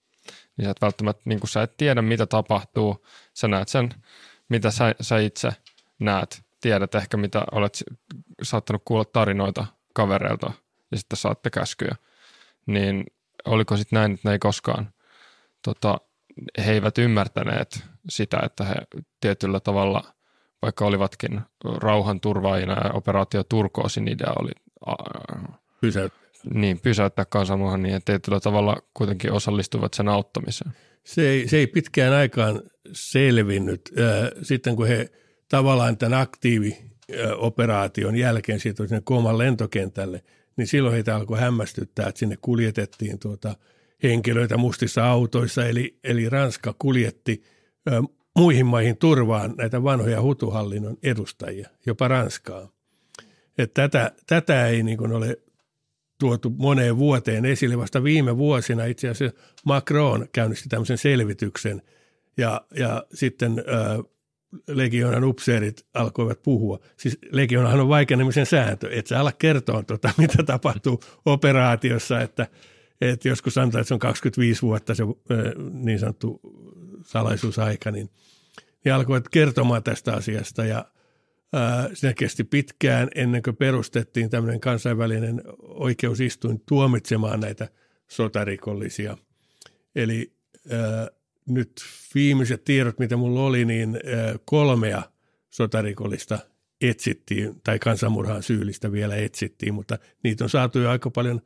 Niin 0.57 0.65
sä 0.65 0.71
et 0.71 0.81
välttämättä, 0.81 1.21
niin 1.25 1.39
kun 1.39 1.49
sä 1.49 1.63
et 1.63 1.77
tiedä 1.77 2.01
mitä 2.01 2.25
tapahtuu, 2.25 3.05
sä 3.33 3.47
näet 3.47 3.67
sen 3.67 3.89
mitä 4.49 4.71
sä, 4.71 4.95
sä 5.01 5.17
itse 5.17 5.49
näet, 5.99 6.41
tiedät 6.61 6.95
ehkä 6.95 7.17
mitä 7.17 7.43
olet 7.51 7.83
saattanut 8.41 8.81
kuulla 8.85 9.05
tarinoita 9.05 9.65
kavereilta 9.93 10.51
ja 10.91 10.97
sitten 10.97 11.17
saatte 11.17 11.49
käskyjä, 11.49 11.95
niin 12.65 13.05
oliko 13.45 13.77
sitten 13.77 13.97
näin, 13.97 14.11
että 14.13 14.29
ne 14.29 14.33
ei 14.33 14.39
koskaan, 14.39 14.92
tota, 15.63 15.97
he 16.65 16.71
eivät 16.71 16.97
ymmärtäneet 16.97 17.83
sitä, 18.09 18.39
että 18.43 18.63
he 18.63 18.75
tietyllä 19.21 19.59
tavalla, 19.59 20.03
vaikka 20.61 20.85
olivatkin 20.85 21.41
rauhan 21.63 22.19
turvaajina 22.19 22.73
ja 22.73 22.91
operaatio 22.93 23.43
Turkoosin 23.43 24.07
idea 24.07 24.33
oli 24.39 24.51
Pysäyt. 25.81 26.13
niin, 26.53 26.79
pysäyttää 26.79 27.25
kansanmurhan 27.25 27.83
niin, 27.83 28.01
tietyllä 28.05 28.39
tavalla 28.39 28.77
kuitenkin 28.93 29.31
osallistuvat 29.31 29.93
sen 29.93 30.07
auttamiseen. 30.07 30.71
Se 31.03 31.29
ei, 31.29 31.47
se 31.47 31.57
ei 31.57 31.67
pitkään 31.67 32.13
aikaan 32.13 32.61
selvinnyt. 32.91 33.93
Sitten 34.41 34.75
kun 34.75 34.87
he 34.87 35.09
tavallaan 35.49 35.97
tämän 35.97 36.21
aktiivioperaation 36.21 38.15
jälkeen 38.15 38.59
siirtyivät 38.59 38.89
sinne 38.89 39.01
Kooman 39.05 39.37
lentokentälle, 39.37 40.23
niin 40.57 40.67
silloin 40.67 40.93
heitä 40.93 41.15
alkoi 41.15 41.39
hämmästyttää, 41.39 42.07
että 42.07 42.19
sinne 42.19 42.37
kuljetettiin 42.41 43.19
tuota 43.19 43.55
henkilöitä 44.03 44.57
mustissa 44.57 45.05
autoissa, 45.05 45.65
eli, 45.65 45.99
eli 46.03 46.29
Ranska 46.29 46.75
kuljetti 46.79 47.43
ää, 47.91 48.03
muihin 48.37 48.65
maihin 48.65 48.97
turvaan 48.97 49.53
näitä 49.57 49.83
vanhoja 49.83 50.21
hutuhallinnon 50.21 50.97
edustajia, 51.03 51.69
jopa 51.85 52.07
Ranskaa. 52.07 52.69
Että 53.57 53.81
tätä, 53.81 54.11
tätä 54.27 54.67
ei 54.67 54.83
niin 54.83 54.97
kuin 54.97 55.11
ole 55.11 55.37
tuotu 56.19 56.49
moneen 56.49 56.97
vuoteen 56.97 57.45
esille. 57.45 57.77
Vasta 57.77 58.03
viime 58.03 58.37
vuosina 58.37 58.85
itse 58.85 59.09
asiassa 59.09 59.39
Macron 59.65 60.27
käynnisti 60.31 60.69
tämmöisen 60.69 60.97
selvityksen 60.97 61.81
ja, 62.37 62.61
ja 62.75 63.03
sitten 63.13 63.63
ää, 63.67 63.99
legionan 64.67 65.23
upseerit 65.23 65.85
alkoivat 65.93 66.41
puhua. 66.43 66.79
Siis 66.97 67.17
legionahan 67.31 67.79
on 67.79 67.89
vaikenemisen 67.89 68.45
sääntö, 68.45 68.89
että 68.91 69.09
sä 69.09 69.19
ala 69.19 69.31
kertoa, 69.31 69.83
tota, 69.83 70.09
mitä 70.17 70.43
tapahtuu 70.43 70.99
operaatiossa, 71.25 72.21
että, 72.21 72.47
että 73.11 73.27
joskus 73.27 73.53
sanotaan, 73.53 73.81
että 73.81 73.87
se 73.87 73.93
on 73.93 73.99
25 73.99 74.61
vuotta 74.61 74.95
se 74.95 75.03
niin 75.71 75.99
sanottu 75.99 76.39
salaisuusaika, 77.05 77.91
niin, 77.91 78.09
niin 78.85 78.93
alkoivat 78.93 79.29
kertomaan 79.29 79.83
tästä 79.83 80.13
asiasta 80.13 80.65
ja 80.65 80.85
se 81.93 82.13
kesti 82.13 82.43
pitkään 82.43 83.07
ennen 83.15 83.41
kuin 83.41 83.55
perustettiin 83.55 84.29
tämmöinen 84.29 84.59
kansainvälinen 84.59 85.41
oikeusistuin 85.59 86.61
tuomitsemaan 86.65 87.39
näitä 87.39 87.69
sotarikollisia. 88.07 89.17
Eli 89.95 90.33
ää, 90.71 91.07
nyt 91.45 91.71
viimeiset 92.15 92.63
tiedot, 92.63 92.99
mitä 92.99 93.17
mulla 93.17 93.43
oli, 93.43 93.65
niin 93.65 93.95
ää, 93.95 94.35
kolmea 94.45 95.03
sotarikollista 95.49 96.39
etsittiin, 96.81 97.61
tai 97.63 97.79
kansanmurhaan 97.79 98.43
syyllistä 98.43 98.91
vielä 98.91 99.15
etsittiin, 99.15 99.73
mutta 99.73 99.99
niitä 100.23 100.43
on 100.43 100.49
saatu 100.49 100.79
jo 100.79 100.89
aika 100.89 101.09
paljon 101.09 101.41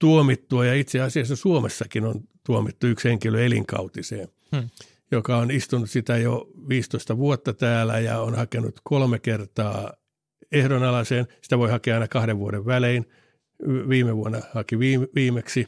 tuomittua, 0.00 0.66
ja 0.66 0.74
itse 0.74 1.00
asiassa 1.00 1.36
Suomessakin 1.36 2.04
on 2.04 2.20
tuomittu 2.46 2.86
yksi 2.86 3.08
henkilö 3.08 3.44
elinkautiseen, 3.44 4.28
Hmm. 4.56 4.68
joka 5.10 5.36
on 5.36 5.50
istunut 5.50 5.90
sitä 5.90 6.16
jo 6.16 6.50
15 6.68 7.16
vuotta 7.18 7.52
täällä 7.52 7.98
ja 7.98 8.20
on 8.20 8.34
hakenut 8.34 8.80
kolme 8.84 9.18
kertaa 9.18 9.92
ehdonalaiseen. 10.52 11.26
Sitä 11.42 11.58
voi 11.58 11.70
hakea 11.70 11.94
aina 11.94 12.08
kahden 12.08 12.38
vuoden 12.38 12.66
välein. 12.66 13.04
Viime 13.88 14.16
vuonna 14.16 14.40
haki 14.54 14.78
viime, 14.78 15.08
viimeksi. 15.14 15.66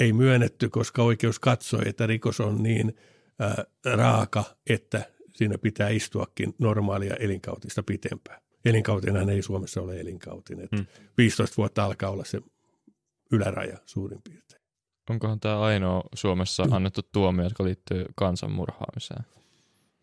Ei 0.00 0.12
myönnetty, 0.12 0.68
koska 0.68 1.02
oikeus 1.02 1.38
katsoi, 1.38 1.82
että 1.86 2.06
rikos 2.06 2.40
on 2.40 2.62
niin 2.62 2.96
ää, 3.38 3.64
raaka, 3.94 4.44
että 4.70 5.02
siinä 5.34 5.58
pitää 5.58 5.88
istuakin 5.88 6.54
normaalia 6.58 7.14
elinkautista 7.14 7.82
pitempään. 7.82 8.40
Elinkautinahan 8.64 9.30
ei 9.30 9.42
Suomessa 9.42 9.82
ole 9.82 10.00
elinkautinen. 10.00 10.68
Hmm. 10.76 10.86
15 11.18 11.56
vuotta 11.56 11.84
alkaa 11.84 12.10
olla 12.10 12.24
se 12.24 12.40
yläraja 13.32 13.78
suurin 13.86 14.20
piirtein. 14.22 14.62
Onkohan 15.10 15.40
tämä 15.40 15.60
ainoa 15.60 16.02
Suomessa 16.14 16.66
annettu 16.70 17.00
tuomio, 17.12 17.44
jotka 17.44 17.64
liittyy 17.64 18.06
kansanmurhaamiseen? 18.14 19.24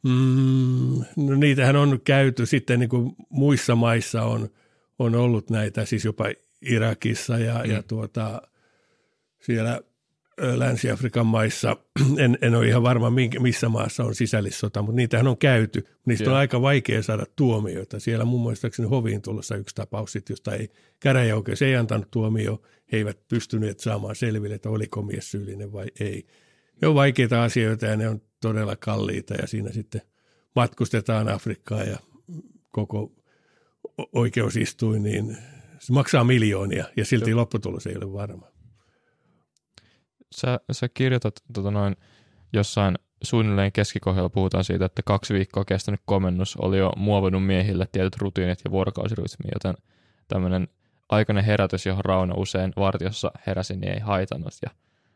Mm, 0.04 1.04
no 1.18 1.36
niitähän 1.36 1.76
on 1.76 2.02
käyty 2.06 2.46
sitten 2.46 2.80
niin 2.80 2.90
kuin 2.90 3.16
muissa 3.30 3.76
maissa 3.76 4.24
on, 4.24 4.50
on 5.00 5.16
ollut 5.16 5.50
näitä, 5.50 5.86
siis 5.86 6.06
jopa 6.06 6.26
Irakissa 6.62 7.38
ja, 7.38 7.64
mm. 7.64 7.72
ja 7.72 7.84
tuota, 7.84 8.42
siellä 9.42 9.82
Länsi-Afrikan 10.38 11.26
maissa, 11.26 11.78
en, 12.18 12.38
en 12.42 12.56
ole 12.56 12.68
ihan 12.68 12.84
varma 12.84 13.10
minkä, 13.10 13.40
missä 13.40 13.70
maassa 13.70 14.04
on 14.04 14.16
sisällissota, 14.16 14.82
mutta 14.82 14.96
niitähän 14.96 15.28
on 15.28 15.38
käyty. 15.38 15.86
Niistä 16.06 16.24
Joo. 16.24 16.34
on 16.34 16.40
aika 16.40 16.62
vaikea 16.62 17.04
saada 17.04 17.26
tuomioita. 17.36 18.00
Siellä 18.00 18.26
muun 18.26 18.42
muassa 18.42 18.68
hoviin 18.90 19.22
tulossa 19.22 19.56
yksi 19.56 19.76
tapaus, 19.76 20.12
sit, 20.12 20.30
josta 20.30 20.56
ei 20.56 20.70
käräjäoikeus 21.00 21.62
ei 21.62 21.76
antanut 21.76 22.12
tuomio, 22.12 22.62
he 22.92 22.98
eivät 22.98 23.28
pystyneet 23.28 23.80
saamaan 23.80 24.16
selville, 24.16 24.56
että 24.56 24.70
oliko 24.70 25.02
mies 25.02 25.32
syyllinen 25.32 25.74
vai 25.74 25.86
ei. 26.00 26.28
Ne 26.82 26.88
on 26.88 26.96
vaikeita 26.96 27.44
asioita 27.44 27.86
ja 27.86 27.98
ne 27.98 28.10
on 28.10 28.22
todella 28.42 28.76
kalliita 28.76 29.34
ja 29.34 29.48
siinä 29.48 29.72
sitten 29.72 30.02
matkustetaan 30.56 31.30
Afrikkaan 31.30 31.88
ja 31.88 31.98
koko 32.72 33.12
oikeusistuin, 34.14 35.04
niin 35.04 35.38
se 35.80 35.94
maksaa 35.94 36.24
miljoonia 36.24 36.86
ja 36.98 37.06
silti 37.06 37.34
lopputulos 37.34 37.88
ei 37.88 37.96
ole 37.96 38.14
varma. 38.14 38.53
Sä, 40.36 40.60
sä 40.72 40.90
kirjoitat 40.90 41.36
tota 41.54 41.72
noin, 41.72 41.96
jossain 42.54 42.98
suunnilleen 43.24 43.72
keskikohdalla 43.72 44.30
puhutaan 44.30 44.64
siitä, 44.64 44.86
että 44.86 45.02
kaksi 45.06 45.34
viikkoa 45.34 45.66
kestänyt 45.66 46.02
komennus 46.06 46.58
oli 46.58 46.78
jo 46.78 46.94
muovannut 46.98 47.46
miehille 47.46 47.88
tietyt 47.92 48.16
rutiinit 48.18 48.62
ja 48.66 48.72
vuorokausirytmi, 48.72 49.50
joten 49.54 49.84
tämmöinen 50.28 50.68
aikainen 51.10 51.44
herätys, 51.44 51.86
johon 51.86 52.06
Rauno 52.06 52.34
usein 52.38 52.74
vartiossa 52.78 53.32
heräsi, 53.48 53.76
niin 53.76 53.94
ei 53.94 54.00
haitannut. 54.00 54.54
Ja 54.62 54.70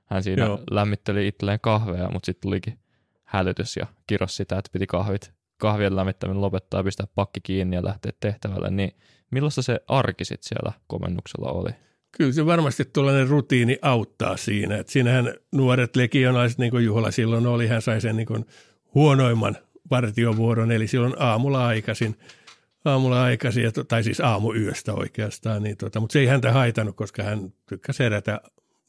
hän 0.05 0.23
siinä 0.23 0.45
Joo. 0.45 0.59
Lämmitteli 0.71 1.27
itselleen 1.27 1.59
kahvea, 1.61 2.09
mutta 2.11 2.25
sitten 2.25 2.41
tulikin 2.41 2.79
hälytys 3.23 3.77
ja 3.77 3.87
kiros 4.07 4.35
sitä, 4.35 4.57
että 4.57 4.69
piti 4.73 4.87
kahvit, 4.87 5.33
kahvien 5.57 5.95
lämmittäminen 5.95 6.41
lopettaa, 6.41 6.83
pistää 6.83 7.07
pakki 7.15 7.39
kiinni 7.41 7.75
ja 7.75 7.85
lähteä 7.85 8.11
tehtävälle. 8.19 8.69
Niin 8.69 8.95
millaista 9.31 9.61
se 9.61 9.79
arki 9.87 10.25
sit 10.25 10.43
siellä 10.43 10.71
komennuksella 10.87 11.51
oli? 11.51 11.69
Kyllä 12.11 12.31
se 12.31 12.45
varmasti 12.45 12.85
tuollainen 12.93 13.27
rutiini 13.27 13.77
auttaa 13.81 14.37
siinä. 14.37 14.77
Että 14.77 14.91
siinähän 14.91 15.33
nuoret 15.51 15.95
legionaiset, 15.95 16.57
niin 16.57 16.71
kuin 16.71 16.85
Juhola 16.85 17.11
silloin 17.11 17.47
oli, 17.47 17.67
hän 17.67 17.81
sai 17.81 18.01
sen 18.01 18.15
niin 18.15 18.27
kuin 18.27 18.45
huonoimman 18.95 19.57
partiovuoron, 19.89 20.71
eli 20.71 20.87
silloin 20.87 21.13
aamulla 21.17 21.67
aikaisin, 21.67 22.15
aamulla 22.85 23.23
aikaisin, 23.23 23.71
tai 23.87 24.03
siis 24.03 24.19
aamuyöstä 24.19 24.93
oikeastaan, 24.93 25.63
niin 25.63 25.77
tota, 25.77 25.99
mutta 25.99 26.13
se 26.13 26.19
ei 26.19 26.25
häntä 26.25 26.51
haitannut, 26.51 26.95
koska 26.95 27.23
hän 27.23 27.53
tykkäsi 27.69 28.03
herätä 28.03 28.41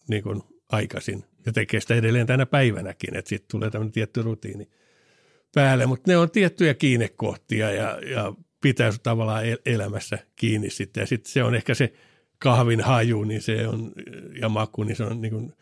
niin 0.09 0.23
kuin 0.23 0.43
aikaisin 0.73 1.25
ja 1.47 1.53
tekee 1.53 1.81
sitä 1.81 1.95
edelleen 1.95 2.27
tänä 2.27 2.47
päivänäkin, 2.47 3.17
että 3.17 3.29
sitten 3.29 3.51
tulee 3.51 3.71
tämmöinen 3.71 3.93
tietty 3.93 4.23
rutiini 4.23 4.69
päälle, 5.55 5.87
mutta 5.87 6.11
ne 6.11 6.17
on 6.17 6.31
tiettyjä 6.31 6.75
kiinnekohtia 6.75 7.71
ja, 7.71 7.99
ja 8.07 8.33
pitää 8.61 8.91
tavallaan 9.03 9.47
el- 9.47 9.59
elämässä 9.67 10.19
kiinni 10.37 10.71
sitten 10.71 11.01
ja 11.01 11.07
sitten 11.07 11.33
se 11.33 11.43
on 11.43 11.55
ehkä 11.55 11.75
se 11.75 11.93
kahvin 12.39 12.81
haju, 12.81 13.25
niin 13.25 13.43
se 13.43 13.69
on, 13.69 13.93
ja 14.41 14.49
maku, 14.49 14.83
niin 14.83 14.97
se 14.97 15.05
on 15.05 15.21
niin 15.21 15.33
kuin 15.33 15.53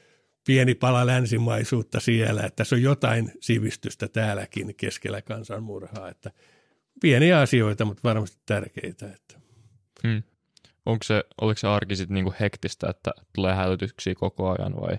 pieni 0.46 0.74
pala 0.74 1.06
länsimaisuutta 1.06 2.00
siellä, 2.00 2.40
että 2.40 2.56
tässä 2.56 2.76
on 2.76 2.82
jotain 2.82 3.32
sivistystä 3.40 4.08
täälläkin 4.08 4.74
keskellä 4.76 5.22
kansanmurhaa, 5.22 6.08
että 6.08 6.30
pieniä 7.00 7.40
asioita, 7.40 7.84
mutta 7.84 8.00
varmasti 8.04 8.38
tärkeitä. 8.46 9.06
Että. 9.06 9.40
Hmm. 10.06 10.22
Onko 10.86 11.02
se, 11.04 11.24
oliko 11.40 11.58
se 11.58 11.66
arki 11.66 11.96
sitten 11.96 12.14
niinku 12.14 12.34
hektistä, 12.40 12.90
että 12.90 13.10
tulee 13.34 13.54
hälytyksiä 13.54 14.14
koko 14.14 14.50
ajan 14.50 14.80
vai 14.80 14.98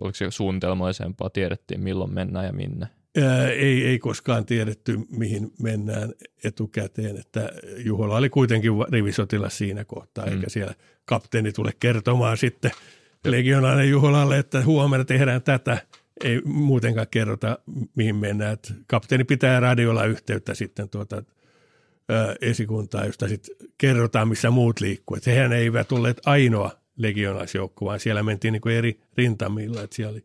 oliko 0.00 0.14
se 0.14 0.30
suunnitelmallisempaa, 0.30 1.30
tiedettiin 1.30 1.80
milloin 1.80 2.14
mennään 2.14 2.46
ja 2.46 2.52
minne? 2.52 2.86
Ää, 3.24 3.48
ei, 3.50 3.86
ei 3.86 3.98
koskaan 3.98 4.46
tiedetty, 4.46 4.98
mihin 5.10 5.52
mennään 5.62 6.12
etukäteen, 6.44 7.16
että 7.16 7.50
Juhola 7.76 8.16
oli 8.16 8.28
kuitenkin 8.30 8.70
rivisotilas 8.92 9.58
siinä 9.58 9.84
kohtaa, 9.84 10.26
Mm. 10.26 10.32
eikä 10.32 10.48
siellä 10.48 10.74
kapteeni 11.04 11.52
tule 11.52 11.72
kertomaan 11.80 12.36
sitten 12.36 12.70
legionainen 13.24 13.90
Juholalle, 13.90 14.38
että 14.38 14.64
huomenna 14.64 15.04
tehdään 15.04 15.42
tätä. 15.42 15.78
Ei 16.24 16.40
muutenkaan 16.44 17.06
kerrota, 17.10 17.58
mihin 17.94 18.16
mennään. 18.16 18.52
Että 18.52 18.74
kapteeni 18.86 19.24
pitää 19.24 19.60
radiolla 19.60 20.04
yhteyttä 20.04 20.54
sitten 20.54 20.88
tuota, 20.88 21.22
ää, 22.08 22.34
esikuntaa, 22.40 23.04
josta 23.04 23.28
sitten 23.28 23.56
kerrotaan, 23.78 24.28
missä 24.28 24.50
muut 24.50 24.80
liikkuu. 24.80 25.16
Että 25.16 25.30
hehän 25.30 25.52
eivät 25.52 25.92
olleet 25.92 26.20
ainoa 26.26 26.70
legionaisjoukko, 26.96 27.84
vaan 27.84 28.00
siellä 28.00 28.22
mentiin 28.22 28.52
niin 28.52 28.60
kuin 28.60 28.74
eri 28.74 29.00
rintamilla. 29.16 29.82
Että 29.82 29.96
siellä 29.96 30.12
oli, 30.12 30.24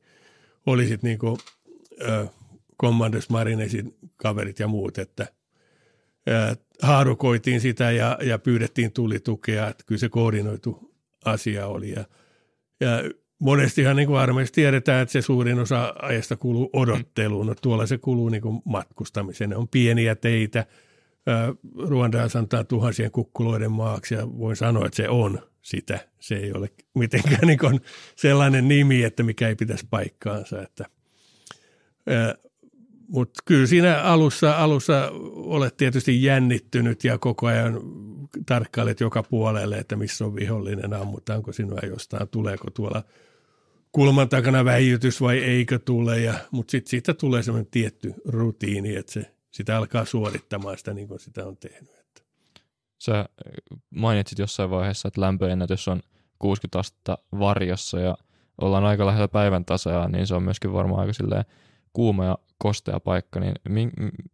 oli 0.65 0.87
sitten 0.87 1.07
niin 1.07 1.19
kuin, 1.19 1.37
ää, 2.07 2.27
Commanders 2.81 3.29
Marinesin 3.29 3.95
kaverit 4.17 4.59
ja 4.59 4.67
muut, 4.67 4.97
että 4.97 5.27
haarukoitiin 6.81 7.61
sitä 7.61 7.91
ja, 7.91 8.17
ja 8.21 8.39
pyydettiin 8.39 8.91
tulitukea, 8.91 9.67
että 9.67 9.83
kyllä 9.87 9.99
se 9.99 10.09
koordinoitu 10.09 10.93
asia 11.25 11.67
oli. 11.67 11.91
Ja, 11.91 12.05
ja 12.79 12.89
monestihan 13.39 13.95
niin 13.95 14.11
varmasti 14.11 14.55
tiedetään, 14.55 15.01
että 15.01 15.11
se 15.11 15.21
suurin 15.21 15.59
osa 15.59 15.93
ajasta 16.01 16.35
kuluu 16.35 16.69
odotteluun. 16.73 17.47
No 17.47 17.55
tuolla 17.61 17.85
se 17.85 17.97
kuluu 17.97 18.29
niin 18.29 18.41
kuin 18.41 18.61
matkustamiseen. 18.65 19.49
Ne 19.49 19.55
on 19.55 19.67
pieniä 19.67 20.15
teitä. 20.15 20.65
Ruanda 21.77 22.29
sanotaan 22.29 22.67
tuhansien 22.67 23.11
kukkuloiden 23.11 23.71
maaksi 23.71 24.13
ja 24.15 24.37
voin 24.37 24.55
sanoa, 24.55 24.85
että 24.85 24.97
se 24.97 25.09
on 25.09 25.39
sitä. 25.61 25.99
Se 26.19 26.35
ei 26.35 26.53
ole 26.53 26.69
mitenkään 26.95 27.47
niin 27.47 27.59
sellainen 28.15 28.67
nimi, 28.67 29.03
että 29.03 29.23
mikä 29.23 29.47
ei 29.47 29.55
pitäisi 29.55 29.87
paikkaansa. 29.89 30.61
Että, 30.61 30.85
mutta 33.11 33.39
kyllä 33.45 33.67
siinä 33.67 34.01
alussa, 34.01 34.57
alussa 34.57 35.11
olet 35.33 35.77
tietysti 35.77 36.23
jännittynyt 36.23 37.03
ja 37.03 37.17
koko 37.17 37.47
ajan 37.47 37.79
tarkkailet 38.45 38.99
joka 38.99 39.23
puolelle, 39.23 39.77
että 39.77 39.95
missä 39.95 40.25
on 40.25 40.35
vihollinen, 40.35 40.93
ammutaanko 40.93 41.51
sinua 41.51 41.79
jostain, 41.83 42.27
tuleeko 42.27 42.71
tuolla 42.71 43.03
kulman 43.91 44.29
takana 44.29 44.65
väijytys 44.65 45.21
vai 45.21 45.37
eikö 45.37 45.79
tule. 45.79 46.19
Ja, 46.19 46.33
mutta 46.51 46.71
sitten 46.71 46.89
siitä 46.89 47.13
tulee 47.13 47.43
semmoinen 47.43 47.71
tietty 47.71 48.13
rutiini, 48.25 48.95
että 48.95 49.11
se, 49.11 49.31
sitä 49.51 49.77
alkaa 49.77 50.05
suorittamaan 50.05 50.77
sitä 50.77 50.93
niin 50.93 51.07
kuin 51.07 51.19
sitä 51.19 51.45
on 51.45 51.57
tehnyt. 51.57 51.99
Että. 51.99 52.21
Sä 52.97 53.25
mainitsit 53.89 54.39
jossain 54.39 54.69
vaiheessa, 54.69 55.07
että 55.07 55.21
lämpöennätys 55.21 55.87
on 55.87 56.01
60 56.39 56.79
astetta 56.79 57.17
varjossa 57.39 57.99
ja 57.99 58.17
ollaan 58.61 58.85
aika 58.85 59.05
lähellä 59.05 59.27
päivän 59.27 59.65
tasaa, 59.65 60.07
niin 60.07 60.27
se 60.27 60.35
on 60.35 60.43
myöskin 60.43 60.73
varmaan 60.73 61.01
aika 61.01 61.13
silleen 61.13 61.45
kuuma 61.93 62.25
ja 62.25 62.37
kostea 62.57 62.99
paikka, 62.99 63.39
niin 63.39 63.91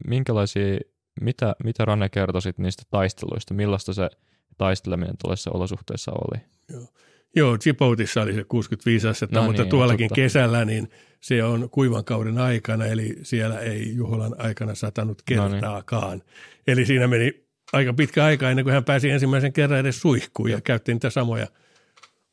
minkälaisia, 0.07 0.79
mitä, 1.21 1.55
mitä 1.63 1.85
Ranne 1.85 2.09
kertoisit 2.09 2.57
niistä 2.57 2.83
taisteluista, 2.89 3.53
millaista 3.53 3.93
se 3.93 4.09
taisteleminen 4.57 5.15
tuollaisissa 5.21 5.51
olosuhteissa 5.51 6.11
oli? 6.11 6.41
Joo. 6.73 6.87
Joo, 7.35 7.57
Djiboutissa 7.63 8.21
oli 8.21 8.33
se 8.33 8.43
65 8.43 9.07
astetta, 9.07 9.39
no 9.39 9.45
mutta 9.45 9.61
niin, 9.61 9.69
tuollakin 9.69 10.07
totta. 10.07 10.15
kesällä 10.15 10.65
niin 10.65 10.89
se 11.21 11.43
on 11.43 11.69
kuivan 11.69 12.05
kauden 12.05 12.37
aikana, 12.37 12.85
eli 12.85 13.15
siellä 13.21 13.59
ei 13.59 13.95
Juholan 13.95 14.35
aikana 14.37 14.75
satanut 14.75 15.21
kertaakaan. 15.21 16.17
No 16.17 16.23
niin. 16.23 16.23
Eli 16.67 16.85
siinä 16.85 17.07
meni 17.07 17.47
aika 17.73 17.93
pitkä 17.93 18.25
aika 18.25 18.49
ennen 18.49 18.65
kuin 18.65 18.73
hän 18.73 18.83
pääsi 18.83 19.09
ensimmäisen 19.09 19.53
kerran 19.53 19.79
edes 19.79 20.01
suihkuun 20.01 20.51
ja 20.51 20.61
käytti 20.61 20.93
niitä 20.93 21.09
samoja 21.09 21.47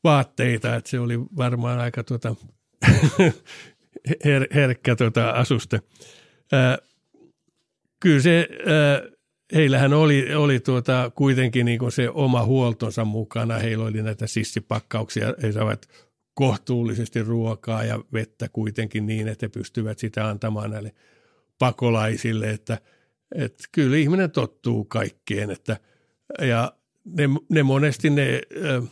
vaatteita, 0.05 0.76
että 0.76 0.90
se 0.90 1.01
oli 1.01 1.20
varmaan 1.36 1.78
aika 1.78 2.05
tuota, 2.05 2.34
her, 4.24 4.47
herkkä 4.55 4.97
tuota 4.97 5.31
asuste. 5.31 5.81
Ää, 6.52 6.78
kyllä 8.01 8.20
se, 8.20 8.48
ää, 8.66 9.02
heillähän 9.55 9.93
oli, 9.93 10.35
oli 10.35 10.60
tuota, 10.60 11.10
kuitenkin 11.14 11.66
niin 11.66 11.93
se 11.93 12.10
oma 12.10 12.44
huoltonsa 12.44 13.05
mukana. 13.05 13.59
Heillä 13.59 13.85
oli 13.85 14.02
näitä 14.02 14.26
sissipakkauksia, 14.26 15.35
he 15.43 15.52
saavat 15.52 15.89
kohtuullisesti 16.35 17.22
ruokaa 17.22 17.85
ja 17.85 18.01
vettä 18.12 18.48
kuitenkin 18.48 19.06
niin, 19.06 19.28
että 19.28 19.47
he 19.47 19.48
pystyvät 19.48 19.98
sitä 19.98 20.28
antamaan 20.28 20.70
näille 20.70 20.93
pakolaisille, 21.59 22.51
että, 22.51 22.78
että 23.35 23.64
kyllä 23.72 23.97
ihminen 23.97 24.31
tottuu 24.31 24.85
kaikkeen, 24.85 25.51
että, 25.51 25.76
ja 26.40 26.72
ne, 27.05 27.24
ne 27.48 27.62
monesti 27.62 28.10
ne 28.10 28.40
äh, 28.66 28.90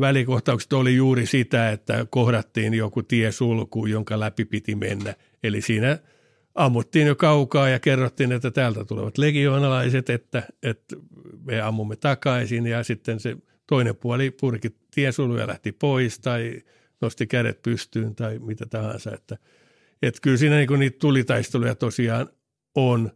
välikohtaukset 0.00 0.72
oli 0.72 0.96
juuri 0.96 1.26
sitä, 1.26 1.70
että 1.70 2.06
kohdattiin 2.10 2.74
joku 2.74 3.02
tiesulku, 3.02 3.86
jonka 3.86 4.20
läpi 4.20 4.44
piti 4.44 4.74
mennä. 4.74 5.14
Eli 5.42 5.60
siinä 5.60 5.98
ammuttiin 6.54 7.06
jo 7.06 7.16
kaukaa 7.16 7.68
ja 7.68 7.78
kerrottiin, 7.78 8.32
että 8.32 8.50
täältä 8.50 8.84
tulevat 8.84 9.18
legioonalaiset, 9.18 10.10
että, 10.10 10.42
että 10.62 10.96
me 11.44 11.60
ammumme 11.60 11.96
takaisin 11.96 12.66
ja 12.66 12.84
sitten 12.84 13.20
se 13.20 13.36
toinen 13.66 13.96
puoli 13.96 14.30
purki 14.30 14.76
tiesuluja 14.94 15.46
lähti 15.46 15.72
pois 15.72 16.18
tai 16.18 16.62
nosti 17.00 17.26
kädet 17.26 17.62
pystyyn 17.62 18.14
tai 18.14 18.38
mitä 18.38 18.66
tahansa. 18.66 19.14
Että, 19.14 19.36
että 20.02 20.20
kyllä 20.22 20.36
siinä 20.36 20.56
niin 20.56 20.78
niitä 20.78 20.98
tulitaisteluja 20.98 21.74
tosiaan 21.74 22.28
on, 22.74 23.10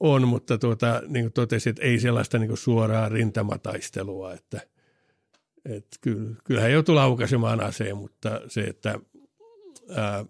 on 0.00 0.28
mutta 0.28 0.58
tuota, 0.58 1.02
niin 1.08 1.24
kuin 1.24 1.32
totesin, 1.32 1.70
että 1.70 1.82
ei 1.82 1.98
sellaista 1.98 2.38
niin 2.38 2.56
suoraa 2.56 3.08
rintamataistelua, 3.08 4.34
että– 4.34 4.60
et 5.76 5.86
kyllä, 6.00 6.36
kyllähän 6.44 6.72
joutuu 6.72 6.94
laukaisemaan 6.94 7.60
aseen, 7.60 7.96
mutta 7.96 8.40
se, 8.48 8.60
että 8.60 8.98
ää, 9.96 10.24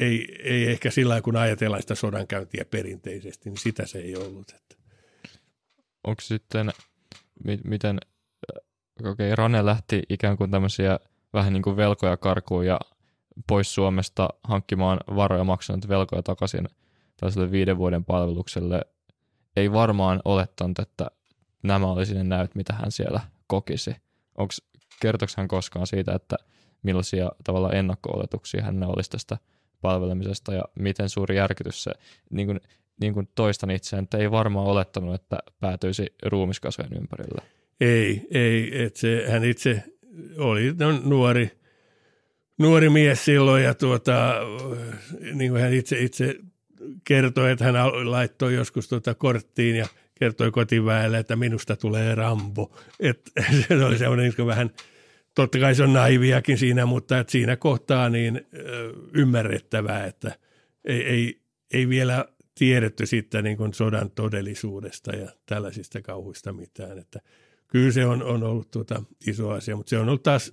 ei, 0.00 0.38
ei 0.42 0.70
ehkä 0.70 0.90
sillä 0.90 1.20
kun 1.20 1.36
ajatellaan 1.36 1.82
sitä 1.82 1.94
sodankäyntiä 1.94 2.64
perinteisesti, 2.64 3.50
niin 3.50 3.58
sitä 3.58 3.86
se 3.86 3.98
ei 3.98 4.16
ollut. 4.16 4.50
Että. 4.50 4.76
Onko 6.04 6.20
sitten, 6.20 6.70
miten, 7.64 7.98
okei, 9.00 9.10
okay, 9.10 9.34
Rane 9.34 9.64
lähti 9.64 10.02
ikään 10.08 10.36
kuin 10.36 10.50
tämmöisiä 10.50 10.98
vähän 11.32 11.52
niin 11.52 11.62
kuin 11.62 11.76
velkoja 11.76 12.16
karkuun 12.16 12.66
ja 12.66 12.80
pois 13.46 13.74
Suomesta 13.74 14.28
hankkimaan 14.44 15.00
varoja 15.16 15.44
maksanut 15.44 15.88
velkoja 15.88 16.22
takaisin 16.22 16.68
tällaiselle 17.16 17.50
viiden 17.50 17.78
vuoden 17.78 18.04
palvelukselle. 18.04 18.82
Ei 19.56 19.72
varmaan 19.72 20.20
olettanut, 20.24 20.78
että 20.78 21.10
nämä 21.62 21.86
olisi 21.86 22.14
ne 22.14 22.24
näyt, 22.24 22.54
mitä 22.54 22.72
hän 22.72 22.92
siellä 22.92 23.20
kokisi. 23.46 23.96
Onko, 24.38 24.52
kertoiko 25.00 25.32
hän 25.36 25.48
koskaan 25.48 25.86
siitä, 25.86 26.14
että 26.14 26.36
millaisia 26.82 27.30
tavalla 27.44 27.72
ennakko-oletuksia 27.72 28.62
hän 28.62 28.82
olisi 28.82 29.10
tästä 29.10 29.38
palvelemisesta 29.80 30.54
ja 30.54 30.62
miten 30.78 31.08
suuri 31.08 31.36
järkytys 31.36 31.82
se, 31.82 31.92
niin 32.30 32.46
kuin, 32.46 32.60
niin 33.00 33.14
kuin 33.14 33.28
toistan 33.34 33.70
itseään, 33.70 34.04
että 34.04 34.18
ei 34.18 34.30
varmaan 34.30 34.66
olettanut, 34.66 35.14
että 35.14 35.38
päätyisi 35.60 36.06
ruumiskasvojen 36.26 36.92
ympärille. 36.92 37.42
Ei, 37.80 38.26
ei, 38.30 38.82
että 38.82 39.00
se, 39.00 39.24
hän 39.30 39.44
itse 39.44 39.82
oli 40.38 40.74
nuori, 41.04 41.50
nuori 42.58 42.90
mies 42.90 43.24
silloin 43.24 43.64
ja 43.64 43.74
tuota, 43.74 44.34
niin 45.34 45.50
kuin 45.50 45.62
hän 45.62 45.72
itse, 45.74 46.00
itse 46.00 46.36
kertoi, 47.04 47.50
että 47.50 47.64
hän 47.64 47.74
laittoi 48.10 48.54
joskus 48.54 48.88
tuota 48.88 49.14
korttiin 49.14 49.76
ja– 49.76 49.86
kertoi 50.22 50.50
kotiväelle, 50.50 51.18
että 51.18 51.36
minusta 51.36 51.76
tulee 51.76 52.14
Rambo. 52.14 52.76
Et, 53.00 53.32
se 53.68 53.84
oli 53.84 53.98
semmoinen 53.98 54.32
niin 54.38 54.46
vähän, 54.46 54.70
totta 55.34 55.58
kai 55.58 55.74
se 55.74 55.82
on 55.82 55.92
naiviakin 55.92 56.58
siinä, 56.58 56.86
mutta 56.86 57.18
että 57.18 57.30
siinä 57.30 57.56
kohtaa 57.56 58.08
niin 58.08 58.46
ö, 58.56 58.92
ymmärrettävää, 59.14 60.06
että 60.06 60.32
ei, 60.84 61.02
ei, 61.02 61.40
ei 61.74 61.88
vielä 61.88 62.24
tiedetty 62.54 63.06
sitten 63.06 63.44
niin 63.44 63.56
kuin 63.56 63.74
sodan 63.74 64.10
todellisuudesta 64.10 65.16
ja 65.16 65.28
tällaisista 65.46 66.02
kauhuista 66.02 66.52
mitään. 66.52 66.98
Että 66.98 67.20
kyllä 67.66 67.92
se 67.92 68.06
on, 68.06 68.22
on 68.22 68.42
ollut 68.42 68.70
tuota 68.70 69.02
iso 69.26 69.50
asia, 69.50 69.76
mutta 69.76 69.90
se 69.90 69.98
on 69.98 70.08
ollut 70.08 70.22
taas, 70.22 70.52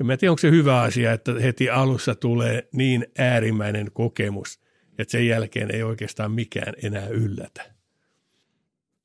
en 0.00 0.18
tiedä 0.18 0.32
onko 0.32 0.40
se 0.40 0.50
hyvä 0.50 0.80
asia, 0.80 1.12
että 1.12 1.32
heti 1.42 1.70
alussa 1.70 2.14
tulee 2.14 2.68
niin 2.72 3.06
äärimmäinen 3.18 3.92
kokemus, 3.92 4.60
että 4.98 5.12
sen 5.12 5.26
jälkeen 5.26 5.74
ei 5.74 5.82
oikeastaan 5.82 6.32
mikään 6.32 6.74
enää 6.82 7.08
yllätä. 7.08 7.81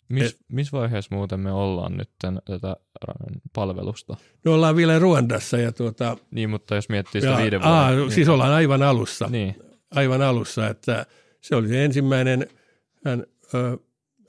Miss, 0.09 0.37
missä 0.47 0.77
vaiheessa 0.77 1.15
muuten 1.15 1.39
me 1.39 1.51
ollaan 1.51 1.97
nyt 1.97 2.09
tätä 2.45 2.75
palvelusta? 3.53 4.17
No 4.45 4.53
ollaan 4.53 4.75
vielä 4.75 4.99
Ruandassa. 4.99 5.57
Ja 5.57 5.71
tuota, 5.71 6.17
niin, 6.31 6.49
mutta 6.49 6.75
jos 6.75 6.89
miettii 6.89 7.21
sitä 7.21 7.33
ja, 7.33 7.37
viiden 7.37 7.61
vuoden. 7.61 7.77
Aa, 7.77 7.91
niin, 7.91 8.11
siis 8.11 8.29
ollaan 8.29 8.51
aivan 8.51 8.83
alussa. 8.83 9.27
Niin. 9.27 9.55
Aivan 9.91 10.21
alussa, 10.21 10.67
että 10.67 11.05
se 11.41 11.55
oli 11.55 11.67
se 11.67 11.85
ensimmäinen, 11.85 12.47
hän, 13.05 13.23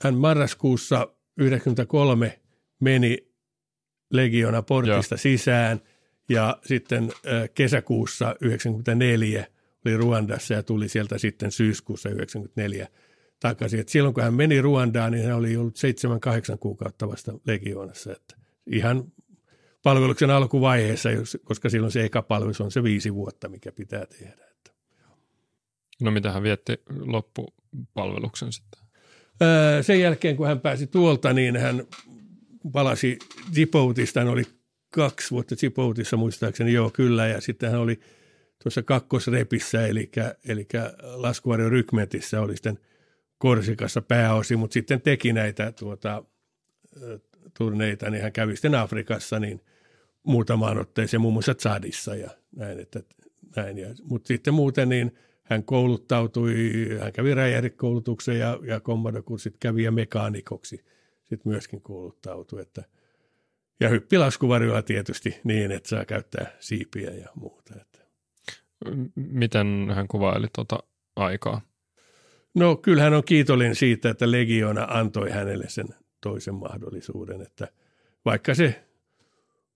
hän 0.03 0.15
marraskuussa 0.15 1.07
93 1.37 2.39
meni 2.79 3.17
Legiona 4.13 4.61
portista 4.61 5.15
Joo. 5.15 5.19
sisään 5.19 5.79
ja 6.29 6.57
sitten 6.65 7.11
kesäkuussa 7.55 8.35
94 8.41 9.45
oli 9.85 9.97
Ruandassa 9.97 10.53
ja 10.53 10.63
tuli 10.63 10.89
sieltä 10.89 11.17
sitten 11.17 11.51
syyskuussa 11.51 12.09
94 12.09 12.87
takaisin. 13.39 13.79
Et 13.79 13.89
silloin 13.89 14.13
kun 14.13 14.23
hän 14.23 14.33
meni 14.33 14.61
Ruandaan, 14.61 15.11
niin 15.11 15.25
hän 15.25 15.35
oli 15.35 15.57
ollut 15.57 15.77
7-8 16.53 16.57
kuukautta 16.59 17.07
vasta 17.07 17.33
legioonassa. 17.45 18.11
Että 18.11 18.35
ihan 18.67 19.11
palveluksen 19.83 20.29
alkuvaiheessa, 20.29 21.09
koska 21.43 21.69
silloin 21.69 21.91
se 21.91 22.03
eka 22.03 22.21
palvelus 22.21 22.61
on 22.61 22.71
se 22.71 22.83
viisi 22.83 23.13
vuotta, 23.13 23.49
mikä 23.49 23.71
pitää 23.71 24.05
tehdä. 24.05 24.45
Että. 24.51 24.71
No 26.01 26.11
mitä 26.11 26.31
hän 26.31 26.43
vietti 26.43 26.81
loppupalveluksen 26.89 28.53
sitten? 28.53 28.81
Öö, 29.41 29.83
sen 29.83 29.99
jälkeen, 29.99 30.37
kun 30.37 30.47
hän 30.47 30.59
pääsi 30.59 30.87
tuolta, 30.87 31.33
niin 31.33 31.57
hän 31.57 31.83
palasi 32.71 33.19
Djiboutista. 33.55 34.19
Hän 34.19 34.29
oli 34.29 34.43
kaksi 34.89 35.31
vuotta 35.31 35.55
Djiboutissa 35.61 36.17
muistaakseni, 36.17 36.73
joo 36.73 36.89
kyllä, 36.89 37.27
ja 37.27 37.41
sitten 37.41 37.71
hän 37.71 37.79
oli 37.79 37.99
tuossa 38.63 38.83
kakkosrepissä, 38.83 39.87
eli, 39.87 40.11
eli 40.47 40.67
laskuvarjon 41.01 41.71
rykmentissä 41.71 42.41
oli 42.41 42.55
sitten– 42.55 42.79
Korsikassa 43.39 44.01
pääosin, 44.01 44.59
mutta 44.59 44.73
sitten 44.73 45.01
teki 45.01 45.33
näitä 45.33 45.71
tuota, 45.71 46.23
turneita, 47.57 48.09
niin 48.09 48.23
hän 48.23 48.33
kävi 48.33 48.55
sitten 48.55 48.75
Afrikassa 48.75 49.39
niin 49.39 49.61
muutamaan 50.23 50.77
otteeseen, 50.77 51.21
muun 51.21 51.33
muassa 51.33 51.55
Tsadissa 51.55 52.15
ja 52.15 52.29
näin. 52.55 52.79
Että, 52.79 53.03
näin. 53.55 53.77
Ja, 53.77 53.87
mutta 54.03 54.27
sitten 54.27 54.53
muuten 54.53 54.89
niin 54.89 55.17
hän 55.43 55.63
kouluttautui, 55.63 56.73
hän 56.99 57.13
kävi 57.13 57.33
räjähdekoulutuksen 57.33 58.39
ja, 58.39 58.59
ja 58.63 58.79
kommandokurssit 58.79 59.55
kävi 59.59 59.83
ja 59.83 59.91
mekaanikoksi 59.91 60.85
sitten 61.23 61.51
myöskin 61.51 61.81
kouluttautui. 61.81 62.61
Että, 62.61 62.83
ja 63.79 63.89
hyppilaskuvarjolla 63.89 64.81
tietysti 64.81 65.39
niin, 65.43 65.71
että 65.71 65.89
saa 65.89 66.05
käyttää 66.05 66.51
siipiä 66.59 67.11
ja 67.11 67.29
muuta. 67.35 67.73
Että. 67.81 67.99
Miten 69.15 69.91
hän 69.95 70.07
kuvaili 70.07 70.47
tuota 70.55 70.79
aikaa? 71.15 71.61
No 72.59 72.75
kyllähän 72.75 73.13
on 73.13 73.23
kiitollinen 73.23 73.75
siitä, 73.75 74.09
että 74.09 74.31
Legiona 74.31 74.87
antoi 74.89 75.29
hänelle 75.29 75.65
sen 75.67 75.87
toisen 76.21 76.55
mahdollisuuden, 76.55 77.41
että 77.41 77.67
vaikka 78.25 78.55
se 78.55 78.83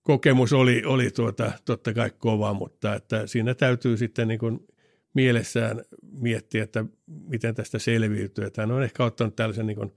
kokemus 0.02 0.52
oli, 0.52 0.82
oli 0.86 1.10
tuota, 1.10 1.52
totta 1.64 1.94
kai 1.94 2.10
kova, 2.18 2.54
mutta 2.54 2.94
että 2.94 3.26
siinä 3.26 3.54
täytyy 3.54 3.96
sitten 3.96 4.28
niin 4.28 4.40
kuin 4.40 4.66
mielessään 5.14 5.82
miettiä, 6.20 6.62
että 6.62 6.84
miten 7.06 7.54
tästä 7.54 7.78
selviytyy. 7.78 8.44
Että 8.44 8.62
hän 8.62 8.70
on 8.70 8.82
ehkä 8.82 9.04
ottanut 9.04 9.36
tällaisen 9.36 9.66
niin 9.66 9.92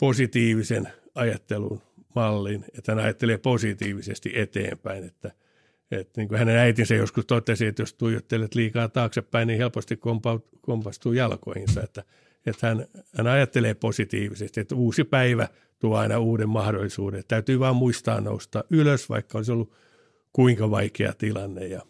positiivisen 0.00 0.88
ajattelun 1.14 1.82
mallin, 2.14 2.64
että 2.78 2.92
hän 2.92 3.04
ajattelee 3.04 3.38
positiivisesti 3.38 4.32
eteenpäin, 4.34 5.04
että, 5.04 5.32
että 5.90 6.20
niin 6.20 6.28
kuin 6.28 6.38
hänen 6.38 6.56
äitinsä 6.56 6.94
joskus 6.94 7.26
totesi, 7.26 7.66
että 7.66 7.82
jos 7.82 7.94
tuijottelet 7.94 8.54
liikaa 8.54 8.88
taaksepäin, 8.88 9.48
niin 9.48 9.58
helposti 9.58 9.98
kompastuu 10.60 11.12
jalkoihinsa, 11.12 11.82
että, 11.82 12.04
että 12.46 12.66
hän, 12.66 12.86
hän 13.16 13.26
ajattelee 13.26 13.74
positiivisesti, 13.74 14.60
että 14.60 14.74
uusi 14.74 15.04
päivä 15.04 15.48
tuo 15.78 15.96
aina 15.96 16.18
uuden 16.18 16.48
mahdollisuuden. 16.48 17.22
Täytyy 17.28 17.60
vaan 17.60 17.76
muistaa 17.76 18.20
nousta 18.20 18.64
ylös, 18.70 19.08
vaikka 19.08 19.38
olisi 19.38 19.52
ollut 19.52 19.72
kuinka 20.32 20.70
vaikea 20.70 21.12
tilanne. 21.12 21.66
Ja, 21.66 21.82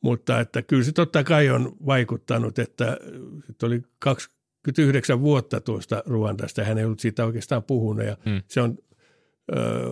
mutta 0.00 0.40
että 0.40 0.62
kyllä 0.62 0.84
se 0.84 0.92
totta 0.92 1.24
kai 1.24 1.50
on 1.50 1.76
vaikuttanut, 1.86 2.58
että, 2.58 2.98
että 3.50 3.66
oli 3.66 3.82
29 3.98 5.20
vuotta 5.20 5.60
tuosta 5.60 6.02
Ruandasta, 6.06 6.64
hän 6.64 6.78
ei 6.78 6.84
ollut 6.84 7.00
siitä 7.00 7.24
oikeastaan 7.24 7.62
puhunut 7.62 8.06
ja 8.06 8.16
hmm. 8.24 8.42
se 8.48 8.60
on 8.60 8.78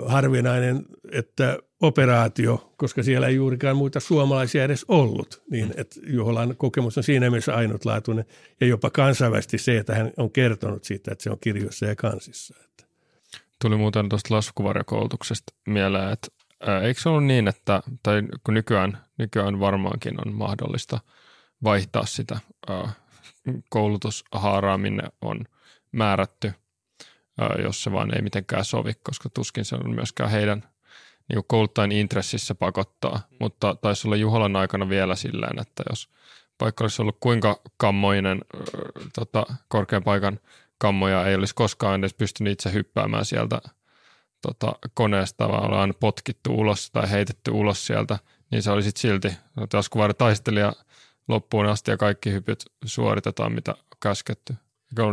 harvinainen, 0.06 0.84
että 1.12 1.58
operaatio, 1.80 2.72
koska 2.76 3.02
siellä 3.02 3.26
ei 3.26 3.34
juurikaan 3.34 3.76
muita 3.76 4.00
suomalaisia 4.00 4.64
edes 4.64 4.84
ollut, 4.88 5.42
niin 5.50 5.66
mm. 5.66 5.74
että 5.76 6.00
Juholan 6.06 6.56
kokemus 6.56 6.98
on 6.98 7.04
siinä 7.04 7.30
mielessä 7.30 7.56
ainutlaatuinen 7.56 8.24
ja 8.60 8.66
jopa 8.66 8.90
kansainvälisesti 8.90 9.58
se, 9.58 9.78
että 9.78 9.94
hän 9.94 10.12
on 10.16 10.30
kertonut 10.30 10.84
siitä, 10.84 11.12
että 11.12 11.24
se 11.24 11.30
on 11.30 11.38
kirjoissa 11.40 11.86
ja 11.86 11.96
kansissa. 11.96 12.54
Tuli 13.62 13.76
muuten 13.76 14.08
tuosta 14.08 14.34
laskuvarjokoulutuksesta 14.34 15.54
mieleen, 15.66 16.12
että 16.12 16.28
eikö 16.82 17.00
se 17.00 17.08
ollut 17.08 17.24
niin, 17.24 17.48
että, 17.48 17.82
tai 18.02 18.22
kun 18.44 18.54
nykyään, 18.54 18.98
nykyään 19.18 19.60
varmaankin 19.60 20.26
on 20.26 20.34
mahdollista 20.34 21.00
vaihtaa 21.64 22.06
sitä 22.06 22.40
koulutushaaraa, 23.68 24.78
minne 24.78 25.02
on 25.22 25.44
määrätty– 25.92 26.52
jos 27.62 27.82
se 27.82 27.92
vaan 27.92 28.16
ei 28.16 28.22
mitenkään 28.22 28.64
sovi, 28.64 28.92
koska 29.02 29.28
tuskin 29.28 29.64
se 29.64 29.74
on 29.74 29.94
myöskään 29.94 30.30
heidän 30.30 30.64
niin 31.28 31.44
kouluttajan 31.46 31.92
intressissä 31.92 32.54
pakottaa. 32.54 33.16
Mm. 33.16 33.36
Mutta 33.40 33.74
taisi 33.74 34.08
olla 34.08 34.16
Juholan 34.16 34.56
aikana 34.56 34.88
vielä 34.88 35.16
silleen, 35.16 35.60
että 35.60 35.82
jos 35.90 36.08
paikka 36.58 36.84
olisi 36.84 37.02
ollut 37.02 37.16
kuinka 37.20 37.60
kammoinen 37.76 38.40
tota, 39.14 39.46
korkean 39.68 40.02
paikan 40.02 40.40
kammoja 40.78 41.26
ei 41.26 41.34
olisi 41.34 41.54
koskaan 41.54 42.00
edes 42.00 42.14
pystynyt 42.14 42.52
itse 42.52 42.72
hyppäämään 42.72 43.24
sieltä 43.24 43.60
tota, 44.42 44.72
koneesta, 44.94 45.48
vaan 45.48 45.66
ollaan 45.66 45.94
potkittu 46.00 46.54
ulos 46.54 46.90
tai 46.90 47.10
heitetty 47.10 47.50
ulos 47.50 47.86
sieltä, 47.86 48.18
niin 48.50 48.62
se 48.62 48.70
oli 48.70 48.82
sitten 48.82 49.00
silti 49.00 49.36
taskuvaari 49.68 50.14
taistelija 50.14 50.72
loppuun 51.28 51.66
asti 51.66 51.90
ja 51.90 51.96
kaikki 51.96 52.32
hypyt 52.32 52.64
suoritetaan, 52.84 53.52
mitä 53.52 53.74
käsketty. 54.02 54.54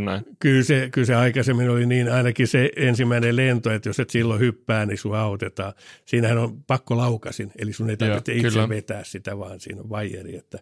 Näin? 0.05 0.25
Kyllä 0.39 0.63
se, 0.63 0.89
kyllä 0.91 1.05
se 1.05 1.15
aikaisemmin 1.15 1.69
oli 1.69 1.85
niin, 1.85 2.11
ainakin 2.11 2.47
se 2.47 2.71
ensimmäinen 2.75 3.35
lento, 3.35 3.71
että 3.71 3.89
jos 3.89 3.99
et 3.99 4.09
silloin 4.09 4.39
hyppää, 4.39 4.85
niin 4.85 4.97
sun 4.97 5.15
autetaan. 5.15 5.73
Siinähän 6.05 6.37
on 6.37 6.63
pakko 6.63 6.97
laukasin, 6.97 7.51
eli 7.57 7.73
sun 7.73 7.89
ei 7.89 7.97
tarvitse 7.97 8.33
itse 8.33 8.49
kyllä. 8.49 8.69
vetää 8.69 9.03
sitä, 9.03 9.37
vaan 9.37 9.59
siinä 9.59 9.81
on 9.81 9.89
vaijeri. 9.89 10.37
Että. 10.37 10.59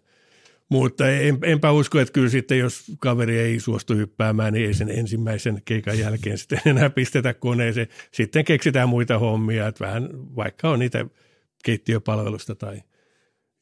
Mutta 0.68 1.10
en, 1.10 1.38
enpä 1.42 1.72
usko, 1.72 2.00
että 2.00 2.12
kyllä 2.12 2.28
sitten, 2.28 2.58
jos 2.58 2.84
kaveri 2.98 3.38
ei 3.38 3.60
suostu 3.60 3.94
hyppäämään, 3.94 4.52
niin 4.52 4.66
ei 4.66 4.74
sen 4.74 4.90
ensimmäisen 4.90 5.62
keikan 5.64 5.98
jälkeen 5.98 6.38
sitten 6.38 6.60
enää 6.66 6.90
pistetä 6.90 7.34
koneeseen. 7.34 7.88
Sitten 8.12 8.44
keksitään 8.44 8.88
muita 8.88 9.18
hommia, 9.18 9.66
että 9.66 9.84
vähän 9.84 10.08
vaikka 10.36 10.70
on 10.70 10.78
niitä 10.78 11.06
keittiöpalvelusta 11.64 12.54
tai 12.54 12.82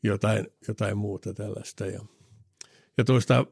jotain, 0.03 0.47
jotain 0.69 0.99
muuta 0.99 1.35
tällaista. 1.35 1.87
Ja, 1.87 2.01
ja 2.99 3.05
tuosta 3.05 3.47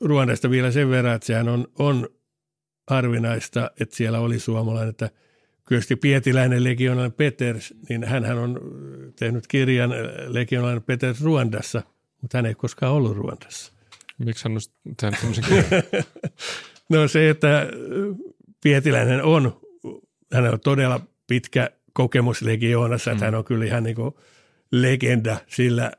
Ruandasta 0.00 0.50
vielä 0.50 0.70
sen 0.70 0.90
verran, 0.90 1.14
että 1.14 1.26
sehän 1.26 1.48
on, 1.48 1.66
on 1.78 2.08
harvinaista, 2.90 3.70
että 3.80 3.96
siellä 3.96 4.20
oli 4.20 4.38
suomalainen, 4.38 4.90
että 4.90 5.10
Kyösti 5.64 5.96
Pietiläinen 5.96 6.64
legionalainen 6.64 7.12
Peters, 7.12 7.74
niin 7.88 8.04
hän 8.04 8.38
on 8.38 8.60
tehnyt 9.18 9.46
kirjan 9.46 9.90
legionalainen 10.26 10.82
Peters 10.82 11.22
Ruandassa, 11.22 11.82
mutta 12.20 12.38
hän 12.38 12.46
ei 12.46 12.54
koskaan 12.54 12.92
ollut 12.92 13.16
Ruandassa. 13.16 13.72
Miksi 14.18 14.44
hän 14.44 14.52
on 14.52 14.60
tehnyt 14.96 15.20
tämmöisen 15.20 15.44
kirjan? 15.44 15.82
no 16.90 17.08
se, 17.08 17.30
että 17.30 17.66
Pietiläinen 18.62 19.22
on, 19.22 19.60
hän 20.32 20.52
on 20.52 20.60
todella 20.60 21.00
pitkä 21.26 21.70
kokemus 21.92 22.42
legioonassa, 22.42 23.10
mm. 23.10 23.12
että 23.12 23.24
hän 23.24 23.34
on 23.34 23.44
kyllä 23.44 23.64
ihan 23.64 23.82
niin 23.82 23.96
legenda 24.72 25.36
sillä 25.46 25.92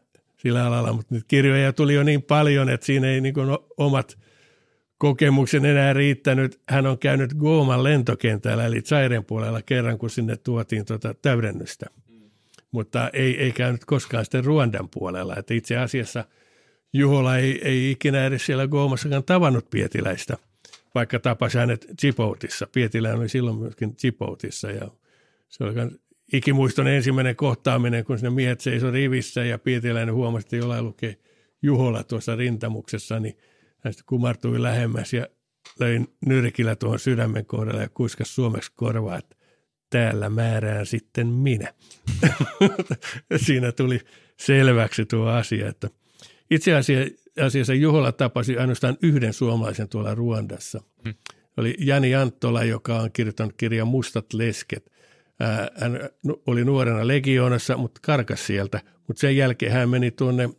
sillä 0.45 0.65
alalla, 0.65 0.93
mutta 0.93 1.15
nyt 1.15 1.23
kirjoja 1.27 1.73
tuli 1.73 1.93
jo 1.93 2.03
niin 2.03 2.23
paljon, 2.23 2.69
että 2.69 2.85
siinä 2.85 3.07
ei 3.07 3.21
niin 3.21 3.33
omat 3.77 4.17
kokemuksen 4.97 5.65
enää 5.65 5.93
riittänyt. 5.93 6.61
Hän 6.69 6.85
on 6.85 6.99
käynyt 6.99 7.33
Gooman 7.33 7.83
lentokentällä, 7.83 8.65
eli 8.65 8.81
Zairen 8.81 9.25
puolella 9.25 9.61
kerran, 9.61 9.97
kun 9.97 10.09
sinne 10.09 10.37
tuotiin 10.37 10.85
tuota 10.85 11.13
täydennystä. 11.13 11.85
Mm. 12.09 12.29
Mutta 12.71 13.09
ei, 13.13 13.41
ei 13.41 13.51
käynyt 13.51 13.85
koskaan 13.85 14.25
sitten 14.25 14.45
Ruandan 14.45 14.89
puolella. 14.89 15.35
Että 15.35 15.53
itse 15.53 15.77
asiassa 15.77 16.25
Juhola 16.93 17.37
ei, 17.37 17.61
ei 17.63 17.91
ikinä 17.91 18.25
edes 18.25 18.45
siellä 18.45 18.67
Goomassakaan 18.67 19.23
tavannut 19.23 19.69
Pietiläistä, 19.69 20.37
vaikka 20.95 21.19
tapasi 21.19 21.57
hänet 21.57 21.85
Djiboutissa. 22.01 22.67
Pietiläinen 22.71 23.19
oli 23.19 23.29
silloin 23.29 23.57
myöskin 23.57 23.95
Djiboutissa 24.01 24.71
ja 24.71 24.87
se 25.49 25.63
oli 25.63 25.73
ikimuiston 26.33 26.87
ensimmäinen 26.87 27.35
kohtaaminen, 27.35 28.05
kun 28.05 28.17
sinne 28.17 28.29
miehet 28.29 28.61
seisoi 28.61 28.91
rivissä 28.91 29.45
ja 29.45 29.59
Pietiläinen 29.59 30.15
huomasi, 30.15 30.45
että 30.45 30.55
jollain 30.55 30.85
lukee 30.85 31.17
Juhola 31.61 32.03
tuossa 32.03 32.35
rintamuksessa, 32.35 33.19
niin 33.19 33.37
hän 33.79 33.93
sitten 33.93 34.05
kumartui 34.07 34.61
lähemmäs 34.61 35.13
ja 35.13 35.27
löi 35.79 36.01
nyrkillä 36.25 36.75
tuohon 36.75 36.99
sydämen 36.99 37.45
kohdalle 37.45 37.81
ja 37.81 37.89
kuiskas 37.89 38.35
suomeksi 38.35 38.71
korvaa, 38.75 39.17
että 39.17 39.35
täällä 39.89 40.29
määrään 40.29 40.85
sitten 40.85 41.27
minä. 41.27 41.73
Siinä 43.45 43.71
tuli 43.71 43.99
selväksi 44.39 45.05
tuo 45.05 45.25
asia, 45.25 45.69
että 45.69 45.89
itse 46.51 46.73
asiassa 47.41 47.73
Juhola 47.73 48.11
tapasi 48.11 48.57
ainoastaan 48.57 48.97
yhden 49.01 49.33
suomalaisen 49.33 49.89
tuolla 49.89 50.15
Ruandassa. 50.15 50.81
Hmm. 51.03 51.13
Oli 51.57 51.75
Jani 51.79 52.15
Anttola, 52.15 52.63
joka 52.63 52.99
on 52.99 53.11
kirjoittanut 53.11 53.53
kirjan 53.57 53.87
Mustat 53.87 54.33
lesket. 54.33 54.91
Hän 55.75 56.09
oli 56.47 56.65
nuorena 56.65 57.07
legioonassa, 57.07 57.77
mutta 57.77 57.99
karkas 58.03 58.47
sieltä. 58.47 58.81
Mutta 59.07 59.21
sen 59.21 59.37
jälkeen 59.37 59.71
hän 59.71 59.89
meni 59.89 60.11
tuonne 60.11 60.49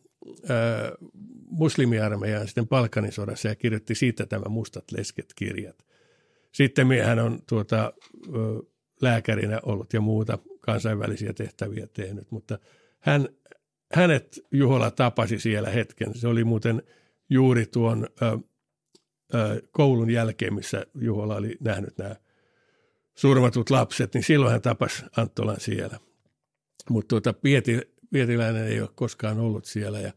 muslimiarmeijaan 1.50 2.46
sitten 2.46 2.68
Balkanin 2.68 3.12
sodassa 3.12 3.48
ja 3.48 3.54
kirjoitti 3.54 3.94
siitä 3.94 4.26
tämä 4.26 4.48
Mustat 4.48 4.84
lesket-kirjat. 4.92 5.86
Sitten 6.52 6.88
hän 7.04 7.18
on 7.18 7.42
tuota, 7.48 7.92
lääkärinä 9.00 9.60
ollut 9.62 9.92
ja 9.92 10.00
muuta 10.00 10.38
kansainvälisiä 10.60 11.32
tehtäviä 11.32 11.86
tehnyt, 11.86 12.30
mutta 12.30 12.58
hän, 13.00 13.28
hänet 13.92 14.40
Juhola 14.52 14.90
tapasi 14.90 15.38
siellä 15.38 15.70
hetken. 15.70 16.14
Se 16.14 16.28
oli 16.28 16.44
muuten 16.44 16.82
juuri 17.30 17.66
tuon 17.66 18.06
ö, 18.22 18.38
ö, 19.34 19.62
koulun 19.70 20.10
jälkeen, 20.10 20.54
missä 20.54 20.86
Juhola 20.94 21.36
oli 21.36 21.56
nähnyt 21.60 21.98
nämä 21.98 22.16
surmatut 23.16 23.70
lapset, 23.70 24.14
niin 24.14 24.24
silloin 24.24 24.52
hän 24.52 24.62
tapasi 24.62 25.04
Anttolan 25.16 25.60
siellä. 25.60 25.98
Mutta 26.90 27.08
tuota, 27.08 27.32
Pieti, 27.32 27.80
Pietiläinen 28.12 28.66
ei 28.66 28.80
ole 28.80 28.88
koskaan 28.94 29.38
ollut 29.38 29.64
siellä. 29.64 30.00
Ja 30.00 30.12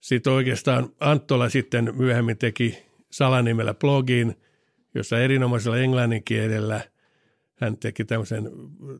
sitten 0.00 0.32
oikeastaan 0.32 0.88
Anttola 1.00 1.48
sitten 1.48 1.92
myöhemmin 1.96 2.38
teki 2.38 2.78
salanimellä 3.10 3.74
blogin, 3.74 4.34
jossa 4.94 5.18
erinomaisella 5.18 5.78
englannin 5.78 6.24
kielellä 6.24 6.80
hän 7.54 7.76
teki 7.76 8.04
tämmöisen 8.04 8.50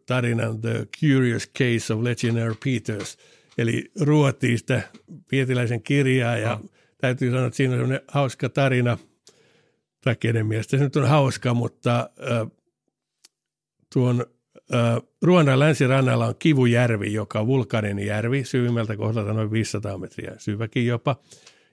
tarinan 0.07 0.61
The 0.61 0.87
Curious 1.01 1.51
Case 1.59 1.95
of 1.95 2.03
Legionnaire 2.03 2.55
Peters, 2.65 3.19
eli 3.59 3.91
ruotti 4.01 4.59
sitä 4.59 4.83
Pietiläisen 5.29 5.83
kirjaa 5.83 6.37
ja 6.37 6.53
oh. 6.53 6.71
täytyy 6.99 7.31
sanoa, 7.31 7.47
että 7.47 7.57
siinä 7.57 7.75
on 7.75 7.81
semmoinen 7.81 8.01
hauska 8.09 8.49
tarina, 8.49 8.99
tai 10.01 10.17
kenen 10.17 10.47
mielestä 10.47 10.77
se 10.77 10.85
nyt 10.85 10.97
on 10.97 11.09
hauska, 11.09 11.55
mutta 11.55 12.11
äh, 12.21 12.51
tuon 13.95 14.27
Ruandan 15.23 15.59
länsirannalla 15.59 16.27
on 16.27 16.35
Kivujärvi, 16.39 17.13
joka 17.13 17.41
on 17.41 17.47
vulkaaninen 17.47 18.07
järvi, 18.07 18.45
syvimmältä 18.45 18.97
kohdalta 18.97 19.33
noin 19.33 19.51
500 19.51 19.99
metriä 19.99 20.35
syväkin 20.39 20.87
jopa. 20.87 21.17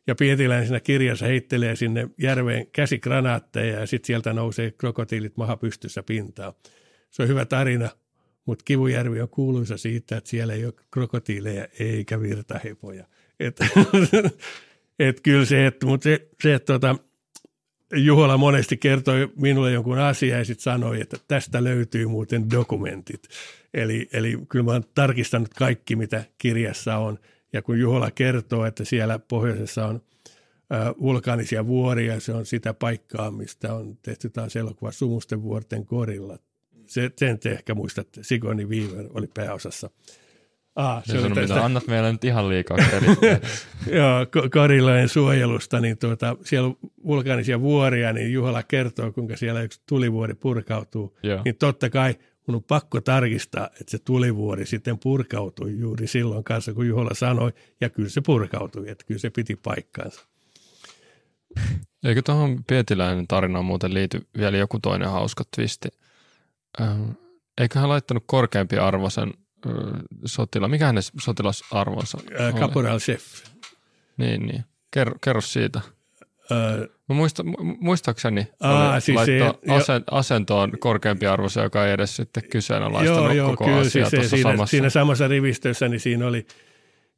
Ja 0.08 0.16
Pietiläinen 0.16 0.68
siinä 0.68 0.80
kirjassa 0.80 1.26
heittelee 1.26 1.76
sinne 1.76 2.08
järveen 2.18 2.68
käsikranaatteja 2.68 3.80
ja 3.80 3.86
sitten 3.86 4.08
sieltä 4.08 4.34
nousee 4.34 4.72
krokotiilit 4.72 5.38
maha 5.38 5.58
pystyssä 5.58 6.04
pintaan. 6.04 6.54
Se 7.10 7.22
on 7.22 7.28
hyvä 7.28 7.46
tarina, 7.46 7.90
mutta 8.46 8.64
Kivujärvi 8.66 9.22
on 9.22 9.30
kuuluisa 9.30 9.78
siitä, 9.78 10.18
että 10.18 10.30
siellä 10.30 10.54
ei 10.54 10.66
ole 10.66 10.74
krokotiileja 10.92 11.68
eikä 11.80 12.22
virtahepoja. 12.22 13.06
Et, 13.40 13.60
et 15.00 15.22
kyllä 15.22 15.46
se, 15.46 15.66
että, 15.66 15.86
mutta 15.86 16.04
se, 16.04 16.28
se 16.44 16.54
että 16.54 16.74
tota, 16.74 16.96
Juhola 17.94 18.38
monesti 18.38 18.78
kertoi 18.78 19.32
minulle 19.36 19.72
jonkun 19.72 20.00
asian 20.00 20.40
ja 20.40 20.46
sitten 20.46 20.64
sanoi, 20.64 21.02
että 21.02 21.18
tästä 21.28 21.64
löytyy 21.64 22.08
muuten 22.08 22.52
dokumentit. 22.52 23.28
Eli, 23.74 24.10
eli 24.14 24.38
kyllä 24.50 24.66
mä 24.66 24.72
oon 24.72 24.84
tarkistanut 24.96 25.54
kaikki, 25.54 25.96
mitä 25.96 26.24
kirjassa 26.38 26.98
on. 26.98 27.20
Ja 27.54 27.62
kun 27.62 27.80
Juhola 27.80 28.12
kertoo, 28.12 28.66
että 28.66 28.86
siellä 28.86 29.20
pohjoisessa 29.20 29.86
on 29.86 30.02
vulkaanisia 31.02 31.68
vuoria, 31.68 32.20
se 32.20 32.34
on 32.34 32.46
sitä 32.46 32.74
paikkaa, 32.74 33.32
mistä 33.32 33.74
on 33.74 33.98
tehty 34.02 34.30
taas 34.30 34.56
elokuva 34.56 34.92
Sumusten 34.92 35.42
vuorten 35.42 35.86
korilla. 35.86 36.38
Se, 36.88 37.12
sen 37.18 37.40
te 37.40 37.52
ehkä 37.52 37.76
muistatte, 37.76 38.24
Sigoni 38.24 38.66
Weaver 38.66 39.06
oli 39.14 39.28
pääosassa. 39.34 39.90
Ah, 40.76 41.04
se, 41.06 41.12
se 41.12 41.26
on 41.26 41.34
tästä... 41.34 41.66
annat 41.66 41.88
meille 41.88 42.12
nyt 42.12 42.24
ihan 42.24 42.50
liikaa 42.50 42.78
Joo, 43.98 44.50
Karilain 44.52 45.10
suojelusta, 45.10 45.80
niin 45.80 45.98
tuota, 45.98 46.38
siellä 46.44 46.68
on 46.68 46.78
vulkaanisia 47.06 47.62
vuoria, 47.62 48.14
niin 48.14 48.34
Juhola 48.34 48.64
kertoo, 48.64 49.12
kuinka 49.12 49.38
siellä 49.38 49.62
yksi 49.62 49.82
tulivuori 49.90 50.34
purkautuu. 50.34 51.18
Joo. 51.24 51.42
Niin 51.46 51.56
totta 51.56 51.90
kai 51.90 52.16
mun 52.48 52.56
on 52.56 52.64
pakko 52.64 53.02
tarkistaa, 53.02 53.70
että 53.82 53.92
se 53.92 54.00
tulivuori 54.00 54.66
sitten 54.66 55.00
purkautui 55.00 55.80
juuri 55.80 56.08
silloin 56.08 56.44
kanssa, 56.44 56.74
kun 56.74 56.88
Juhola 56.88 57.14
sanoi, 57.14 57.54
ja 57.82 57.90
kyllä 57.90 58.10
se 58.10 58.22
purkautui, 58.22 58.90
että 58.90 59.06
kyllä 59.06 59.20
se 59.20 59.30
piti 59.30 59.56
paikkaansa. 59.56 60.28
Eikö 62.04 62.22
tuohon 62.22 62.64
Pietiläinen 62.68 63.28
tarinaan 63.28 63.66
muuten 63.66 63.94
liity 63.94 64.28
vielä 64.38 64.58
joku 64.58 64.80
toinen 64.80 65.10
hauska 65.10 65.44
twisti? 65.56 65.90
Ähm, 66.82 67.10
eikö 67.62 67.80
hän 67.80 67.90
laittanut 67.90 68.24
korkeampi 68.26 68.78
arvoisen 68.78 69.34
sotila. 70.26 70.68
Mikä 70.68 70.86
hänen 70.86 71.04
sotilasarvonsa 71.22 72.18
äh, 72.42 72.56
Caporal 72.56 73.00
chef. 73.00 73.24
Niin, 74.18 74.46
niin. 74.46 74.64
Kerro, 74.92 75.16
kerro 75.22 75.42
siitä. 75.42 75.82
Äh, 76.52 76.90
Mä 77.12 77.16
muista, 77.16 77.44
muistaakseni 77.80 78.48
aa, 78.60 78.94
oli 78.94 79.02
siis 79.02 79.16
laittaa 79.16 79.54
se, 79.66 79.74
asent, 79.74 80.06
asentoon 80.12 80.72
korkeampi 80.80 81.28
arvo, 81.28 81.48
joka 81.64 81.86
ei 81.86 81.92
edes 81.92 82.16
sitten 82.16 82.44
kyseenalaistanut 82.50 83.24
joo, 83.24 83.32
joo, 83.32 83.50
koko 83.50 83.66
kyllä, 83.66 83.80
asiaa 83.80 84.10
siis 84.10 84.30
siinä, 84.30 84.52
samassa. 84.52 84.72
siinä 84.72 84.90
samassa 84.90 85.28
rivistössä, 85.28 85.88
niin 85.88 86.00
siinä 86.00 86.28
oli 86.28 86.46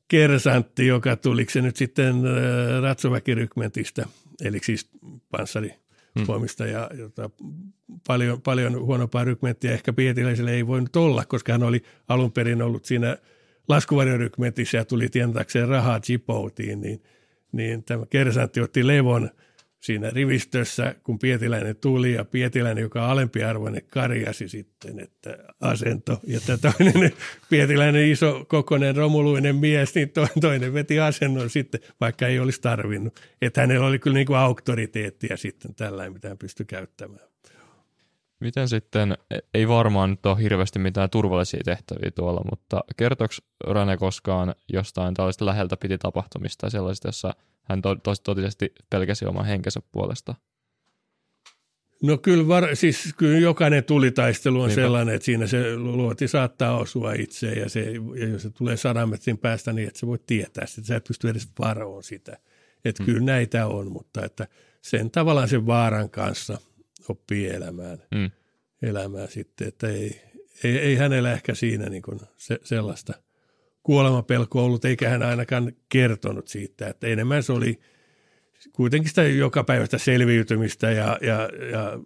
kersantti, 0.07 0.87
joka 0.87 1.15
tuliko 1.15 1.51
se 1.51 1.61
nyt 1.61 1.75
sitten 1.75 2.15
äh, 2.15 2.81
ratsuväkirykmentistä, 2.81 4.05
eli 4.43 4.59
siis 4.63 4.89
panssari 5.31 5.75
hmm. 6.19 6.27
voimista 6.27 6.65
ja 6.65 6.90
jota 6.94 7.30
paljon, 8.07 8.41
paljon 8.41 8.85
huonompaa 8.85 9.23
rykmenttiä 9.23 9.72
ehkä 9.72 9.94
Pietiläiselle 9.94 10.52
ei 10.52 10.68
voinut 10.68 10.95
olla, 10.95 11.26
koska 11.26 11.52
hän 11.52 11.64
oli 11.64 11.84
alun 12.07 12.31
perin 12.31 12.61
ollut 12.61 12.85
siinä 12.85 13.18
laskuvarjorykmentissä 13.68 14.77
ja 14.77 14.85
tuli 14.85 15.10
tientakseen 15.10 15.68
rahaa 15.68 15.99
Djiboutiin, 16.07 16.81
niin, 16.81 17.03
niin 17.52 17.84
tämä 17.84 18.06
kersantti 18.06 18.61
otti 18.61 18.88
levon– 18.88 19.30
siinä 19.84 20.10
rivistössä, 20.10 20.95
kun 21.03 21.19
Pietiläinen 21.19 21.76
tuli 21.76 22.14
ja 22.14 22.26
Pietiläinen, 22.26 22.81
joka 22.81 23.03
on 23.03 23.10
alempiarvoinen, 23.10 23.81
karjasi 23.89 24.49
sitten, 24.49 24.99
että 24.99 25.38
asento. 25.61 26.19
Ja 26.27 26.39
tämä 26.41 26.57
toinen 26.57 27.11
Pietiläinen 27.49 28.11
iso 28.11 28.45
kokoinen 28.47 28.95
romuluinen 28.95 29.55
mies, 29.55 29.95
niin 29.95 30.11
toinen 30.41 30.73
veti 30.73 30.99
asennon 30.99 31.49
sitten, 31.49 31.81
vaikka 32.01 32.27
ei 32.27 32.39
olisi 32.39 32.61
tarvinnut. 32.61 33.19
Että 33.41 33.61
hänellä 33.61 33.88
oli 33.88 33.99
kyllä 33.99 34.15
niin 34.15 34.27
kuin 34.27 34.38
auktoriteettia 34.38 35.38
sitten 35.38 35.76
tällainen, 35.76 36.14
mitä 36.14 36.27
hän 36.27 36.38
pystyi 36.38 36.65
käyttämään. 36.65 37.32
Miten 38.43 38.69
sitten, 38.69 39.17
ei 39.53 39.67
varmaan 39.67 40.09
nyt 40.09 40.25
ole 40.25 40.39
hirveästi 40.39 40.79
mitään 40.79 41.09
turvallisia 41.09 41.61
tehtäviä 41.65 42.11
tuolla, 42.11 42.41
mutta 42.51 42.83
kertooko 42.97 43.33
Rane 43.67 43.97
koskaan 43.97 44.55
jostain 44.73 45.13
tällaista 45.13 45.45
läheltä 45.45 45.77
piti 45.77 45.97
tapahtumista 45.97 46.61
tai 46.61 46.71
sellaista, 46.71 47.07
jossa 47.07 47.33
hän 47.63 47.81
to, 47.81 47.95
to, 47.95 48.13
totisesti 48.23 48.73
pelkäsi 48.89 49.25
oman 49.25 49.45
henkensä 49.45 49.81
puolesta? 49.91 50.35
No 52.03 52.17
kyllä, 52.17 52.47
var, 52.47 52.75
siis 52.75 53.13
kyllä 53.17 53.37
jokainen 53.37 53.83
tulitaistelu 53.83 54.61
on 54.61 54.67
Niinpä. 54.67 54.81
sellainen, 54.81 55.15
että 55.15 55.25
siinä 55.25 55.47
se 55.47 55.77
luoti 55.77 56.27
saattaa 56.27 56.77
osua 56.77 57.13
itse 57.13 57.47
ja, 57.47 57.69
se, 57.69 57.85
ja 58.19 58.27
jos 58.27 58.41
se 58.41 58.49
tulee 58.49 58.77
sadan 58.77 59.09
metrin 59.09 59.37
päästä 59.37 59.73
niin, 59.73 59.87
että 59.87 59.99
se 59.99 60.07
voi 60.07 60.19
tietää 60.27 60.65
sitä, 60.65 60.87
sä 60.87 60.95
et 60.95 61.03
pysty 61.03 61.29
edes 61.29 61.47
varoon 61.59 62.03
sitä. 62.03 62.37
Että 62.85 63.03
hmm. 63.03 63.13
kyllä 63.13 63.25
näitä 63.25 63.67
on, 63.67 63.91
mutta 63.91 64.25
että 64.25 64.47
sen 64.81 65.11
tavallaan 65.11 65.47
sen 65.47 65.65
vaaran 65.65 66.09
kanssa 66.09 66.57
oppii 67.09 67.47
elämään, 67.47 68.03
hmm. 68.15 68.31
elämään 68.81 69.27
sitten, 69.27 69.67
että 69.67 69.88
ei, 69.88 70.21
ei, 70.63 70.77
ei 70.77 70.95
hänellä 70.95 71.31
ehkä 71.31 71.55
siinä 71.55 71.89
niin 71.89 72.01
kuin 72.01 72.19
se, 72.38 72.59
sellaista– 72.63 73.13
kuolemapelko 73.84 74.65
ollut, 74.65 74.85
eikä 74.85 75.09
hän 75.09 75.23
ainakaan 75.23 75.71
kertonut 75.89 76.47
siitä, 76.47 76.88
että 76.88 77.07
enemmän 77.07 77.43
se 77.43 77.53
oli 77.53 77.80
kuitenkin 78.73 79.09
sitä 79.09 79.23
joka 79.23 79.63
päivästä 79.63 79.97
selviytymistä 79.97 80.91
ja, 80.91 81.17
ja, 81.21 81.49
ja 81.71 81.99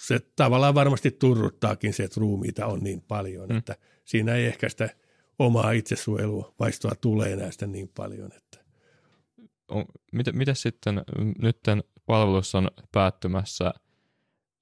se 0.00 0.20
tavallaan 0.36 0.74
varmasti 0.74 1.10
turruttaakin 1.10 1.92
se, 1.92 2.04
että 2.04 2.20
ruumiita 2.20 2.66
on 2.66 2.80
niin 2.80 3.00
paljon, 3.00 3.48
mm. 3.48 3.56
että 3.56 3.76
siinä 4.04 4.34
ei 4.34 4.46
ehkä 4.46 4.68
sitä 4.68 4.88
omaa 5.38 5.72
itsesuojelua 5.72 6.54
vaistoa 6.58 6.94
tulee 7.00 7.36
näistä 7.36 7.66
niin 7.66 7.88
paljon. 7.88 8.30
Että. 8.36 8.58
On, 9.68 9.84
mitä, 10.12 10.32
mitä 10.32 10.54
sitten 10.54 11.02
nyt 11.38 11.58
palvelus 12.06 12.54
on 12.54 12.70
päättymässä, 12.92 13.72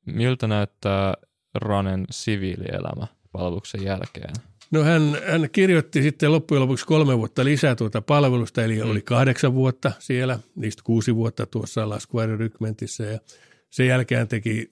miltä 0.07 0.47
näyttää 0.47 1.15
Ranen 1.55 2.07
siviilielämä 2.11 3.07
palveluksen 3.33 3.85
jälkeen? 3.85 4.35
No 4.71 4.83
hän, 4.83 5.17
hän 5.27 5.49
kirjoitti 5.53 6.03
sitten 6.03 6.33
loppujen 6.33 6.63
lopuksi 6.63 6.87
kolme 6.87 7.19
vuotta 7.19 7.45
lisää 7.45 7.75
tuota 7.75 8.03
palvelusta, 8.03 8.65
eli 8.65 8.83
mm. 8.83 8.91
oli 8.91 9.03
kahdeksan 9.03 9.55
vuotta 9.55 9.93
siellä, 9.99 10.39
niistä 10.57 10.83
kuusi 10.85 11.15
vuotta 11.15 11.47
tuossa 11.47 11.89
laskuvarjorykmentissä 11.89 13.05
ja 13.05 13.19
sen 13.71 13.87
jälkeen 13.87 14.29
teki 14.29 14.71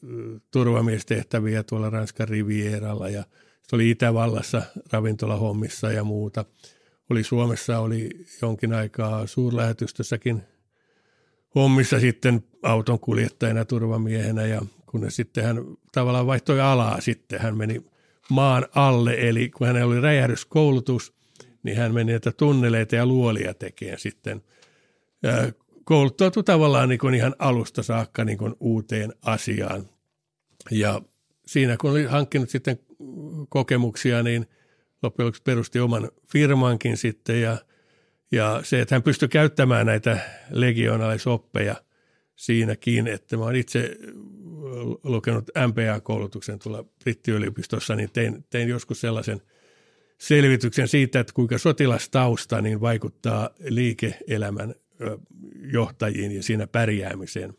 turvamiestehtäviä 0.51 1.63
tuolla 1.63 1.91
Ranskan 1.91 2.29
Rivieralla 2.29 3.09
ja 3.09 3.25
oli 3.73 3.91
Itävallassa 3.91 4.63
ravintolahommissa 4.93 5.93
ja 5.93 6.05
muuta. 6.05 6.45
Oli 7.11 7.25
Suomessa, 7.25 7.79
oli 7.79 8.11
jonkin 8.43 8.73
aikaa 8.73 9.27
suurlähetystössäkin 9.27 10.43
hommissa 11.55 12.01
sitten 12.01 12.45
auton 12.63 13.01
kuljettajana, 13.01 13.65
turvamiehenä 13.65 14.47
ja 14.47 14.63
kunnes 14.91 15.17
sitten 15.17 15.45
hän 15.45 15.57
tavallaan 15.93 16.27
vaihtoi 16.27 16.61
alaa 16.61 17.01
sitten. 17.01 17.41
Hän 17.41 17.57
meni 17.57 17.85
maan 18.31 18.67
alle, 18.75 19.15
eli 19.19 19.51
kun 19.51 19.67
hänellä 19.67 19.87
oli 19.87 20.01
räjähdyskoulutus, 20.01 21.15
niin 21.63 21.77
hän 21.77 21.95
meni 21.95 22.13
että 22.13 22.33
tunneleita 22.33 22.97
ja 22.97 23.07
luolia 23.07 23.55
tekee 23.55 23.99
sitten. 23.99 24.43
Kouluttautui 25.85 26.45
tavallaan 26.45 26.89
niin 26.89 26.99
kuin 26.99 27.15
ihan 27.15 27.35
alusta 27.39 27.83
saakka 27.83 28.25
niin 28.25 28.39
kuin 28.39 28.55
uuteen 28.61 29.13
asiaan. 29.23 29.89
Ja 30.71 31.03
siinä 31.47 31.77
kun 31.77 31.91
oli 31.91 32.05
hankkinut 32.05 32.51
sitten 32.51 32.79
kokemuksia, 33.49 34.23
niin 34.23 34.47
loppujen 35.03 35.27
lopuksi 35.27 35.43
perusti 35.43 35.81
oman 35.81 36.11
firmankin 36.33 36.97
sitten 36.97 37.41
ja, 37.41 37.57
ja 38.33 38.61
se, 38.65 38.81
että 38.81 38.95
hän 38.95 39.03
pystyi 39.03 39.29
käyttämään 39.29 39.87
näitä 39.87 40.19
legionalaisoppeja 40.51 41.75
siinäkin, 42.37 43.07
että 43.07 43.37
mä 43.37 43.45
olen 43.45 43.57
itse 43.57 43.97
lukenut 45.05 45.51
MPA-koulutuksen 45.69 46.59
tuolla 46.59 46.85
brittiyliopistossa, 47.05 47.95
niin 47.95 48.11
tein, 48.13 48.45
tein 48.51 48.69
joskus 48.69 49.01
sellaisen 49.01 49.43
selvityksen 50.19 50.89
siitä, 50.89 51.21
että 51.21 51.33
kuinka 51.33 51.59
sotilastausta 51.59 52.63
niin 52.63 52.81
vaikuttaa 52.81 53.51
liike-elämän 53.69 54.75
johtajiin 55.73 56.33
ja 56.33 56.43
siinä 56.43 56.67
pärjäämiseen. 56.67 57.55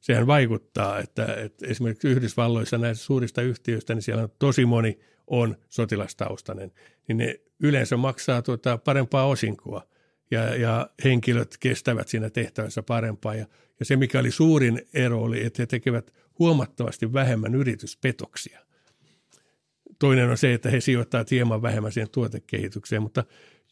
Sehän 0.00 0.26
vaikuttaa, 0.26 0.98
että, 0.98 1.34
että 1.34 1.66
esimerkiksi 1.66 2.08
Yhdysvalloissa 2.08 2.78
näissä 2.78 3.04
suurista 3.04 3.42
yhtiöistä, 3.42 3.94
niin 3.94 4.02
siellä 4.02 4.22
on 4.22 4.32
tosi 4.38 4.64
moni 4.64 4.98
on 5.26 5.56
sotilastaustainen, 5.68 6.72
niin 7.08 7.16
ne 7.16 7.40
yleensä 7.60 7.96
maksaa 7.96 8.42
tuota 8.42 8.78
parempaa 8.78 9.26
osinkoa 9.26 9.86
ja, 10.30 10.56
ja 10.56 10.90
henkilöt 11.04 11.56
kestävät 11.60 12.08
siinä 12.08 12.30
tehtävässä 12.30 12.82
parempaa. 12.82 13.34
Ja, 13.34 13.46
ja 13.78 13.84
se, 13.84 13.96
mikä 13.96 14.20
oli 14.20 14.30
suurin 14.30 14.82
ero, 14.94 15.22
oli, 15.22 15.44
että 15.44 15.62
he 15.62 15.66
tekevät 15.66 16.14
huomattavasti 16.38 17.12
vähemmän 17.12 17.54
yrityspetoksia. 17.54 18.60
Toinen 19.98 20.30
on 20.30 20.38
se, 20.38 20.54
että 20.54 20.70
he 20.70 20.80
sijoittavat 20.80 21.30
hieman 21.30 21.62
vähemmän 21.62 21.92
siihen 21.92 22.10
tuotekehitykseen, 22.10 23.02
mutta 23.02 23.24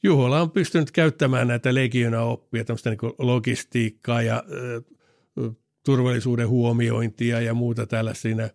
Juhola 0.02 0.40
on 0.40 0.50
pystynyt 0.50 0.90
käyttämään 0.90 1.48
näitä 1.48 1.74
legiona-oppia, 1.74 2.64
tämmöistä 2.64 2.90
niin 2.90 3.12
logistiikkaa 3.18 4.22
ja 4.22 4.44
turvallisuuden 5.84 6.48
huomiointia 6.48 7.40
ja 7.40 7.54
muuta 7.54 7.86
tällä 7.86 8.14
siinä 8.14 8.50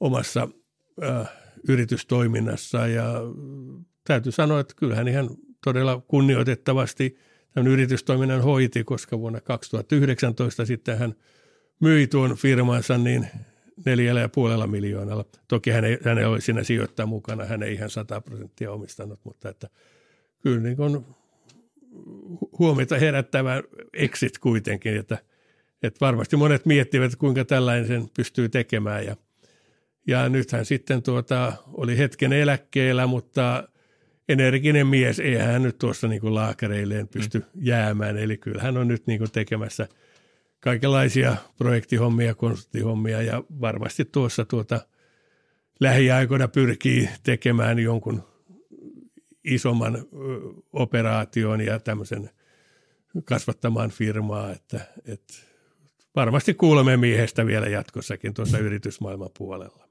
omassa 0.00 0.48
äh, 1.02 1.28
yritystoiminnassa. 1.68 2.86
Ja 2.86 3.04
täytyy 4.04 4.32
sanoa, 4.32 4.60
että 4.60 4.74
kyllähän 4.76 5.08
ihan 5.08 5.30
todella 5.64 6.02
kunnioitettavasti 6.08 7.18
tämän 7.54 7.72
yritystoiminnan 7.72 8.42
hoiti, 8.42 8.84
koska 8.84 9.18
vuonna 9.18 9.40
2019 9.40 10.66
sitten 10.66 10.98
hän 10.98 11.14
myi 11.80 12.06
tuon 12.06 12.36
firmansa 12.36 12.98
niin 12.98 13.28
neljällä 13.86 14.20
ja 14.20 14.28
puolella 14.28 14.66
miljoonalla. 14.66 15.24
Toki 15.48 15.70
hän 15.70 15.84
ei, 15.84 15.98
hän 16.04 16.18
ei 16.18 16.24
ole 16.24 16.40
siinä 16.40 16.62
sijoittaa 16.62 17.06
mukana, 17.06 17.44
hän 17.44 17.62
ei 17.62 17.74
ihan 17.74 17.90
100 17.90 18.20
prosenttia 18.20 18.72
omistanut, 18.72 19.20
mutta 19.24 19.48
että 19.48 19.68
kyllä 20.42 20.60
niin 20.60 20.76
kuin 20.76 21.04
huomiota 22.58 22.98
herättävä 22.98 23.62
exit 23.92 24.38
kuitenkin, 24.38 24.96
että, 24.96 25.18
että 25.82 26.00
varmasti 26.00 26.36
monet 26.36 26.66
miettivät, 26.66 27.16
kuinka 27.16 27.44
tällainen 27.44 27.86
sen 27.86 28.08
pystyy 28.16 28.48
tekemään 28.48 29.06
ja, 29.06 29.16
ja 30.06 30.28
nythän 30.28 30.64
sitten 30.64 31.02
tuota, 31.02 31.52
oli 31.66 31.98
hetken 31.98 32.32
eläkkeellä, 32.32 33.06
mutta 33.06 33.68
energinen 34.28 34.86
mies, 34.86 35.20
ei 35.20 35.34
hän 35.34 35.62
nyt 35.62 35.78
tuossa 35.78 36.08
niin 36.08 36.20
kuin 36.20 36.34
laakereilleen 36.34 37.08
pysty 37.08 37.38
mm. 37.38 37.44
jäämään, 37.54 38.18
eli 38.18 38.36
kyllä 38.36 38.62
hän 38.62 38.76
on 38.76 38.88
nyt 38.88 39.06
niin 39.06 39.18
kuin 39.18 39.32
tekemässä 39.32 39.88
kaikenlaisia 40.66 41.36
projektihommia, 41.58 42.34
konsulttihommia 42.34 43.22
ja 43.22 43.42
varmasti 43.60 44.04
tuossa 44.04 44.44
tuota 44.44 44.80
lähiaikoina 45.80 46.48
pyrkii 46.48 47.08
tekemään 47.22 47.78
jonkun 47.78 48.22
isomman 49.44 50.04
operaation 50.72 51.60
ja 51.60 51.78
tämmöisen 51.78 52.30
kasvattamaan 53.24 53.90
firmaa, 53.90 54.50
että, 54.50 54.80
että 55.04 55.34
varmasti 56.16 56.54
kuulemme 56.54 56.96
miehestä 56.96 57.46
vielä 57.46 57.68
jatkossakin 57.68 58.34
tuossa 58.34 58.58
yritysmaailman 58.58 59.30
puolella. 59.38 59.88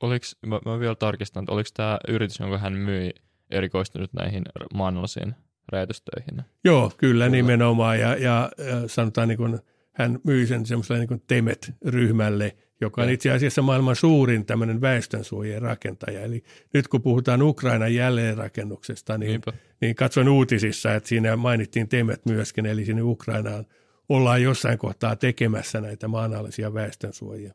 Oliko, 0.00 0.26
mä, 0.46 0.60
mä 0.64 0.80
vielä 0.80 0.94
tarkistan, 0.94 1.42
että 1.42 1.52
oliko 1.52 1.68
tämä 1.74 1.98
yritys, 2.08 2.38
jonka 2.40 2.58
hän 2.58 2.72
myi, 2.72 3.10
erikoistunut 3.50 4.12
näihin 4.12 4.44
maanalaisiin 4.74 5.34
räjäytystöihin? 5.72 6.42
Joo, 6.64 6.80
kyllä, 6.80 6.94
kyllä. 6.96 7.28
nimenomaan 7.28 8.00
ja, 8.00 8.16
ja, 8.16 8.50
ja 8.58 8.88
sanotaan 8.88 9.28
niin 9.28 9.38
kuin, 9.38 9.60
hän 9.98 10.18
myi 10.24 10.46
sen 10.46 10.66
semmoiselle 10.66 11.06
niin 11.06 11.22
Temet-ryhmälle– 11.26 12.56
joka 12.80 13.02
on 13.02 13.10
itse 13.10 13.30
asiassa 13.30 13.62
maailman 13.62 13.96
suurin 13.96 14.46
tämmöinen 14.46 14.80
väestönsuojien 14.80 15.62
rakentaja. 15.62 16.20
Eli 16.20 16.44
nyt 16.74 16.88
kun 16.88 17.02
puhutaan 17.02 17.42
Ukrainan 17.42 17.94
jälleenrakennuksesta, 17.94 19.18
niin, 19.18 19.40
niin 19.80 19.94
katson 19.94 20.28
uutisissa, 20.28 20.94
että 20.94 21.08
siinä 21.08 21.36
mainittiin 21.36 21.88
Temet 21.88 22.26
myöskin, 22.26 22.66
eli 22.66 22.84
sinne 22.84 23.02
Ukrainaan 23.02 23.66
ollaan 24.08 24.42
jossain 24.42 24.78
kohtaa 24.78 25.16
tekemässä 25.16 25.80
näitä 25.80 26.08
maanalaisia 26.08 26.74
väestönsuojia. 26.74 27.54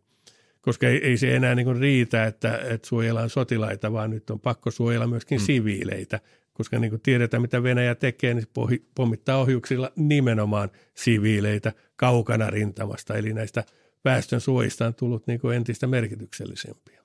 Koska 0.62 0.88
ei, 0.88 0.98
ei 1.08 1.18
se 1.18 1.36
enää 1.36 1.56
niin 1.56 1.80
riitä, 1.80 2.26
että, 2.26 2.58
että 2.58 2.88
suojellaan 2.88 3.30
sotilaita, 3.30 3.94
vaan 3.94 4.10
nyt 4.10 4.30
on 4.30 4.40
pakko 4.40 4.72
suojella 4.72 5.08
myöskin 5.08 5.38
hmm. 5.38 5.46
siviileitä, 5.46 6.20
koska 6.54 6.80
niin 6.80 6.90
kuin 6.90 7.02
tiedetään, 7.02 7.42
mitä 7.42 7.64
Venäjä 7.64 7.96
tekee, 7.96 8.34
niin 8.34 8.42
se 8.42 8.82
pommittaa 8.96 9.38
ohjuksilla 9.38 9.92
nimenomaan 9.96 10.70
siviileitä 10.94 11.72
kaukana 12.04 12.50
rintamasta, 12.50 13.16
eli 13.18 13.34
näistä– 13.34 13.64
väestön 14.06 14.42
suojista 14.42 14.86
on 14.88 14.96
tullut 14.96 15.28
niin 15.28 15.40
kuin 15.40 15.58
entistä 15.58 15.88
merkityksellisempiä. 15.88 17.04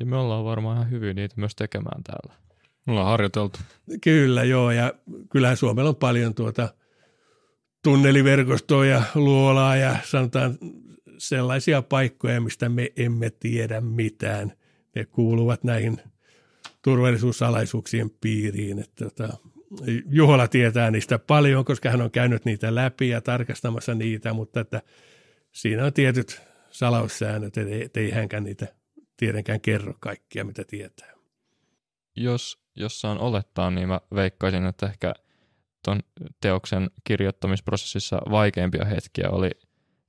Ja 0.00 0.06
me 0.06 0.16
ollaan 0.16 0.44
varmaan 0.44 0.76
ihan 0.76 0.90
hyvin 0.90 1.16
niitä 1.16 1.34
myös 1.38 1.54
tekemään 1.54 2.02
täällä. 2.02 2.34
Me 2.86 2.92
ollaan 2.92 3.06
harjoiteltu. 3.06 3.58
Kyllä, 4.00 4.44
joo. 4.44 4.70
Ja 4.70 4.92
kyllähän 5.30 5.56
Suomella 5.56 5.88
on 5.88 5.96
paljon 5.96 6.34
tuota 6.34 6.74
tunneliverkostoa 7.84 8.86
ja 8.86 9.02
luolaa 9.14 9.76
ja 9.76 9.96
sanotaan 10.04 10.58
sellaisia 11.18 11.82
paikkoja, 11.82 12.40
mistä 12.40 12.68
me 12.68 12.92
emme 12.96 13.30
tiedä 13.30 13.80
mitään. 13.80 14.52
Ne 14.94 15.04
kuuluvat 15.04 15.64
näihin 15.64 16.00
turvallisuussalaisuuksien 16.82 18.10
piiriin. 18.20 18.78
Että 18.78 19.04
tota, 19.04 19.36
Juhola 20.06 20.48
tietää 20.48 20.90
niistä 20.90 21.18
paljon, 21.18 21.64
koska 21.64 21.90
hän 21.90 22.02
on 22.02 22.10
käynyt 22.10 22.44
niitä 22.44 22.74
läpi 22.74 23.08
ja 23.08 23.20
tarkastamassa 23.20 23.94
niitä, 23.94 24.32
mutta 24.32 24.60
että– 24.60 24.82
siinä 25.52 25.84
on 25.84 25.92
tietyt 25.92 26.42
salaussäännöt, 26.70 27.58
että 27.58 28.00
ei 28.00 28.10
hänkään 28.10 28.44
niitä 28.44 28.66
tietenkään 29.16 29.60
kerro 29.60 29.94
kaikkia, 30.00 30.44
mitä 30.44 30.64
tietää. 30.64 31.12
Jos, 32.16 32.62
jos 32.76 33.00
saan 33.00 33.18
olettaa, 33.18 33.70
niin 33.70 33.88
mä 33.88 34.00
veikkaisin, 34.14 34.66
että 34.66 34.86
ehkä 34.86 35.14
tuon 35.84 36.00
teoksen 36.40 36.90
kirjoittamisprosessissa 37.04 38.20
vaikeimpia 38.30 38.84
hetkiä 38.84 39.30
oli 39.30 39.50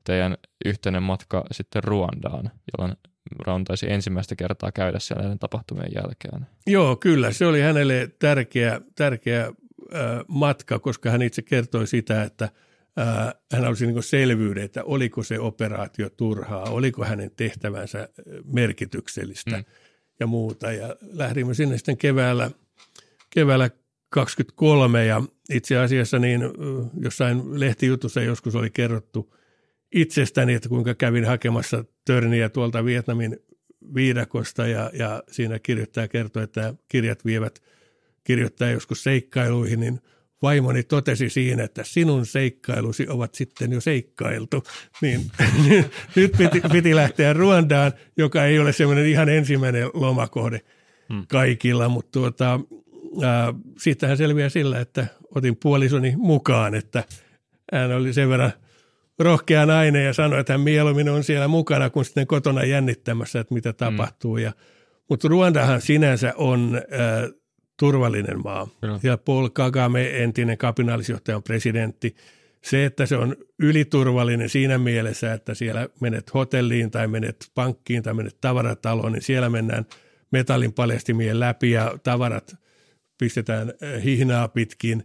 teidän 0.04 0.38
yhteinen 0.66 1.04
matka 1.04 1.46
sitten 1.52 1.84
Ruandaan, 1.84 2.52
jolloin 2.78 2.98
Raun 3.40 3.64
taisi 3.64 3.92
ensimmäistä 3.92 4.36
kertaa 4.36 4.72
käydä 4.72 5.00
siellä 5.00 5.22
näiden 5.24 5.40
tapahtumien 5.40 5.92
jälkeen. 5.96 6.48
Joo, 6.68 6.96
kyllä. 6.96 7.32
Se 7.32 7.46
oli 7.46 7.62
hänelle 7.62 8.10
tärkeä, 8.20 8.82
tärkeä 8.96 9.46
äh, 9.46 9.54
matka, 10.28 10.80
koska 10.80 11.10
hän 11.10 11.22
itse 11.22 11.42
kertoi 11.42 11.88
sitä, 11.88 12.24
että– 12.24 12.50
hän 13.52 13.64
halusi 13.64 13.88
niin 13.88 14.04
selvyyden, 14.04 14.64
että 14.64 14.84
oliko 14.84 15.24
se 15.24 15.40
operaatio 15.40 16.10
turhaa, 16.10 16.64
oliko 16.64 17.04
hänen 17.06 17.32
tehtävänsä 17.36 18.10
merkityksellistä 18.46 19.58
mm. 19.58 19.64
ja 20.20 20.28
muuta. 20.28 20.72
Ja 20.72 20.96
lähdimme 21.02 21.54
sinne 21.54 21.78
sitten 21.78 21.98
keväällä, 21.98 22.52
keväällä 23.30 23.70
23 24.10 25.06
ja 25.06 25.22
itse 25.50 25.78
asiassa 25.78 26.20
niin 26.20 26.42
jossain 27.00 27.60
lehtijutussa 27.60 28.22
joskus 28.22 28.56
oli 28.56 28.70
kerrottu 28.70 29.36
itsestäni, 29.92 30.54
että 30.54 30.70
kuinka 30.70 30.96
kävin 30.96 31.26
hakemassa 31.26 31.86
törniä 32.06 32.50
tuolta 32.50 32.86
Vietnamin 32.86 33.38
viidakosta 33.96 34.68
ja, 34.68 34.92
ja 34.94 35.24
siinä 35.32 35.60
kirjoittaja 35.60 36.08
kertoi, 36.08 36.44
että 36.44 36.74
kirjat 36.88 37.26
vievät 37.26 37.62
kirjoittaja 38.24 38.72
joskus 38.72 39.04
seikkailuihin, 39.04 39.80
niin– 39.80 40.00
vaimoni 40.42 40.84
totesi 40.84 41.30
siinä, 41.30 41.64
että 41.64 41.84
sinun 41.84 42.26
seikkailusi 42.26 43.08
ovat 43.10 43.36
sitten 43.36 43.72
jo 43.72 43.82
seikkailtu, 43.82 44.64
niin 45.02 45.22
nyt 46.16 46.32
piti, 46.38 46.62
piti 46.72 46.96
lähteä 46.96 47.34
Ruandaan, 47.34 47.92
joka 48.18 48.46
ei 48.46 48.60
ole 48.60 48.74
semmoinen 48.74 49.06
ihan 49.06 49.30
ensimmäinen 49.30 49.90
lomakohde 49.94 50.62
hmm. 51.14 51.26
kaikilla, 51.28 51.90
mutta 51.90 52.12
tuota, 52.12 52.60
äh, 53.24 53.56
siitähän 53.78 54.18
selviää 54.18 54.50
sillä, 54.50 54.80
että 54.80 55.08
otin 55.36 55.56
puolisoni 55.56 56.14
mukaan, 56.18 56.76
että 56.76 57.04
hän 57.74 57.92
oli 57.92 58.14
sen 58.14 58.30
verran 58.30 58.54
rohkea 59.20 59.66
nainen 59.66 60.06
ja 60.06 60.14
sanoi, 60.14 60.40
että 60.40 60.54
hän 60.54 60.62
mieluummin 60.62 61.10
on 61.10 61.24
siellä 61.24 61.48
mukana 61.48 61.90
kuin 61.90 62.06
sitten 62.06 62.28
kotona 62.28 62.64
jännittämässä, 62.64 63.40
että 63.40 63.54
mitä 63.54 63.74
tapahtuu. 63.74 64.36
Hmm. 64.36 64.44
Ja, 64.44 64.54
mutta 65.10 65.28
Ruandahan 65.28 65.82
sinänsä 65.82 66.34
on 66.38 66.76
äh, 66.76 67.30
turvallinen 67.80 68.44
maa. 68.44 68.68
Kyllä. 68.82 69.00
Ja 69.04 69.18
Paul 69.18 69.50
Kagame, 69.50 70.24
entinen 70.24 70.58
kapinallisjohtaja, 70.58 71.36
on 71.38 71.44
presidentti. 71.44 72.16
Se, 72.64 72.86
että 72.86 73.06
se 73.06 73.18
on 73.18 73.36
yliturvallinen 73.60 74.50
siinä 74.50 74.78
mielessä, 74.78 75.34
että 75.34 75.54
siellä 75.54 75.90
menet 76.02 76.34
hotelliin 76.34 76.92
tai 76.92 77.08
menet 77.08 77.36
pankkiin 77.56 78.04
tai 78.04 78.14
menet 78.14 78.38
tavarataloon, 78.42 79.12
niin 79.12 79.22
siellä 79.22 79.50
mennään 79.50 79.86
metallin 80.32 80.74
paljastimien 80.74 81.40
läpi 81.40 81.72
ja 81.72 81.98
tavarat 82.04 82.56
pistetään 83.18 83.74
hihnaa 84.04 84.48
pitkin. 84.48 85.04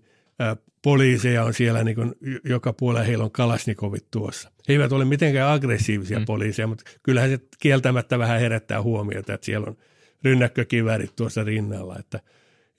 Poliiseja 0.85 1.45
on 1.45 1.55
siellä 1.55 1.85
niin 1.85 1.95
kuin 1.95 2.15
joka 2.45 2.73
puolella, 2.73 3.07
heillä 3.07 3.25
on 3.25 3.31
kalasnikovit 3.31 4.11
tuossa. 4.11 4.51
He 4.69 4.73
eivät 4.73 4.93
ole 4.93 5.05
mitenkään 5.05 5.53
aggressiivisia 5.53 6.19
mm. 6.19 6.25
poliiseja, 6.25 6.67
mutta 6.67 6.85
kyllähän 7.03 7.31
se 7.31 7.39
kieltämättä 7.61 8.19
vähän 8.19 8.41
herättää 8.41 8.83
huomiota, 8.83 9.35
että 9.35 9.45
siellä 9.45 9.67
on 9.67 9.77
rynnäkkökiväärit 10.25 11.17
tuossa 11.17 11.45
rinnalla, 11.45 11.97
että– 11.99 12.21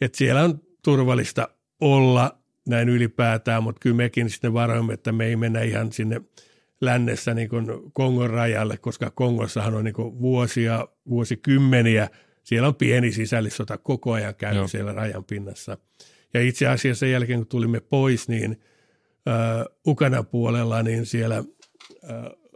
että 0.02 0.18
siellä 0.18 0.44
on 0.44 0.62
turvallista 0.84 1.48
olla 1.82 2.38
näin 2.68 2.90
ylipäätään, 2.90 3.64
mutta 3.64 3.80
kyllä 3.80 3.96
mekin 3.96 4.30
sitten 4.30 4.54
varoimme, 4.54 4.94
että 4.94 5.12
me 5.12 5.26
ei 5.26 5.36
mennä 5.36 5.62
ihan 5.62 5.92
sinne 5.92 6.22
lännessä 6.82 7.34
niin 7.34 7.50
kuin 7.50 7.68
Kongon 7.94 8.30
rajalle, 8.30 8.78
koska 8.78 9.12
Kongossahan 9.12 9.74
on 9.74 9.84
niin 9.84 9.94
kuin 9.94 10.20
vuosia, 10.20 10.88
vuosikymmeniä, 11.10 12.10
siellä 12.44 12.68
on 12.68 12.76
pieni 12.76 13.12
sisällissota 13.12 13.78
koko 13.78 14.14
ajan 14.14 14.36
käynyt 14.36 14.58
Joo. 14.58 14.68
siellä 14.68 14.94
rajan 14.94 15.24
pinnassa. 15.24 15.78
Ja 16.36 16.42
itse 16.42 16.68
asiassa 16.68 17.00
sen 17.00 17.12
jälkeen, 17.12 17.40
kun 17.40 17.48
tulimme 17.48 17.80
pois, 17.80 18.28
niin 18.28 18.62
äh, 19.28 19.66
Ukana 19.88 20.24
puolella, 20.24 20.84
niin 20.84 21.06
siellä 21.06 21.38
äh, 21.38 21.44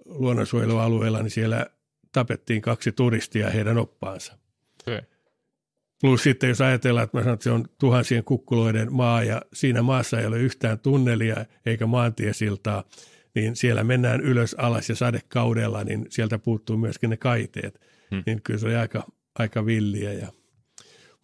luonnonsuojelualueella, 0.05 1.21
niin 1.21 1.31
siellä 1.31 1.65
tapettiin 2.11 2.61
kaksi 2.61 2.91
turistia 2.91 3.49
heidän 3.49 3.77
oppaansa. 3.77 4.37
Okay. 4.87 5.01
Plus 6.01 6.23
sitten 6.23 6.49
jos 6.49 6.61
ajatellaan, 6.61 7.03
että 7.03 7.17
mä 7.17 7.23
sanon, 7.23 7.33
että 7.33 7.43
se 7.43 7.51
on 7.51 7.65
tuhansien 7.79 8.23
kukkuloiden 8.23 8.93
maa 8.93 9.23
ja 9.23 9.41
siinä 9.53 9.81
maassa 9.81 10.19
ei 10.19 10.25
ole 10.25 10.39
yhtään 10.39 10.79
tunnelia 10.79 11.45
eikä 11.65 11.85
maantiesiltaa, 11.85 12.83
niin 13.35 13.55
siellä 13.55 13.83
mennään 13.83 14.21
ylös 14.21 14.53
alas 14.53 14.89
ja 14.89 14.95
sadekaudella, 14.95 15.83
niin 15.83 16.05
sieltä 16.09 16.39
puuttuu 16.39 16.77
myöskin 16.77 17.09
ne 17.09 17.17
kaiteet. 17.17 17.81
Hmm. 18.11 18.23
Niin 18.25 18.41
kyllä 18.41 18.59
se 18.59 18.65
oli 18.65 18.75
aika, 18.75 19.03
aika 19.39 19.65
villiä. 19.65 20.13
Ja... 20.13 20.27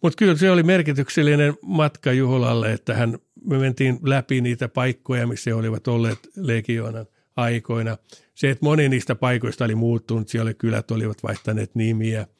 Mutta 0.02 0.16
kyllä 0.16 0.36
se 0.36 0.50
oli 0.50 0.62
merkityksellinen 0.62 1.54
matka 1.62 2.12
Juholalle, 2.12 2.72
että 2.72 2.94
hän, 2.94 3.18
me 3.44 3.58
mentiin 3.58 3.98
läpi 4.02 4.40
niitä 4.40 4.68
paikkoja, 4.68 5.26
missä 5.26 5.50
he 5.50 5.54
olivat 5.54 5.88
olleet 5.88 6.18
legioonan 6.36 7.06
aikoina. 7.36 7.96
Se, 8.34 8.50
että 8.50 8.64
moni 8.64 8.88
niistä 8.88 9.14
paikoista 9.14 9.64
oli 9.64 9.74
muuttunut, 9.74 10.28
siellä 10.28 10.54
kylät 10.54 10.90
olivat 10.90 11.22
vaihtaneet 11.22 11.74
nimiä– 11.74 12.26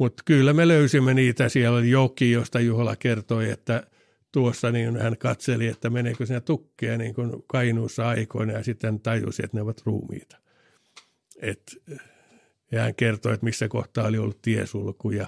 mutta 0.00 0.22
kyllä 0.26 0.52
me 0.52 0.68
löysimme 0.68 1.14
niitä. 1.14 1.48
Siellä 1.48 1.78
oli 1.78 1.90
joki, 1.90 2.30
josta 2.30 2.60
Juhola 2.60 2.96
kertoi, 2.96 3.50
että 3.50 3.86
tuossa 4.32 4.70
niin 4.70 4.96
hän 4.96 5.16
katseli, 5.18 5.66
että 5.66 5.90
meneekö 5.90 6.26
sinne 6.26 6.40
tukkeja 6.40 6.98
niin 6.98 7.14
kuin 7.14 7.30
Kainuussa 7.46 8.08
aikoina 8.08 8.52
ja 8.52 8.64
sitten 8.64 9.00
tajusi, 9.00 9.42
että 9.44 9.56
ne 9.56 9.62
ovat 9.62 9.82
ruumiita. 9.84 10.36
Et, 11.42 11.82
Ja 12.72 12.82
hän 12.82 12.94
kertoi, 12.94 13.34
että 13.34 13.44
missä 13.44 13.68
kohtaa 13.68 14.06
oli 14.06 14.18
ollut 14.18 14.42
tiesulku 14.42 15.10
ja 15.10 15.26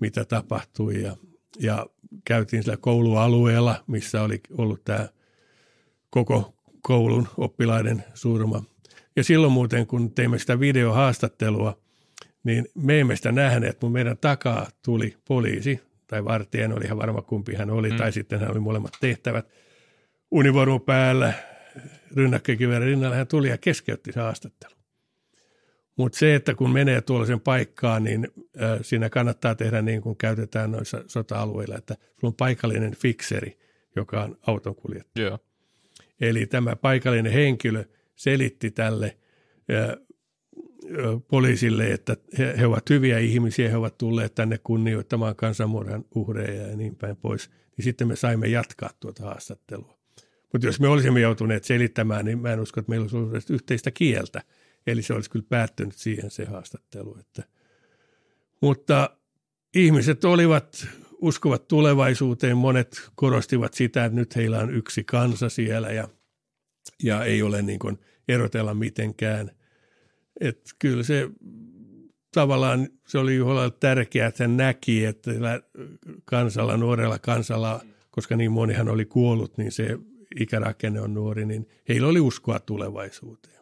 mitä 0.00 0.24
tapahtui. 0.24 1.02
Ja, 1.02 1.16
ja 1.60 1.86
käytiin 2.24 2.62
sillä 2.62 2.76
koulualueella, 2.76 3.84
missä 3.86 4.22
oli 4.22 4.40
ollut 4.58 4.84
tämä 4.84 5.08
koko 6.10 6.54
koulun 6.82 7.28
oppilaiden 7.36 8.04
surma. 8.14 8.64
Ja 9.16 9.24
silloin 9.24 9.52
muuten, 9.52 9.86
kun 9.86 10.14
teimme 10.14 10.38
sitä 10.38 10.60
videohaastattelua, 10.60 11.78
niin 12.44 12.68
me 12.74 13.00
emme 13.00 13.16
sitä 13.16 13.32
nähneet, 13.32 13.72
mutta 13.72 13.92
meidän 13.92 14.18
takaa 14.18 14.66
tuli 14.84 15.16
poliisi, 15.28 15.80
tai 16.06 16.24
vartijan 16.24 16.72
oli 16.72 16.84
ihan 16.84 16.98
varma 16.98 17.22
kumpi 17.22 17.54
hän 17.54 17.70
oli, 17.70 17.90
mm. 17.90 17.96
tai 17.96 18.12
sitten 18.12 18.40
hän 18.40 18.50
oli 18.50 18.60
molemmat 18.60 18.92
tehtävät. 19.00 19.48
Univormu 20.30 20.78
päällä, 20.78 21.32
rynnäkkökiväärä 22.16 22.84
rinnalla 22.84 23.16
hän 23.16 23.26
tuli 23.26 23.48
ja 23.48 23.58
keskeytti 23.58 24.12
se 24.12 24.20
haastattelu. 24.20 24.77
Mutta 25.98 26.18
se, 26.18 26.34
että 26.34 26.54
kun 26.54 26.70
menee 26.70 27.00
tuollaisen 27.00 27.40
paikkaan, 27.40 28.04
niin 28.04 28.28
siinä 28.82 29.10
kannattaa 29.10 29.54
tehdä 29.54 29.82
niin 29.82 30.02
kuin 30.02 30.16
käytetään 30.16 30.70
noissa 30.70 31.04
sota-alueilla, 31.06 31.76
että 31.76 31.94
sulla 31.94 32.30
on 32.30 32.34
paikallinen 32.34 32.96
fikseri, 32.96 33.58
joka 33.96 34.22
on 34.22 34.38
autonkuljettaja. 34.46 35.26
Joo. 35.26 35.38
Eli 36.20 36.46
tämä 36.46 36.76
paikallinen 36.76 37.32
henkilö 37.32 37.84
selitti 38.16 38.70
tälle 38.70 39.16
poliisille, 41.28 41.86
että 41.86 42.16
he, 42.38 42.54
he 42.58 42.66
ovat 42.66 42.90
hyviä 42.90 43.18
ihmisiä, 43.18 43.68
he 43.68 43.76
ovat 43.76 43.98
tulleet 43.98 44.34
tänne 44.34 44.58
kunnioittamaan 44.58 45.36
kansanmurhan 45.36 46.04
uhreja 46.14 46.66
ja 46.66 46.76
niin 46.76 46.96
päin 46.96 47.16
pois. 47.16 47.50
Niin 47.76 47.84
sitten 47.84 48.08
me 48.08 48.16
saimme 48.16 48.46
jatkaa 48.46 48.90
tuota 49.00 49.22
haastattelua. 49.22 49.98
Mutta 50.52 50.66
jos 50.66 50.80
me 50.80 50.88
olisimme 50.88 51.20
joutuneet 51.20 51.64
selittämään, 51.64 52.24
niin 52.24 52.38
mä 52.38 52.52
en 52.52 52.60
usko, 52.60 52.80
että 52.80 52.90
meillä 52.90 53.04
olisi 53.04 53.16
ollut 53.16 53.50
yhteistä 53.50 53.90
kieltä. 53.90 54.42
Eli 54.86 55.02
se 55.02 55.14
olisi 55.14 55.30
kyllä 55.30 55.46
päättynyt 55.48 55.96
siihen 55.96 56.30
se 56.30 56.44
haastattelu. 56.44 57.16
Että. 57.20 57.42
Mutta 58.62 59.16
ihmiset 59.74 60.24
olivat, 60.24 60.86
uskovat 61.20 61.68
tulevaisuuteen, 61.68 62.56
monet 62.56 63.10
korostivat 63.14 63.74
sitä, 63.74 64.04
että 64.04 64.16
nyt 64.16 64.36
heillä 64.36 64.58
on 64.58 64.74
yksi 64.74 65.04
kansa 65.04 65.48
siellä 65.48 65.88
ja, 65.88 66.08
ja 67.02 67.24
ei 67.24 67.42
ole 67.42 67.62
niin 67.62 67.78
kuin 67.78 67.98
erotella 68.28 68.74
mitenkään. 68.74 69.50
Että 70.40 70.70
kyllä 70.78 71.02
se 71.02 71.28
tavallaan 72.34 72.88
se 73.06 73.18
oli 73.18 73.36
Juhola 73.36 73.70
tärkeää, 73.70 74.28
että 74.28 74.44
hän 74.44 74.56
näki, 74.56 75.04
että 75.04 75.30
kansalla, 76.24 76.76
nuorella 76.76 77.18
kansalla, 77.18 77.80
koska 78.10 78.36
niin 78.36 78.52
monihan 78.52 78.88
oli 78.88 79.04
kuollut, 79.04 79.58
niin 79.58 79.72
se 79.72 79.98
ikärakenne 80.40 81.00
on 81.00 81.14
nuori, 81.14 81.46
niin 81.46 81.68
heillä 81.88 82.08
oli 82.08 82.20
uskoa 82.20 82.60
tulevaisuuteen. 82.60 83.57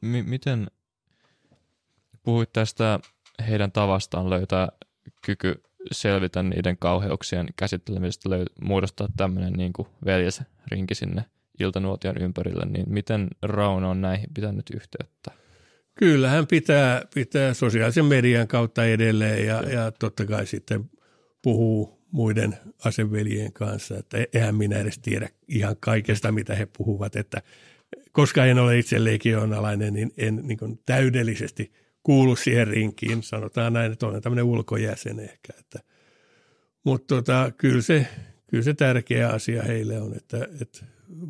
M- 0.00 0.30
miten 0.30 0.66
puhuit 2.22 2.52
tästä 2.52 3.00
heidän 3.48 3.72
tavastaan 3.72 4.30
löytää 4.30 4.68
kyky 5.26 5.62
selvitä 5.92 6.42
niiden 6.42 6.76
kauheuksien 6.78 7.46
käsittelemisestä, 7.56 8.28
löy- 8.28 8.64
muodostaa 8.64 9.08
tämmöinen 9.16 9.52
niin 9.52 9.72
veljesrinki 10.04 10.94
sinne 10.94 11.24
iltanuotion 11.60 12.18
ympärille, 12.18 12.64
niin 12.66 12.84
miten 12.88 13.28
Rauno 13.42 13.90
on 13.90 14.00
näihin 14.00 14.28
pitänyt 14.34 14.70
yhteyttä? 14.74 15.30
Kyllä, 15.94 16.28
hän 16.28 16.46
pitää, 16.46 17.02
pitää 17.14 17.54
sosiaalisen 17.54 18.04
median 18.04 18.48
kautta 18.48 18.84
edelleen 18.84 19.46
ja, 19.46 19.62
ja 19.62 19.90
totta 19.90 20.26
kai 20.26 20.46
sitten 20.46 20.90
puhuu 21.42 21.96
muiden 22.12 22.58
aseveljen 22.84 23.52
kanssa, 23.52 23.98
että 23.98 24.18
eihän 24.32 24.54
minä 24.54 24.78
edes 24.78 24.98
tiedä 24.98 25.28
ihan 25.48 25.76
kaikesta, 25.80 26.32
mitä 26.32 26.54
he 26.54 26.66
puhuvat, 26.78 27.16
että 27.16 27.42
koska 28.16 28.44
en 28.44 28.58
ole 28.58 28.78
itse 28.78 29.04
legionalainen, 29.04 29.94
niin 29.94 30.12
en 30.16 30.40
niin 30.44 30.58
kuin 30.58 30.80
täydellisesti 30.86 31.72
kuulu 32.02 32.36
siihen 32.36 32.66
rinkiin, 32.66 33.22
sanotaan 33.22 33.72
näin, 33.72 33.92
että 33.92 34.06
olen 34.06 34.22
tämmöinen 34.22 34.44
ulkojäsen 34.44 35.20
ehkä, 35.20 35.52
että, 35.58 35.78
mutta 36.84 37.14
tota, 37.14 37.52
kyllä, 37.56 37.82
se, 37.82 38.06
kyllä 38.46 38.62
se 38.62 38.74
tärkeä 38.74 39.28
asia 39.28 39.62
heille 39.62 40.00
on, 40.00 40.16
että, 40.16 40.48
että 40.60 40.84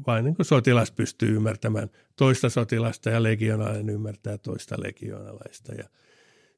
vain 0.06 0.24
niin 0.24 0.36
kuin 0.36 0.46
sotilas 0.46 0.90
pystyy 0.90 1.36
ymmärtämään 1.36 1.90
toista 2.16 2.48
sotilasta 2.48 3.10
ja 3.10 3.22
legionalainen 3.22 3.90
ymmärtää 3.90 4.38
toista 4.38 4.74
legionalaista 4.78 5.74
ja 5.74 5.84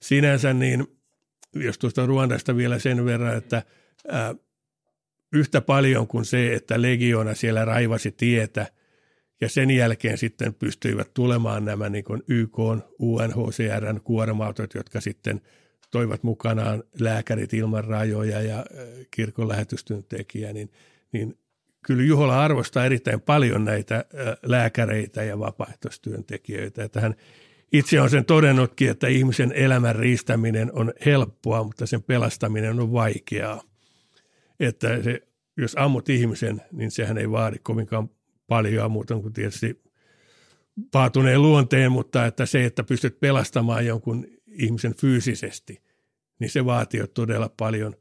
sinänsä 0.02 0.52
niin, 0.52 0.86
jos 1.54 1.78
tuosta 1.78 2.06
Ruandasta 2.06 2.56
vielä 2.56 2.78
sen 2.78 3.04
verran, 3.04 3.36
että– 3.36 3.62
ää, 4.08 4.34
yhtä 5.32 5.60
paljon 5.60 6.06
kuin 6.06 6.24
se, 6.24 6.54
että 6.54 6.82
legiona 6.82 7.34
siellä 7.34 7.64
raivasi 7.64 8.12
tietä 8.12 8.66
ja 9.40 9.48
sen 9.48 9.70
jälkeen 9.70 10.18
sitten 10.18 10.54
pystyivät 10.54 11.14
tulemaan 11.14 11.64
nämä 11.64 11.88
niin 11.88 12.04
kuin 12.04 12.22
YK, 12.28 12.58
UNHCRn 12.98 14.00
kuorma 14.04 14.52
jotka 14.74 15.00
sitten 15.00 15.40
toivat 15.90 16.22
mukanaan 16.22 16.84
lääkärit 17.00 17.54
ilman 17.54 17.84
rajoja 17.84 18.42
ja 18.42 18.66
kirkon 19.10 19.48
lähetystyöntekijä, 19.48 20.52
niin, 20.52 20.70
niin 21.12 21.38
kyllä 21.86 22.02
Juhola 22.02 22.44
arvostaa 22.44 22.84
erittäin 22.84 23.20
paljon 23.20 23.64
näitä 23.64 24.04
lääkäreitä 24.42 25.22
ja 25.22 25.38
vapaaehtoistyöntekijöitä. 25.38 26.84
Että 26.84 27.00
hän 27.00 27.14
itse 27.72 28.00
on 28.00 28.10
sen 28.10 28.24
todennutkin, 28.24 28.90
että 28.90 29.08
ihmisen 29.08 29.52
elämän 29.52 29.96
riistäminen 29.96 30.72
on 30.72 30.92
helppoa, 31.06 31.64
mutta 31.64 31.86
sen 31.86 32.02
pelastaminen 32.02 32.80
on 32.80 32.92
vaikeaa 32.92 33.68
että 34.60 35.02
se, 35.02 35.22
jos 35.56 35.74
ammut 35.78 36.08
ihmisen, 36.08 36.62
niin 36.72 36.90
sehän 36.90 37.18
ei 37.18 37.30
vaadi 37.30 37.58
kovinkaan 37.62 38.10
paljon 38.48 38.90
muuta 38.90 39.14
kuin 39.14 39.32
tietysti 39.32 39.82
paatuneen 40.90 41.42
luonteen, 41.42 41.92
mutta 41.92 42.26
että 42.26 42.46
se, 42.46 42.64
että 42.64 42.84
pystyt 42.84 43.20
pelastamaan 43.20 43.86
jonkun 43.86 44.26
ihmisen 44.46 44.94
fyysisesti, 44.94 45.82
niin 46.38 46.50
se 46.50 46.64
vaatii 46.64 47.00
jo 47.00 47.06
todella 47.06 47.50
paljon. 47.56 47.94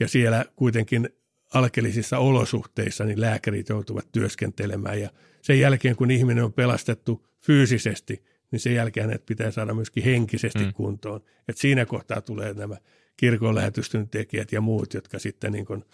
Ja 0.00 0.08
siellä 0.08 0.44
kuitenkin 0.56 1.08
alkeellisissa 1.54 2.18
olosuhteissa 2.18 3.04
niin 3.04 3.20
lääkärit 3.20 3.68
joutuvat 3.68 4.12
työskentelemään 4.12 5.00
ja 5.00 5.10
sen 5.42 5.60
jälkeen, 5.60 5.96
kun 5.96 6.10
ihminen 6.10 6.44
on 6.44 6.52
pelastettu 6.52 7.26
fyysisesti, 7.40 8.22
niin 8.50 8.60
sen 8.60 8.74
jälkeen 8.74 9.06
hänet 9.06 9.26
pitää 9.26 9.50
saada 9.50 9.74
myöskin 9.74 10.04
henkisesti 10.04 10.64
mm. 10.64 10.72
kuntoon. 10.72 11.20
Et 11.48 11.56
siinä 11.56 11.86
kohtaa 11.86 12.20
tulee 12.20 12.54
nämä 12.54 12.76
kirkon 13.16 13.54
lähetystön 13.54 14.08
tekijät 14.08 14.52
ja 14.52 14.60
muut, 14.60 14.94
jotka 14.94 15.18
sitten 15.18 15.52
niin 15.52 15.66
kuin, 15.66 15.84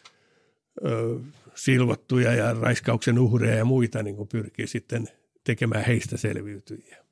ö, 0.84 1.20
silvottuja 1.54 2.34
ja 2.34 2.54
raiskauksen 2.54 3.18
uhreja 3.18 3.56
ja 3.56 3.64
muita 3.64 4.02
niin 4.02 4.16
kuin 4.16 4.28
pyrkii 4.28 4.66
sitten 4.66 5.08
tekemään 5.44 5.84
heistä 5.84 6.16
selviytyjiä. 6.16 7.04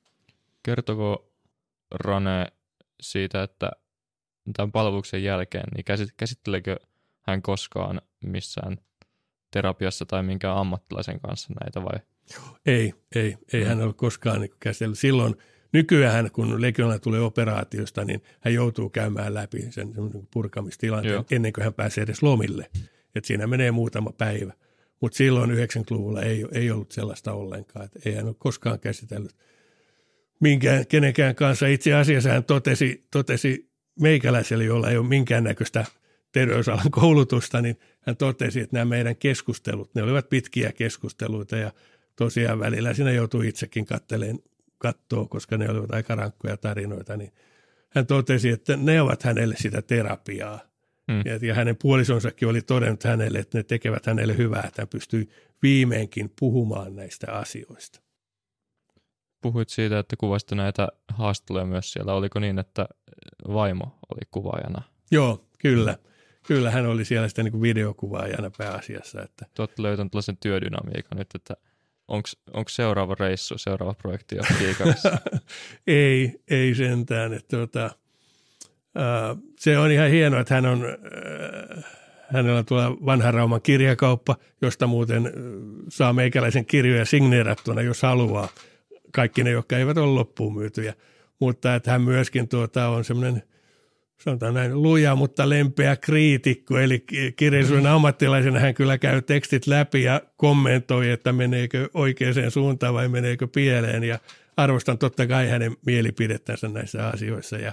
Kertoko 0.63 1.33
Rane 1.91 2.47
siitä, 3.01 3.43
että 3.43 3.71
tämän 4.57 4.73
palveluksen 4.73 5.25
jälkeen, 5.25 5.65
niin 5.75 5.85
käsitteleekö 6.17 6.77
hän 7.23 7.43
koskaan 7.43 8.01
missään 8.25 8.79
terapiassa 9.51 10.07
tai 10.07 10.23
minkään 10.23 10.57
ammattilaisen 10.57 11.21
kanssa 11.21 11.55
näitä 11.65 11.83
vai? 11.83 12.01
Ei, 12.67 12.95
ei, 13.15 13.37
ei 13.53 13.65
hän 13.65 13.83
ole 13.83 13.93
koskaan 13.93 14.41
niin 14.41 14.55
käsitellyt. 14.61 14.99
Silloin 14.99 15.37
Nykyään, 15.75 16.31
kun 16.31 16.61
legionella 16.61 16.99
tulee 16.99 17.21
operaatiosta, 17.21 18.05
niin 18.05 18.23
hän 18.41 18.55
joutuu 18.55 18.91
käymään 18.91 19.35
läpi 19.35 19.67
sen 19.71 19.93
purkamistilanteen 20.31 21.13
Joo. 21.13 21.25
ennen 21.31 21.53
kuin 21.53 21.65
hän 21.65 21.75
pääsee 21.75 22.05
edes 22.05 22.23
lomille. 22.23 22.71
Et 23.15 23.25
siinä 23.25 23.47
menee 23.47 23.71
muutama 23.71 24.13
päivä. 24.19 24.53
Mutta 25.01 25.17
silloin 25.17 25.51
90-luvulla 25.51 26.23
ei, 26.23 26.45
ei 26.53 26.71
ollut 26.71 26.93
sellaista 26.93 27.33
ollenkaan. 27.33 27.85
Et 27.85 28.07
ei 28.07 28.15
hän 28.15 28.27
ole 28.27 28.35
koskaan 28.39 28.81
käsitellyt 28.81 29.37
minkään, 30.41 30.87
kenenkään 30.87 31.35
kanssa. 31.35 31.67
Itse 31.67 31.95
asiassa 31.95 32.31
hän 32.31 32.45
totesi, 32.45 33.07
totesi 33.11 33.71
meikäläiselle, 34.01 34.65
jolla 34.65 34.91
ei 34.91 34.97
ole 34.97 35.09
minkäännäköistä 35.09 35.85
terveysalan 36.33 36.91
koulutusta, 36.91 37.63
niin 37.63 37.79
hän 38.01 38.17
totesi, 38.17 38.61
että 38.61 38.77
nämä 38.77 38.85
meidän 38.85 39.17
keskustelut, 39.17 39.95
ne 39.95 40.03
olivat 40.03 40.29
pitkiä 40.29 40.73
keskusteluita 40.73 41.57
ja 41.57 41.73
tosiaan 42.17 42.59
välillä 42.59 42.95
siinä 42.95 43.11
joutui 43.11 43.49
itsekin 43.49 43.87
katteleen 43.87 44.39
katsoa, 44.79 45.27
koska 45.27 45.57
ne 45.57 45.71
olivat 45.71 45.95
aika 45.95 46.15
rankkoja 46.15 46.57
tarinoita, 46.57 47.17
niin 47.17 47.33
hän 47.89 48.07
totesi, 48.07 48.49
että 48.49 48.77
ne 48.77 49.01
ovat 49.01 49.23
hänelle 49.23 49.55
sitä 49.59 49.83
terapiaa. 49.83 50.61
Mm. 51.09 51.23
Ja, 51.25 51.39
ja 51.43 51.55
hänen 51.55 51.77
puolisonsakin 51.83 52.49
oli 52.49 52.63
todennut 52.63 53.05
hänelle, 53.05 53.39
että 53.39 53.59
ne 53.59 53.63
tekevät 53.63 54.07
hänelle 54.07 54.37
hyvää, 54.37 54.63
että 54.69 54.83
hän 54.83 54.89
pystyy 54.89 55.29
viimeinkin 55.63 56.33
puhumaan 56.41 56.97
näistä 56.97 57.33
asioista. 57.33 58.01
Puhuit 59.43 59.69
siitä, 59.69 59.99
että 59.99 60.17
kuvasit 60.17 60.51
näitä 60.51 60.89
haastatteluja 61.09 61.65
myös 61.65 61.93
siellä. 61.93 62.15
Oliko 62.15 62.41
niin, 62.41 62.59
että 62.59 62.87
vaimo 63.49 63.85
oli 63.85 64.29
kuvaajana? 64.31 64.83
Joo, 65.11 65.49
kyllä. 65.59 65.99
Kyllä 66.47 66.71
hän 66.71 66.87
oli 66.87 67.05
siellä 67.05 67.29
sitten 67.29 67.45
niin 67.45 67.63
videokuvaajana 67.63 68.51
pääasiassa. 68.59 69.23
Että... 69.23 69.47
Te 69.55 69.63
olette 69.63 69.83
löytäneet 69.83 70.11
tällaisen 70.11 70.37
työdynamiikan 70.37 71.19
nyt, 71.19 71.29
että– 71.35 71.55
Onko 72.09 72.69
seuraava 72.69 73.17
reissu, 73.21 73.59
seuraava 73.59 73.95
projekti 73.95 74.37
jo 74.37 74.43
ei, 75.87 76.43
ei 76.49 76.75
sentään. 76.75 77.33
Että 77.33 77.57
tuota, 77.57 77.91
se 79.59 79.79
on 79.79 79.91
ihan 79.91 80.11
hienoa, 80.11 80.41
että 80.41 80.55
hän 80.55 80.67
on, 80.67 80.85
hänellä 82.33 82.63
tuolla 82.63 82.97
vanha 83.07 83.31
Rauman 83.31 83.63
kirjakauppa, 83.63 84.37
josta 84.63 84.87
muuten 84.87 85.33
saa 85.89 86.13
meikäläisen 86.13 86.67
kirjoja 86.67 87.05
signeerattuna, 87.05 87.83
jos 87.83 88.03
haluaa. 88.03 88.49
Kaikki 89.13 89.45
ne, 89.45 89.51
jotka 89.51 89.79
eivät 89.79 89.99
ole 89.99 90.07
loppuun 90.07 90.55
myytyjä. 90.55 90.95
mutta 91.41 91.75
että 91.75 91.91
hän 91.91 92.03
myöskin 92.03 92.49
tuota, 92.49 92.89
on 92.89 93.05
semmoinen 93.05 93.43
sanotaan 94.25 94.55
näin, 94.55 94.83
luja, 94.83 95.17
mutta 95.17 95.49
lempeä 95.49 95.97
kriitikko, 95.97 96.79
eli 96.79 97.05
kirjallisuuden 97.37 97.87
ammattilaisena 97.87 98.61
hän 98.61 98.75
kyllä 98.75 98.99
käy 98.99 99.23
tekstit 99.23 99.67
läpi 99.67 100.03
ja 100.03 100.21
kommentoi, 100.37 101.11
että 101.11 101.33
meneekö 101.33 101.89
oikeaan 101.95 102.51
suuntaan 102.51 102.95
vai 102.95 103.09
meneekö 103.09 103.49
pieleen, 103.49 104.05
ja 104.05 104.19
arvostan 104.57 104.99
totta 104.99 105.27
kai 105.27 105.49
hänen 105.49 105.77
mielipidettänsä 105.87 106.69
näissä 106.69 107.09
asioissa, 107.09 107.57
ja, 107.57 107.73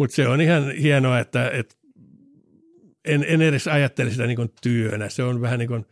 mutta 0.00 0.16
se 0.16 0.28
on 0.28 0.40
ihan 0.40 0.70
hienoa, 0.70 1.18
että, 1.18 1.50
että 1.50 1.74
en, 3.04 3.24
en 3.28 3.42
edes 3.42 3.68
ajattele 3.68 4.10
sitä 4.10 4.26
niin 4.26 4.52
työnä, 4.62 5.08
se 5.08 5.22
on 5.22 5.40
vähän 5.40 5.58
niin 5.58 5.68
kuin 5.68 5.86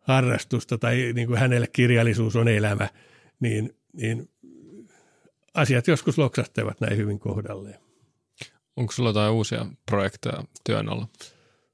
harrastusta 0.00 0.78
tai 0.78 1.12
niin 1.14 1.26
kuin 1.26 1.38
hänelle 1.38 1.66
kirjallisuus 1.72 2.36
on 2.36 2.48
elämä, 2.48 2.88
niin, 3.40 3.76
niin 3.92 4.30
asiat 5.54 5.86
joskus 5.86 6.18
loksahtevat 6.18 6.80
näin 6.80 6.96
hyvin 6.96 7.18
kohdalleen. 7.18 7.78
Onko 8.76 8.92
sulla 8.92 9.08
jotain 9.08 9.32
uusia 9.32 9.66
projekteja 9.86 10.44
työn 10.64 10.88
alla? 10.88 11.08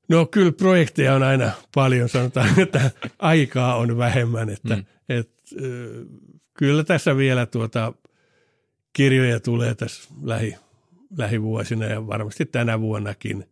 No 0.08 0.26
kyllä 0.26 0.52
projekteja 0.52 1.14
on 1.14 1.22
aina 1.22 1.52
paljon, 1.74 2.08
sanotaan, 2.08 2.60
että 2.62 2.90
aikaa 3.18 3.76
on 3.76 3.98
vähemmän, 3.98 4.50
että 4.50 4.76
mm. 4.76 4.84
et, 5.08 5.30
kyllä 6.54 6.84
tässä 6.84 7.16
vielä 7.16 7.46
tuota 7.46 7.92
kirjoja 8.92 9.40
tulee 9.40 9.74
tässä 9.74 10.14
lähi, 10.22 10.56
lähivuosina 11.18 11.84
ja 11.84 12.06
varmasti 12.06 12.46
tänä 12.46 12.80
vuonnakin 12.80 13.44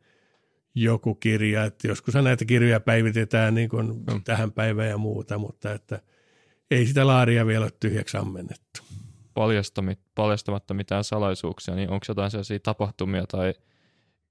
joku 0.74 1.14
kirja, 1.14 1.64
että 1.64 1.88
joskus 1.88 2.14
näitä 2.14 2.44
kirjoja 2.44 2.80
päivitetään 2.80 3.54
niin 3.54 3.68
kuin 3.68 3.86
mm. 3.86 4.22
tähän 4.24 4.52
päivään 4.52 4.88
ja 4.88 4.98
muuta, 4.98 5.38
mutta 5.38 5.72
että 5.72 6.00
ei 6.70 6.86
sitä 6.86 7.06
laaria 7.06 7.46
vielä 7.46 7.64
ole 7.64 7.72
tyhjäksi 7.80 8.16
ammennettu 8.16 8.82
paljastamatta 10.14 10.74
mitään 10.74 11.04
salaisuuksia, 11.04 11.74
niin 11.74 11.90
onko 11.90 12.04
jotain 12.08 12.30
sellaisia 12.30 12.58
tapahtumia 12.58 13.24
tai 13.26 13.54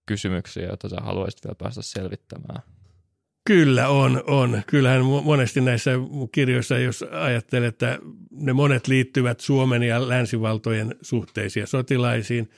kysymyksiä, 0.06 0.66
joita 0.66 0.90
sä 0.90 0.96
haluaisit 1.02 1.44
vielä 1.44 1.56
päästä 1.56 1.82
selvittämään? 1.82 2.62
Kyllä 3.46 3.90
on, 3.90 4.24
on. 4.28 4.62
Kyllähän 4.68 5.06
monesti 5.06 5.62
näissä 5.62 5.92
kirjoissa, 6.32 6.78
jos 6.78 7.06
ajattelee, 7.12 7.68
että 7.68 8.00
ne 8.32 8.54
monet 8.54 8.88
liittyvät 8.88 9.40
Suomen 9.40 9.84
ja 9.84 10.10
länsivaltojen 10.10 10.96
suhteisiin 11.02 11.62
ja 11.62 11.68
sotilaisiin, 11.68 12.50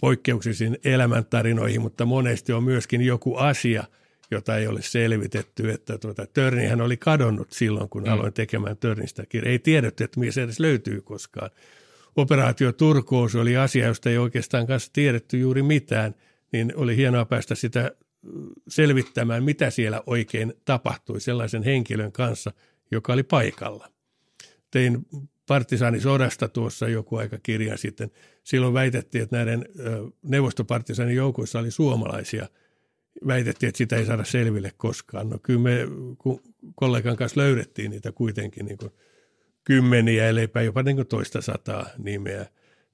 poikkeuksisiin 0.00 0.78
elämäntarinoihin, 0.84 1.80
mutta 1.80 2.04
monesti 2.04 2.52
on 2.52 2.64
myöskin 2.64 3.00
joku 3.00 3.36
asia– 3.36 3.84
jota 4.30 4.56
ei 4.56 4.66
ole 4.66 4.82
selvitetty, 4.82 5.70
että 5.70 5.98
tuota, 5.98 6.26
Törnihän 6.26 6.80
oli 6.80 6.96
kadonnut 6.96 7.52
silloin, 7.52 7.88
kun 7.88 8.02
mm. 8.02 8.12
aloin 8.12 8.32
tekemään 8.32 8.76
Törnistä 8.76 9.26
kirjaa. 9.28 9.52
Ei 9.52 9.58
tiedetty, 9.58 10.04
että 10.04 10.20
missä 10.20 10.42
edes 10.42 10.60
löytyy 10.60 11.00
koskaan. 11.00 11.50
Operaatio 12.16 12.72
Turkoos 12.72 13.34
oli 13.34 13.56
asia, 13.56 13.86
josta 13.86 14.10
ei 14.10 14.18
oikeastaan 14.18 14.66
kanssa 14.66 14.92
tiedetty 14.92 15.38
juuri 15.38 15.62
mitään, 15.62 16.14
niin 16.52 16.72
oli 16.76 16.96
hienoa 16.96 17.24
päästä 17.24 17.54
sitä 17.54 17.92
selvittämään, 18.68 19.44
mitä 19.44 19.70
siellä 19.70 20.02
oikein 20.06 20.54
tapahtui 20.64 21.20
sellaisen 21.20 21.62
henkilön 21.62 22.12
kanssa, 22.12 22.52
joka 22.90 23.12
oli 23.12 23.22
paikalla. 23.22 23.88
Tein 24.70 25.06
partisaanisodasta 25.46 26.48
tuossa 26.48 26.88
joku 26.88 27.16
aika 27.16 27.38
kirjan 27.42 27.78
sitten. 27.78 28.10
Silloin 28.44 28.74
väitettiin, 28.74 29.22
että 29.22 29.36
näiden 29.36 29.64
neuvostopartisaanin 30.22 31.16
joukoissa 31.16 31.58
oli 31.58 31.70
suomalaisia– 31.70 32.48
väitettiin, 33.26 33.68
että 33.68 33.78
sitä 33.78 33.96
ei 33.96 34.06
saada 34.06 34.24
selville 34.24 34.72
koskaan. 34.76 35.28
No 35.28 35.38
kyllä 35.42 35.60
me 35.60 35.78
kun 36.18 36.40
kollegan 36.74 37.16
kanssa 37.16 37.40
löydettiin 37.40 37.90
niitä 37.90 38.12
kuitenkin 38.12 38.66
niin 38.66 38.78
kuin 38.78 38.90
kymmeniä, 39.64 40.28
elleipä 40.28 40.62
jopa 40.62 40.82
niin 40.82 40.96
kuin 40.96 41.08
toista 41.08 41.40
sataa 41.40 41.86
nimeä. 41.98 42.46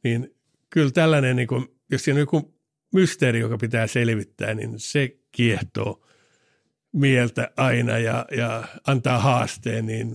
Niin 0.04 0.34
kyllä 0.70 0.90
tällainen, 0.90 1.36
niin 1.36 1.48
kuin, 1.48 1.66
jos 1.90 2.04
siinä 2.04 2.16
on 2.16 2.20
joku 2.20 2.54
mysteeri, 2.92 3.40
joka 3.40 3.58
pitää 3.58 3.86
selvittää, 3.86 4.54
niin 4.54 4.74
se 4.76 5.16
kiehtoo 5.32 6.06
mieltä 6.92 7.50
aina 7.56 7.98
ja, 7.98 8.26
ja 8.36 8.64
antaa 8.86 9.18
haasteen, 9.18 9.86
niin 9.86 10.12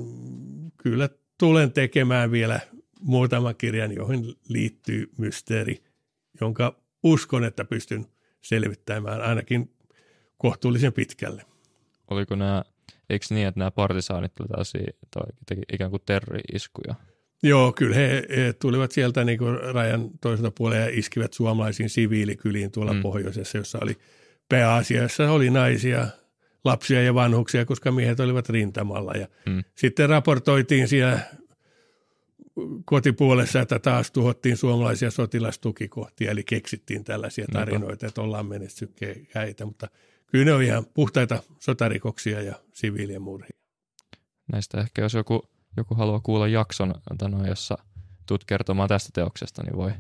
kyllä 0.78 1.10
tulen 1.40 1.72
tekemään 1.72 2.32
vielä 2.32 2.60
muutama 3.02 3.54
kirjan, 3.54 3.96
johon 3.96 4.34
liittyy 4.50 5.10
mysteeri, 5.18 5.84
jonka 6.42 6.76
uskon, 7.04 7.44
että 7.44 7.66
pystyn 7.66 8.06
selvittämään 8.42 9.22
ainakin 9.22 9.72
kohtuullisen 10.38 10.94
pitkälle. 10.94 11.46
Oliko 12.08 12.36
nämä, 12.36 12.64
eikö 13.10 13.26
niin, 13.30 13.48
että 13.48 13.60
nämä 13.60 13.72
partisaanit 13.72 14.36
tulivat 14.36 14.68
ikään 15.74 15.92
kuin 15.92 16.02
terrori-iskuja? 16.06 16.96
Joo, 17.44 17.72
kyllä 17.72 17.96
he, 17.96 18.24
he 18.36 18.54
tulivat 18.54 18.92
sieltä 18.92 19.24
niin 19.24 19.38
kuin 19.38 19.60
rajan 19.60 20.10
toiselta 20.22 20.52
puolella 20.52 20.84
ja 20.84 21.00
iskivät 21.00 21.34
suomalaisiin 21.34 21.90
siviilikyliin 21.90 22.72
tuolla 22.72 22.94
mm. 22.94 23.02
pohjoisessa, 23.02 23.58
jossa 23.58 23.80
oli 23.82 23.98
pääasiassa 24.50 25.32
oli 25.32 25.50
naisia, 25.50 26.08
lapsia 26.66 27.04
ja 27.04 27.14
vanhuksia, 27.14 27.66
koska 27.66 27.92
miehet 27.92 28.20
olivat 28.20 28.50
rintamalla. 28.50 29.12
Ja 29.14 29.28
mm. 29.46 29.64
Sitten 29.76 30.10
raportoitiin 30.10 30.88
siellä 30.88 31.20
kotipuolessa, 32.86 33.62
että 33.62 33.80
taas 33.80 34.12
tuhottiin 34.12 34.58
suomalaisia 34.58 35.12
sotilastukikohtia, 35.12 36.32
eli 36.32 36.44
keksittiin 36.44 37.04
tällaisia 37.04 37.46
tarinoita, 37.54 38.08
että 38.08 38.22
ollaan 38.22 38.46
menestykkäitä, 38.46 39.66
mutta– 39.66 39.88
kyllä 40.28 40.46
ne 40.46 40.54
on 40.54 40.64
ihan 40.64 40.86
puhtaita 40.94 41.44
sotarikoksia 41.60 42.42
ja 42.42 42.56
siviilien 42.74 43.22
murhia. 43.22 43.58
Näistä 44.52 44.82
ehkä 44.82 45.02
jos 45.02 45.14
joku, 45.14 45.50
joku 45.78 45.96
haluaa 45.96 46.20
kuulla 46.20 46.48
jakson, 46.48 46.94
tano, 47.18 47.48
jossa 47.48 47.78
tulet 48.26 48.44
kertomaan 48.44 48.90
tästä 48.90 49.10
teoksesta, 49.14 49.64
niin 49.64 49.78
voi, 49.78 49.92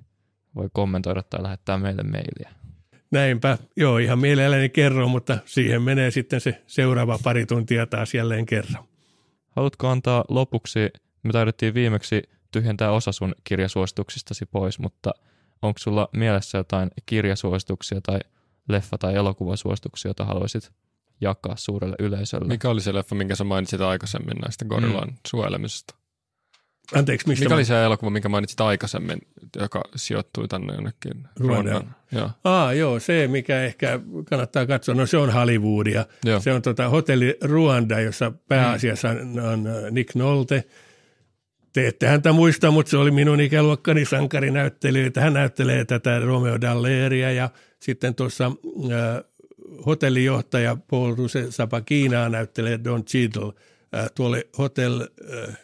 voi 0.55 0.69
kommentoida 0.73 1.23
tai 1.23 1.43
lähettää 1.43 1.77
meille 1.77 2.03
mailia. 2.03 2.66
Näinpä, 3.11 3.57
joo 3.75 3.97
ihan 3.97 4.19
mielelläni 4.19 4.69
kerron, 4.69 5.11
mutta 5.11 5.37
siihen 5.45 5.81
menee 5.81 6.11
sitten 6.11 6.41
se 6.41 6.61
seuraava 6.67 7.19
pari 7.23 7.45
tuntia 7.45 7.85
taas 7.85 8.13
jälleen 8.13 8.45
kerran. 8.45 8.83
Haluatko 9.49 9.87
antaa 9.87 10.25
lopuksi, 10.29 10.79
me 11.23 11.31
taidettiin 11.31 11.73
viimeksi 11.73 12.23
tyhjentää 12.51 12.91
osa 12.91 13.11
sun 13.11 13.35
kirjasuosituksistasi 13.43 14.45
pois, 14.45 14.79
mutta 14.79 15.11
onko 15.61 15.79
sulla 15.79 16.09
mielessä 16.13 16.57
jotain 16.57 16.89
kirjasuosituksia 17.05 18.01
tai 18.01 18.19
leffa- 18.71 18.97
tai 18.99 19.15
elokuvasuosituksia, 19.15 20.09
joita 20.09 20.25
haluaisit 20.25 20.71
jakaa 21.21 21.55
suurelle 21.55 21.95
yleisölle. 21.99 22.47
Mikä 22.47 22.69
oli 22.69 22.81
se 22.81 22.93
leffa, 22.93 23.15
minkä 23.15 23.35
sä 23.35 23.43
mainitsit 23.43 23.81
aikaisemmin 23.81 24.37
näistä 24.41 24.65
gorillan 24.65 25.07
mm. 25.07 25.15
suojelemisesta? 25.27 25.95
Anteeksi, 26.95 27.27
mistä 27.27 27.45
Mikä 27.45 27.49
mä... 27.49 27.55
oli 27.55 27.65
se 27.65 27.83
elokuva, 27.83 28.09
minkä 28.09 28.29
mainitsit 28.29 28.61
aikaisemmin, 28.61 29.17
joka 29.59 29.83
sijoittui 29.95 30.47
tänne 30.47 30.73
jonnekin 30.73 31.27
Ruandan? 31.39 31.95
Joo. 32.11 32.29
Ah, 32.43 32.75
joo, 32.75 32.99
se 32.99 33.27
mikä 33.27 33.63
ehkä 33.63 33.99
kannattaa 34.29 34.65
katsoa, 34.65 34.95
no 34.95 35.05
se 35.05 35.17
on 35.17 35.33
Hollywoodia. 35.33 36.05
Joo. 36.25 36.39
Se 36.39 36.53
on 36.53 36.61
tota 36.61 36.89
hotelli 36.89 37.37
Ruanda, 37.41 37.99
jossa 37.99 38.31
pääasiassa 38.47 39.07
mm. 39.13 39.37
on 39.37 39.67
äh, 39.67 39.91
Nick 39.91 40.15
Nolte. 40.15 40.63
Te 41.73 41.87
ette 41.87 42.07
häntä 42.07 42.31
muista, 42.31 42.71
mutta 42.71 42.89
se 42.89 42.97
oli 42.97 43.11
minun 43.11 43.41
ikäluokkani 43.41 44.05
sankarinäyttelijöitä. 44.05 45.21
Hän 45.21 45.33
näyttelee 45.33 45.85
tätä 45.85 46.19
Romeo 46.19 46.61
Dalleria 46.61 47.31
ja– 47.31 47.49
sitten 47.79 48.15
tuossa 48.15 48.45
äh, 48.45 49.23
hotellijohtaja 49.85 50.77
Paul 50.89 51.15
Ruse 51.15 51.51
Sapakinaa 51.51 52.29
näyttelee 52.29 52.79
Don 52.83 53.05
Cheadle. 53.05 53.53
Äh, 53.95 54.09
tuolle 54.15 54.47
Hotel 54.57 55.01
äh, 55.01 55.55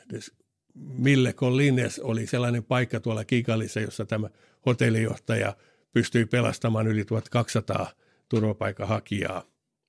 Mille 0.76 1.34
Collines 1.34 2.00
oli 2.00 2.28
sellainen 2.28 2.64
paikka 2.64 3.00
tuolla 3.00 3.26
Kikalissa, 3.26 3.80
jossa 3.80 4.06
tämä 4.06 4.30
hotellijohtaja 4.66 5.56
pystyi 5.92 6.26
pelastamaan 6.26 6.88
yli 6.88 7.06
1200 7.06 7.92
turvapaikanhakijaa. 8.30 9.44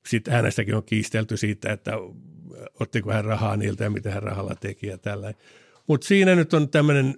Sitten 0.06 0.34
hänestäkin 0.34 0.74
on 0.74 0.84
kiistelty 0.84 1.36
siitä, 1.36 1.72
että 1.72 1.92
ottiko 2.80 3.12
hän 3.12 3.24
rahaa 3.24 3.56
niiltä 3.56 3.84
ja 3.84 3.90
mitä 3.90 4.10
hän 4.10 4.22
rahalla 4.22 4.54
teki 4.54 4.86
ja 4.86 4.98
tällä. 4.98 5.34
Mutta 5.86 6.06
siinä 6.06 6.34
nyt 6.34 6.54
on 6.54 6.68
tämmöinen 6.68 7.14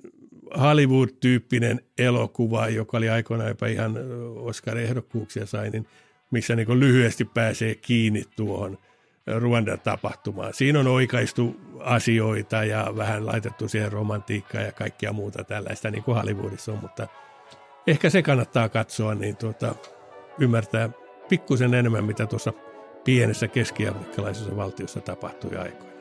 Hollywood-tyyppinen 0.61 1.81
elokuva, 1.99 2.69
joka 2.69 2.97
oli 2.97 3.09
aikoinaan 3.09 3.49
jopa 3.49 3.67
ihan 3.67 3.97
Oscar-ehdokkuuksia 4.37 5.47
sai, 5.47 5.71
niin 5.71 5.87
missä 6.31 6.57
niin 6.57 6.81
lyhyesti 6.81 7.25
pääsee 7.25 7.75
kiinni 7.75 8.25
tuohon 8.37 8.79
Ruandan 9.27 9.81
tapahtumaan. 9.81 10.55
Siinä 10.55 10.81
on 10.81 10.87
oikaistu 10.87 11.57
asioita 11.81 12.65
ja 12.65 12.93
vähän 12.97 13.27
laitettu 13.27 13.69
siihen 13.69 13.93
romantiikkaa 13.93 14.61
ja 14.61 14.73
kaikkia 14.73 15.13
muuta 15.13 15.45
tällaista, 15.45 15.91
niin 15.91 16.03
kuin 16.03 16.17
Hollywoodissa 16.17 16.73
on, 16.73 16.79
mutta 16.83 17.07
ehkä 17.87 18.11
se 18.11 18.23
kannattaa 18.23 18.69
katsoa, 18.69 19.15
niin 19.15 19.37
tuota, 19.37 19.75
ymmärtää 20.39 20.91
pikkusen 21.29 21.75
enemmän, 21.75 22.05
mitä 22.05 22.27
tuossa 22.27 22.53
pienessä 23.05 23.49
keski-afrikkalaisessa 23.49 24.57
valtiossa 24.57 25.01
tapahtui 25.01 25.57
aikoina. 25.57 25.97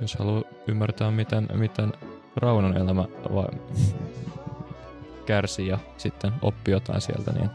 Jos 0.00 0.14
haluaa 0.14 0.42
ymmärtää, 0.66 1.10
miten, 1.10 1.48
miten 1.54 1.92
Raunon 2.36 2.76
elämä 2.76 3.04
vai 3.34 3.48
kärsii 5.26 5.68
ja 5.68 5.78
sitten 5.96 6.32
oppi 6.42 6.70
jotain 6.70 7.00
sieltä, 7.00 7.32
niin 7.32 7.50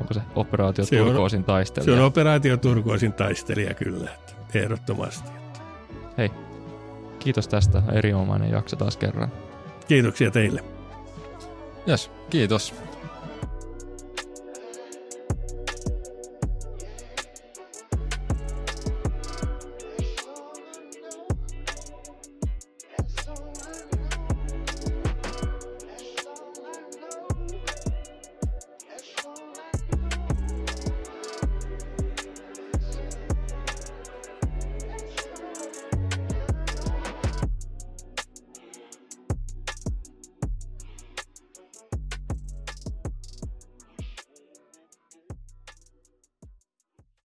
onko 0.00 0.14
se 0.14 0.20
operaatio 0.34 0.84
se 0.84 0.96
Turkoosin 0.96 1.44
taistelija? 1.44 1.94
Se 1.94 2.00
on 2.00 2.06
operaatio 2.06 2.56
Turkoosin 2.56 3.12
taistelija 3.12 3.74
kyllä, 3.74 4.10
että 4.14 4.35
ehdottomasti. 4.54 5.30
Hei, 6.18 6.30
kiitos 7.18 7.48
tästä. 7.48 7.82
Erinomainen 7.92 8.50
jakso 8.50 8.76
taas 8.76 8.96
kerran. 8.96 9.32
Kiitoksia 9.88 10.30
teille. 10.30 10.64
Jes, 11.86 12.10
kiitos. 12.30 12.74